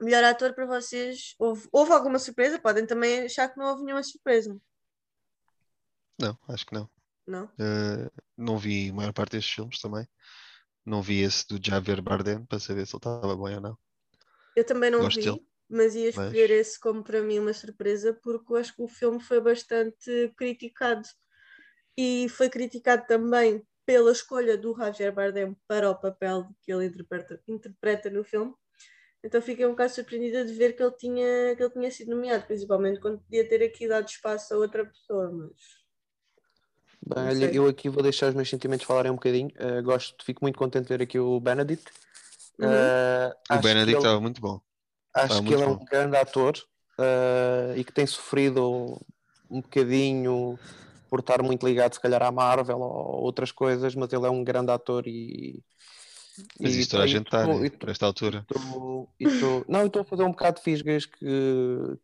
melhor 0.02 0.24
ator 0.24 0.54
para 0.54 0.68
vocês? 0.68 1.34
Houve, 1.40 1.68
houve 1.72 1.92
alguma 1.94 2.20
surpresa? 2.20 2.60
Podem 2.60 2.86
também 2.86 3.24
achar 3.24 3.50
que 3.50 3.58
não 3.58 3.66
houve 3.72 3.84
nenhuma 3.84 4.04
surpresa, 4.04 4.56
Não, 6.20 6.38
acho 6.48 6.66
que 6.66 6.74
não. 6.74 6.90
não? 7.28 7.50
Eh, 7.60 8.12
não 8.38 8.58
vi 8.58 8.90
a 8.90 8.94
maior 8.94 9.14
parte 9.14 9.34
destes 9.34 9.54
filmes 9.56 9.80
também. 9.82 10.08
Não 10.86 11.02
vi 11.04 11.22
esse 11.22 11.48
do 11.48 11.60
Javier 11.64 12.02
Bardem 12.02 12.46
para 12.46 12.60
saber 12.60 12.86
se 12.88 12.96
ele 12.96 13.00
estava 13.00 13.36
bem 13.38 13.56
ou 13.56 13.62
não. 13.62 13.78
Eu 14.56 14.66
também 14.66 14.90
não 14.90 15.02
Gosto 15.04 15.10
vi, 15.10 15.24
dele. 15.24 15.48
Mas 15.74 15.96
ia 15.96 16.06
Mas- 16.06 16.16
escolher 16.16 16.50
esse 16.52 16.80
como 16.80 17.04
para 17.04 17.22
mim 17.22 17.40
uma 17.40 17.54
surpresa, 17.54 18.14
porque 18.24 18.52
eu 18.54 18.58
acho 18.58 18.76
que 18.76 18.82
o 18.82 18.88
filme 18.88 19.20
foi 19.20 19.42
bastante 19.42 20.32
criticado. 20.38 21.08
E 21.98 22.28
foi 22.30 22.50
criticado 22.50 23.06
também 23.08 23.62
pela 23.86 24.12
escolha 24.12 24.58
do 24.58 24.76
Javier 24.76 25.14
Bardem 25.14 25.56
para 25.68 25.90
o 25.90 25.96
papel 25.96 26.48
que 26.62 26.72
ele 26.72 26.86
interpreta, 26.86 27.42
interpreta 27.48 28.10
no 28.10 28.24
filme. 28.24 28.54
Então 29.24 29.42
fiquei 29.42 29.66
um 29.66 29.70
bocado 29.72 29.94
surpreendida 29.94 30.44
de 30.44 30.54
ver 30.54 30.74
que 30.74 30.84
ele 30.84 30.92
tinha, 30.92 31.56
que 31.56 31.64
ele 31.64 31.70
tinha 31.72 31.92
sido 31.92 32.10
nomeado, 32.16 32.46
principalmente 32.46 33.00
quando 33.00 33.20
podia 33.20 33.48
ter 33.48 33.64
aqui 33.64 33.88
dado 33.88 34.08
espaço 34.08 34.54
a 34.54 34.58
outra 34.58 34.86
pessoa, 34.86 35.32
mas 35.32 35.52
Bem, 37.06 37.24
olha, 37.28 37.54
eu 37.54 37.68
aqui 37.68 37.90
vou 37.90 38.02
deixar 38.02 38.30
os 38.30 38.34
meus 38.36 38.50
sentimentos 38.50 38.86
falarem 38.86 39.12
um 39.12 39.16
bocadinho. 39.16 39.50
Uh, 39.60 39.84
gosto, 39.84 40.24
fico 40.24 40.40
muito 40.42 40.58
contente 40.58 40.84
de 40.84 40.90
ver 40.98 41.04
aqui 41.04 41.20
o 41.20 41.38
Benedict. 41.40 41.84
Uhum. 42.60 42.68
Uh, 42.70 43.58
O 43.58 43.62
Benedict 43.62 43.90
ele- 43.92 43.98
estava 43.98 44.22
muito 44.22 44.40
bom. 44.40 44.62
Acho 45.16 45.44
que 45.44 45.54
ele 45.54 45.64
é 45.64 45.68
muito 45.68 45.82
um 45.82 45.86
grande 45.86 46.18
ator 46.18 46.54
eh, 47.00 47.76
e 47.78 47.84
que 47.84 47.94
tem 47.94 48.06
sofrido 48.08 49.00
um 49.50 49.62
bocadinho 49.62 50.58
por 51.10 51.20
estar 51.20 51.44
muito 51.44 51.66
ligado, 51.68 51.94
se 51.94 52.00
calhar, 52.00 52.24
à 52.24 52.32
Marvel 52.32 52.80
ou 52.80 53.22
outras 53.24 53.52
coisas, 53.52 53.94
mas 53.96 54.12
ele 54.12 54.26
é 54.26 54.30
um 54.30 54.44
grande 54.44 54.72
ator 54.72 55.08
e. 55.08 55.64
Mas 56.60 56.76
e 56.76 56.88
toda 56.88 57.04
a 57.04 57.08
e 57.08 57.10
gente 57.10 57.26
está, 57.28 57.46
tô- 57.46 57.62
né? 57.62 57.68
e 57.68 57.70
Por 57.70 57.90
esta 57.90 58.06
altura. 58.06 58.46
tô- 58.48 59.08
e 59.20 59.26
tô- 59.28 59.66
Não, 59.70 59.86
estou 59.86 60.02
a 60.02 60.06
fazer 60.06 60.24
um 60.24 60.32
bocado 60.32 60.58
de 60.58 60.64
fisgas 60.64 61.06
que, 61.06 61.26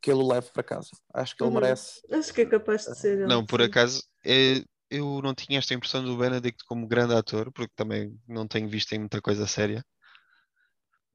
que 0.02 0.12
ele 0.12 0.22
o 0.22 0.28
leve 0.28 0.50
para 0.52 0.64
casa. 0.64 0.90
Acho 1.14 1.36
que 1.36 1.44
ele 1.44 1.50
Uhum. 1.50 1.62
merece. 1.62 2.02
Acho 2.12 2.34
que 2.34 2.42
é 2.42 2.46
capaz 2.46 2.86
de 2.86 2.96
ser. 2.98 3.14
ele, 3.20 3.28
Não, 3.28 3.46
por 3.46 3.62
acaso, 3.62 4.04
é- 4.26 4.64
eu 4.90 5.22
não 5.22 5.34
tinha 5.36 5.60
esta 5.60 5.74
impressão 5.74 6.04
do 6.04 6.18
Benedict 6.18 6.64
como 6.66 6.88
grande 6.88 7.14
ator, 7.14 7.52
porque 7.52 7.74
também 7.76 8.20
não 8.28 8.48
tenho 8.48 8.68
visto 8.70 8.94
em 8.94 9.00
muita 9.00 9.22
coisa 9.22 9.46
séria. 9.48 9.84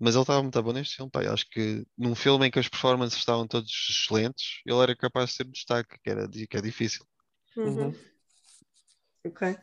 Mas 0.05 0.15
ele 0.15 0.23
estava 0.23 0.43
muito 0.43 0.63
bom 0.63 0.73
neste 0.73 0.97
filme, 0.97 1.11
pá. 1.11 1.23
Eu 1.23 1.33
acho 1.33 1.49
que 1.49 1.83
num 1.97 2.15
filme 2.15 2.47
em 2.47 2.51
que 2.51 2.59
as 2.59 2.69
performances 2.69 3.19
estavam 3.19 3.49
todas 3.49 3.71
excelentes, 3.89 4.61
ele 4.67 4.79
era 4.79 4.95
capaz 4.95 5.31
de 5.31 5.37
ser 5.37 5.47
um 5.47 5.51
destaque, 5.51 5.99
que, 6.03 6.11
era, 6.11 6.29
que 6.29 6.57
é 6.59 6.61
difícil. 6.61 7.07
Uhum. 7.57 7.87
Uhum. 7.87 7.95
Ok. 9.27 9.57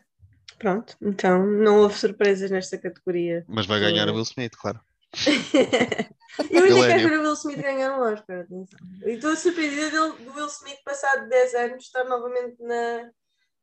Pronto. 0.58 0.98
Então 1.00 1.46
não 1.46 1.82
houve 1.82 1.96
surpresas 1.96 2.50
nesta 2.50 2.76
categoria. 2.80 3.46
Mas 3.48 3.68
vai 3.68 3.80
ganhar 3.80 4.10
o. 4.10 4.16
Will 4.16 4.24
Smith, 4.24 4.54
claro. 4.58 4.82
Eu 6.50 6.64
ainda 6.64 6.88
quero 6.88 7.10
ver 7.10 7.20
o 7.20 7.22
Will 7.22 7.34
Smith 7.34 7.62
ganhar 7.62 8.00
um 8.00 8.02
Oscar. 8.02 8.40
atenção. 8.40 8.80
E 9.06 9.12
estou 9.12 9.36
surpreendida 9.36 9.92
dele- 9.92 10.26
do 10.26 10.34
Will 10.34 10.48
Smith, 10.48 10.82
passado 10.84 11.30
10 11.30 11.54
anos, 11.54 11.84
estar 11.84 12.04
novamente 12.06 12.56
na, 12.64 13.12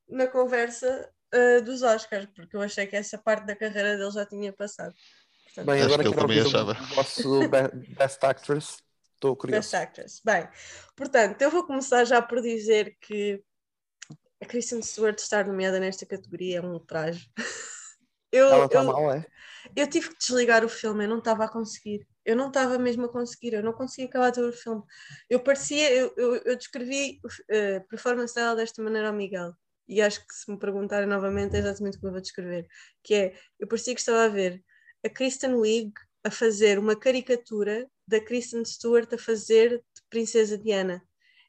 na 0.09 0.27
conversa 0.29 1.11
ah, 1.33 1.61
dos 1.61 1.83
Oscars, 1.83 2.27
porque 2.37 2.55
eu 2.57 2.61
achei 2.63 2.87
que 2.87 2.95
essa 2.95 3.19
parte 3.19 3.47
da 3.47 3.57
carreira 3.57 3.97
dele 3.97 4.13
já 4.13 4.25
tinha 4.25 4.53
passado. 4.53 4.95
Bem, 5.65 5.77
Acho 5.83 5.85
agora 5.87 6.03
que 6.03 6.09
ele 6.09 6.15
quero 6.15 6.29
também 6.29 6.41
achava. 6.41 6.73
o 6.73 6.95
vosso 6.95 7.49
Best 7.97 8.25
Actress. 8.25 8.77
Estou 9.15 9.37
curioso. 9.37 9.63
Best 9.63 9.75
Actress. 9.77 10.21
Bem, 10.25 10.49
portanto, 10.97 11.43
eu 11.43 11.51
vou 11.51 11.67
começar 11.67 12.05
já 12.05 12.23
por 12.23 12.41
dizer 12.41 12.97
que 13.01 13.43
a 14.41 14.47
Kristen 14.47 14.83
Stewart 14.83 15.19
estar 15.19 15.47
nomeada 15.47 15.81
nesta 15.81 16.07
categoria 16.07 16.59
é 16.59 16.63
um 16.63 16.73
ultraje. 16.73 17.29
Eu, 18.31 18.47
Ela 18.47 18.67
está 18.67 18.83
eu- 18.83 18.93
mal, 18.93 19.11
é? 19.11 19.25
eu 19.75 19.89
tive 19.89 20.11
que 20.11 20.19
desligar 20.19 20.63
o 20.63 20.69
filme, 20.69 21.05
eu 21.05 21.09
não 21.09 21.17
estava 21.19 21.45
a 21.47 21.49
conseguir. 21.51 22.07
Eu 22.27 22.37
não 22.37 22.49
estava 22.49 22.79
mesmo 22.79 23.07
a 23.07 23.09
conseguir, 23.11 23.55
eu 23.55 23.63
não 23.63 23.73
conseguia 23.73 24.05
acabar 24.07 24.31
de 24.31 24.43
ver 24.43 24.49
o 24.49 24.53
filme. 24.53 24.83
Eu 25.31 25.41
parecia, 25.41 25.91
eu, 25.91 26.13
eu, 26.15 26.37
eu 26.45 26.57
descrevi 26.57 27.21
eh, 27.49 27.77
a 27.77 27.81
performance 27.81 28.35
dela 28.35 28.55
desta 28.55 28.83
maneira 28.83 29.09
ao 29.09 29.15
Miguel. 29.15 29.55
E 29.89 30.03
acho 30.03 30.21
que 30.27 30.35
se 30.35 30.51
me 30.51 30.59
perguntarem 30.59 31.09
novamente 31.09 31.57
é 31.57 31.61
exatamente 31.61 31.97
o 31.97 32.01
que 32.01 32.07
eu 32.07 32.11
vou 32.13 32.21
descrever. 32.21 32.67
Que 33.03 33.15
é, 33.15 33.35
eu 33.59 33.67
parecia 33.67 33.95
que 33.95 34.01
estava 34.01 34.25
a 34.25 34.29
ver 34.29 34.63
a 35.05 35.09
Kristen 35.09 35.55
Wiig 35.55 35.93
a 36.25 36.31
fazer 36.31 36.79
uma 36.79 36.97
caricatura 36.97 37.89
da 38.07 38.21
Kristen 38.21 38.65
Stewart 38.65 39.13
a 39.13 39.19
fazer 39.19 39.79
de 39.79 40.03
Princesa 40.11 40.59
Diana. 40.59 41.03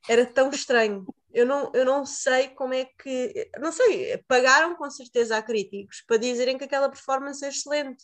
Era 0.08 0.26
tão 0.26 0.50
estranho. 0.50 1.06
Eu 1.32 1.46
não, 1.46 1.72
eu 1.74 1.86
não 1.86 2.06
sei 2.06 2.50
como 2.50 2.74
é 2.74 2.86
que. 2.86 3.50
Não 3.60 3.72
sei, 3.72 4.18
pagaram 4.28 4.76
com 4.76 4.90
certeza 4.90 5.38
a 5.38 5.44
críticos 5.44 6.04
para 6.08 6.18
dizerem 6.18 6.58
que 6.58 6.64
aquela 6.64 6.90
performance 6.90 7.44
é 7.46 7.50
excelente, 7.50 8.04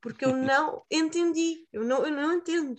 porque 0.00 0.24
eu 0.24 0.36
não 0.36 0.84
entendi, 0.90 1.66
eu 1.72 1.84
não, 1.84 2.04
eu 2.06 2.12
não 2.12 2.34
entendo. 2.34 2.74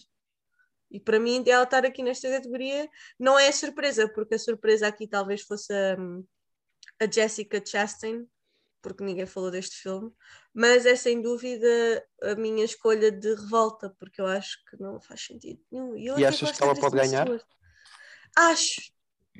E 0.92 1.00
para 1.00 1.20
mim, 1.20 1.44
ela 1.48 1.64
estar 1.64 1.86
aqui 1.86 2.02
nesta 2.02 2.30
categoria 2.30 2.90
não 3.20 3.38
é 3.38 3.52
surpresa, 3.52 4.08
porque 4.10 4.36
a 4.36 4.40
surpresa 4.40 4.88
aqui 4.88 5.08
talvez 5.08 5.42
fosse 5.42 5.72
a, 5.74 5.98
a 7.00 7.12
Jessica 7.12 7.64
Chastain, 7.64 8.28
porque 8.82 9.04
ninguém 9.04 9.26
falou 9.26 9.52
deste 9.52 9.76
filme, 9.78 10.12
mas 10.54 10.86
é 10.86 10.96
sem 10.96 11.22
dúvida 11.22 12.06
a 12.24 12.36
minha 12.36 12.64
escolha 12.64 13.12
de 13.12 13.34
revolta, 13.36 13.94
porque 14.00 14.22
eu 14.22 14.26
acho 14.26 14.58
que 14.70 14.82
não 14.82 15.00
faz 15.00 15.22
sentido 15.22 15.60
nenhum. 15.72 15.96
eu 15.98 16.18
E 16.18 16.26
até 16.26 16.28
achas 16.28 16.52
que 16.52 16.64
ela 16.64 16.76
pode 16.76 16.96
ganhar? 16.96 17.28
Acho, 18.36 18.82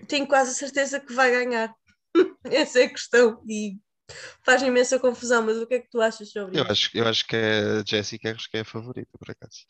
tenho 0.08 0.28
quase 0.28 0.52
a 0.52 0.54
certeza 0.54 1.00
que 1.00 1.14
vai 1.14 1.32
ganhar. 1.32 1.74
Essa 2.46 2.80
é 2.80 2.84
a 2.86 2.90
questão 2.90 3.44
e 3.48 3.78
faz 4.44 4.62
imensa 4.62 5.00
confusão, 5.00 5.44
mas 5.44 5.58
o 5.58 5.68
que 5.68 5.76
é 5.76 5.80
que 5.80 5.90
tu 5.90 6.02
achas 6.02 6.30
sobre 6.32 6.58
Eu 6.58 6.64
isso? 6.64 6.72
acho, 6.72 6.98
eu 6.98 7.08
acho 7.08 7.28
que 7.28 7.36
a 7.36 7.84
Jessica 7.86 8.32
acho 8.32 8.50
que 8.50 8.58
é 8.58 8.62
a 8.62 8.66
favorita, 8.66 9.18
por 9.18 9.30
acaso. 9.30 9.66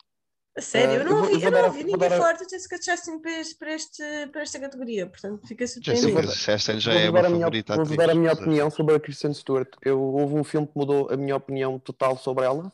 A 0.56 0.60
sério, 0.60 0.90
Ah, 0.90 0.94
eu 0.96 1.04
não 1.04 1.10
eu 1.12 1.16
vou- 1.16 1.22
ouvi, 1.30 1.34
eu 1.34 1.40
vou 1.40 1.48
eu 1.48 1.52
não 1.62 1.64
ouvi 1.68 1.78
vou 1.82 1.92
ninguém 1.92 2.08
dar 2.08 2.16
falar 2.18 2.32
da 2.32 2.48
Jessica 2.48 2.82
Chastain 2.82 3.18
para, 3.20 3.30
este, 3.40 3.54
para, 3.56 3.72
este, 3.74 4.02
para 4.32 4.42
esta 4.42 4.58
categoria, 4.58 5.06
portanto 5.06 5.46
fica 5.46 5.64
Jessica 5.66 5.96
surpreendido. 5.96 6.32
Chastain 6.34 6.80
já 6.80 6.92
Vou-vos 6.92 7.08
é 7.08 7.12
dar 7.12 7.18
uma 7.20 7.26
a 7.26 7.30
minha, 7.30 7.40
favorita 7.44 7.76
vou-vos 7.76 7.92
atriz. 7.92 8.06
dar 8.06 8.12
a 8.12 8.14
minha 8.18 8.32
opinião 8.32 8.70
sobre 8.70 8.94
a 8.96 9.00
Kristen 9.00 9.32
Stewart. 9.32 9.68
Eu, 9.82 10.00
houve 10.02 10.34
um 10.34 10.42
filme 10.44 10.66
que 10.66 10.72
mudou 10.76 11.08
a 11.10 11.16
minha 11.16 11.36
opinião 11.36 11.78
total 11.78 12.18
sobre 12.18 12.44
ela. 12.44 12.72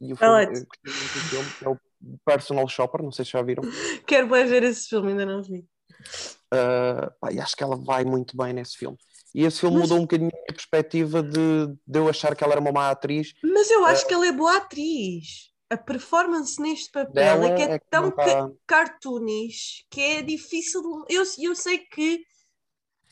E 0.00 0.12
o 0.12 0.16
Qual 0.16 0.36
filme, 0.36 0.56
é? 0.58 0.60
eu 0.60 0.66
gostei 0.66 0.92
muito 0.92 1.14
do 1.14 1.20
filme, 1.20 1.48
é 1.62 1.68
o 1.68 1.78
Personal 2.26 2.68
Shopper, 2.68 3.02
não 3.02 3.12
sei 3.12 3.24
se 3.24 3.30
já 3.30 3.40
viram. 3.42 3.62
Quero 4.06 4.26
bem 4.28 4.44
ver 4.44 4.64
esse 4.64 4.88
filme, 4.88 5.10
ainda 5.12 5.24
não 5.24 5.42
vi. 5.42 5.64
Uh, 6.52 7.08
pá, 7.20 7.32
e 7.32 7.38
acho 7.40 7.54
que 7.56 7.62
ela 7.62 7.76
vai 7.76 8.04
muito 8.04 8.36
bem 8.36 8.52
nesse 8.52 8.76
filme. 8.76 8.98
E 9.34 9.44
esse 9.44 9.60
filme 9.60 9.76
Mas- 9.78 9.84
mudou 9.84 9.98
um 9.98 10.02
bocadinho 10.02 10.28
a 10.30 10.34
minha 10.36 10.46
perspectiva 10.54 11.22
de, 11.22 11.66
de 11.86 11.98
eu 11.98 12.08
achar 12.08 12.34
que 12.34 12.42
ela 12.44 12.52
era 12.54 12.60
uma 12.60 12.72
má 12.72 12.90
atriz. 12.90 13.32
Mas 13.42 13.70
eu 13.70 13.84
acho 13.86 14.06
que 14.06 14.12
ela 14.12 14.26
é 14.26 14.32
boa 14.32 14.56
atriz. 14.56 15.51
A 15.72 15.76
performance 15.76 16.60
neste 16.60 16.90
papel 16.90 17.42
é 17.44 17.54
que 17.56 17.62
é, 17.62 17.64
é 17.72 17.78
que 17.78 17.86
tão 17.88 18.10
tá- 18.10 18.50
cartoonish 18.66 19.86
que 19.90 20.02
é 20.02 20.20
difícil. 20.20 20.82
Eu, 21.08 21.22
eu 21.38 21.54
sei 21.56 21.78
que 21.78 22.22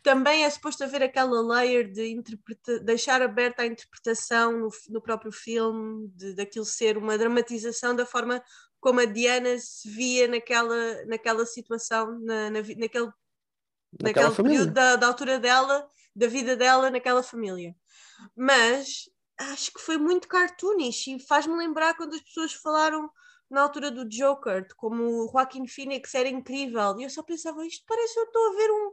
também 0.03 0.45
é 0.45 0.51
suposto 0.51 0.85
haver 0.85 1.03
aquela 1.03 1.41
layer 1.41 1.91
de 1.91 2.09
interpreta- 2.09 2.81
deixar 2.81 3.23
aberta 3.23 3.63
a 3.63 3.67
interpretação 3.67 4.53
no, 4.59 4.69
no 4.91 5.01
próprio 5.01 5.33
filme, 5.33 6.09
de, 6.09 6.35
daquilo 6.35 6.67
ser 6.67 6.99
uma 6.99 7.17
dramatização 7.17 7.97
da 7.97 8.05
forma 8.05 8.43
como 8.79 9.01
a 9.01 9.07
Diana 9.07 9.59
se 9.59 9.89
via 9.89 10.29
naquela, 10.29 11.05
naquela 11.07 11.47
situação, 11.47 12.19
na, 12.21 12.51
na 12.51 12.61
naquele 12.61 13.11
naquele 14.03 14.31
período 14.35 14.73
da, 14.73 14.97
da 14.97 15.07
altura 15.07 15.39
dela, 15.39 15.89
da 16.15 16.27
vida 16.27 16.55
dela 16.57 16.91
naquela 16.91 17.23
família. 17.23 17.75
Mas 18.37 19.09
acho 19.41 19.73
que 19.73 19.81
foi 19.81 19.97
muito 19.97 20.29
cartoonish 20.29 21.09
e 21.09 21.19
faz-me 21.19 21.57
lembrar 21.57 21.95
quando 21.97 22.15
as 22.15 22.21
pessoas 22.21 22.53
falaram 22.53 23.11
na 23.51 23.63
altura 23.63 23.91
do 23.91 24.09
Joker, 24.09 24.67
de 24.67 24.75
como 24.75 25.03
o 25.03 25.29
Joaquin 25.33 25.67
Phoenix 25.67 26.15
era 26.15 26.29
incrível. 26.29 26.99
E 26.99 27.05
eu 27.05 27.11
só 27.11 27.23
pensava, 27.23 27.67
isto 27.67 27.85
parece 27.87 28.15
que 28.15 28.21
eu 28.21 28.25
estou 28.25 28.49
a 28.49 28.57
ver 28.57 28.71
um, 28.71 28.93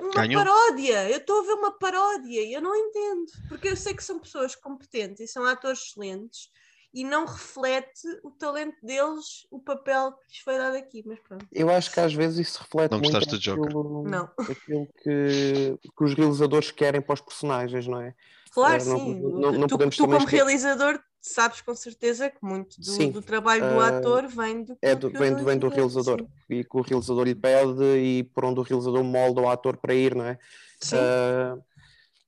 uma 0.00 0.14
Ganhou. 0.14 0.44
paródia. 0.44 1.08
Eu 1.08 1.18
estou 1.18 1.40
a 1.40 1.42
ver 1.44 1.52
uma 1.52 1.78
paródia 1.78 2.42
e 2.42 2.52
eu 2.52 2.60
não 2.60 2.74
entendo. 2.74 3.26
Porque 3.48 3.68
eu 3.68 3.76
sei 3.76 3.94
que 3.94 4.02
são 4.02 4.18
pessoas 4.18 4.56
competentes 4.56 5.20
e 5.20 5.28
são 5.28 5.44
atores 5.46 5.80
excelentes 5.80 6.50
e 6.92 7.04
não 7.04 7.24
reflete 7.24 8.08
o 8.24 8.32
talento 8.32 8.84
deles, 8.84 9.46
o 9.50 9.60
papel 9.60 10.12
que 10.12 10.26
lhes 10.28 10.38
foi 10.42 10.58
dado 10.58 10.76
aqui. 10.76 11.04
Mas 11.06 11.20
pronto, 11.20 11.46
Eu 11.52 11.70
acho 11.70 11.92
que 11.92 12.00
às 12.00 12.12
vezes 12.12 12.48
isso 12.48 12.58
reflete 12.60 12.90
Não 12.90 12.98
muito 12.98 13.12
gostaste 13.12 13.36
do 13.36 13.38
Joker? 13.38 13.64
aquilo, 13.66 14.02
Não. 14.02 14.28
aquilo 14.50 14.88
que, 15.02 15.78
que 15.96 16.04
os 16.04 16.14
realizadores 16.14 16.70
querem 16.72 17.00
para 17.00 17.14
os 17.14 17.20
personagens, 17.20 17.86
não 17.86 18.00
é? 18.00 18.14
Claro, 18.50 18.84
não- 18.84 18.98
sim. 18.98 19.20
não- 19.20 19.52
não 19.52 19.68
tu, 19.68 19.78
tu 19.78 20.06
como 20.06 20.24
realizador, 20.26 21.00
sabes 21.20 21.60
com 21.60 21.74
certeza 21.74 22.30
que 22.30 22.38
muito 22.42 22.80
do, 22.80 23.12
do 23.12 23.22
trabalho 23.22 23.62
do 23.68 23.80
Eh, 23.80 23.86
ator 23.86 24.26
vem 24.28 24.64
do, 24.64 24.78
É 24.82 24.94
do, 24.94 25.10
que 25.10 25.18
vem, 25.18 25.32
o 25.32 25.44
vem 25.44 25.58
do 25.58 25.68
realizador-. 25.68 26.20
Sim. 26.20 26.28
E 26.48 26.64
que 26.64 26.76
o 26.76 26.80
realizador 26.80 27.24
lhe 27.24 27.34
pede 27.34 27.84
e 27.98 28.24
por 28.24 28.44
onde 28.44 28.60
o 28.60 28.62
realizador 28.62 29.04
molda 29.04 29.40
o 29.40 29.48
ator 29.48 29.76
para 29.76 29.94
ir, 29.94 30.14
não 30.14 30.24
é? 30.24 30.38
Sim. 30.80 30.96
Ah, 30.96 31.56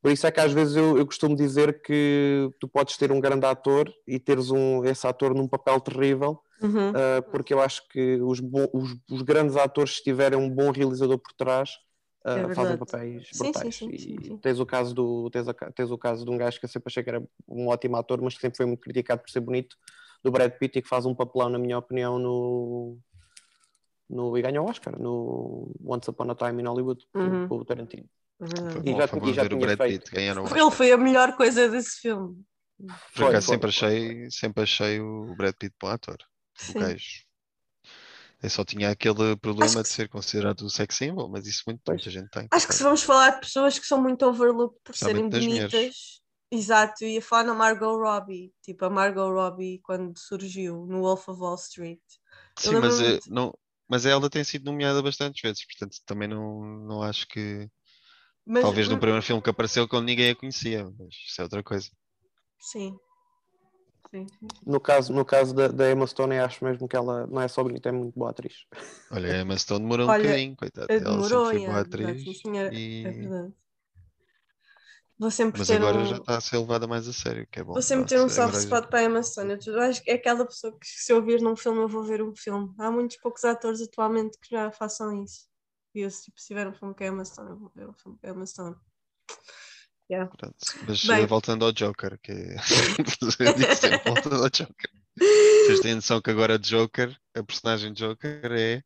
por 0.00 0.10
isso 0.12 0.26
é 0.26 0.30
que 0.32 0.40
às 0.40 0.52
vezes 0.52 0.76
eu, 0.76 0.98
eu 0.98 1.06
costumo 1.06 1.34
dizer 1.36 1.80
que 1.82 2.48
tu 2.60 2.68
podes 2.68 2.96
ter 2.96 3.10
um 3.12 3.20
grande 3.20 3.46
ator 3.46 3.92
e 4.06 4.18
teres 4.18 4.50
um, 4.50 4.84
esse 4.84 5.06
ator 5.06 5.34
num 5.34 5.48
papel 5.48 5.80
terrível, 5.80 6.40
Uhum. 6.62 6.92
ah, 6.94 7.22
porque 7.32 7.52
eu 7.54 7.60
acho 7.60 7.86
que 7.88 8.20
os, 8.22 8.38
bo- 8.40 8.70
os, 8.72 8.94
os 9.10 9.22
grandes 9.22 9.56
atores, 9.56 9.96
se 9.96 10.02
tiverem 10.04 10.38
um 10.38 10.48
bom 10.50 10.70
realizador 10.70 11.18
por 11.18 11.32
trás, 11.34 11.70
ah, 12.24 12.30
É 12.38 12.42
fazem 12.54 12.76
verdade. 12.76 12.78
papéis 12.78 13.28
Sim, 13.32 13.38
sim, 13.38 13.48
brutais. 13.52 13.76
sim, 13.76 13.90
e 13.90 13.98
sim, 13.98 14.24
sim. 14.24 14.38
Tens, 14.38 14.60
o 14.60 14.66
caso 14.66 14.94
do, 14.94 15.30
tens, 15.30 15.48
a- 15.48 15.54
tens 15.54 15.90
o 15.90 15.98
caso 15.98 16.24
de 16.24 16.30
um 16.30 16.38
gajo 16.38 16.58
que 16.58 16.64
eu 16.64 16.68
sempre 16.68 16.90
achei 16.90 17.02
que 17.02 17.10
era 17.10 17.22
um 17.48 17.68
ótimo 17.68 17.96
ator, 17.96 18.20
mas 18.20 18.34
que 18.34 18.40
sempre 18.40 18.56
foi 18.56 18.66
muito 18.66 18.80
criticado 18.80 19.22
por 19.22 19.30
ser 19.30 19.40
bonito, 19.40 19.76
do 20.22 20.30
Brad 20.30 20.52
Pitt, 20.52 20.78
e 20.78 20.82
que 20.82 20.88
faz 20.88 21.04
um 21.06 21.14
papelão, 21.14 21.48
na 21.48 21.58
minha 21.58 21.78
opinião, 21.78 22.18
no. 22.18 22.98
No, 24.08 24.36
e 24.36 24.42
ganha 24.42 24.60
o 24.60 24.66
Oscar 24.66 24.98
no 25.00 25.72
Once 25.82 26.10
Upon 26.10 26.30
a 26.30 26.34
Time 26.34 26.62
in 26.62 26.66
Hollywood, 26.66 27.02
com- 27.12 27.20
Uhum. 27.20 27.48
com 27.48 27.56
o 27.56 27.64
Tarantino. 27.64 28.08
Foi 28.38 28.48
verdade. 28.48 28.90
E 28.90 28.94
já 28.94 29.06
bom 29.06 29.32
já 29.32 29.44
o 29.44 29.48
tinha 29.48 29.60
Brad 29.60 29.76
feito. 29.78 30.00
Pitt 30.02 30.14
ganhar 30.14 30.36
o 30.38 30.42
Oscar. 30.44 30.58
Ele 30.58 30.70
foi 30.70 30.92
a 30.92 30.98
melhor 30.98 31.36
coisa 31.36 31.68
desse 31.70 32.00
filme. 32.00 32.44
Por 32.78 32.90
Foi, 33.14 33.28
acaso 33.30 33.46
foi, 33.46 33.54
sempre 33.54 33.70
foi. 33.72 33.88
achei, 33.88 34.30
sempre 34.30 34.62
achei 34.64 35.00
o 35.00 35.34
Brad 35.36 35.54
Pitt 35.54 35.74
bom 35.80 35.88
ator. 35.88 36.18
O 36.68 36.78
gajo. 36.78 37.24
Eu 38.42 38.50
só 38.50 38.64
tinha 38.64 38.90
aquele 38.90 39.36
problema 39.36 39.82
que 39.82 39.82
de 39.82 39.88
se- 39.88 39.94
ser 39.94 40.08
considerado 40.08 40.68
sex 40.70 40.96
symbol, 40.96 41.28
mas 41.30 41.46
isso 41.46 41.62
muito, 41.66 41.80
muita 41.86 42.10
gente 42.10 42.28
tem. 42.30 42.50
Acho 42.50 42.68
que 42.68 42.74
se 42.74 42.82
vamos 42.82 43.02
falar 43.02 43.30
de 43.30 43.40
pessoas 43.40 43.78
que 43.78 43.86
são 43.86 44.00
muito 44.00 44.24
overlooked 44.26 44.78
por 44.84 44.94
serem 44.94 45.28
das 45.28 45.46
mulheres. 45.46 45.74
bonitas. 45.74 46.20
Exato, 46.50 47.04
ia 47.04 47.22
falar 47.22 47.44
na 47.44 47.54
Margot 47.54 47.96
Robbie, 47.96 48.52
tipo 48.62 48.84
a 48.84 48.90
Margot 48.90 49.30
Robbie 49.32 49.80
quando 49.82 50.18
surgiu 50.18 50.86
no 50.86 51.00
Wolf 51.00 51.28
of 51.28 51.40
Wall 51.40 51.54
Street. 51.56 52.00
Sim, 52.58 52.76
mas, 52.76 53.00
lembro-me 53.00 53.00
eh, 53.00 53.20
não, 53.26 53.52
mas 53.88 54.06
ela 54.06 54.30
tem 54.30 54.44
sido 54.44 54.64
nomeada 54.66 55.02
bastantes 55.02 55.40
vezes, 55.42 55.64
portanto 55.66 55.96
também 56.06 56.28
não, 56.28 56.62
não 56.86 57.02
acho 57.02 57.26
que. 57.28 57.68
Mas, 58.46 58.68
Talvez 58.68 58.88
no 58.88 58.98
hum, 58.98 59.00
primeiro 59.00 59.24
filme 59.24 59.42
que 59.42 59.50
apareceu 59.50 59.88
quando 59.88 60.06
ninguém 60.06 60.30
a 60.32 60.36
conhecia, 60.36 60.84
mas 60.98 61.14
isso 61.28 61.40
é 61.40 61.44
outra 61.44 61.62
coisa. 61.64 61.90
Sim. 62.58 62.98
Sim. 64.12 64.26
No 64.64 64.80
caso, 64.80 65.12
no 65.12 65.24
caso 65.24 65.54
da, 65.54 65.68
da 65.68 65.90
Emma 65.90 66.06
Stone, 66.06 66.36
eu 66.36 66.44
acho 66.44 66.64
mesmo 66.64 66.88
que 66.88 66.96
ela 66.96 67.26
não 67.26 67.40
é 67.42 67.48
só 67.48 67.62
bonita, 67.62 67.88
é 67.88 67.92
muito 67.92 68.18
boa 68.18 68.30
atriz. 68.30 68.64
Olha, 69.10 69.32
a 69.36 69.40
Emma 69.40 69.56
Stone 69.58 69.80
demorou 69.82 70.06
Olha, 70.06 70.08
um 70.08 70.12
bocadinho, 70.12 70.56
coitada. 70.56 70.90
Ela 70.96 71.22
Demorou, 71.22 71.22
sempre 71.22 71.48
foi 71.48 71.58
é, 71.58 71.58
boa 71.60 71.80
verdade, 71.80 72.20
atriz. 72.20 72.22
sim, 72.22 72.34
senhora, 72.34 72.76
e- 72.76 73.02
é 73.02 73.10
verdade. 73.12 73.52
Vou 75.18 75.30
sempre 75.30 75.60
Mas 75.60 75.68
ter 75.68 75.82
agora 75.82 76.04
um, 76.04 76.04
já 76.04 76.16
está 76.18 76.36
a 76.36 76.40
ser 76.40 76.58
levada 76.58 76.86
mais 76.86 77.06
a 77.08 77.12
sério, 77.12 77.46
que 77.50 77.60
é 77.60 77.64
bom. 77.64 77.74
vou 77.74 77.82
sempre 77.82 78.08
ter 78.08 78.20
um 78.20 78.28
soft 78.28 78.56
spot 78.56 78.88
para 78.88 79.00
a 79.00 79.04
Emma 79.04 79.22
Stone. 79.22 79.56
Eu 79.66 79.80
acho 79.80 80.02
que 80.02 80.10
é 80.10 80.14
aquela 80.14 80.44
pessoa 80.46 80.76
que 80.78 80.86
se 80.86 81.12
eu 81.12 81.22
vir 81.24 81.40
num 81.40 81.56
filme, 81.56 81.80
eu 81.80 81.88
vou 81.88 82.04
ver 82.04 82.22
um 82.22 82.34
filme. 82.34 82.74
Há 82.78 82.90
muitos 82.90 83.16
poucos 83.18 83.44
atores 83.44 83.80
atualmente 83.82 84.38
que 84.38 84.50
já 84.50 84.70
façam 84.70 85.22
isso. 85.22 85.48
E 85.94 86.00
eu, 86.00 86.10
se 86.10 86.30
tiver 86.32 86.66
um 86.68 86.72
filme 86.74 86.94
com 86.94 87.04
a 87.04 87.06
Emma 87.06 87.24
Stone, 87.24 87.50
eu 87.50 87.58
vou 87.58 87.70
ver 87.74 87.88
um 87.88 87.94
filme 87.94 88.18
com 88.18 88.26
a 88.26 88.30
Emma 88.30 88.46
Stone. 88.46 88.76
Yeah. 90.10 90.30
Mas 90.86 91.04
Bem. 91.04 91.22
eh, 91.22 91.26
voltando 91.26 91.64
ao 91.64 91.72
Joker, 91.72 92.18
que 92.22 92.32
é... 92.32 92.56
Disse 93.56 93.88
voltando 94.04 94.42
ao 94.42 94.50
Joker. 94.50 94.90
Vocês 95.18 95.80
têm 95.80 95.94
noção 95.94 96.20
que 96.20 96.30
agora 96.30 96.58
Joker, 96.58 97.16
a 97.34 97.42
personagem 97.42 97.92
Joker 97.92 98.40
é 98.52 98.82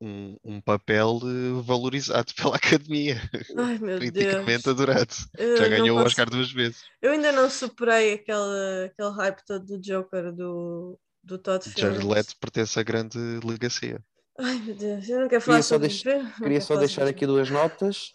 um, 0.00 0.36
um 0.44 0.60
papel 0.60 1.18
eh, 1.24 1.62
valorizado 1.62 2.32
pela 2.36 2.56
academia, 2.56 3.20
Ai 3.56 3.78
meu 3.78 3.98
criticamente 3.98 4.64
Deus. 4.64 4.66
adorado. 4.68 5.14
Eu 5.36 5.56
Já 5.56 5.68
ganhou 5.68 5.98
o 5.98 6.02
consigo- 6.02 6.06
Oscar 6.06 6.30
duas 6.30 6.52
vezes. 6.52 6.82
Eu 7.02 7.12
ainda 7.12 7.32
não 7.32 7.50
superei 7.50 8.14
aquele, 8.14 8.86
aquele 8.86 9.10
hype 9.16 9.44
todo 9.44 9.64
do 9.66 9.80
Joker 9.80 10.32
do, 10.32 10.98
do 11.24 11.38
Todd 11.38 11.64
Jared 11.76 11.98
Phillips. 11.98 12.04
Leto 12.16 12.36
pertence 12.40 12.78
a 12.78 12.82
grande 12.84 13.18
legacia. 13.44 14.00
Ai 14.40 14.56
meu 14.60 14.74
Deus, 14.76 15.08
eu 15.08 15.20
não 15.20 15.28
quero 15.28 15.42
falar 15.42 15.56
Queria 15.56 15.62
só 15.64 15.74
sobre 15.74 15.88
deix- 15.88 16.04
não 16.04 16.30
Queria 16.38 16.60
só 16.60 16.76
deixar 16.76 17.06
aqui 17.08 17.26
duas 17.26 17.50
notas. 17.50 18.12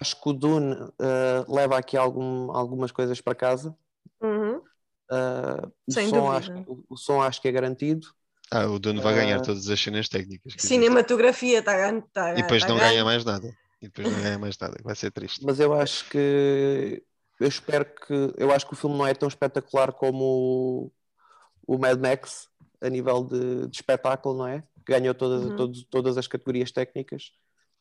Acho 0.00 0.20
que 0.20 0.28
o 0.28 0.32
Dune 0.32 0.74
eh, 1.00 1.44
leva 1.48 1.78
aqui 1.78 1.96
algum- 1.96 2.50
algumas 2.52 2.90
coisas 2.92 3.20
para 3.20 3.34
casa. 3.34 3.76
Uhum. 4.20 4.60
Eh, 5.10 5.66
o, 5.88 5.92
Sem 5.92 6.08
som 6.08 6.16
dúvida. 6.16 6.36
acho, 6.36 6.52
que- 6.52 6.70
o, 6.70 6.84
o 6.90 6.96
som 6.96 7.20
acho 7.22 7.40
que 7.42 7.48
é 7.48 7.52
garantido. 7.52 8.06
Ah, 8.50 8.66
o 8.66 8.78
Dono 8.78 9.00
vai 9.00 9.14
ganhar 9.14 9.38
Ah. 9.38 9.42
todas 9.42 9.68
as 9.68 9.80
cenas 9.80 10.08
técnicas. 10.08 10.54
Cinematografia, 10.58 11.60
está 11.60 11.74
ganho. 11.76 12.02
Tá, 12.12 12.32
E 12.32 12.42
depois 12.42 12.62
tá 12.62 12.68
não 12.68 12.76
ganho. 12.76 12.90
ganha 12.90 13.04
mais 13.04 13.24
nada. 13.24 13.48
E 13.80 13.86
depois 13.88 14.12
não 14.12 14.22
ganha 14.22 14.38
mais 14.38 14.58
nada. 14.58 14.76
Vai 14.84 14.94
ser 14.94 15.10
triste. 15.10 15.44
Mas 15.44 15.58
eu 15.58 15.72
acho 15.72 16.08
que 16.10 17.02
eu 17.40 17.48
espero 17.48 17.84
que 17.84 18.32
eu 18.36 18.52
acho 18.52 18.66
que 18.66 18.74
o 18.74 18.76
filme 18.76 18.96
não 18.96 19.06
é 19.06 19.14
tão 19.14 19.26
espetacular 19.28 19.92
como 19.92 20.92
o, 21.66 21.74
o 21.74 21.78
Mad 21.78 21.98
Max 21.98 22.48
a 22.80 22.88
nível 22.88 23.24
de, 23.24 23.66
de 23.68 23.76
espetáculo, 23.76 24.36
não 24.38 24.46
é? 24.46 24.62
Que 24.84 24.92
ganhou 24.92 25.14
todas, 25.14 25.44
Uhum. 25.44 25.56
todos- 25.56 25.84
todas 25.90 26.18
as 26.18 26.26
categorias 26.26 26.70
técnicas, 26.70 27.32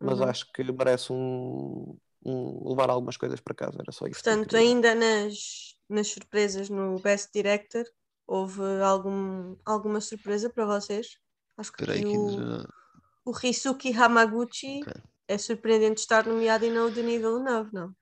mas 0.02 0.20
Uhum. 0.20 0.26
acho 0.26 0.52
que 0.52 0.64
merece 0.64 1.12
um, 1.14 1.98
um- 2.26 2.70
levar 2.70 2.90
algumas 2.90 3.18
coisas 3.18 3.40
para 3.40 3.56
casa. 3.56 3.78
Era 3.82 3.92
só 3.92 4.06
isso. 4.06 4.24
Portanto, 4.24 4.56
ainda 4.58 4.94
nas, 4.96 5.76
nas 5.90 6.08
surpresas 6.08 6.70
no 6.70 7.00
Best 7.00 7.30
Director, 7.34 7.86
houve 8.28 8.62
algum, 8.84 9.56
alguma 9.66 10.02
surpresa 10.02 10.50
para 10.50 10.66
vocês? 10.66 11.18
Acho 11.58 11.72
que 11.74 11.86
que 11.86 11.92
o, 12.18 12.28
ainda- 12.28 12.68
o 13.26 13.32
Risuki 13.32 13.94
Hamaguchi 13.94 14.82
Ok. 14.82 14.94
é 15.28 15.38
surpreendente 15.38 16.02
estar 16.02 16.26
nomeado 16.26 16.66
e 16.66 16.70
não 16.70 16.88
o 16.88 16.92
Denis 16.92 17.20
Villeneuve, 17.22 17.70
não? 17.74 17.96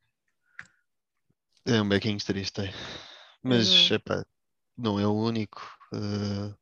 É 1.66 1.82
um 1.82 1.88
bequinho 1.90 2.18
triste. 2.24 2.62
é. 2.62 2.74
Mas, 3.44 3.90
Uhum. 3.90 3.96
epá, 3.96 4.26
não 4.78 5.00
é 5.00 5.06
o 5.08 5.14
único. 5.14 5.62
Deixa 5.92 6.59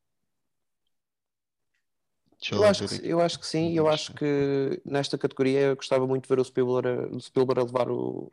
Eu 2.51 2.63
acho, 2.63 2.87
que, 2.87 2.95
eu 3.07 3.19
acho 3.21 3.39
que 3.39 3.45
sim, 3.47 3.73
eu 3.77 3.87
acho 3.89 4.13
que 4.13 4.81
nesta 4.85 5.17
categoria 5.17 5.59
eu 5.61 5.75
gostava 5.75 6.05
muito 6.07 6.23
de 6.23 6.29
ver 6.29 6.39
o 6.39 6.43
Spielberg, 6.45 6.87
a- 6.87 7.15
o 7.15 7.19
Spielberg 7.19 7.61
a 7.61 7.65
levar 7.65 7.89
o, 7.91 8.31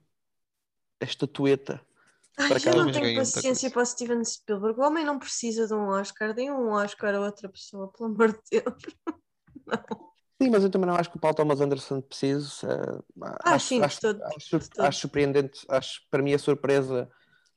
a 1.01 1.05
estatueta. 1.05 1.81
Ai, 2.39 2.51
Para 2.51 2.61
eu 2.65 2.75
não 2.77 2.91
tenho 2.93 3.13
paciência 3.13 3.71
para 3.71 3.83
o 3.83 3.87
Steven 3.87 4.25
Spielberg. 4.25 4.79
O 4.81 4.85
homem 4.85 5.05
não 5.05 5.19
precisa 5.19 5.67
de 5.67 5.75
um 5.75 5.89
Oscar. 5.89 6.33
Deem 6.35 6.51
um 6.53 6.71
Oscar 6.71 7.15
a 7.15 7.21
outra 7.21 7.49
pessoa, 7.49 7.89
pelo 7.93 8.09
amor 8.11 8.33
de 8.33 8.41
Deus. 8.51 8.83
Sim, 10.43 10.51
mas 10.51 10.65
eu 10.65 10.71
também 10.71 10.87
não 10.89 10.97
acho 10.97 11.11
que 11.11 11.17
o 11.17 11.21
Paul 11.21 11.35
Thomas 11.35 11.61
Anderson 11.61 12.01
precise. 12.01 12.67
eh, 12.67 13.03
Ah, 13.45 13.57
acho, 13.57 13.69
sim, 13.69 13.81
acho, 13.83 14.01
todo, 14.01 14.21
acho, 14.37 14.57
acho 14.79 15.01
surpreendente. 15.01 15.65
Acho, 15.69 16.01
para 16.11 16.23
mim, 16.23 16.35
a 16.35 16.39
surpresa, 16.39 17.09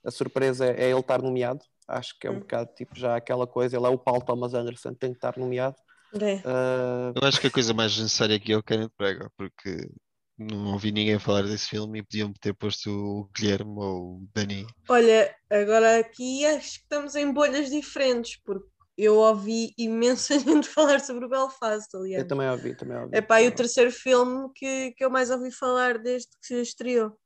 a 0.06 0.12
surpresa 0.12 0.66
é 0.68 0.90
ele 0.92 1.00
estar 1.00 1.22
nomeado. 1.22 1.64
Acho 1.88 2.18
que 2.20 2.28
é 2.28 2.32
um 2.32 2.36
Hum. 2.36 2.40
bocado 2.40 2.72
tipo 2.76 2.96
já 2.96 3.16
aquela 3.16 3.48
coisa. 3.48 3.76
Ele 3.78 3.86
é 3.86 3.90
o 3.90 3.98
Paul 3.98 4.22
Thomas 4.22 4.54
Anderson, 4.54 4.94
tem 4.94 5.12
que 5.12 5.18
estar 5.18 5.38
nomeado. 5.38 5.76
É. 6.22 6.34
Eh, 6.36 7.14
Eu 7.16 7.28
acho 7.28 7.40
que 7.42 7.48
a 7.48 7.52
coisa 7.52 7.74
mais 7.74 7.98
necessária 7.98 8.36
aqui 8.36 8.52
é 8.54 8.58
o 8.58 8.64
Kenneth 8.64 8.92
Branagh, 8.98 9.30
porque 9.38 9.90
não 10.38 10.74
ouvi 10.74 10.92
ninguém 10.92 11.18
falar 11.20 11.44
desse 11.44 11.68
filme 11.68 12.00
e 12.00 12.04
podiam 12.04 12.32
ter 12.34 12.54
posto 12.54 12.90
o 12.92 13.30
Guilherme 13.36 13.74
ou 13.78 14.18
o 14.18 14.28
Dani. 14.34 14.66
Olha, 14.90 15.36
agora 15.50 16.00
aqui 16.00 16.46
acho 16.46 16.74
que 16.74 16.80
estamos 16.84 17.16
em 17.16 17.32
bolhas 17.32 17.70
diferentes, 17.70 18.40
porque 18.44 18.68
eu 18.98 19.16
ouvi 19.16 19.74
imensa 19.78 20.38
gente 20.40 20.68
falar 20.68 21.00
sobre 21.00 21.26
o 21.26 21.30
Belfast, 21.30 21.88
eu 21.94 22.02
aliás. 22.02 22.28
também 22.28 22.50
ouvi, 22.50 22.76
também 22.76 22.98
ouvi. 22.98 23.16
É 23.16 23.22
pá, 23.22 23.42
e 23.42 23.48
o 23.48 23.56
terceiro 23.56 23.92
filme 23.92 24.50
que, 24.56 24.92
que 24.92 25.04
eu 25.04 25.10
mais 25.10 25.30
ouvi 25.30 25.52
falar 25.52 25.98
desde 25.98 26.30
que 26.40 26.48
se 26.48 26.62
estreou. 26.62 27.18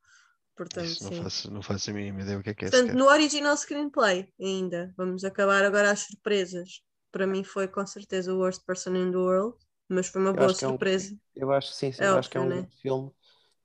Portanto, 0.56 0.86
Isso 0.86 1.04
não 1.04 1.12
sim. 1.12 1.22
faço, 1.22 1.50
não 1.50 1.62
faço 1.62 1.90
a 1.90 1.94
mínima 1.94 2.20
ideia 2.20 2.38
o 2.38 2.42
que 2.42 2.50
é 2.50 2.54
que 2.54 2.64
é 2.66 2.70
Portanto, 2.70 2.94
no 2.94 3.06
original 3.06 3.56
screenplay 3.56 4.28
ainda. 4.40 4.92
Vamos 4.96 5.24
acabar 5.24 5.64
agora 5.64 5.90
as 5.90 6.00
surpresas. 6.00 6.82
Para 7.12 7.26
mim 7.26 7.44
foi 7.44 7.68
com 7.68 7.86
certeza 7.86 8.34
o 8.34 8.38
Worst 8.38 8.64
Person 8.66 8.96
in 8.96 9.10
the 9.12 9.16
World, 9.18 9.56
mas 9.88 10.08
foi 10.08 10.20
uma 10.22 10.32
Eu 10.32 10.38
boa 10.38 10.48
acho 10.48 10.58
que 10.58 10.64
é 10.64 10.68
um- 10.68 10.78
surpresa. 10.78 11.16
Eu 11.36 11.52
acho 11.52 11.70
que 11.70 11.76
sim, 11.76 11.92
sim, 11.92 12.02
É 12.04 12.08
eu 12.08 12.16
acho 12.18 12.30
que 12.30 12.36
é 12.36 12.40
um 12.40 12.48
né? 12.48 12.68
filme. 12.82 13.10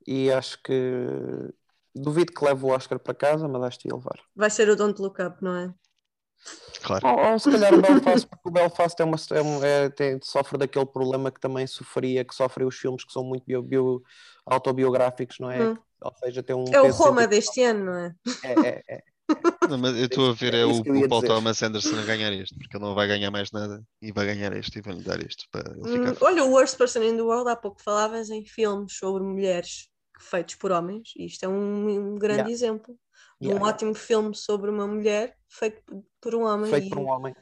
E 0.07 0.31
acho 0.31 0.61
que 0.63 0.73
duvido 1.95 2.33
que 2.33 2.45
leve 2.45 2.63
o 2.65 2.69
Oscar 2.69 2.99
para 2.99 3.13
casa, 3.13 3.47
mas 3.47 3.61
acho 3.63 3.79
que 3.79 3.87
ia 3.89 3.95
levar. 3.95 4.19
Vai 4.35 4.49
ser 4.49 4.69
o 4.69 4.75
Don't 4.75 5.01
Look 5.01 5.21
Up, 5.21 5.43
não 5.43 5.55
é? 5.55 5.73
Claro. 6.83 7.07
Ou, 7.07 7.31
ou 7.33 7.39
se 7.39 7.49
calhar 7.49 7.73
o 7.73 7.81
Belfast, 7.81 8.27
porque 8.27 8.49
o 8.49 8.51
Belfast 8.51 8.99
é 9.01 9.03
uma, 9.05 9.17
é 9.31 9.41
um- 9.41 9.63
é- 9.63 9.89
tem- 9.89 10.19
sofre 10.23 10.57
daquele 10.57 10.85
problema 10.85 11.31
que 11.31 11.39
também 11.39 11.65
sofria, 11.67 12.23
que 12.23 12.33
sofrem 12.35 12.67
os 12.67 12.75
filmes 12.77 13.03
que 13.03 13.11
são 13.11 13.23
muito 13.23 13.43
bio- 13.45 13.63
bio- 13.63 14.03
autobiográficos, 14.45 15.39
não 15.39 15.49
é? 15.51 15.63
Hum. 15.63 15.77
Ou 16.01 16.13
seja, 16.19 16.43
tem 16.43 16.55
um 16.55 16.63
É 16.73 16.81
o 16.81 16.91
Roma 16.91 17.27
deste 17.27 17.61
ano, 17.63 17.85
não 17.85 17.95
é? 17.95 18.15
É, 18.43 18.69
é, 18.69 18.83
é. 18.97 19.03
Não, 19.65 19.77
mas 19.77 19.95
eu 19.97 20.05
estou 20.05 20.29
a 20.29 20.33
ver 20.33 20.53
é 20.53 20.65
é 20.65 20.65
o, 20.65 20.79
o 20.93 21.05
Paul 21.05 21.21
dizer. 21.21 21.23
Thomas 21.23 21.61
Anderson 21.61 21.99
a 21.99 22.03
ganhar 22.05 22.31
este, 22.33 22.55
porque 22.57 22.77
ele 22.77 22.85
não 22.85 22.95
vai 22.95 23.07
ganhar 23.07 23.29
mais 23.31 23.51
nada 23.51 23.83
e 24.01 24.11
vai 24.11 24.25
ganhar 24.25 24.53
este 24.55 24.79
e 24.79 24.81
vai-lhe 24.81 25.03
dar 25.03 25.19
este 25.21 25.47
para 25.51 25.71
ele 25.71 25.87
Hum, 25.87 25.87
ficar. 25.87 26.15
olha, 26.21 26.43
o 26.43 26.51
Worst 26.51 26.77
Person 26.77 27.03
in 27.03 27.15
the 27.15 27.21
World, 27.23 27.49
há 27.49 27.55
pouco 27.55 27.81
falavas 27.81 28.29
em 28.29 28.45
filmes 28.45 28.93
sobre 28.97 29.23
mulheres 29.23 29.89
feitos 30.19 30.55
por 30.55 30.71
homens, 30.71 31.11
e 31.15 31.25
isto 31.25 31.43
é 31.43 31.47
um, 31.47 32.13
um 32.13 32.15
grande 32.15 32.49
Yeah. 32.49 32.51
exemplo 32.51 32.97
de 33.39 33.47
Yeah, 33.47 33.59
um 33.59 33.61
yeah. 33.61 33.63
ótimo 33.69 33.93
filme 33.93 34.35
sobre 34.35 34.69
uma 34.71 34.87
mulher 34.87 35.35
feito 35.47 35.81
por- 36.19 36.35
um 36.35 36.41
homem. 36.43 36.71
Feito 36.71 36.87
e, 36.87 36.89
por 36.89 36.97
um 36.99 37.07
homem. 37.07 37.33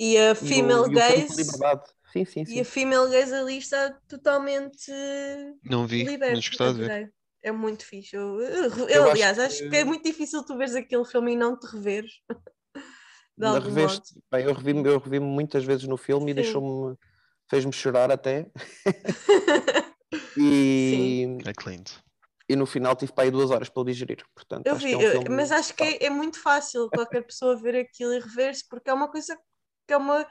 e 0.00 0.18
a 0.18 0.34
E 0.40 0.48
female 0.48 0.90
e 0.90 0.96
o 0.96 1.00
gaze 1.00 1.36
liberdade. 1.36 1.82
Sim, 2.12 2.24
sim, 2.24 2.44
sim. 2.44 2.54
e 2.54 2.60
a 2.60 2.64
female 2.64 3.10
gaze 3.10 3.34
ali 3.34 3.58
está 3.58 3.90
totalmente 4.08 4.90
Não 5.64 5.86
vi, 5.86 6.04
liberta. 6.06 6.28
mas 6.28 6.48
gostava 6.48 6.72
de 6.74 6.80
ver. 6.80 6.94
É 7.44 7.52
muito 7.52 7.84
fixe. 7.84 8.16
Eu, 8.16 8.40
eu- 8.40 8.70
eu, 8.70 8.88
Eu 8.88 9.02
acho 9.02 9.10
aliás, 9.12 9.38
acho 9.38 9.58
que- 9.58 9.68
que... 9.68 9.76
é 9.76 9.84
muito 9.84 10.02
difícil 10.02 10.42
tu 10.44 10.56
veres 10.56 10.74
aquele 10.74 11.04
filme 11.04 11.32
e 11.32 11.36
não 11.36 11.56
te 11.58 11.66
reveres. 11.66 12.12
De 13.36 13.42
Na 13.44 13.50
algum 13.56 13.60
reveste, 13.68 14.14
bem, 14.32 14.44
eu 14.44 14.54
revi-me 14.54 14.88
eu 14.88 14.98
revi 14.98 15.20
muitas 15.20 15.62
vezes 15.64 15.86
no 15.86 15.96
filme 15.96 16.26
e 16.30 16.34
Sim. 16.34 16.34
deixou-me 16.40 16.96
fez-me 17.50 17.72
chorar 17.72 18.10
até 18.10 18.50
e, 20.36 21.38
É 21.44 21.52
Clint. 21.52 21.90
e 22.48 22.56
no 22.56 22.64
final 22.66 22.94
tive 22.96 23.12
para 23.12 23.24
aí 23.24 23.30
duas 23.30 23.50
horas 23.50 23.68
para 23.68 23.80
o 23.82 23.84
digerir 23.84 24.24
portanto 24.34 24.66
Eu 24.66 24.76
acho 24.76 24.84
vi, 24.84 24.90
que 24.90 24.94
é 24.94 24.98
um 24.98 25.02
eu- 25.02 25.12
filme 25.12 25.28
mas 25.30 25.50
acho 25.52 25.74
que 25.74 25.82
é, 25.82 26.04
é 26.06 26.10
muito 26.10 26.40
fácil 26.40 26.88
qualquer 26.90 27.22
pessoa 27.26 27.56
ver 27.56 27.74
aquilo 27.76 28.14
e 28.14 28.20
rever-se, 28.20 28.66
porque 28.68 28.88
é 28.88 28.94
uma 28.94 29.10
coisa 29.10 29.36
que 29.86 29.92
é 29.92 29.96
uma, 29.96 30.26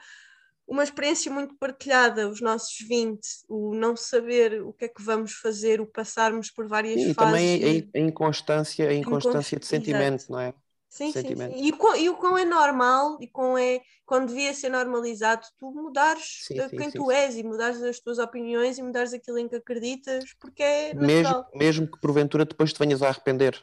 uma 0.66 0.82
experiência 0.84 1.30
muito 1.32 1.56
partilhada, 1.56 2.28
os 2.28 2.40
nossos 2.40 2.76
20, 2.88 3.28
o 3.48 3.74
não 3.74 3.96
saber 3.96 4.62
o 4.62 4.72
que 4.72 4.86
é 4.86 4.88
que 4.88 5.02
vamos 5.02 5.34
fazer, 5.34 5.80
o 5.80 5.86
passarmos 5.86 6.50
por 6.50 6.66
várias 6.68 7.02
Sim, 7.02 7.10
e 7.10 7.14
fases. 7.14 7.14
também 7.14 7.62
a, 7.64 7.68
e- 7.68 7.90
a 7.98 8.00
inconstância 8.00 8.88
a 8.88 8.94
inconstância 8.94 9.58
de 9.58 9.66
Exato. 9.68 10.14
sentimento 10.16 10.30
não 10.30 10.38
é 10.40 10.54
Sim, 10.88 11.12
sim, 11.12 11.36
sim. 11.36 11.52
E 11.66 11.72
o, 11.72 11.78
quão, 11.78 11.96
e 11.96 12.08
o 12.10 12.16
quão 12.16 12.38
é 12.38 12.44
normal 12.44 13.18
e 13.20 13.28
quão 13.28 13.58
é, 13.58 13.80
quando 14.06 14.28
devia 14.28 14.54
ser 14.54 14.70
normalizado, 14.70 15.46
tu 15.58 15.72
mudares 15.72 16.40
Sim, 16.40 16.62
quem 16.76 16.92
tu 16.92 17.10
és 17.10 17.36
e 17.36 17.42
mudares 17.44 17.82
as 17.82 18.00
tuas 18.00 18.18
opiniões 18.18 18.78
e 18.78 18.82
mudares 18.82 19.12
aquilo 19.14 19.38
em 19.38 19.48
que 19.48 19.56
acreditas, 19.56 20.34
porque 20.40 20.62
é 20.62 20.94
mesmo, 21.06 21.34
natural. 21.34 21.52
mesmo 21.54 21.86
que 21.90 22.00
porventura 22.00 22.44
depois 22.44 22.72
te 22.72 22.78
venhas 22.78 23.02
a 23.02 23.08
arrepender 23.08 23.54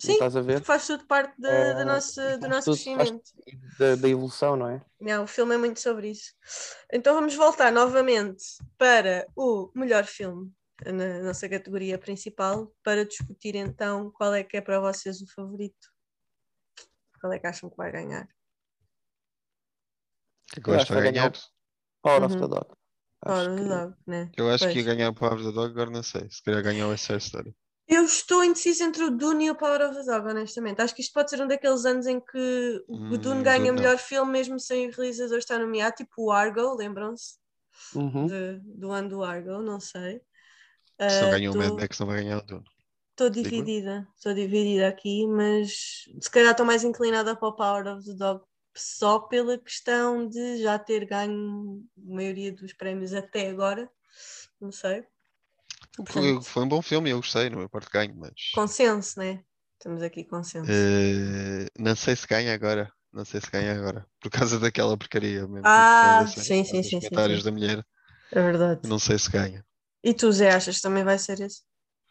Sim, 0.00 0.12
estás 0.12 0.36
a 0.36 0.40
ver 0.40 0.62
faz 0.62 0.86
tudo 0.86 1.06
parte 1.06 1.40
da, 1.40 1.48
da 1.74 1.80
Eh, 1.80 1.84
nossa, 1.84 2.38
do 2.38 2.48
nosso 2.48 2.70
tudo- 2.70 2.96
crescimento. 2.96 3.30
da, 3.78 3.96
da 3.96 4.08
evolução 4.08 4.56
não 4.56 4.68
é 4.68 4.84
Não, 5.00 5.24
o 5.24 5.26
filme 5.26 5.54
é 5.54 5.58
muito 5.58 5.80
sobre 5.80 6.10
isso. 6.10 6.34
Então 6.92 7.14
vamos 7.14 7.34
voltar 7.34 7.70
novamente 7.72 8.44
para 8.76 9.26
o 9.36 9.70
melhor 9.74 10.04
filme 10.04 10.52
na 10.84 11.22
nossa 11.22 11.48
categoria 11.48 11.98
principal 11.98 12.72
para 12.82 13.04
discutir 13.04 13.54
então 13.56 14.10
qual 14.12 14.32
é 14.34 14.44
que 14.44 14.56
é 14.56 14.60
para 14.60 14.78
vocês 14.80 15.20
o 15.20 15.26
favorito. 15.32 15.88
Qual 17.20 17.32
é 17.32 17.38
que 17.38 17.46
acham 17.46 17.68
que 17.68 17.76
vai 17.76 17.90
ganhar? 17.90 18.28
O 20.56 20.60
que 20.62 20.70
é 20.70 20.76
vai 20.76 20.84
vai 20.84 21.02
ganhar? 21.12 21.32
Power 22.02 22.24
of 22.24 22.34
Uhum. 22.34 22.40
the 22.40 22.48
Dog 22.48 22.66
acho 23.26 23.40
Ora, 23.40 23.56
que- 23.56 23.64
Dog, 23.68 23.94
né? 24.06 24.30
Eu 24.36 24.50
acho 24.50 24.64
que 24.70 24.78
ia 24.78 24.84
Pois. 24.84 24.86
ganhar 24.96 25.08
o 25.10 25.14
Power 25.14 25.34
of 25.34 25.44
the 25.44 25.52
Dog, 25.52 25.70
agora 25.72 25.90
não 25.90 26.02
sei. 26.02 26.30
Se 26.30 26.42
calhar 26.42 26.62
ganhar 26.62 26.86
o 26.86 26.90
West 26.90 27.06
Side 27.06 27.18
Story. 27.22 27.56
Eu 27.88 28.04
estou 28.04 28.44
indecisa 28.44 28.84
entre 28.84 29.02
o 29.04 29.10
Dune 29.10 29.46
e 29.46 29.50
o 29.50 29.54
Power 29.54 29.80
of 29.88 29.94
the 29.96 30.02
Dog, 30.04 30.28
honestamente. 30.28 30.80
Acho 30.82 30.94
que 30.94 31.00
isto 31.00 31.12
pode 31.12 31.30
ser 31.30 31.40
um 31.42 31.46
daqueles 31.46 31.84
anos 31.86 32.06
em 32.06 32.20
que 32.20 32.84
o 32.88 32.94
Hum, 32.96 33.18
Dune 33.18 33.42
ganha 33.42 33.72
não. 33.72 33.74
melhor 33.80 33.96
filme, 33.98 34.30
mesmo 34.30 34.60
sem 34.60 34.88
o 34.88 34.92
realizador 34.92 35.38
estar 35.38 35.58
nomeado, 35.58 35.96
tipo 35.96 36.24
o 36.26 36.30
Argo, 36.30 36.74
lembram-se 36.74 37.36
Uhum. 37.94 38.26
de- 38.26 38.60
do 38.78 38.90
ano 38.92 39.08
do 39.08 39.24
Argo? 39.24 39.62
Não 39.62 39.80
sei. 39.80 40.20
Se 41.08 41.20
não 41.22 41.30
Ah, 41.30 41.30
ganhou 41.30 41.54
o 41.54 41.56
tô- 41.56 41.62
Mad 41.62 41.80
Max, 41.80 41.98
não 41.98 42.06
vai 42.06 42.22
ganhar 42.22 42.38
o 42.38 42.42
Dune. 42.42 42.64
Estou 43.10 43.30
dividida, 43.30 44.06
estou 44.16 44.32
dividida 44.32 44.86
aqui, 44.88 45.26
mas 45.26 46.04
se 46.20 46.30
calhar 46.30 46.52
estou 46.52 46.64
mais 46.64 46.84
inclinada 46.84 47.34
para 47.34 47.48
o 47.48 47.52
Power 47.56 47.86
of 47.88 48.04
the 48.04 48.14
Dog 48.14 48.44
só 48.76 49.18
pela 49.18 49.58
questão 49.58 50.28
de 50.28 50.58
já 50.62 50.78
ter 50.78 51.04
ganho 51.04 51.82
a 51.96 52.14
maioria 52.14 52.52
dos 52.52 52.72
prémios 52.74 53.12
até 53.12 53.48
agora. 53.50 53.90
Não 54.60 54.70
sei. 54.70 55.04
Foi, 56.06 56.22
Portanto, 56.22 56.42
foi 56.44 56.62
um 56.64 56.68
bom 56.68 56.82
filme, 56.82 57.10
eu 57.10 57.16
gostei, 57.18 57.50
não 57.50 57.62
importa 57.62 57.88
ganho, 57.92 58.14
mas 58.16 58.32
consenso, 58.54 59.18
né? 59.18 59.42
Temos 59.78 60.02
aqui 60.02 60.24
consenso. 60.24 60.70
eh, 60.70 61.66
não 61.78 61.94
sei 61.94 62.16
se 62.16 62.26
ganha 62.26 62.54
agora. 62.54 62.92
Não 63.12 63.24
sei 63.24 63.40
se 63.40 63.50
ganha 63.50 63.72
agora. 63.74 64.06
Por 64.20 64.30
causa 64.30 64.58
daquela 64.58 64.96
porcaria 64.96 65.46
mesmo. 65.46 65.62
Ah, 65.64 66.24
foda-se, 66.26 66.44
sim, 66.44 66.64
sim, 66.64 66.82
sim, 66.82 67.00
sim, 67.00 67.08
comentários 67.08 67.38
sim. 67.40 67.44
da 67.44 67.52
mulher. 67.52 67.86
É 68.30 68.42
verdade. 68.42 68.88
Não 68.88 68.98
sei 68.98 69.18
se 69.18 69.30
ganha. 69.30 69.64
E 70.04 70.12
tu, 70.14 70.30
Zé, 70.30 70.50
achas 70.50 70.76
que 70.76 70.82
também 70.82 71.04
vai 71.04 71.18
ser 71.18 71.40
esse? 71.40 71.62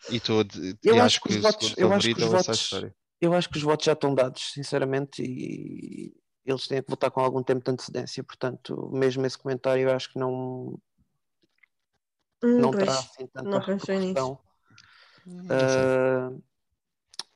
E, 0.10 0.20
de- 0.20 0.78
Eu 0.84 0.96
e 0.96 1.00
acho 1.00 1.22
que 1.22 1.30
que 1.30 1.36
os 1.36 1.42
votos- 1.44 1.76
eu 1.78 1.94
acho 1.94 2.10
que 2.10 2.14
os 2.18 2.24
é 2.24 2.28
votos-. 2.30 2.70
Eu 3.20 3.34
acho 3.34 3.50
que 3.50 3.58
os 3.58 3.64
votos 3.64 3.86
já 3.86 3.94
estão 3.94 4.14
dados, 4.14 4.52
sinceramente, 4.54 5.24
e 5.24 6.14
eles 6.46 6.68
têm 6.68 6.82
que 6.82 6.90
votar 6.90 7.12
com 7.12 7.20
algum 7.20 7.44
tempo 7.44 7.64
de 7.64 7.72
antecedência. 7.72 8.24
Portanto, 8.24 8.90
mesmo 8.94 9.26
esse 9.26 9.38
comentário, 9.38 9.84
eu 9.90 9.94
acho 9.94 10.12
que 10.12 10.20
não, 10.20 10.78
Hum, 12.44 12.68
não 12.68 12.72
pois, 12.72 12.94
terá 12.94 13.00
assim 13.00 13.28
tanta 13.28 13.58
não 13.58 13.62
pensei 13.62 14.00
nisso. 14.00 14.32
repercussão. 14.32 14.40
Ah, 15.50 16.32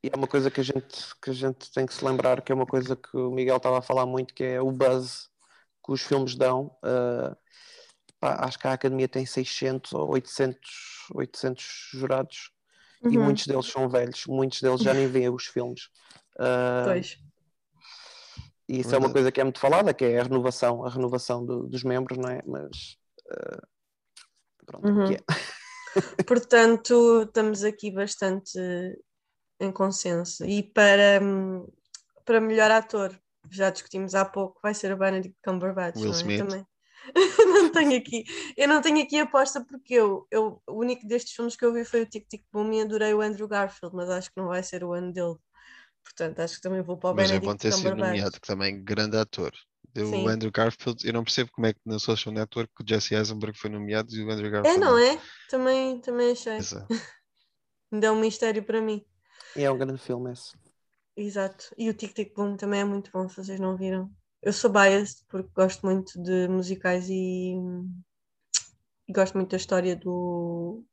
e 0.03 0.09
é 0.11 0.15
uma 0.17 0.27
coisa 0.27 0.49
que 0.49 0.59
a, 0.61 0.63
gente, 0.63 1.15
que 1.21 1.29
a 1.29 1.33
gente 1.33 1.71
tem 1.71 1.85
que 1.85 1.93
se 1.93 2.03
lembrar, 2.03 2.41
que 2.41 2.51
é 2.51 2.55
uma 2.55 2.65
coisa 2.65 2.95
que 2.95 3.15
o 3.17 3.31
Miguel 3.31 3.57
estava 3.57 3.79
a 3.79 3.81
falar 3.81 4.05
muito, 4.05 4.33
que 4.33 4.43
é 4.43 4.61
o 4.61 4.71
buzz 4.71 5.29
que 5.85 5.91
os 5.91 6.01
filmes 6.01 6.35
dão. 6.35 6.75
Pá, 8.19 8.45
acho 8.45 8.59
que 8.59 8.67
a 8.67 8.73
Academia 8.73 9.07
tem 9.07 9.25
600 9.25 9.93
ou 9.93 10.11
800, 10.11 11.07
800 11.13 11.89
jurados 11.91 12.51
e 13.09 13.17
Uhum, 13.17 13.17
muitos 13.17 13.47
deles 13.47 13.67
são 13.67 13.89
velhos, 13.89 14.25
muitos 14.27 14.61
deles 14.61 14.81
já 14.81 14.93
nem 14.93 15.07
veem 15.09 15.29
os 15.29 15.45
filmes. 15.47 15.89
Ah, 16.39 16.83
Pois. 16.83 17.17
e 18.67 18.79
isso 18.79 18.95
é 18.95 18.97
uma 18.97 19.09
Verdade. 19.09 19.11
coisa 19.11 19.31
que 19.31 19.41
é 19.41 19.43
muito 19.43 19.59
falada, 19.59 19.93
que 19.93 20.05
é 20.05 20.19
a 20.19 20.23
renovação, 20.23 20.85
a 20.85 20.89
renovação 20.89 21.45
do- 21.45 21.67
dos 21.67 21.83
membros, 21.83 22.17
não 22.17 22.29
é? 22.29 22.41
Mas 22.45 22.97
pronto, 24.71 24.87
é 24.87 25.03
o 25.03 25.07
que 25.07 25.15
é. 25.15 25.23
Portanto, 26.25 27.23
estamos 27.23 27.63
aqui 27.63 27.91
bastante 27.91 28.57
em 29.59 29.71
consenso. 29.71 30.45
E 30.45 30.63
para, 30.63 31.19
hum, 31.21 31.67
para 32.25 32.41
melhor 32.41 32.71
ator, 32.71 33.17
já 33.49 33.69
discutimos 33.69 34.15
há 34.15 34.25
pouco, 34.25 34.59
vai 34.61 34.73
ser 34.73 34.91
o 34.93 34.97
Benedict 34.97 35.37
Cumberbatch, 35.43 35.97
Will 35.97 36.11
não 36.11 36.13
é? 36.13 36.17
Smith. 36.17 36.39
Também. 36.39 36.65
não 37.47 37.71
tenho 37.71 37.97
aqui, 37.97 38.23
eu 38.55 38.67
não 38.67 38.79
tenho 38.79 39.01
aqui 39.01 39.17
aposta 39.17 39.65
porque 39.65 39.95
eu, 39.95 40.27
eu, 40.29 40.61
o 40.67 40.73
único 40.73 41.07
destes 41.07 41.33
filmes 41.33 41.55
que 41.55 41.65
eu 41.65 41.73
vi 41.73 41.83
foi 41.83 42.03
o 42.03 42.05
Tic 42.05 42.27
Tic 42.27 42.43
Boom 42.51 42.71
e 42.73 42.81
adorei 42.81 43.11
o 43.13 43.21
Andrew 43.21 43.47
Garfield, 43.47 43.95
mas 43.95 44.09
acho 44.09 44.29
que 44.29 44.39
não 44.39 44.47
vai 44.47 44.61
ser 44.61 44.83
o 44.83 44.93
ano 44.93 45.11
dele. 45.11 45.35
Portanto, 46.03 46.39
acho 46.39 46.55
que 46.55 46.61
também 46.61 46.81
vou 46.81 46.97
para 46.97 47.09
o 47.09 47.15
Mas 47.15 47.31
é 47.31 47.39
Benedict 47.39 47.51
bom 47.51 47.57
ter 47.57 47.73
sido 47.73 47.95
nomeado, 47.95 48.39
que 48.39 48.47
também 48.47 48.83
grande 48.83 49.17
ator. 49.17 49.51
Eu, 49.93 50.07
Sim. 50.07 50.25
o 50.25 50.27
Andrew 50.29 50.51
Garfield, 50.51 51.05
eu 51.05 51.13
não 51.13 51.23
percebo 51.23 51.51
como 51.51 51.67
é 51.67 51.73
que 51.73 51.79
na 51.85 51.99
Social 51.99 52.33
Network 52.33 52.71
o 52.79 52.87
Jesse 52.87 53.13
Eisenberg 53.13 53.57
foi 53.57 53.69
nomeado 53.69 54.13
e 54.13 54.23
o 54.23 54.31
Andrew 54.31 54.47
É, 54.47 54.51
Garfield 54.51 54.79
não 54.79 54.97
é? 54.97 55.19
Também, 55.49 55.99
também 55.99 56.31
achei. 56.31 56.53
É. 56.53 56.59
Ainda 57.91 58.07
é 58.07 58.11
um 58.11 58.19
mistério 58.19 58.63
para 58.63 58.81
mim. 58.81 59.05
E 59.55 59.63
é 59.63 59.71
um 59.71 59.77
grande 59.77 60.01
filme 60.01 60.31
esse. 60.31 60.53
Exato. 61.15 61.73
E 61.77 61.89
o 61.89 61.93
Tic 61.93 62.13
Tic 62.13 62.33
Boom 62.33 62.55
também 62.55 62.81
é 62.81 62.85
muito 62.85 63.11
bom, 63.11 63.27
se 63.27 63.35
vocês 63.35 63.59
não 63.59 63.75
viram. 63.75 64.09
Eu 64.41 64.53
sou 64.53 64.71
biased 64.71 65.23
porque 65.27 65.49
gosto 65.53 65.85
muito 65.85 66.21
de 66.21 66.47
musicais 66.47 67.09
e, 67.09 67.53
e 69.07 69.13
gosto 69.13 69.35
muito 69.35 69.51
da 69.51 69.57
história 69.57 69.95
do 69.95 70.83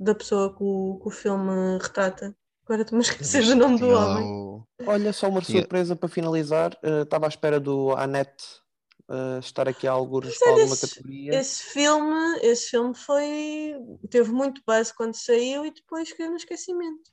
da 0.00 0.14
pessoa 0.14 0.56
que 0.56 0.64
o, 0.64 0.98
que 1.00 1.08
o 1.08 1.10
filme 1.10 1.78
retrata. 1.80 2.34
Agora 2.64 2.82
estou-me 2.82 3.04
a 3.04 3.08
esquecer 3.08 3.44
do 3.44 3.56
nome 3.56 3.78
do 3.78 3.88
homem. 3.90 4.24
o- 4.24 4.66
Olha, 4.86 5.12
só 5.12 5.28
uma 5.28 5.40
Tinha- 5.42 5.60
surpresa 5.60 5.94
para 5.96 6.08
finalizar. 6.08 6.76
eh, 6.82 7.02
Estava 7.02 7.26
à 7.26 7.28
espera 7.28 7.60
do 7.60 7.92
Annette 7.92 8.44
eh, 9.10 9.38
estar 9.40 9.68
aqui 9.68 9.86
a 9.86 9.92
alguns 9.92 10.24
Pois 10.24 10.38
para 10.38 10.50
alguma 10.50 10.74
esse- 10.74 10.88
categoria. 10.88 11.34
Esse 11.40 11.62
filme, 11.64 12.38
esse 12.40 12.70
filme 12.70 12.94
foi. 12.94 13.74
teve 14.10 14.30
muito 14.32 14.62
buzz 14.66 14.90
quando 14.92 15.14
saiu 15.14 15.66
e 15.66 15.70
depois 15.72 16.12
caiu 16.12 16.30
no 16.30 16.36
esquecimento. 16.36 17.10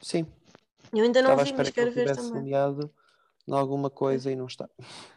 Sim, 0.00 0.26
Eu 0.92 1.04
ainda 1.04 1.22
não 1.22 1.30
estava 1.30 1.44
vi, 1.44 1.52
mas 1.52 1.68
que 1.68 1.74
quero 1.74 1.92
ver 1.92 2.02
tivesse 2.02 2.20
também. 2.28 2.42
nomeado 2.42 2.92
em 3.46 3.52
alguma 3.54 3.88
coisa 3.90 4.30
e 4.32 4.36
não 4.36 4.46
está. 4.46 4.68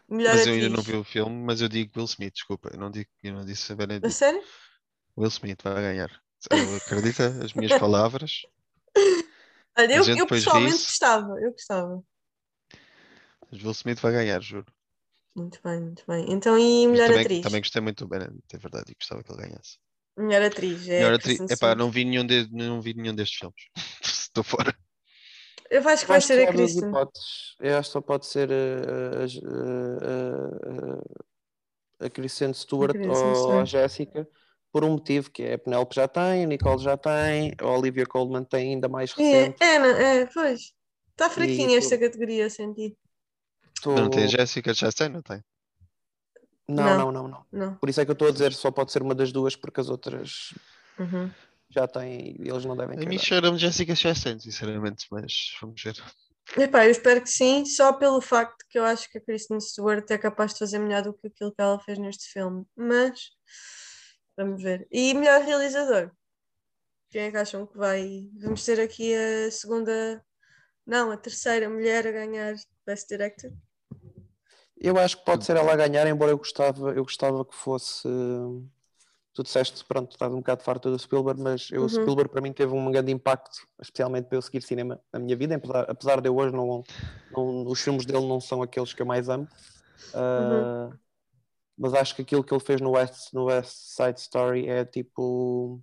Melhor 0.07 0.35
Mas 0.35 0.45
eu 0.47 0.53
ainda 0.53 0.69
não 0.69 0.83
vi 0.83 0.95
o 0.95 1.03
filme, 1.03 1.35
mas 1.43 1.61
eu 1.61 1.67
digo 1.67 1.91
Will 1.95 2.05
Smith, 2.05 2.33
desculpa, 2.33 2.69
eu 2.73 2.79
não, 2.79 2.91
digo, 2.91 3.09
eu 3.23 3.33
não 3.33 3.43
disse 3.45 3.73
a 3.73 3.75
A 4.07 4.09
sério? 4.11 4.43
Will 5.17 5.29
Smith 5.29 5.61
vai 5.63 5.73
ganhar. 5.81 6.11
Acredita 6.85 7.27
as 7.43 7.53
minhas 7.53 7.77
palavras. 7.79 8.41
Olha, 9.77 9.95
eu, 9.95 10.17
eu 10.17 10.27
pessoalmente 10.27 10.77
gostava, 10.77 11.39
eu 11.41 11.51
gostava. 11.51 12.03
Mas 13.51 13.61
Will 13.61 13.71
Smith 13.71 13.99
vai 13.99 14.11
ganhar, 14.11 14.41
juro. 14.41 14.65
Muito 15.35 15.59
bem, 15.63 15.81
muito 15.81 16.03
bem. 16.07 16.25
Então, 16.29 16.57
e 16.57 16.87
melhor 16.87 17.07
também, 17.07 17.21
atriz? 17.23 17.41
também 17.41 17.61
gostei 17.61 17.81
muito 17.81 18.05
do 18.05 18.07
Benedict, 18.07 18.55
é 18.55 18.57
verdade, 18.57 18.91
e 18.91 18.95
gostava 18.95 19.21
que 19.23 19.31
ele 19.31 19.41
ganhasse. 19.41 19.77
Melhor 20.17 20.43
atriz, 20.43 20.87
é 20.87 20.99
Melhor 20.99 21.13
atriz, 21.15 21.39
epá, 21.39 21.55
Stewart. 21.55 21.77
não 21.77 21.91
vi 21.91 22.05
nenhum, 22.05 22.25
de, 22.25 22.49
não 22.51 22.81
vi 22.81 22.93
nenhum 22.93 23.13
destes 23.13 23.37
filmes. 23.39 23.69
Estou 24.01 24.43
fora. 24.43 24.73
Eu 25.69 25.87
acho 25.89 26.03
que 26.03 26.07
vai 26.07 26.21
ser 26.21 26.47
a 26.47 26.53
Kristen. 26.53 26.91
Eu 27.59 27.77
acho 27.77 27.89
que 27.89 27.93
só 27.93 28.01
pode 28.01 28.25
ser 28.27 28.49
a, 28.51 29.23
a, 31.99 32.03
a, 32.03 32.05
a 32.05 32.09
Kristen 32.09 32.53
Stewart 32.53 32.95
ou 33.05 33.59
a. 33.59 33.65
Jéssica, 33.65 34.27
por 34.75 34.83
um 34.83 34.89
motivo 34.91 35.31
que 35.31 35.41
é 35.41 35.53
a 35.53 35.57
Penélope 35.57 35.95
já 35.95 36.05
tem, 36.05 36.43
a 36.43 36.47
Nicole 36.47 36.83
já 36.83 36.97
tem, 36.97 37.53
a 37.61 37.65
Olivia 37.65 38.05
Colman 38.05 38.43
tem 38.43 38.73
ainda 38.73 38.89
mais 38.89 39.13
recente. 39.13 39.55
É, 39.63 39.75
é, 39.75 39.79
não- 39.79 39.85
é, 39.87 40.25
pois. 40.25 40.73
Está 41.11 41.29
fraquinha 41.29 41.75
E 41.75 41.77
esta 41.77 41.95
tu- 41.97 42.01
categoria, 42.01 42.49
senti. 42.49 42.97
Mas 43.85 43.95
não 44.01 44.09
tem 44.09 44.25
a 44.25 44.27
Jessica 44.27 44.73
Chastain, 44.73 45.07
não 45.07 45.21
tem? 45.21 45.41
Não, 46.67 46.97
Não. 46.97 47.09
não, 47.09 47.45
não. 47.49 47.75
Por 47.75 47.89
isso 47.89 48.01
é 48.01 48.03
que 48.03 48.11
eu 48.11 48.15
estou 48.15 48.27
a 48.27 48.31
dizer 48.31 48.51
só 48.51 48.69
pode 48.69 48.91
ser 48.91 49.01
uma 49.01 49.15
das 49.15 49.31
duas, 49.31 49.55
porque 49.55 49.79
as 49.79 49.87
outras 49.87 50.53
Uhum. 50.99 51.31
já 51.69 51.87
têm 51.87 52.35
e 52.37 52.49
eles 52.49 52.65
não 52.65 52.75
devem 52.75 52.99
A 53.01 53.05
mim 53.07 53.17
cheira-me 53.17 53.57
Jessica 53.57 53.95
Chastain, 53.95 54.39
sinceramente, 54.39 55.05
mas 55.09 55.55
vamos 55.61 55.81
ver. 55.81 55.95
Epá, 56.57 56.83
eu 56.83 56.91
espero 56.91 57.21
que 57.21 57.29
sim, 57.29 57.63
só 57.65 57.93
pelo 57.93 58.19
facto 58.19 58.57
que 58.69 58.77
eu 58.77 58.83
acho 58.83 59.09
que 59.09 59.19
a 59.19 59.21
Kristen 59.21 59.61
Stewart 59.61 60.11
é 60.11 60.17
capaz 60.17 60.51
de 60.51 60.59
fazer 60.59 60.79
melhor 60.79 61.01
do 61.03 61.13
que 61.13 61.27
aquilo 61.27 61.53
que 61.53 61.61
ela 61.61 61.79
fez 61.79 61.97
neste 61.97 62.25
filme. 62.25 62.65
Mas 62.75 63.21
vamos 64.37 64.61
ver. 64.61 64.87
E 64.91 65.13
melhor 65.13 65.41
realizador? 65.41 66.11
Quem 67.09 67.23
é 67.23 67.31
que 67.31 67.37
acham 67.37 67.65
que 67.65 67.77
vai? 67.77 68.29
Vamos 68.41 68.63
ter 68.65 68.79
aqui 68.79 69.13
a 69.15 69.51
segunda, 69.51 70.23
não, 70.85 71.11
a 71.11 71.17
terceira 71.17 71.69
mulher 71.69 72.07
a 72.07 72.11
ganhar 72.11 72.55
Best 72.85 73.07
Director. 73.07 73.51
Eu 74.77 74.97
acho 74.99 75.17
que 75.17 75.25
pode 75.25 75.45
ser 75.45 75.55
ela 75.55 75.71
a 75.73 75.75
ganhar, 75.75 76.05
embora 76.07 76.31
eu 76.31 76.37
gostava, 76.37 76.91
eu 76.91 77.03
gostava 77.03 77.45
que 77.45 77.55
fosse. 77.55 78.07
Tu 79.33 79.43
disseste, 79.43 79.83
pronto, 79.83 80.11
estás 80.11 80.31
um 80.31 80.37
bocado 80.37 80.63
farto 80.63 80.89
do 80.89 80.97
Spielberg, 80.97 81.41
mas 81.41 81.69
eu, 81.71 81.81
o 81.81 81.83
Uhum. 81.83 81.89
Spielberg 81.89 82.29
para 82.29 82.41
mim 82.41 82.53
teve 82.53 82.73
um 82.73 82.89
grande 82.91 83.11
impacto, 83.11 83.67
especialmente 83.81 84.27
para 84.27 84.37
eu 84.37 84.41
seguir 84.41 84.61
cinema 84.61 84.99
na 85.11 85.19
minha 85.19 85.35
vida, 85.35 85.55
apesar, 85.55 85.85
apesar 85.89 86.21
de 86.21 86.29
eu 86.29 86.35
hoje 86.37 86.53
não, 86.55 86.83
não- 87.31 87.67
Os 87.67 87.81
filmes 87.81 88.05
dele 88.05 88.25
não 88.25 88.39
são 88.39 88.61
aqueles 88.61 88.93
que 88.93 89.01
eu 89.01 89.05
mais 89.05 89.27
amo. 89.27 89.47
Uhum. 90.13 90.93
Mas 91.77 91.93
acho 91.93 92.15
que 92.15 92.21
aquilo 92.21 92.43
que 92.43 92.53
ele 92.53 92.63
fez 92.63 92.79
no 92.81 92.91
West, 92.91 93.33
no 93.33 93.45
West 93.45 93.71
Side 93.75 94.19
Story 94.19 94.67
é 94.69 94.85
tipo. 94.85 95.81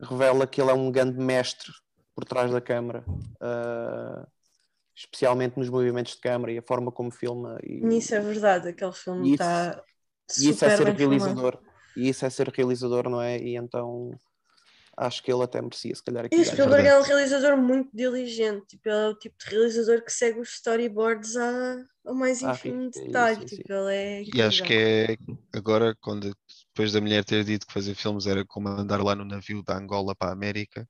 revela 0.00 0.46
que 0.46 0.60
ele 0.60 0.70
é 0.70 0.74
um 0.74 0.90
grande 0.90 1.18
mestre 1.18 1.70
por 2.14 2.24
trás 2.24 2.50
da 2.50 2.60
câmara. 2.60 3.04
ah, 3.40 4.26
especialmente 4.94 5.58
nos 5.58 5.70
movimentos 5.70 6.14
de 6.14 6.20
câmara 6.20 6.52
e 6.52 6.58
a 6.58 6.62
forma 6.62 6.92
como 6.92 7.10
filma. 7.10 7.58
E, 7.62 7.96
Isso 7.96 8.14
é 8.14 8.20
verdade, 8.20 8.68
aquele 8.68 8.92
filme 8.92 9.32
está 9.32 9.82
e 10.38 10.48
isso 10.50 10.64
é 10.64 10.76
ser 10.76 10.84
bem 10.84 10.96
filmado. 10.96 11.24
realizador. 11.24 11.58
E 11.96 12.08
isso 12.08 12.24
é 12.24 12.30
ser 12.30 12.48
realizador, 12.48 13.08
não 13.08 13.20
é? 13.20 13.38
E 13.38 13.56
então 13.56 14.18
acho 14.96 15.22
que 15.22 15.32
ele 15.32 15.42
até 15.42 15.60
merecia, 15.60 15.94
se 15.94 16.02
calhar, 16.02 16.26
aqui 16.26 16.36
E. 16.36 16.44
Spielberg 16.44 16.86
é 16.86 16.98
um 16.98 17.02
realizador 17.02 17.56
muito 17.56 17.90
diligente, 17.94 18.66
tipo, 18.68 18.88
é 18.88 19.08
o 19.08 19.14
tipo 19.14 19.36
de 19.38 19.50
realizador 19.50 20.04
que 20.04 20.12
segue 20.12 20.40
os 20.40 20.50
storyboards 20.54 21.36
a- 21.36 21.84
ao 22.04 22.14
mais 22.14 22.42
Ah, 22.42 22.56
ínfimo 22.56 22.90
fixe, 22.90 22.90
detalhe, 22.90 23.40
sim, 23.40 23.48
sim. 23.48 23.62
tipo, 23.62 23.72
ele 23.72 23.94
é 23.94 24.22
E 24.34 24.42
acho 24.42 24.62
que 24.64 24.72
é 24.74 25.16
agora, 25.58 25.96
quando 26.00 26.34
depois 26.74 26.92
da 26.92 27.00
mulher 27.00 27.24
ter 27.24 27.44
dito 27.44 27.66
que 27.66 27.72
fazer 27.72 27.94
filmes 27.94 28.26
era 28.26 28.44
como 28.46 28.68
andar 28.68 29.02
lá 29.02 29.14
no 29.14 29.24
navio 29.24 29.62
da 29.62 29.76
Angola 29.78 30.14
para 30.16 30.30
a 30.30 30.32
América, 30.32 30.88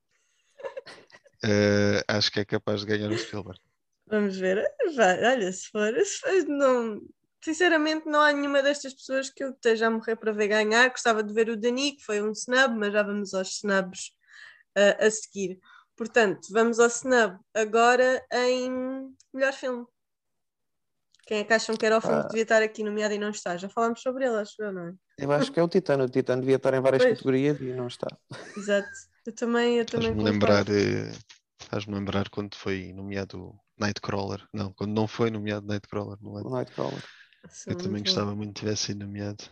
eh, 1.43 2.03
acho 2.07 2.31
que 2.31 2.39
é 2.39 2.45
capaz 2.45 2.81
de 2.81 2.87
ganhar 2.87 3.11
o 3.11 3.17
Spielberg. 3.17 3.59
Vamos 4.07 4.37
ver, 4.37 4.63
vai, 4.95 5.23
olha, 5.25 5.51
se 5.51 5.69
for, 5.69 5.93
se 6.05 6.17
for, 6.19 6.45
não, 6.47 7.01
sinceramente 7.43 8.05
não 8.05 8.21
há 8.21 8.31
nenhuma 8.33 8.61
destas 8.61 8.93
pessoas 8.93 9.29
que 9.29 9.43
eu 9.43 9.51
esteja 9.51 9.87
a 9.87 9.89
morrer 9.91 10.15
para 10.17 10.31
ver 10.33 10.47
ganhar, 10.49 10.89
gostava 10.89 11.23
de 11.23 11.33
ver 11.33 11.49
o 11.49 11.57
Dani, 11.57 11.95
que 11.95 12.03
foi 12.03 12.21
um 12.21 12.31
snub, 12.31 12.75
mas 12.77 12.91
já 12.93 13.01
vamos 13.03 13.33
aos 13.33 13.49
snubs 13.57 14.11
a, 14.75 15.05
a 15.05 15.11
seguir. 15.11 15.59
Portanto, 15.95 16.47
vamos 16.51 16.79
ao 16.79 16.87
snub 16.87 17.39
agora 17.53 18.23
em 18.31 18.69
melhor 19.33 19.53
filme. 19.53 19.85
Quem 21.25 21.39
é 21.39 21.43
que 21.43 21.53
acham 21.53 21.75
que 21.75 21.85
era 21.85 21.97
o 21.97 22.01
filme 22.01 22.17
que 22.19 22.25
Ah. 22.25 22.27
devia 22.29 22.43
estar 22.43 22.61
aqui 22.61 22.83
nomeado 22.83 23.13
e 23.13 23.17
não 23.19 23.29
está? 23.29 23.55
Já 23.57 23.69
falámos 23.69 24.01
sobre 24.01 24.25
ele, 24.25 24.35
acho 24.35 24.61
eu, 24.61 24.71
não 24.73 24.87
é? 24.87 24.93
Eu 25.17 25.31
acho 25.31 25.51
que 25.51 25.59
é 25.59 25.63
o 25.63 25.67
Titano. 25.67 26.03
O 26.03 26.09
Titano 26.09 26.41
devia 26.41 26.57
estar 26.57 26.73
em 26.73 26.81
várias 26.81 27.03
Pois. 27.03 27.17
categorias 27.17 27.59
e 27.61 27.73
não 27.73 27.87
está. 27.87 28.07
Exato. 28.57 28.89
Eu 29.25 29.33
também, 29.33 29.77
eu 29.77 29.85
também 29.85 30.07
Faz-me 30.07 30.23
lembrar, 30.23 30.65
eh, 30.69 31.11
faz-me 31.59 31.95
lembrar 31.95 32.29
quando 32.29 32.55
foi 32.55 32.91
nomeado 32.91 33.57
Nightcrawler. 33.79 34.45
Não, 34.53 34.73
quando 34.73 34.91
não 34.93 35.07
foi 35.07 35.29
nomeado 35.29 35.65
Nightcrawler. 35.65 36.17
Não 36.21 36.37
é? 36.39 36.41
O 36.41 36.49
Nightcrawler. 36.49 37.03
Sou 37.49 37.71
Eu 37.71 37.77
também 37.77 37.91
muito 37.91 38.03
bom. 38.05 38.09
gostava 38.09 38.35
muito 38.35 38.53
que 38.53 38.59
tivesse 38.61 38.83
sido 38.83 39.05
nomeado. 39.05 39.43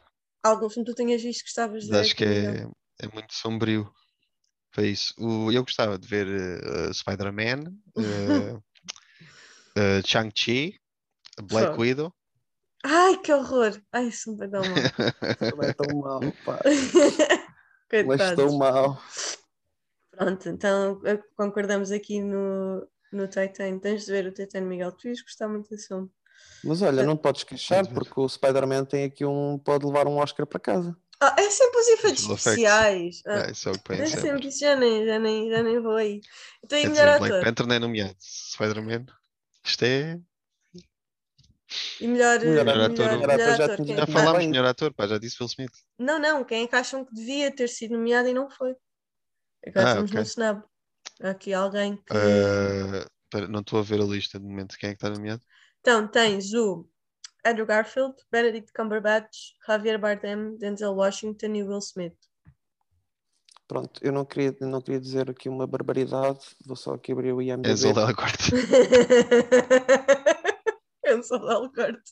Algum 0.43 0.69
filme 0.69 0.85
que 0.85 0.91
tu 0.91 0.95
tenhas 0.95 1.21
visto 1.21 1.39
que 1.41 1.45
gostavas 1.45 1.83
de 1.83 1.89
ver 1.91 1.99
acho 1.99 2.15
que 2.15 2.25
é, 2.25 2.67
é 2.99 3.07
muito 3.13 3.33
sombrio. 3.33 3.89
Foi 4.73 4.87
isso. 4.89 5.13
O, 5.17 5.51
eu 5.51 5.63
gostava 5.63 5.97
de 5.97 6.07
ver 6.07 6.27
eh, 6.27 6.93
Spider-Man, 6.93 7.73
eh, 7.97 8.57
eh, 9.77 10.01
Shang-Chi, 10.05 10.80
Black 11.43 11.67
Fogo. 11.71 11.81
Widow. 11.81 12.13
Ai, 12.83 13.17
que 13.17 13.31
horror! 13.31 13.79
Ai, 13.91 14.07
isso 14.07 14.31
me 14.31 14.37
vai 14.37 14.47
dar 14.47 14.61
mal. 14.61 14.69
Não 15.55 15.63
é 15.63 15.73
tão 15.73 15.97
mal, 15.99 16.19
pá. 16.43 16.59
Mas 18.07 18.21
estou 18.21 18.57
mal. 18.57 19.01
Pronto, 20.11 20.49
então 20.49 21.01
eh, 21.05 21.19
concordamos 21.35 21.91
aqui 21.91 22.21
no, 22.21 22.87
no 23.11 23.27
Titan. 23.27 23.79
Tens 23.79 24.05
de 24.05 24.11
ver 24.11 24.25
o 24.27 24.31
Titan, 24.31 24.61
Miguel. 24.61 24.91
Tu 24.93 25.09
ias 25.09 25.21
gostar 25.21 25.47
muito 25.47 25.69
desse 25.69 25.87
filme. 25.87 26.09
Mas 26.63 26.81
olha, 26.81 27.03
não 27.03 27.15
te 27.17 27.21
podes 27.21 27.43
queixar 27.43 27.87
porque 27.87 28.19
o 28.19 28.27
Spider-Man 28.27 28.85
tem 28.85 29.03
aqui 29.05 29.25
um. 29.25 29.59
pode 29.59 29.85
levar 29.85 30.07
um 30.07 30.17
Oscar 30.17 30.45
para 30.47 30.59
casa. 30.59 30.95
Ah, 31.19 31.35
é 31.37 31.49
sempre 31.51 31.77
os 31.79 31.87
efeitos 31.89 32.23
especiais. 32.23 33.21
Ah, 33.27 33.39
É, 33.47 33.51
isso 33.51 33.69
é 33.69 33.71
o 33.71 33.79
que 33.79 33.93
é 33.93 34.05
sempre. 34.07 34.47
isso, 34.47 34.59
já 34.59 34.75
nem, 34.75 35.05
já, 35.05 35.19
nem, 35.19 35.51
já 35.51 35.61
nem 35.61 35.79
vou 35.79 35.95
aí. 35.95 36.19
Então, 36.63 36.81
Quer 36.81 36.89
melhor 36.89 37.05
dizer, 37.05 37.19
Black 37.19 37.33
ator? 37.35 37.43
Panther 37.45 37.67
não 37.67 37.75
é 37.75 37.79
nomeado. 37.79 38.15
Spider-Man. 38.19 39.05
Isto 39.63 39.83
é. 39.85 40.19
E 41.99 42.07
melhor, 42.07 42.39
Melhor 42.39 42.65
melhor, 42.65 42.81
ator. 42.91 43.05
melhor, 43.05 43.19
Melhor 43.19 43.29
ator 43.31 43.55
já 43.55 43.73
ator. 43.73 43.89
é 43.89 43.95
Já 43.95 44.07
falámos, 44.07 44.45
melhor 44.47 44.65
ator, 44.65 44.93
pá, 44.93 45.07
já 45.07 45.17
disse 45.17 45.37
Will 45.39 45.47
Smith. 45.47 45.71
Não, 45.97 46.19
não, 46.19 46.43
quem 46.43 46.63
é 46.63 46.67
que 46.67 46.75
acham 46.75 47.05
que 47.05 47.13
devia 47.13 47.49
ter 47.55 47.67
sido 47.69 47.91
nomeado 47.93 48.27
e 48.27 48.33
não 48.33 48.49
foi? 48.49 48.75
Agora 49.65 49.85
Ah, 49.85 49.89
estamos 49.89 50.11
no 50.11 50.19
ok. 50.19 50.29
snub. 50.29 50.63
Há 51.23 51.29
aqui 51.29 51.53
alguém 51.53 51.95
que. 51.95 52.13
Eh, 52.13 53.05
espera, 53.25 53.47
não 53.47 53.61
estou 53.61 53.79
a 53.79 53.83
ver 53.83 54.01
a 54.01 54.05
lista 54.05 54.39
de 54.39 54.45
momento. 54.45 54.77
Quem 54.77 54.89
é 54.89 54.93
que 54.93 54.97
está 54.97 55.09
nomeado? 55.09 55.41
Então, 55.79 56.07
tens 56.07 56.53
o 56.53 56.87
Andrew 57.45 57.65
Garfield, 57.65 58.15
Benedict 58.31 58.71
Cumberbatch, 58.73 59.53
Javier 59.65 59.99
Bardem, 59.99 60.57
Denzel 60.57 60.93
Washington 60.93 61.55
e 61.55 61.63
Will 61.63 61.79
Smith. 61.79 62.15
Pronto, 63.67 64.01
eu 64.03 64.11
não 64.11 64.25
queria, 64.25 64.53
não 64.61 64.81
queria 64.81 64.99
dizer 64.99 65.29
aqui 65.29 65.47
uma 65.47 65.65
barbaridade, 65.65 66.39
vou 66.65 66.75
só 66.75 66.93
aqui 66.95 67.13
abrir 67.13 67.31
o 67.31 67.41
IMDb. 67.41 67.71
Enzo 67.71 67.93
Della 67.93 68.13
Corte. 68.13 68.51
Sou 71.27 71.39
de 71.39 71.51
Alcorte. 71.51 72.11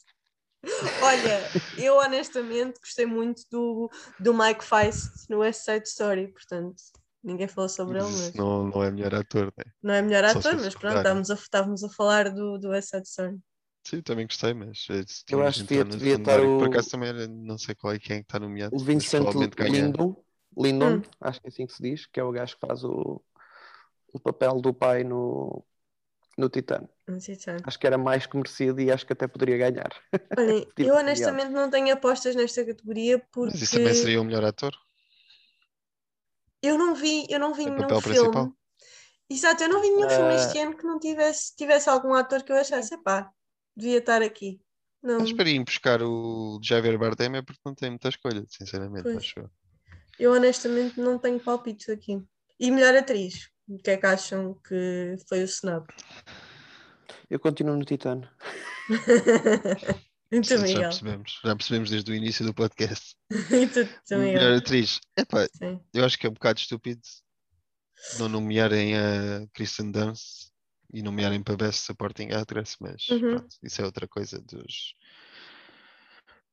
Olha, 1.02 1.50
eu 1.78 1.96
honestamente 1.98 2.80
gostei 2.80 3.06
muito 3.06 3.44
do, 3.50 3.90
do 4.20 4.34
Mike 4.34 4.64
Feist 4.64 5.10
no 5.30 5.40
West 5.40 5.62
Side 5.64 5.88
Story, 5.88 6.28
portanto, 6.28 6.76
ninguém 7.24 7.48
falou 7.48 7.70
sobre 7.70 7.98
ele, 8.00 8.10
mas 8.10 8.34
Não, 8.36 8.66
não 8.68 8.84
é 8.84 8.92
melhor 8.92 9.16
ator, 9.16 9.54
né? 9.58 9.64
não 9.82 9.94
é 9.94 10.02
melhor 10.02 10.26
Só 10.26 10.40
ator, 10.40 10.56
mas 10.58 10.76
pronto, 10.76 10.98
estávamos 10.98 11.30
a, 11.32 11.34
estávamos 11.36 11.84
a 11.84 11.90
falar 11.90 12.30
do, 12.30 12.58
do 12.58 12.70
West 12.70 12.90
Side 12.90 13.08
Story. 13.08 13.38
Sim, 13.86 14.02
também 14.02 14.28
gostei, 14.28 14.54
mas 14.54 14.86
eh, 14.90 15.04
Eu 15.32 15.42
acho 15.42 15.66
que 15.66 15.74
entrar 15.74 15.92
devia- 15.94 16.12
estar 16.18 16.40
secundário, 16.40 16.50
Por 16.58 16.68
o- 16.68 16.74
acaso 16.74 16.90
também 16.92 17.10
era, 17.10 17.28
não 17.28 17.58
sei 17.58 17.74
qual 17.76 17.94
é 17.94 18.00
quem 18.00 18.18
é 18.18 18.20
que 18.20 18.26
está 18.26 18.40
nomeado. 18.40 18.76
O 18.76 18.80
Vincent. 18.80 19.34
Lindon, 19.60 20.16
Lindon 20.58 20.98
Hum. 20.98 21.02
acho 21.22 21.42
que 21.42 21.48
é 21.48 21.50
assim 21.50 21.66
que 21.66 21.74
se 21.74 21.82
diz, 21.82 22.06
que 22.06 22.20
é 22.20 22.24
o 22.24 22.32
gajo 22.32 22.56
que 22.56 22.68
faz 22.68 22.84
o, 22.84 23.22
o 24.14 24.20
papel 24.20 24.62
do 24.62 24.74
pai 24.74 25.04
no, 25.04 25.64
no 26.38 26.50
Titano. 26.50 26.90
Acho 27.64 27.80
que 27.80 27.88
era 27.88 27.98
mais 27.98 28.26
que 28.26 28.36
merecido 28.36 28.80
e 28.82 28.92
acho 28.92 29.06
que 29.06 29.14
até 29.14 29.28
poderia 29.28 29.58
ganhar. 29.58 29.90
Olhem, 30.38 30.62
Tipo, 30.76 30.82
eu 30.82 30.96
honestamente 30.96 31.50
não 31.52 31.70
tenho 31.70 31.94
apostas 31.94 32.36
nesta 32.36 32.64
categoria 32.66 33.20
porque 33.32 33.52
Mas 33.54 33.62
isso 33.62 33.78
também 33.78 33.94
seria 33.94 34.22
o 34.22 34.24
melhor 34.24 34.44
ator. 34.46 34.74
eu 36.62 36.78
não 36.78 36.94
vi, 36.96 37.26
eu 37.30 37.40
não 37.40 37.54
vi 37.54 37.66
nenhum 37.66 37.88
filme. 37.88 38.02
principal. 38.02 38.54
Exato, 39.30 39.64
eu 39.64 39.70
não 39.70 39.82
vi 39.82 39.90
nenhum 39.90 40.10
filme 40.10 40.34
Ah. 40.34 40.36
este 40.36 40.58
ano 40.60 40.76
que 40.76 40.84
não 40.84 41.00
tivesse, 41.00 41.56
tivesse 41.56 41.90
algum 41.90 42.14
ator 42.14 42.44
que 42.44 42.52
eu 42.52 42.56
achasse, 42.58 42.98
pá, 43.04 43.30
devia 43.76 44.00
estar 44.00 44.22
aqui. 44.22 44.60
Não, 45.02 45.20
Mas 45.20 45.32
para 45.32 45.48
ir 45.50 45.64
buscar 45.64 46.02
o 46.02 46.60
Javier 46.62 46.98
Bardem 46.98 47.38
é 47.38 47.42
porque 47.42 47.62
não 47.66 47.74
tem 47.74 47.90
muita 47.92 48.10
escolha, 48.10 48.44
sinceramente. 48.50 49.04
Pois. 49.04 49.18
Acho 49.18 49.40
eu. 49.40 49.50
eu 50.20 50.34
honestamente 50.34 51.00
não 51.00 51.18
tenho 51.18 51.40
palpites 51.40 51.88
aqui. 51.90 52.22
E 52.60 52.70
melhor 52.72 52.94
atriz, 52.96 53.50
o 53.68 53.78
que 53.78 53.92
é 53.92 53.98
que 53.98 54.06
acham 54.06 54.56
que 54.68 55.16
foi 55.30 55.42
o 55.42 55.46
snub? 55.46 55.86
Eu 57.30 57.40
continuo 57.40 57.78
no 57.78 57.86
Titano. 57.86 58.28
tu, 60.32 60.44
Sim, 60.44 60.68
já 60.68 60.80
percebemos. 60.82 61.40
Já 61.44 61.56
percebemos 61.56 61.90
desde 61.90 62.12
o 62.12 62.16
início 62.16 62.46
do 62.46 62.54
podcast. 62.54 63.16
Tu, 63.30 64.18
Melhor 64.18 64.54
atriz. 64.58 65.00
Epá, 65.18 65.48
Sim. 65.56 65.80
eu 65.94 66.06
acho 66.06 66.18
que 66.18 66.26
é 66.26 66.30
um 66.30 66.34
bocado 66.34 66.60
estúpido 66.60 67.02
não 68.18 68.30
nomearem 68.30 68.96
a 68.98 69.46
Kristen 69.54 69.92
Dunst 69.92 70.50
e 70.94 71.02
nomearem 71.04 71.44
para 71.44 71.58
Best 71.58 71.86
Supporting 71.86 72.30
Actress, 72.32 72.76
mas 72.80 73.08
Uhum. 73.10 73.20
pronto, 73.38 73.56
isso 73.62 73.82
é 73.82 73.86
outra 73.86 74.08
coisa 74.08 74.42
dos 74.42 74.96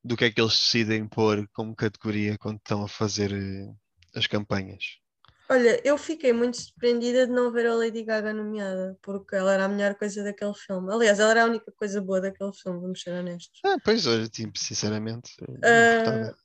do 0.05 0.17
que 0.17 0.25
é 0.25 0.31
que 0.31 0.41
eles 0.41 0.53
decidem 0.53 1.09
pôr 1.09 1.49
como 1.53 1.75
categoria 1.75 2.39
quando 2.39 2.59
estão 2.59 2.85
a 2.85 2.89
fazer 2.89 3.33
eh, 3.33 3.75
as 4.15 4.27
campanhas. 4.29 4.99
Olha, 5.49 5.81
eu 5.85 5.97
fiquei 5.97 6.33
muito 6.33 6.57
surpreendida 6.57 7.27
de 7.27 7.33
não 7.33 7.53
ver 7.53 7.67
a 7.67 7.75
Lady 7.75 8.03
Gaga 8.03 8.33
nomeada, 8.33 8.99
porque 9.01 9.37
ela 9.37 9.55
era 9.55 9.65
a 9.65 9.69
melhor 9.69 9.95
coisa 9.95 10.25
daquele 10.25 10.55
filme. 10.55 10.93
Aliás, 10.93 11.21
ela 11.21 11.31
era 11.31 11.43
a 11.45 11.47
única 11.47 11.71
coisa 11.73 12.01
boa 12.01 12.21
daquele 12.21 12.53
filme, 12.53 12.81
vamos 12.81 13.01
ser 13.01 13.11
honestos. 13.11 13.61
Ah, 13.65 13.77
pois, 13.85 14.07
olha, 14.07 14.29
tipo, 14.29 14.59
sinceramente, 14.59 15.33
importava. 15.41 16.37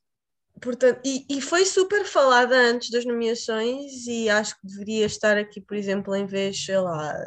Portanto, 0.61 1.02
e, 1.03 1.26
e 1.28 1.41
foi 1.41 1.65
super 1.65 2.06
falada 2.06 2.56
antes 2.56 2.91
das 2.91 3.03
nomeações 3.03 4.06
e 4.06 4.30
acho 4.30 4.60
que 4.60 4.68
deveria 4.68 5.06
estar 5.07 5.36
aqui, 5.36 5.60
por 5.60 5.76
exemplo, 5.76 6.15
em 6.15 6.28
vez, 6.28 6.64
sei 6.64 6.78
lá, 6.78 7.18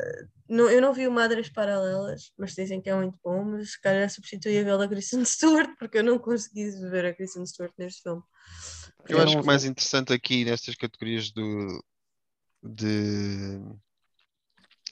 não, 0.49 0.71
eu 0.71 0.81
não 0.81 0.93
vi 0.93 1.09
o 1.09 1.11
Madres 1.11 1.49
Paralelas, 1.49 2.33
mas 2.39 2.53
dizem 2.53 2.81
que 2.81 2.89
é 2.89 2.95
muito 2.95 3.19
bom, 3.25 3.43
mas 3.45 3.73
se 3.73 3.81
calhar 3.81 4.09
substituía 4.09 4.63
pela 4.63 4.87
Kristen 4.87 5.25
Stewart, 5.25 5.71
porque 5.79 5.99
eu 5.99 6.05
não 6.05 6.19
consegui 6.19 6.71
ver 6.91 7.07
a 7.07 7.15
Kristen 7.15 7.45
Stewart 7.45 7.73
neste 7.77 8.03
filme. 8.03 8.23
Eu 9.09 9.19
Eu 9.19 9.25
acho 9.25 9.37
que 9.37 9.43
o 9.43 9.47
mais 9.47 9.65
interessante 9.65 10.13
aqui 10.13 10.45
nestas 10.45 10.75
categorias 10.75 11.31
do, 11.31 11.85
de, 12.63 13.59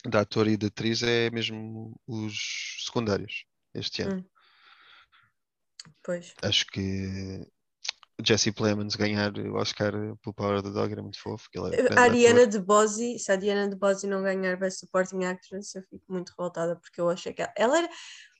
de 0.06 0.16
ator 0.16 0.46
e 0.48 0.56
de 0.56 0.66
atriz 0.66 1.02
é 1.02 1.30
mesmo 1.30 1.98
os 2.06 2.84
secundários 2.86 3.44
este 3.74 4.02
ano. 4.02 4.18
Hum. 4.18 4.24
Pois. 6.02 6.34
Acho 6.42 6.66
que 6.66 7.46
Jesse 8.24 8.52
Plemons 8.52 8.94
ganhar 8.94 9.36
o 9.36 9.54
Oscar 9.56 9.92
pelo 9.92 10.34
Power 10.34 10.58
of 10.58 10.62
the 10.62 10.70
Dog 10.70 10.92
era 10.92 11.02
muito 11.02 11.20
fofo. 11.20 11.48
é 11.54 11.82
grande 11.82 11.98
A 11.98 12.02
Ariana 12.02 12.42
ator. 12.42 12.50
de 12.50 12.58
Bose, 12.60 13.18
se 13.18 13.30
a 13.32 13.34
Ariana 13.34 13.68
de 13.68 13.76
Bose 13.76 14.06
não 14.06 14.22
ganhar 14.22 14.56
Best 14.56 14.80
Supporting 14.80 15.24
Actress, 15.24 15.76
eu 15.76 15.82
fico 15.82 16.04
muito 16.08 16.30
revoltada 16.30 16.76
porque 16.76 17.00
eu 17.00 17.08
achei 17.08 17.32
que 17.32 17.42
ela, 17.42 17.52
ela 17.56 17.78
era. 17.78 17.90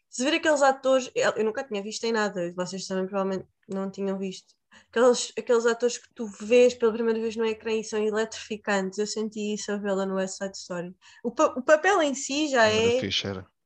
Se 0.09 0.23
ver 0.25 0.35
aqueles 0.35 0.61
atores, 0.61 1.11
eu 1.15 1.45
nunca 1.45 1.65
tinha 1.65 1.83
visto 1.83 2.05
em 2.05 2.13
nada, 2.13 2.53
vocês 2.55 2.87
também 2.87 3.07
provavelmente 3.07 3.49
não 3.67 3.91
tinham 3.91 4.19
visto. 4.19 4.55
Aqueles, 4.91 5.33
aqueles 5.39 5.67
atores 5.67 5.99
que 5.99 6.09
tu 6.15 6.27
vês 6.27 6.75
pela 6.75 6.93
primeira 6.93 7.19
vez 7.21 7.35
no 7.37 7.45
ecrã 7.47 7.73
e 7.73 7.85
são 7.85 8.03
eletrificantes, 8.03 8.99
eu 8.99 9.07
senti 9.07 9.55
isso 9.55 9.73
a 9.73 9.77
vê-la 9.77 10.05
no 10.07 10.17
West 10.17 10.37
Side 10.39 10.57
Story. 10.57 10.95
O, 11.25 11.31
pa- 11.31 11.55
o 11.57 11.63
papel 11.63 12.03
em 12.03 12.15
si 12.15 12.49
já 12.49 12.67
é 12.67 12.99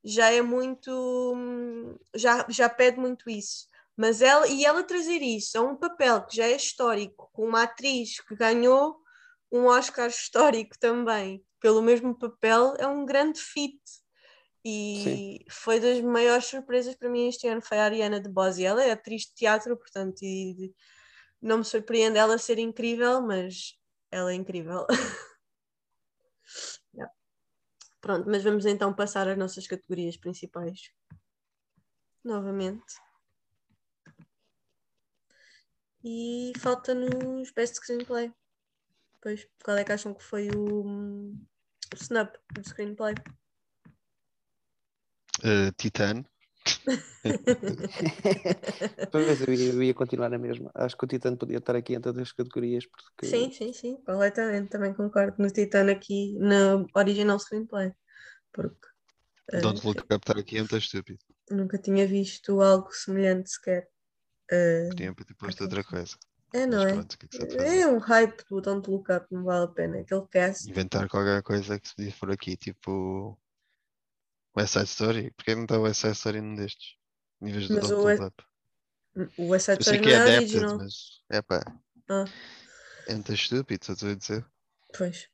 já 0.03 0.31
é 0.31 0.41
muito 0.41 1.85
já, 2.15 2.45
já 2.49 2.69
pede 2.69 2.99
muito 2.99 3.29
isso. 3.29 3.67
Mas 3.95 4.21
ela 4.21 4.47
e 4.47 4.63
ela 4.63 4.83
trazer 4.83 5.21
isso 5.21 5.57
a 5.57 5.61
um 5.61 5.75
papel 5.75 6.21
que 6.25 6.35
já 6.35 6.45
é 6.45 6.55
histórico 6.55 7.29
com 7.33 7.45
uma 7.47 7.63
atriz 7.63 8.19
que 8.21 8.35
ganhou 8.35 8.95
um 9.51 9.65
Oscar 9.65 10.07
histórico 10.07 10.77
também 10.79 11.43
pelo 11.59 11.81
mesmo 11.81 12.17
papel 12.17 12.75
é 12.77 12.85
um 12.87 13.05
grande 13.05 13.39
feat 13.41 13.79
e 14.63 15.45
foi 15.49 15.79
das 15.79 15.99
maiores 16.01 16.45
surpresas 16.45 16.93
para 16.95 17.09
mim 17.09 17.27
este 17.27 17.47
ano 17.47 17.61
foi 17.61 17.79
a 17.79 17.85
Ariana 17.85 18.19
de 18.19 18.29
Bose 18.29 18.63
ela 18.63 18.83
é 18.83 18.91
atriz 18.91 19.23
de 19.23 19.33
teatro 19.33 19.75
portanto 19.77 20.21
e 20.21 20.73
não 21.41 21.59
me 21.59 21.65
surpreende 21.65 22.17
ela 22.17 22.37
ser 22.37 22.59
incrível 22.59 23.21
mas 23.21 23.77
ela 24.11 24.31
é 24.31 24.35
incrível 24.35 24.85
Yeah. 26.93 27.13
Pronto, 28.01 28.29
mas 28.29 28.43
vamos 28.43 28.65
então 28.65 28.93
passar 28.93 29.27
às 29.27 29.37
nossas 29.37 29.67
categorias 29.67 30.17
principais. 30.17 30.91
Novamente. 32.23 32.95
E 36.03 36.53
falta-nos 36.59 37.51
Best 37.51 37.75
Screenplay. 37.75 38.33
Pois, 39.21 39.47
qual 39.63 39.77
é 39.77 39.83
que 39.83 39.91
acham 39.91 40.13
que 40.13 40.23
foi 40.23 40.47
o, 40.49 40.85
o 40.85 41.95
snub 41.95 42.29
do 42.53 42.63
screenplay? 42.63 43.15
Uh, 45.39 45.71
Titan, 45.77 46.23
Pois, 49.11 49.41
eu 49.47 49.53
ia, 49.53 49.73
eu 49.73 49.83
ia 49.83 49.93
continuar 49.93 50.29
na 50.29 50.37
mesma. 50.37 50.71
Acho 50.73 50.97
que 50.97 51.05
o 51.05 51.07
Titano 51.07 51.37
podia 51.37 51.57
estar 51.57 51.75
aqui 51.75 51.95
em 51.95 52.01
todas 52.01 52.21
as 52.21 52.31
categorias 52.31 52.85
porque 52.85 53.27
Sim, 53.27 53.51
sim, 53.51 53.73
sim, 53.73 53.95
completamente. 53.97 54.69
Também 54.69 54.93
concordo 54.93 55.41
no 55.41 55.49
Titano 55.49 55.91
aqui, 55.91 56.37
na 56.39 56.85
original 56.95 57.39
screenplay. 57.39 57.91
Porque 58.51 58.87
eh, 59.51 59.61
Don't 59.61 59.85
Look 59.85 60.01
Up 60.01 60.15
estar 60.15 60.37
aqui 60.37 60.57
é 60.57 60.59
muito 60.59 60.77
estúpido. 60.77 61.19
nunca 61.51 61.77
tinha 61.77 62.07
visto 62.07 62.61
algo 62.61 62.91
semelhante 62.91 63.51
sequer. 63.51 63.87
Podiam 64.89 65.13
ter 65.13 65.33
posto 65.35 65.63
outra 65.63 65.83
coisa. 65.83 66.15
é, 66.53 66.65
Mas 66.65 66.69
não 66.69 66.81
é? 66.81 66.93
pronto, 66.93 67.17
que 67.17 67.25
é 67.25 67.29
que? 67.29 67.57
É 67.57 67.87
um 67.87 67.97
hype 67.97 68.43
do 68.49 68.61
Don't 68.61 68.89
Look 68.89 69.11
Up, 69.11 69.27
não 69.31 69.43
vale 69.43 69.65
a 69.65 69.67
pena. 69.67 69.99
Aquele 69.99 70.25
cast. 70.27 70.69
Inventar 70.69 71.07
qualquer 71.09 71.43
coisa 71.43 71.79
que 71.79 71.89
se 71.89 71.95
podia 71.95 72.13
por 72.19 72.31
aqui, 72.31 72.55
tipo 72.55 73.37
West 74.57 74.73
Side 74.73 74.85
Story. 74.85 75.31
Porquê 75.31 75.55
não 75.55 75.63
está 75.63 75.79
West 75.79 76.01
Side 76.01 76.13
Story 76.13 76.41
num 76.41 76.55
destes? 76.55 76.95
Em 77.41 77.51
vez 77.51 77.67
de 77.67 77.73
Mas 77.73 77.89
Don't 77.89 77.93
o 77.93 77.97
Look 77.97 78.07
West- 78.07 78.23
Up. 78.23 78.43
O 79.37 79.47
West 79.49 79.65
Side 79.65 79.81
Story 79.81 79.99
não 80.01 80.09
é 80.09 80.11
é 80.11 80.17
adapted, 80.17 80.41
original. 80.57 80.77
mas 80.77 80.93
é 81.29 81.41
pá. 81.41 81.79
Ah. 82.09 82.25
É 83.07 83.13
muito 83.13 83.33
estúpido, 83.33 83.85
só 83.85 83.93
estou 83.93 84.09
a 84.09 84.15
dizer. 84.15 84.45
Pois. 84.97 85.27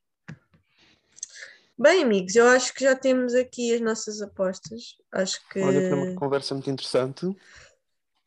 Bem, 1.78 2.04
amigos, 2.04 2.36
eu 2.36 2.48
acho 2.48 2.74
que 2.74 2.84
já 2.84 2.96
temos 2.96 3.34
aqui 3.34 3.74
as 3.74 3.82
nossas 3.82 4.22
apostas. 4.22 4.96
Acho 5.12 5.40
que. 5.50 5.60
Olha, 5.60 5.90
foi 5.90 5.94
uma 5.94 6.16
conversa 6.16 6.54
muito 6.54 6.70
interessante. 6.70 7.26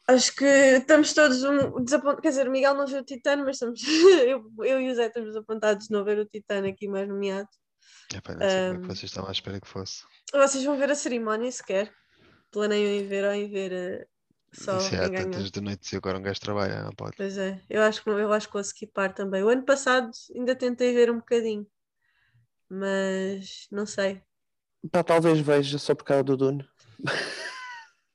Acho 0.09 0.35
que 0.37 0.45
estamos 0.45 1.13
todos 1.13 1.43
um, 1.43 1.83
desapontados. 1.83 2.21
Quer 2.23 2.29
dizer, 2.31 2.49
o 2.49 2.51
Miguel 2.51 2.75
não 2.75 2.87
viu 2.87 2.99
o 2.99 3.05
Titano, 3.05 3.45
mas 3.45 3.57
estamos, 3.57 3.81
eu, 4.27 4.51
eu 4.65 4.81
e 4.81 4.91
o 4.91 4.95
Zé 4.95 5.07
estamos 5.07 5.35
apontados 5.37 5.87
de 5.87 5.93
não 5.93 6.05
ver 6.05 6.19
o 6.19 6.27
Titano 6.27 6.67
aqui 6.69 6.89
mais 6.89 7.09
nomeado. 7.09 7.49
É 8.15 8.21
pá, 8.21 8.35
não 8.35 8.49
sei 8.49 8.61
como 8.63 8.75
é 8.75 8.81
que 8.81 8.87
vocês 8.87 9.05
estavam 9.05 9.29
à 9.29 9.33
espera 9.33 9.61
que 9.61 9.69
fosse. 9.69 10.05
Vocês 10.33 10.65
vão 10.65 10.77
ver 10.77 10.91
a 10.91 10.95
cerimónia 10.95 11.51
sequer? 11.51 11.93
Planeiam 12.51 12.91
em 12.91 13.07
ver 13.07 13.25
ou 13.25 13.33
em 13.33 13.49
ver 13.49 13.73
eh, 13.73 14.07
só 14.53 14.77
Isso 14.79 14.95
é 14.95 15.09
quem 15.09 15.17
há 15.17 15.23
tantas 15.25 15.51
de 15.51 15.61
noite 15.61 15.93
e 15.93 15.97
agora 15.97 16.19
um 16.19 16.23
gajo 16.23 16.41
trabalha, 16.41 16.83
não 16.83 16.93
pode. 16.93 17.17
Pois 17.17 17.37
é, 17.37 17.61
eu 17.69 17.83
acho 17.83 18.03
que 18.03 18.09
eu 18.09 18.33
acho 18.33 18.47
que 18.47 18.53
vou 18.53 18.63
skipar 18.63 19.13
também. 19.13 19.43
O 19.43 19.49
ano 19.49 19.65
passado 19.65 20.11
ainda 20.35 20.55
tentei 20.55 20.95
ver 20.95 21.11
um 21.11 21.19
bocadinho, 21.19 21.67
mas 22.69 23.67
não 23.71 23.85
sei. 23.85 24.23
Pá, 24.91 25.03
talvez 25.03 25.41
veja 25.41 25.79
só 25.79 25.95
por 25.95 26.05
causa 26.05 26.23
do 26.23 26.37
Dune. 26.37 26.69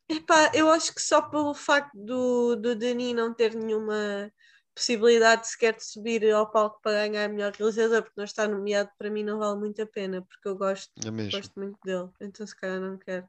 Epá, 0.10 0.52
eu 0.54 0.70
acho 0.70 0.94
que 0.94 1.02
só 1.02 1.22
pelo 1.22 1.54
facto 1.54 1.92
do, 1.94 2.56
do 2.56 2.76
Denis 2.76 3.16
não 3.16 3.34
ter 3.34 3.56
nenhuma 3.56 4.32
possibilidade 4.76 5.48
sequer 5.48 5.76
de 5.76 5.84
subir 5.86 6.30
ao 6.32 6.50
palco 6.52 6.80
para 6.82 7.08
ganhar 7.08 7.30
melhor 7.30 7.54
realizador, 7.54 8.04
porque 8.04 8.16
não 8.20 8.26
está 8.26 8.48
nomeado, 8.48 8.90
para 8.98 9.10
mim 9.10 9.24
não 9.24 9.40
vale 9.40 9.60
muito 9.60 9.82
a 9.82 9.88
pena, 9.88 10.22
porque 10.24 10.48
eu 10.48 10.58
gosto, 10.58 10.92
É 11.06 11.12
mesmo. 11.12 11.32
gosto 11.32 11.60
muito 11.60 11.78
dele, 11.84 12.10
então 12.22 12.46
se 12.48 12.56
calhar 12.56 12.80
não 12.82 12.98
quero. 12.98 13.28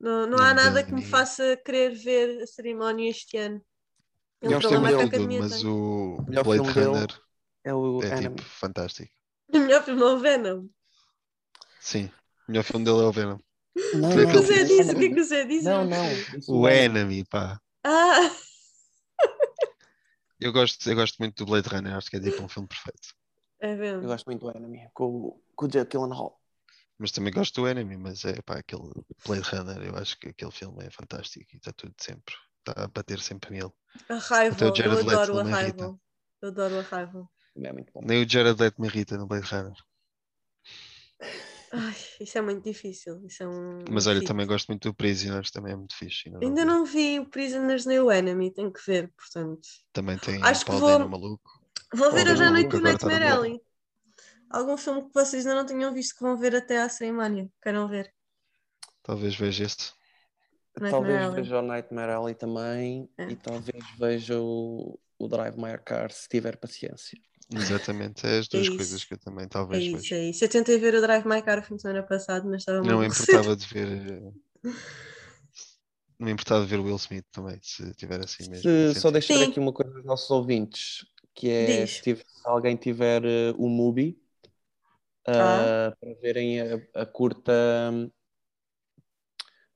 Não, 0.00 0.26
não 0.26 0.38
Não 0.38 0.44
há 0.44 0.54
nada 0.54 0.82
que 0.84 0.94
me 0.94 1.02
nem- 1.02 1.04
faça 1.04 1.56
querer 1.56 1.94
ver 1.94 2.42
a 2.42 2.46
cerimónia 2.46 3.10
este 3.10 3.36
ano. 3.38 3.62
É 4.40 4.48
um 4.50 4.56
problema 4.58 4.92
que 4.92 5.02
a 5.02 5.06
academia 5.06 5.42
mas 5.42 5.52
tem. 5.52 5.64
o 5.64 6.22
melhor 6.26 6.44
Blade 6.44 6.70
Runner 6.72 7.08
É 7.64 7.74
o 7.74 8.02
é 8.02 8.10
tipo 8.12 8.42
fantástico. 8.42 9.12
O 9.52 9.58
melhor 9.58 9.82
filme 9.84 10.00
não 10.00 10.18
Venom. 10.20 10.68
Sim, 11.80 12.06
o 12.46 12.52
melhor 12.52 12.64
filme 12.64 12.84
dele 12.84 12.98
é 13.00 13.04
o 13.04 13.12
Venom. 13.12 13.38
Não, 13.92 14.22
O 14.22 14.26
que 14.28 14.36
o 14.36 14.42
Zé 14.42 14.64
disse? 14.64 14.94
O 14.94 14.98
que 14.98 15.04
é 15.06 15.10
que 15.10 15.20
o 15.20 15.24
Zé 15.24 15.44
disse? 15.44 15.64
Não, 15.64 15.84
não. 15.84 16.08
O 16.48 16.68
é- 16.68 16.84
Enemy, 16.84 17.24
pá. 17.24 17.60
Ah, 17.84 18.30
Eu 20.40 20.52
gosto, 20.52 20.88
eu 20.88 20.94
gosto 20.96 21.16
muito 21.18 21.44
do 21.44 21.50
Blade 21.50 21.68
Runner, 21.68 21.94
acho 21.94 22.10
que 22.10 22.16
é 22.16 22.20
tipo 22.20 22.42
um 22.42 22.48
filme 22.48 22.68
perfeito. 22.68 23.08
é 23.60 23.74
Eu 23.74 23.78
mesmo. 23.78 24.06
gosto 24.08 24.26
muito 24.26 24.40
do 24.40 24.56
Enemy, 24.56 24.88
com, 24.94 25.04
o- 25.06 25.42
com 25.54 25.66
o 25.66 25.68
Jake 25.68 25.90
Gyllenhaal. 25.96 26.40
Mas 26.98 27.10
também 27.12 27.32
gosto 27.32 27.60
do 27.60 27.68
Enemy, 27.68 27.96
mas 27.96 28.24
é 28.24 28.40
pá, 28.42 28.58
aquele 28.58 28.90
Blade 29.26 29.48
Runner, 29.50 29.82
eu 29.82 29.96
acho 29.96 30.18
que 30.18 30.28
aquele 30.28 30.50
filme 30.50 30.84
é 30.84 30.90
fantástico 30.90 31.46
e 31.52 31.56
está 31.56 31.72
tudo 31.72 31.94
sempre, 32.00 32.34
está 32.58 32.84
a 32.84 32.88
bater 32.88 33.20
sempre 33.20 33.50
nele. 33.50 33.70
Até 34.50 34.66
o 34.66 34.68
eu 34.68 34.98
adoro 34.98 35.38
irrita. 35.50 35.84
Arrival. 35.84 36.00
Eu 36.42 36.48
adoro 36.48 36.74
o 36.76 36.78
Arrival. 36.78 37.30
É 37.56 37.72
muito 37.72 37.92
bom. 37.92 38.00
Nem 38.06 38.24
o 38.24 38.28
Jared 38.28 38.58
Leto 38.60 38.80
me 38.80 38.88
irrita 38.88 39.16
no 39.18 39.26
Blade 39.26 39.46
Runner. 39.46 39.76
Ai, 41.78 41.94
isso 42.20 42.38
é 42.38 42.40
muito 42.40 42.64
difícil. 42.64 43.24
Isso 43.26 43.42
é 43.42 43.48
um. 43.48 43.84
Mas 43.90 44.06
um 44.06 44.10
olha, 44.10 44.18
feat. 44.20 44.28
também 44.28 44.46
gosto 44.46 44.68
muito 44.68 44.88
do 44.88 44.94
Prisoners, 44.94 45.50
também 45.50 45.72
é 45.72 45.76
muito 45.76 45.94
fixe. 45.96 46.28
Ainda, 46.28 46.38
Ainda 46.44 46.60
vi. 46.62 46.66
não 46.66 46.84
vi 46.84 47.20
o 47.20 47.26
Prisoners 47.26 47.84
nem 47.86 48.00
o 48.00 48.10
Enemy, 48.10 48.50
tenho 48.52 48.72
que 48.72 48.84
ver, 48.86 49.12
portanto. 49.16 49.68
Também 49.92 50.18
tem 50.18 50.42
Acho 50.42 50.64
que 50.64 50.70
Paul 50.70 50.80
vou- 50.80 50.88
Dano 50.90 51.08
maluco. 51.08 51.50
Vou 51.94 52.10
ver 52.12 52.28
hoje 52.28 52.42
à 52.42 52.50
noite 52.50 52.74
o 52.74 52.80
Nightmare. 52.80 53.24
Alley. 53.26 53.60
Algum 54.50 54.76
filme 54.76 55.02
que 55.02 55.14
vocês 55.14 55.46
ainda 55.46 55.60
não 55.60 55.66
tenham 55.66 55.92
visto 55.92 56.14
que 56.16 56.22
vão 56.22 56.36
ver 56.36 56.54
até 56.54 56.80
à 56.80 56.88
cerimónia. 56.88 57.48
Queiram 57.62 57.86
ver. 57.88 58.12
Talvez 59.02 59.34
veja 59.36 59.64
este. 59.64 59.92
Nightmare 60.78 60.90
Talvez 60.90 61.22
Alley. 61.22 61.42
veja 61.42 61.58
o 61.58 61.62
Nightmare 61.62 62.12
Alley 62.12 62.34
também 62.34 63.08
É. 63.18 63.28
e 63.30 63.36
talvez 63.36 63.84
veja 63.98 64.38
o, 64.40 64.98
o 65.18 65.28
Drive 65.28 65.56
My 65.56 65.78
Car 65.84 66.10
se 66.12 66.28
tiver 66.28 66.56
paciência. 66.58 67.18
Exatamente, 67.50 68.24
é 68.24 68.38
as 68.38 68.46
duas 68.48 68.68
isso. 68.68 68.68
coisas 68.68 69.02
que 69.04 69.14
eu 69.14 69.18
também 69.18 69.48
É 69.72 69.78
talvez 69.78 69.86
isso, 69.94 70.14
veja. 70.14 70.14
é 70.14 70.30
isso. 70.30 70.44
Eu 70.44 70.50
tentei 70.50 70.78
ver 70.78 70.94
o 70.94 71.00
Drive 71.02 71.26
My 71.26 71.42
Car 71.42 71.60
o 71.60 71.62
fim 71.64 71.76
de 71.76 71.82
semana 71.82 72.02
passado, 72.04 72.48
mas 72.48 72.62
estava 72.62 72.82
Não 72.82 73.00
me 73.00 73.06
muito 73.06 73.08
importava 73.08 73.54
de 73.54 73.66
ver. 73.66 73.88
eh, 74.10 74.32
Não 76.18 76.26
me 76.26 76.32
importava 76.32 76.62
de 76.64 76.70
ver 76.70 76.78
o 76.80 76.84
Will 76.84 76.96
Smith 76.96 77.26
também, 77.32 77.58
se 77.62 77.94
tiver 77.94 78.20
assim 78.20 78.44
mesmo. 78.44 78.72
Se, 78.72 78.94
só 78.94 79.10
deixar 79.10 79.40
Sim. 79.40 79.42
aqui 79.42 79.58
uma 79.60 79.72
coisa 79.72 79.94
aos 79.96 80.04
nossos 80.04 80.30
ouvintes, 80.30 81.04
que 81.34 81.48
é 81.50 81.86
Diz. 81.86 81.90
se, 81.90 82.00
tiver- 82.00 82.24
se 82.26 82.48
alguém 82.48 82.76
tiver 82.76 83.24
eh, 83.24 83.52
o 83.58 83.68
Mubi 83.68 84.18
Ah. 85.38 85.76
para 86.00 86.14
verem 86.22 86.60
a, 86.60 87.02
a 87.02 87.06
curta 87.06 87.52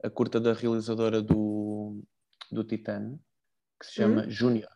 a 0.03 0.11
curta 0.11 0.41
da 0.41 0.53
realizadora 0.53 1.23
do, 1.23 2.03
do 2.51 2.65
Titan, 2.65 3.19
que 3.81 3.87
se 3.87 3.95
chama 3.95 4.29
Júnior, 4.31 4.73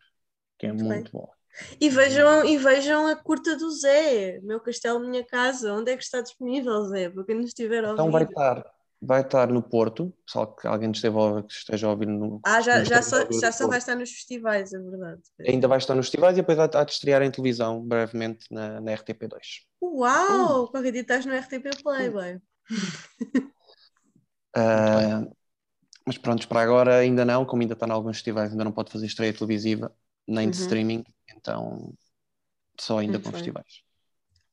que 0.59 0.66
é 0.69 0.73
Hum? 0.73 0.77
Muito 0.89 0.95
muito 0.95 1.12
boa. 1.12 1.35
E 1.81 1.89
vejam, 1.89 2.44
e 2.44 2.59
vejam 2.59 3.06
a 3.06 3.16
curta 3.16 3.56
do 3.56 3.70
Zé, 3.70 4.40
Meu 4.43 4.60
Castelo, 4.60 5.01
Minha 5.01 5.24
Casa. 5.24 5.72
Onde 5.72 5.93
é 5.93 5.97
que 5.97 6.02
está 6.02 6.20
disponível, 6.20 6.85
Zé? 6.86 7.09
Para 7.09 7.24
quem 7.24 7.36
nos 7.36 7.47
estiver 7.47 7.85
a 7.85 7.90
ouvir. 7.90 8.02
Então 8.02 8.10
vai 8.10 8.24
estar, 8.24 8.64
vai 9.01 9.20
estar 9.20 9.48
no 9.48 9.62
Porto, 9.62 10.12
só 10.26 10.47
que 10.47 10.66
alguém 10.66 10.90
esteja 10.90 11.39
a, 11.39 11.43
que 11.43 11.52
esteja 11.52 11.86
a 11.86 11.90
ouvir 11.90 12.06
no. 12.06 12.40
Ah, 12.44 12.60
já, 12.60 12.81
no 12.81 12.85
já, 12.85 13.02
só, 13.02 13.20
ouvir 13.20 13.40
já 13.40 13.52
só 13.52 13.68
vai 13.68 13.78
estar 13.78 13.94
nos 13.94 14.10
festivais, 14.10 14.72
é 14.72 14.78
verdade. 14.78 15.22
Ainda 15.47 15.68
vai 15.68 15.78
estar 15.78 15.94
nos 15.94 16.06
festivais 16.06 16.36
e 16.36 16.40
depois 16.40 16.59
há, 16.59 16.64
há 16.64 16.85
de 16.85 16.93
estrear 16.93 17.22
em 17.22 17.31
televisão 17.31 17.81
brevemente 17.81 18.47
na, 18.51 18.81
na 18.81 18.93
RTP2. 18.93 19.39
Uau! 19.82 20.68
Qualquer 20.68 20.93
dia 20.93 21.02
estás 21.02 21.24
no 21.24 21.35
RTP 21.35 21.82
Play, 21.82 22.10
bem. 22.10 22.43
Ah, 24.56 25.26
mas 26.06 26.16
pronto, 26.16 26.47
para 26.47 26.62
agora 26.62 26.98
ainda 26.98 27.24
não, 27.24 27.44
como 27.44 27.62
ainda 27.62 27.74
está 27.74 27.89
em 27.89 27.90
alguns 27.90 28.18
festivais, 28.18 28.52
ainda 28.52 28.62
não 28.62 28.70
pode 28.70 28.93
fazer 28.93 29.06
estreia 29.06 29.32
televisiva 29.32 29.93
nem 30.26 30.51
de 30.51 30.56
Uhum. 30.56 30.62
streaming, 30.62 31.05
então 31.36 31.94
só 32.80 32.98
ainda 32.98 33.18
Muito 33.18 33.26
com 33.26 33.32
bem. 33.32 33.42
festivais. 33.42 33.82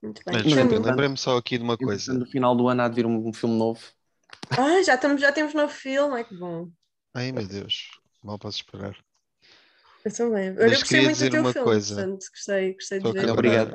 Muito 0.01 0.21
bem. 0.25 0.35
Mas, 0.35 0.45
Mas, 0.45 0.85
Lembrei-me 0.85 1.17
só 1.17 1.37
aqui 1.37 1.57
de 1.57 1.63
uma 1.63 1.77
coisa. 1.77 2.13
No 2.13 2.25
final 2.25 2.55
do 2.55 2.67
ano 2.67 2.81
há 2.81 2.87
de 2.89 2.95
vir 2.95 3.05
um, 3.05 3.27
um 3.29 3.33
filme 3.33 3.57
novo. 3.57 3.81
Ah, 4.51 4.81
já, 4.83 4.95
estamos, 4.95 5.21
já 5.21 5.31
temos 5.31 5.53
novo 5.53 5.73
filme, 5.73 6.19
é 6.19 6.23
que 6.23 6.33
bom. 6.35 6.69
Ai 7.13 7.31
meu 7.31 7.47
Deus, 7.47 7.89
mal 8.23 8.37
posso 8.39 8.57
esperar. 8.57 8.97
Eu 10.03 10.13
também. 10.13 10.51
Olha, 10.51 10.63
Mas 10.65 10.73
eu 10.73 10.79
gostei 10.79 10.97
queria 10.97 11.03
muito 11.03 11.17
do 11.17 11.17
dizer 11.17 11.31
teu 11.31 11.41
uma 11.41 11.53
filme, 11.53 11.65
coisa. 11.69 11.95
portanto, 11.95 12.25
gostei, 12.31 12.73
gostei 12.73 12.99
de 12.99 13.11
ver. 13.11 13.29
Obrigado. 13.29 13.71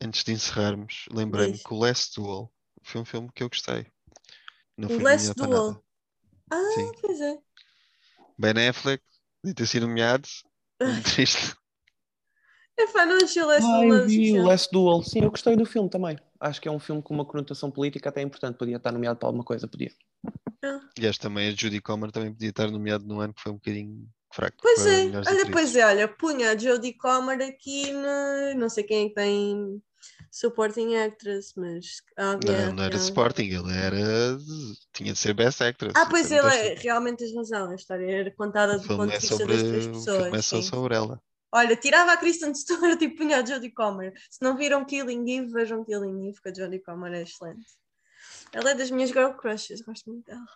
Antes 0.00 0.24
de 0.24 0.32
encerrarmos, 0.32 1.04
lembrei-me 1.12 1.58
que 1.58 1.72
o 1.72 1.78
Last 1.78 2.20
Duel 2.20 2.52
foi 2.82 3.00
um 3.00 3.04
filme 3.04 3.30
que 3.34 3.42
eu 3.42 3.48
gostei. 3.48 3.86
Não 4.76 4.88
O 4.88 4.92
foi 4.94 5.04
Last 5.04 5.34
Duel? 5.36 5.84
Ah, 6.50 6.58
Sim. 6.74 6.92
pois 7.00 7.20
é. 7.20 7.38
Ben 8.38 8.58
Affleck, 8.68 9.02
de 9.44 9.54
ter 9.54 9.66
sido 9.66 9.86
nomeado, 9.86 10.28
muito 10.82 11.14
triste. 11.14 11.54
Epá, 12.78 13.04
não 13.04 13.16
achei 13.16 13.42
o 13.42 13.46
Last 13.46 13.68
Ah, 13.68 13.80
Duel 13.80 14.06
vi 14.06 14.18
o 14.18 14.24
especial. 14.24 14.46
Last 14.46 14.68
Duel. 14.72 15.02
Sim, 15.02 15.20
eu 15.24 15.30
gostei 15.30 15.56
do 15.56 15.66
filme 15.66 15.90
também. 15.90 16.18
Acho 16.40 16.60
que 16.60 16.68
é 16.68 16.70
um 16.70 16.78
filme 16.80 17.02
com 17.02 17.14
uma 17.14 17.24
conotação 17.24 17.70
política 17.70 18.08
até 18.08 18.22
importante. 18.22 18.56
Podia 18.56 18.76
estar 18.76 18.90
nomeado 18.92 19.18
para 19.18 19.28
alguma 19.28 19.44
coisa, 19.44 19.68
podia. 19.68 19.92
E 20.98 21.06
este 21.06 21.20
também, 21.20 21.48
a 21.48 21.54
Judy 21.54 21.80
Comer, 21.80 22.10
também 22.10 22.32
podia 22.32 22.48
estar 22.48 22.70
nomeado 22.70 23.04
no 23.04 23.20
ano 23.20 23.34
que 23.34 23.42
foi 23.42 23.52
um 23.52 23.56
bocadinho 23.56 24.08
fraco. 24.32 24.56
Pois 24.60 24.86
é, 24.86 25.04
olha, 25.06 25.18
atrizes. 25.20 25.50
pois 25.50 25.76
é, 25.76 25.86
olha, 25.86 26.08
punha 26.08 26.50
a 26.52 26.56
Jodie 26.56 26.94
Comer 26.94 27.42
aqui 27.42 27.92
no. 27.92 28.54
Não 28.58 28.68
sei 28.68 28.84
quem 28.84 29.06
é 29.06 29.08
que 29.10 29.14
tem 29.14 29.82
supporting 30.32 30.96
actress, 30.96 31.52
mas. 31.56 32.02
Ah, 32.16 32.36
Não, 32.42 32.50
yeah, 32.50 32.72
não 32.72 32.82
era 32.82 32.94
yeah. 32.94 33.04
Sporting, 33.04 33.42
ele 33.42 33.72
era. 33.72 34.38
tinha 34.92 35.12
de 35.12 35.18
ser 35.18 35.34
Best 35.34 35.62
Actress. 35.62 35.92
Ah, 35.96 36.06
pois 36.10 36.32
é 36.32 36.42
muito 36.42 36.56
ele 36.56 36.68
é, 36.68 36.74
realmente 36.74 37.18
tens 37.18 37.34
razão, 37.36 37.70
a 37.70 37.74
história 37.74 38.10
era 38.10 38.30
contada 38.34 38.78
do 38.78 38.88
ponto 38.88 39.04
é 39.04 39.06
de 39.06 39.12
vista 39.20 39.36
sobre, 39.36 39.52
das 39.54 39.62
três 39.62 39.86
pessoas. 39.86 40.22
filme 40.24 40.38
é 40.38 40.42
sobre 40.42 40.94
ela. 40.96 41.22
Olha, 41.54 41.76
tirava 41.76 42.12
a 42.12 42.16
Kristen 42.16 42.54
Stewart 42.54 43.00
e 43.02 43.08
punha 43.10 43.40
a 43.40 43.44
Jodie 43.44 43.70
Comer. 43.70 44.14
Se 44.30 44.40
não 44.40 44.56
viram 44.56 44.86
Killing 44.86 45.30
Eve, 45.30 45.52
vejam 45.52 45.84
Killing 45.84 46.28
Eve, 46.30 46.40
que 46.40 46.48
a 46.48 46.54
Jodie 46.54 46.80
Comer 46.80 47.12
é 47.12 47.22
excelente. 47.22 47.66
Ela 48.54 48.70
é 48.70 48.74
das 48.74 48.90
minhas 48.90 49.10
girl 49.10 49.32
crushes, 49.32 49.82
gosto 49.82 50.10
muito 50.10 50.24
dela. 50.26 50.46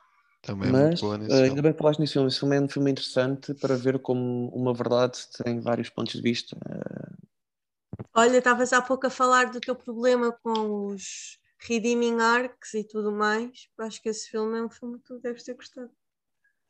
Também 0.40 0.69
é 0.69 0.73
Mas 0.73 0.82
muito 0.82 1.01
boa 1.01 1.19
nesse 1.19 1.32
eh, 1.32 1.35
filme. 1.35 1.48
ainda 1.51 1.62
bem 1.62 1.73
que 1.73 1.78
falaste 1.78 1.98
nesse 1.98 2.12
filme. 2.15 2.28
Esse 2.28 2.40
filme 2.40 2.57
é 2.57 2.61
um 2.61 2.69
filme 2.69 2.90
interessante 2.90 3.55
para 3.55 3.77
ver 3.77 3.98
como 3.98 4.48
uma 4.55 4.73
verdade 4.73 5.19
tem 5.44 5.61
vários 5.61 5.90
pontos 5.90 6.15
de 6.15 6.23
vista. 6.23 6.57
Eh, 8.17 8.21
Olha, 8.21 8.39
estavas 8.39 8.73
há 8.73 8.83
pouco 8.83 9.07
a 9.07 9.11
falar 9.11 9.51
do 9.51 9.61
teu 9.61 9.77
problema 9.77 10.33
com 10.43 10.87
os 10.89 11.39
redeeming 11.59 12.21
arcs 12.21 12.75
e 12.75 12.83
tudo 12.85 13.13
mais, 13.13 13.69
acho 13.79 14.03
que 14.03 14.09
esse 14.09 14.29
filme 14.31 14.59
é 14.59 14.63
um 14.65 14.71
filme 14.71 14.99
que 14.99 15.05
tu 15.05 15.19
deves 15.21 15.45
ter 15.45 15.55
gostado. 15.55 15.91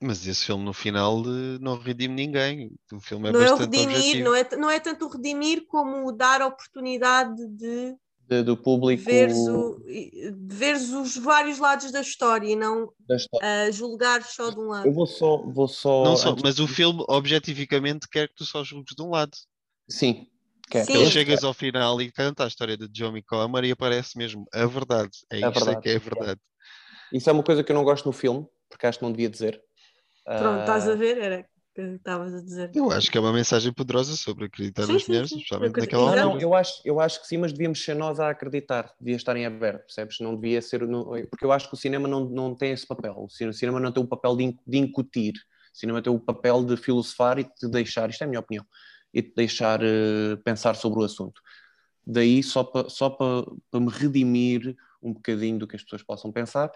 Mas 0.00 0.26
esse 0.26 0.46
filme 0.46 0.64
no 0.64 0.72
final 0.72 1.22
eh, 1.26 1.58
não 1.60 1.78
redime 1.78 2.14
ninguém. 2.14 2.70
O 2.92 2.98
filme 3.00 3.28
é 3.28 3.32
não 3.32 3.40
é 3.42 3.52
o 3.52 3.56
bastante 3.56 3.56
redimir, 3.56 4.16
objetivo. 4.16 4.24
não 4.24 4.34
é, 4.34 4.56
não 4.56 4.70
é 4.70 4.80
tanto 4.80 5.06
o 5.06 5.08
redimir 5.08 5.66
como 5.66 6.06
o 6.06 6.12
dar 6.12 6.40
a 6.42 6.46
oportunidade 6.46 7.46
de 7.48 7.96
De- 8.28 8.42
do 8.42 8.56
público 8.56 9.14
veres, 9.14 9.46
o, 9.48 9.78
de 9.84 10.54
veres 10.56 10.90
os 10.90 11.16
vários 11.16 11.58
lados 11.58 11.90
da 11.90 12.00
história 12.00 12.48
e 12.48 12.56
não 12.56 12.92
história. 13.10 13.40
a 13.40 13.70
julgar 13.70 14.22
só 14.22 14.50
de 14.50 14.58
um 14.60 14.68
Eu 14.84 14.92
lado. 14.92 14.94
vou 14.94 15.06
só, 15.06 15.38
vou 15.38 15.68
só, 15.68 16.04
Não 16.04 16.16
só, 16.16 16.34
mas 16.36 16.58
o 16.58 16.66
filme 16.68 17.04
objetificamente 17.08 18.08
quer 18.08 18.28
que 18.28 18.34
tu 18.34 18.44
só 18.46 18.64
julgues 18.64 18.94
de 18.96 19.02
um 19.02 19.10
lado. 19.10 19.36
sim, 19.88 20.28
quer. 20.70 20.84
Sim. 20.84 20.92
Ele 20.92 21.10
chegas 21.10 21.44
ao 21.44 21.54
final 21.54 22.00
e 22.02 22.10
canta 22.12 22.44
a 22.44 22.48
história 22.48 22.76
de 22.76 22.88
Johnny 22.88 23.22
Comer 23.22 23.64
e 23.64 23.70
aparece 23.72 24.16
mesmo 24.18 24.44
a 24.52 24.66
verdade. 24.66 25.10
É 25.30 25.40
A 25.40 25.50
isto 25.50 25.70
é 25.70 25.76
verdade, 25.76 25.80
que 25.82 25.88
é 25.90 25.96
a 25.96 25.98
é. 25.98 26.00
verdade. 26.00 26.40
Isso 27.12 27.30
é 27.30 27.32
uma 27.32 27.42
coisa 27.42 27.62
que 27.64 27.72
eu 27.72 27.76
não 27.76 27.84
gosto 27.84 28.06
no 28.06 28.12
filme, 28.12 28.46
porque 28.68 28.86
acho 28.86 28.98
que 28.98 29.04
não 29.04 29.12
devia 29.12 29.30
dizer. 29.30 29.62
Pronto, 30.36 30.60
estás 30.60 30.88
a 30.88 30.94
Ah, 30.94 30.96
ver? 30.96 31.18
Era 31.18 31.40
o 31.40 31.74
que 31.74 31.80
estavas 31.96 32.34
a 32.34 32.42
dizer. 32.42 32.70
Eu 32.74 32.90
acho 32.92 33.10
que 33.10 33.18
é 33.18 33.20
uma 33.20 33.32
mensagem 33.32 33.72
poderosa 33.72 34.16
sobre 34.16 34.44
acreditar 34.46 34.86
Sim, 34.86 34.94
nas 34.94 35.04
sim, 35.04 35.12
mulheres, 35.12 35.30
sim. 35.30 35.36
especialmente 35.36 35.78
Eu 35.78 35.80
naquela 35.80 36.02
Exato. 36.02 36.16
não, 36.20 36.32
altura. 36.32 36.42
eu 36.42 36.54
acho, 36.54 36.82
eu 36.84 37.00
acho 37.00 37.20
que 37.20 37.26
sim, 37.26 37.38
mas 37.38 37.52
devíamos 37.52 37.82
ser 37.82 37.94
nós 37.94 38.20
a 38.20 38.28
acreditar, 38.30 38.92
devia 39.00 39.16
estar 39.16 39.36
em 39.36 39.46
aberto, 39.46 39.80
percebes? 39.86 40.20
Não 40.20 40.34
devia 40.36 40.60
ser, 40.60 40.86
não- 40.86 41.04
porque 41.30 41.44
eu 41.44 41.52
acho 41.52 41.68
que 41.68 41.74
o 41.74 41.78
cinema 41.78 42.06
não, 42.06 42.28
não 42.28 42.54
tem 42.54 42.72
esse 42.72 42.86
papel, 42.86 43.14
o 43.16 43.28
cine- 43.30 43.50
o 43.50 43.54
cinema 43.54 43.80
não 43.80 43.90
tem 43.92 44.02
o 44.02 44.06
papel 44.06 44.36
de, 44.36 44.58
de 44.66 44.78
incutir, 44.78 45.32
o 45.74 45.78
cinema 45.78 46.02
tem 46.02 46.12
o 46.12 46.20
papel 46.20 46.64
de 46.64 46.76
filosofar 46.76 47.38
e 47.38 47.44
de 47.44 47.54
te 47.54 47.68
deixar, 47.68 48.10
isto 48.10 48.22
é 48.22 48.24
a 48.26 48.28
minha 48.28 48.40
opinião, 48.40 48.66
e 49.12 49.22
te 49.22 49.34
deixar 49.34 49.80
eh, 49.82 50.36
pensar 50.44 50.74
sobre 50.76 51.00
o 51.00 51.04
assunto. 51.04 51.40
Daí, 52.06 52.42
só 52.42 52.62
para 52.64 52.88
só 52.88 53.10
pa, 53.10 53.44
pa 53.70 53.80
me 53.80 53.90
redimir 53.90 54.76
um 55.02 55.12
bocadinho 55.12 55.58
do 55.58 55.66
que 55.66 55.76
as 55.76 55.82
pessoas 55.82 56.02
possam 56.02 56.30
pensar, 56.32 56.70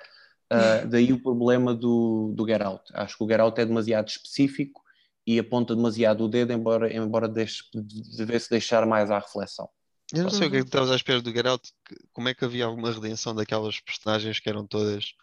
ah, 0.51 0.85
daí 0.85 1.12
o 1.12 1.23
problema 1.23 1.74
do, 1.74 2.32
do 2.35 2.47
Get 2.47 2.61
Out. 2.62 2.85
Acho 2.94 3.16
que 3.16 3.24
o 3.24 3.28
Get 3.28 3.40
Out 3.40 3.61
é 3.61 3.65
demasiado 3.65 4.09
específico 4.09 4.82
e 5.27 5.39
aponta 5.39 5.77
demasiado 5.77 6.24
o 6.24 6.28
dedo, 6.28 6.52
embora, 6.52 6.93
embora 6.93 7.28
deixe, 7.28 7.62
devesse 7.73 8.51
deixar 8.51 8.85
mais 8.86 9.11
à 9.11 9.19
reflexão. 9.19 9.69
Eu 10.12 10.24
não 10.24 10.31
sei 10.31 10.48
o 10.48 10.51
que 10.51 10.57
é 10.57 10.61
que 10.61 10.66
estavas 10.66 10.90
à 10.90 10.97
espera 10.97 11.23
do 11.23 11.31
Get 11.31 11.47
Out, 11.47 11.70
que- 11.86 11.97
como 12.12 12.28
é 12.28 12.35
que 12.35 12.44
havia 12.44 12.65
alguma 12.65 12.90
redenção 12.90 13.32
daquelas 13.32 13.78
personagens 13.78 14.40
que 14.40 14.48
eram 14.48 14.66
todas 14.66 15.15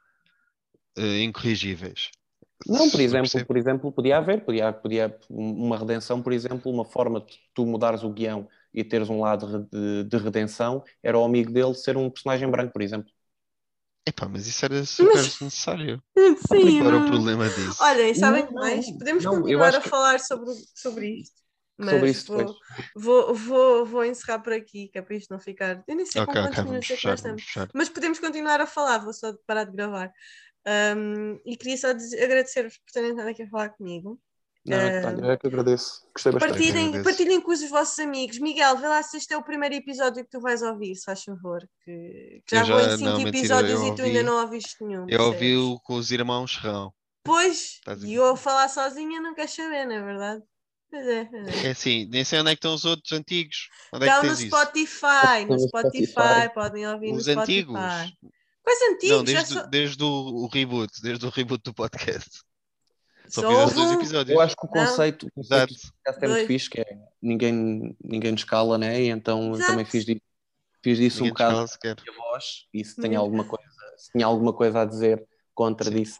eh, 0.98 1.24
incorrigíveis? 1.24 2.10
Não, 2.66 2.90
por 2.90 3.00
exemplo, 3.00 3.46
por 3.46 3.56
exemplo, 3.58 3.92
podia 3.92 4.18
haver, 4.18 4.44
podia, 4.44 4.74
podia 4.74 5.18
uma 5.30 5.78
redenção, 5.78 6.22
por 6.22 6.34
exemplo, 6.34 6.72
uma 6.72 6.84
forma 6.86 7.22
de 7.22 7.40
tu 7.54 7.66
mudares 7.66 8.04
o 8.04 8.12
guião 8.12 8.48
e 8.74 8.84
teres 8.84 9.10
um 9.10 9.22
lado 9.22 9.68
de, 9.72 10.04
de 10.06 10.18
redenção, 10.18 10.84
era 11.04 11.18
o 11.18 11.24
amigo 11.24 11.52
dele 11.52 11.74
ser 11.76 11.96
um 11.98 12.10
personagem 12.10 12.50
branco, 12.50 12.74
por 12.74 12.82
exemplo. 12.82 13.12
Epá, 14.06 14.28
mas 14.28 14.48
isso 14.48 14.66
era 14.66 14.84
super 14.86 15.26
desnecessário. 15.28 16.02
Sim, 16.50 16.78
Qual 16.78 16.88
era 16.88 16.98
o 16.98 17.04
problema 17.04 17.50
disso? 17.52 17.82
Olhem, 17.82 18.14
sabem 18.16 18.52
Não, 18.52 18.54
mais? 18.54 18.92
Podemos 18.98 19.26
não, 19.26 19.34
continuar 19.44 19.76
a 19.76 19.82
que- 19.82 19.90
falar 19.90 20.20
sobre, 20.20 20.52
sobre 20.76 21.08
isto. 21.22 21.42
Mas 21.78 21.90
Sobre 21.90 22.10
isso 22.12 22.26
vou, 22.28 22.58
vou, 22.96 23.36
vou, 23.36 23.86
vou 23.86 24.06
encerrar 24.06 24.40
por 24.40 24.54
aqui, 24.54 24.88
que 24.90 24.98
é 24.98 25.02
para 25.02 25.16
isto 25.16 25.32
não 25.32 25.40
ficar. 25.40 25.84
Eu 25.88 25.96
nem 25.96 26.06
sei 26.06 26.22
ok, 26.22 26.24
com 26.24 26.38
quantos 26.38 26.62
vamos 26.64 26.64
minutos 26.64 26.90
é 26.92 26.98
que 26.98 27.06
nós 27.06 27.20
estamos. 27.20 27.44
Mas 27.74 27.90
podemos 27.90 28.20
continuar 28.20 28.60
a 28.62 28.68
falar, 28.68 29.00
vou 29.00 29.14
só 29.14 29.34
parar 29.46 29.66
de 29.66 29.72
gravar. 29.74 30.12
Um, 30.68 31.40
e 31.46 31.56
queria 31.56 31.78
só 31.78 31.88
agradecer-vos 31.90 32.78
por 32.78 32.92
terem 32.92 33.12
estado 33.12 33.30
aqui 33.30 33.44
a 33.44 33.48
falar 33.50 33.70
comigo. 33.70 34.20
Não, 34.66 34.76
é, 34.78 35.00
que, 35.00 35.08
olha, 35.08 35.32
é 35.32 35.38
que 35.38 35.48
agradeço. 35.48 36.02
Gostei 36.14 36.32
bastante. 36.34 36.50
Partilhem, 36.52 36.88
agradeço. 36.90 37.04
partilhem 37.06 37.40
com 37.42 37.52
os 37.52 37.70
vossos 37.70 37.98
amigos. 38.00 38.38
Miguel, 38.40 38.76
vê 38.78 38.88
lá 38.90 39.02
se 39.02 39.16
este 39.16 39.34
é 39.34 39.38
o 39.38 39.44
primeiro 39.44 39.76
episódio 39.76 40.26
que 40.26 40.30
tu 40.30 40.42
vais 40.42 40.62
ouvir, 40.62 40.94
se 40.96 41.06
faz 41.06 41.24
favor. 41.24 41.62
Que, 41.86 42.42
que 42.46 42.54
já, 42.56 42.64
Eu 42.64 42.68
vou 42.68 42.80
já- 42.82 42.94
em 42.94 42.98
5 42.98 43.10
não, 43.10 43.18
mentira, 43.20 43.38
episódios 43.38 43.80
eu 43.82 43.88
e 43.88 43.96
tu 43.96 44.02
ainda 44.02 44.18
ouvi- 44.20 44.24
não 44.24 44.42
ouviste 44.42 44.84
nenhum. 44.84 45.06
Eu 45.08 45.22
ouvi 45.22 45.38
percebes? 45.40 45.58
o 45.64 45.80
com 45.80 45.94
os 45.96 46.12
irmãos 46.12 46.58
Rão. 46.58 46.94
Pois, 47.24 47.80
e 48.06 48.14
eu 48.16 48.26
a 48.28 48.36
falar 48.38 48.68
sozinha 48.68 49.22
não 49.22 49.34
quero 49.34 49.50
saber, 49.50 49.86
não 49.86 49.96
é 49.96 50.02
verdade? 50.02 50.44
Pois 50.90 51.06
é. 51.08 51.30
é. 51.64 51.68
É 51.68 51.72
assim, 51.72 52.06
nem 52.10 52.24
sei 52.26 52.40
onde 52.40 52.52
é 52.52 52.54
que 52.54 52.60
estão 52.60 52.74
os 52.74 52.84
outros 52.86 53.12
antigos. 53.14 53.70
Onde 53.94 54.06
é 54.06 54.08
Estão 54.10 54.22
que 54.22 54.28
no? 54.30 54.36
Spotify, 54.36 55.46
no 55.50 55.60
Spotify. 55.60 56.54
podem 56.54 56.88
ouvir 56.88 57.12
Os 57.14 57.26
no 57.28 57.34
Spotify. 57.34 57.52
antigos? 57.62 57.76
Quais 58.68 58.82
antigos? 58.82 59.18
Não, 59.18 59.26
Já 59.26 59.34
desde, 59.40 59.54
só, 59.54 59.66
desde 59.68 60.04
o, 60.04 60.08
o 60.08 60.48
reboot, 60.48 61.02
desde 61.02 61.26
o 61.26 61.30
reboot 61.30 61.64
do 61.64 61.74
podcast. 61.74 62.42
Só 63.30 63.42
só 63.42 63.74
dois 63.74 63.92
episódios. 63.94 64.36
Eu 64.36 64.42
acho 64.42 64.58
que 64.58 64.66
o 64.66 64.70
conceito, 64.70 65.28
o 65.28 65.32
conceito 65.32 65.74
Exato. 65.74 65.74
do 65.74 65.94
podcast 66.04 66.26
é 66.26 66.28
muito 66.28 66.38
Dois. 66.40 66.48
fixe, 66.48 66.70
que 66.70 66.82
é 66.82 66.98
ninguém, 67.22 67.96
ninguém 68.04 68.34
nos 68.34 68.44
cala, 68.44 68.78
né? 68.78 69.02
E 69.02 69.08
então 69.08 69.48
eu 69.48 69.56
Exato. 69.56 69.72
também 69.72 69.86
fiz, 69.86 70.04
fiz 70.84 70.98
disso 70.98 71.24
Ninguém 71.24 71.32
um 71.32 71.34
bocado 71.34 71.60
a 71.60 72.14
voz 72.18 72.66
e 72.74 72.84
se 72.84 73.02
tinha 73.02 73.18
alguma 73.20 73.46
coisa, 73.46 73.72
se 73.96 74.12
tinha 74.12 74.26
alguma 74.26 74.52
coisa 74.52 74.82
a 74.82 74.86
dizer 74.86 75.26
contra 75.56 75.90
Sim. 75.90 75.96
disso. 75.96 76.20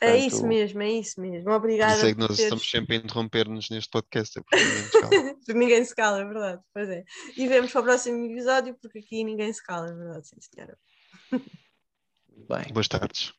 É 0.00 0.06
Portanto, 0.12 0.28
isso 0.28 0.46
mesmo, 0.46 0.82
é 0.82 0.90
isso 0.92 1.20
mesmo. 1.20 1.50
Obrigada 1.50 1.96
isso 1.96 2.06
é 2.06 2.12
que 2.14 2.18
nós 2.20 2.28
teres- 2.28 2.42
estamos 2.44 2.70
sempre 2.70 2.94
a 2.94 2.98
interromper-nos 3.00 3.70
neste 3.70 3.90
podcast. 3.90 4.38
É 4.38 4.42
porque 4.46 4.62
ninguém 4.62 4.82
descala. 4.84 5.34
Porque 5.42 5.54
ninguém 5.54 5.84
se 5.84 5.94
cala, 5.96 6.20
é 6.20 6.24
verdade. 6.24 6.62
Pois 6.72 6.88
é. 6.88 7.02
E 7.36 7.48
vemos 7.48 7.72
para 7.72 7.80
o 7.80 7.84
próximo 7.84 8.24
episódio, 8.24 8.76
porque 8.80 9.00
aqui 9.00 9.24
ninguém 9.24 9.52
se 9.52 9.60
cala, 9.60 9.88
é 9.88 9.92
verdade, 9.92 10.28
sim 10.28 10.36
senhora. 10.40 10.78
Bem. 12.48 12.72
Boas 12.72 12.88
tardes. 12.88 13.32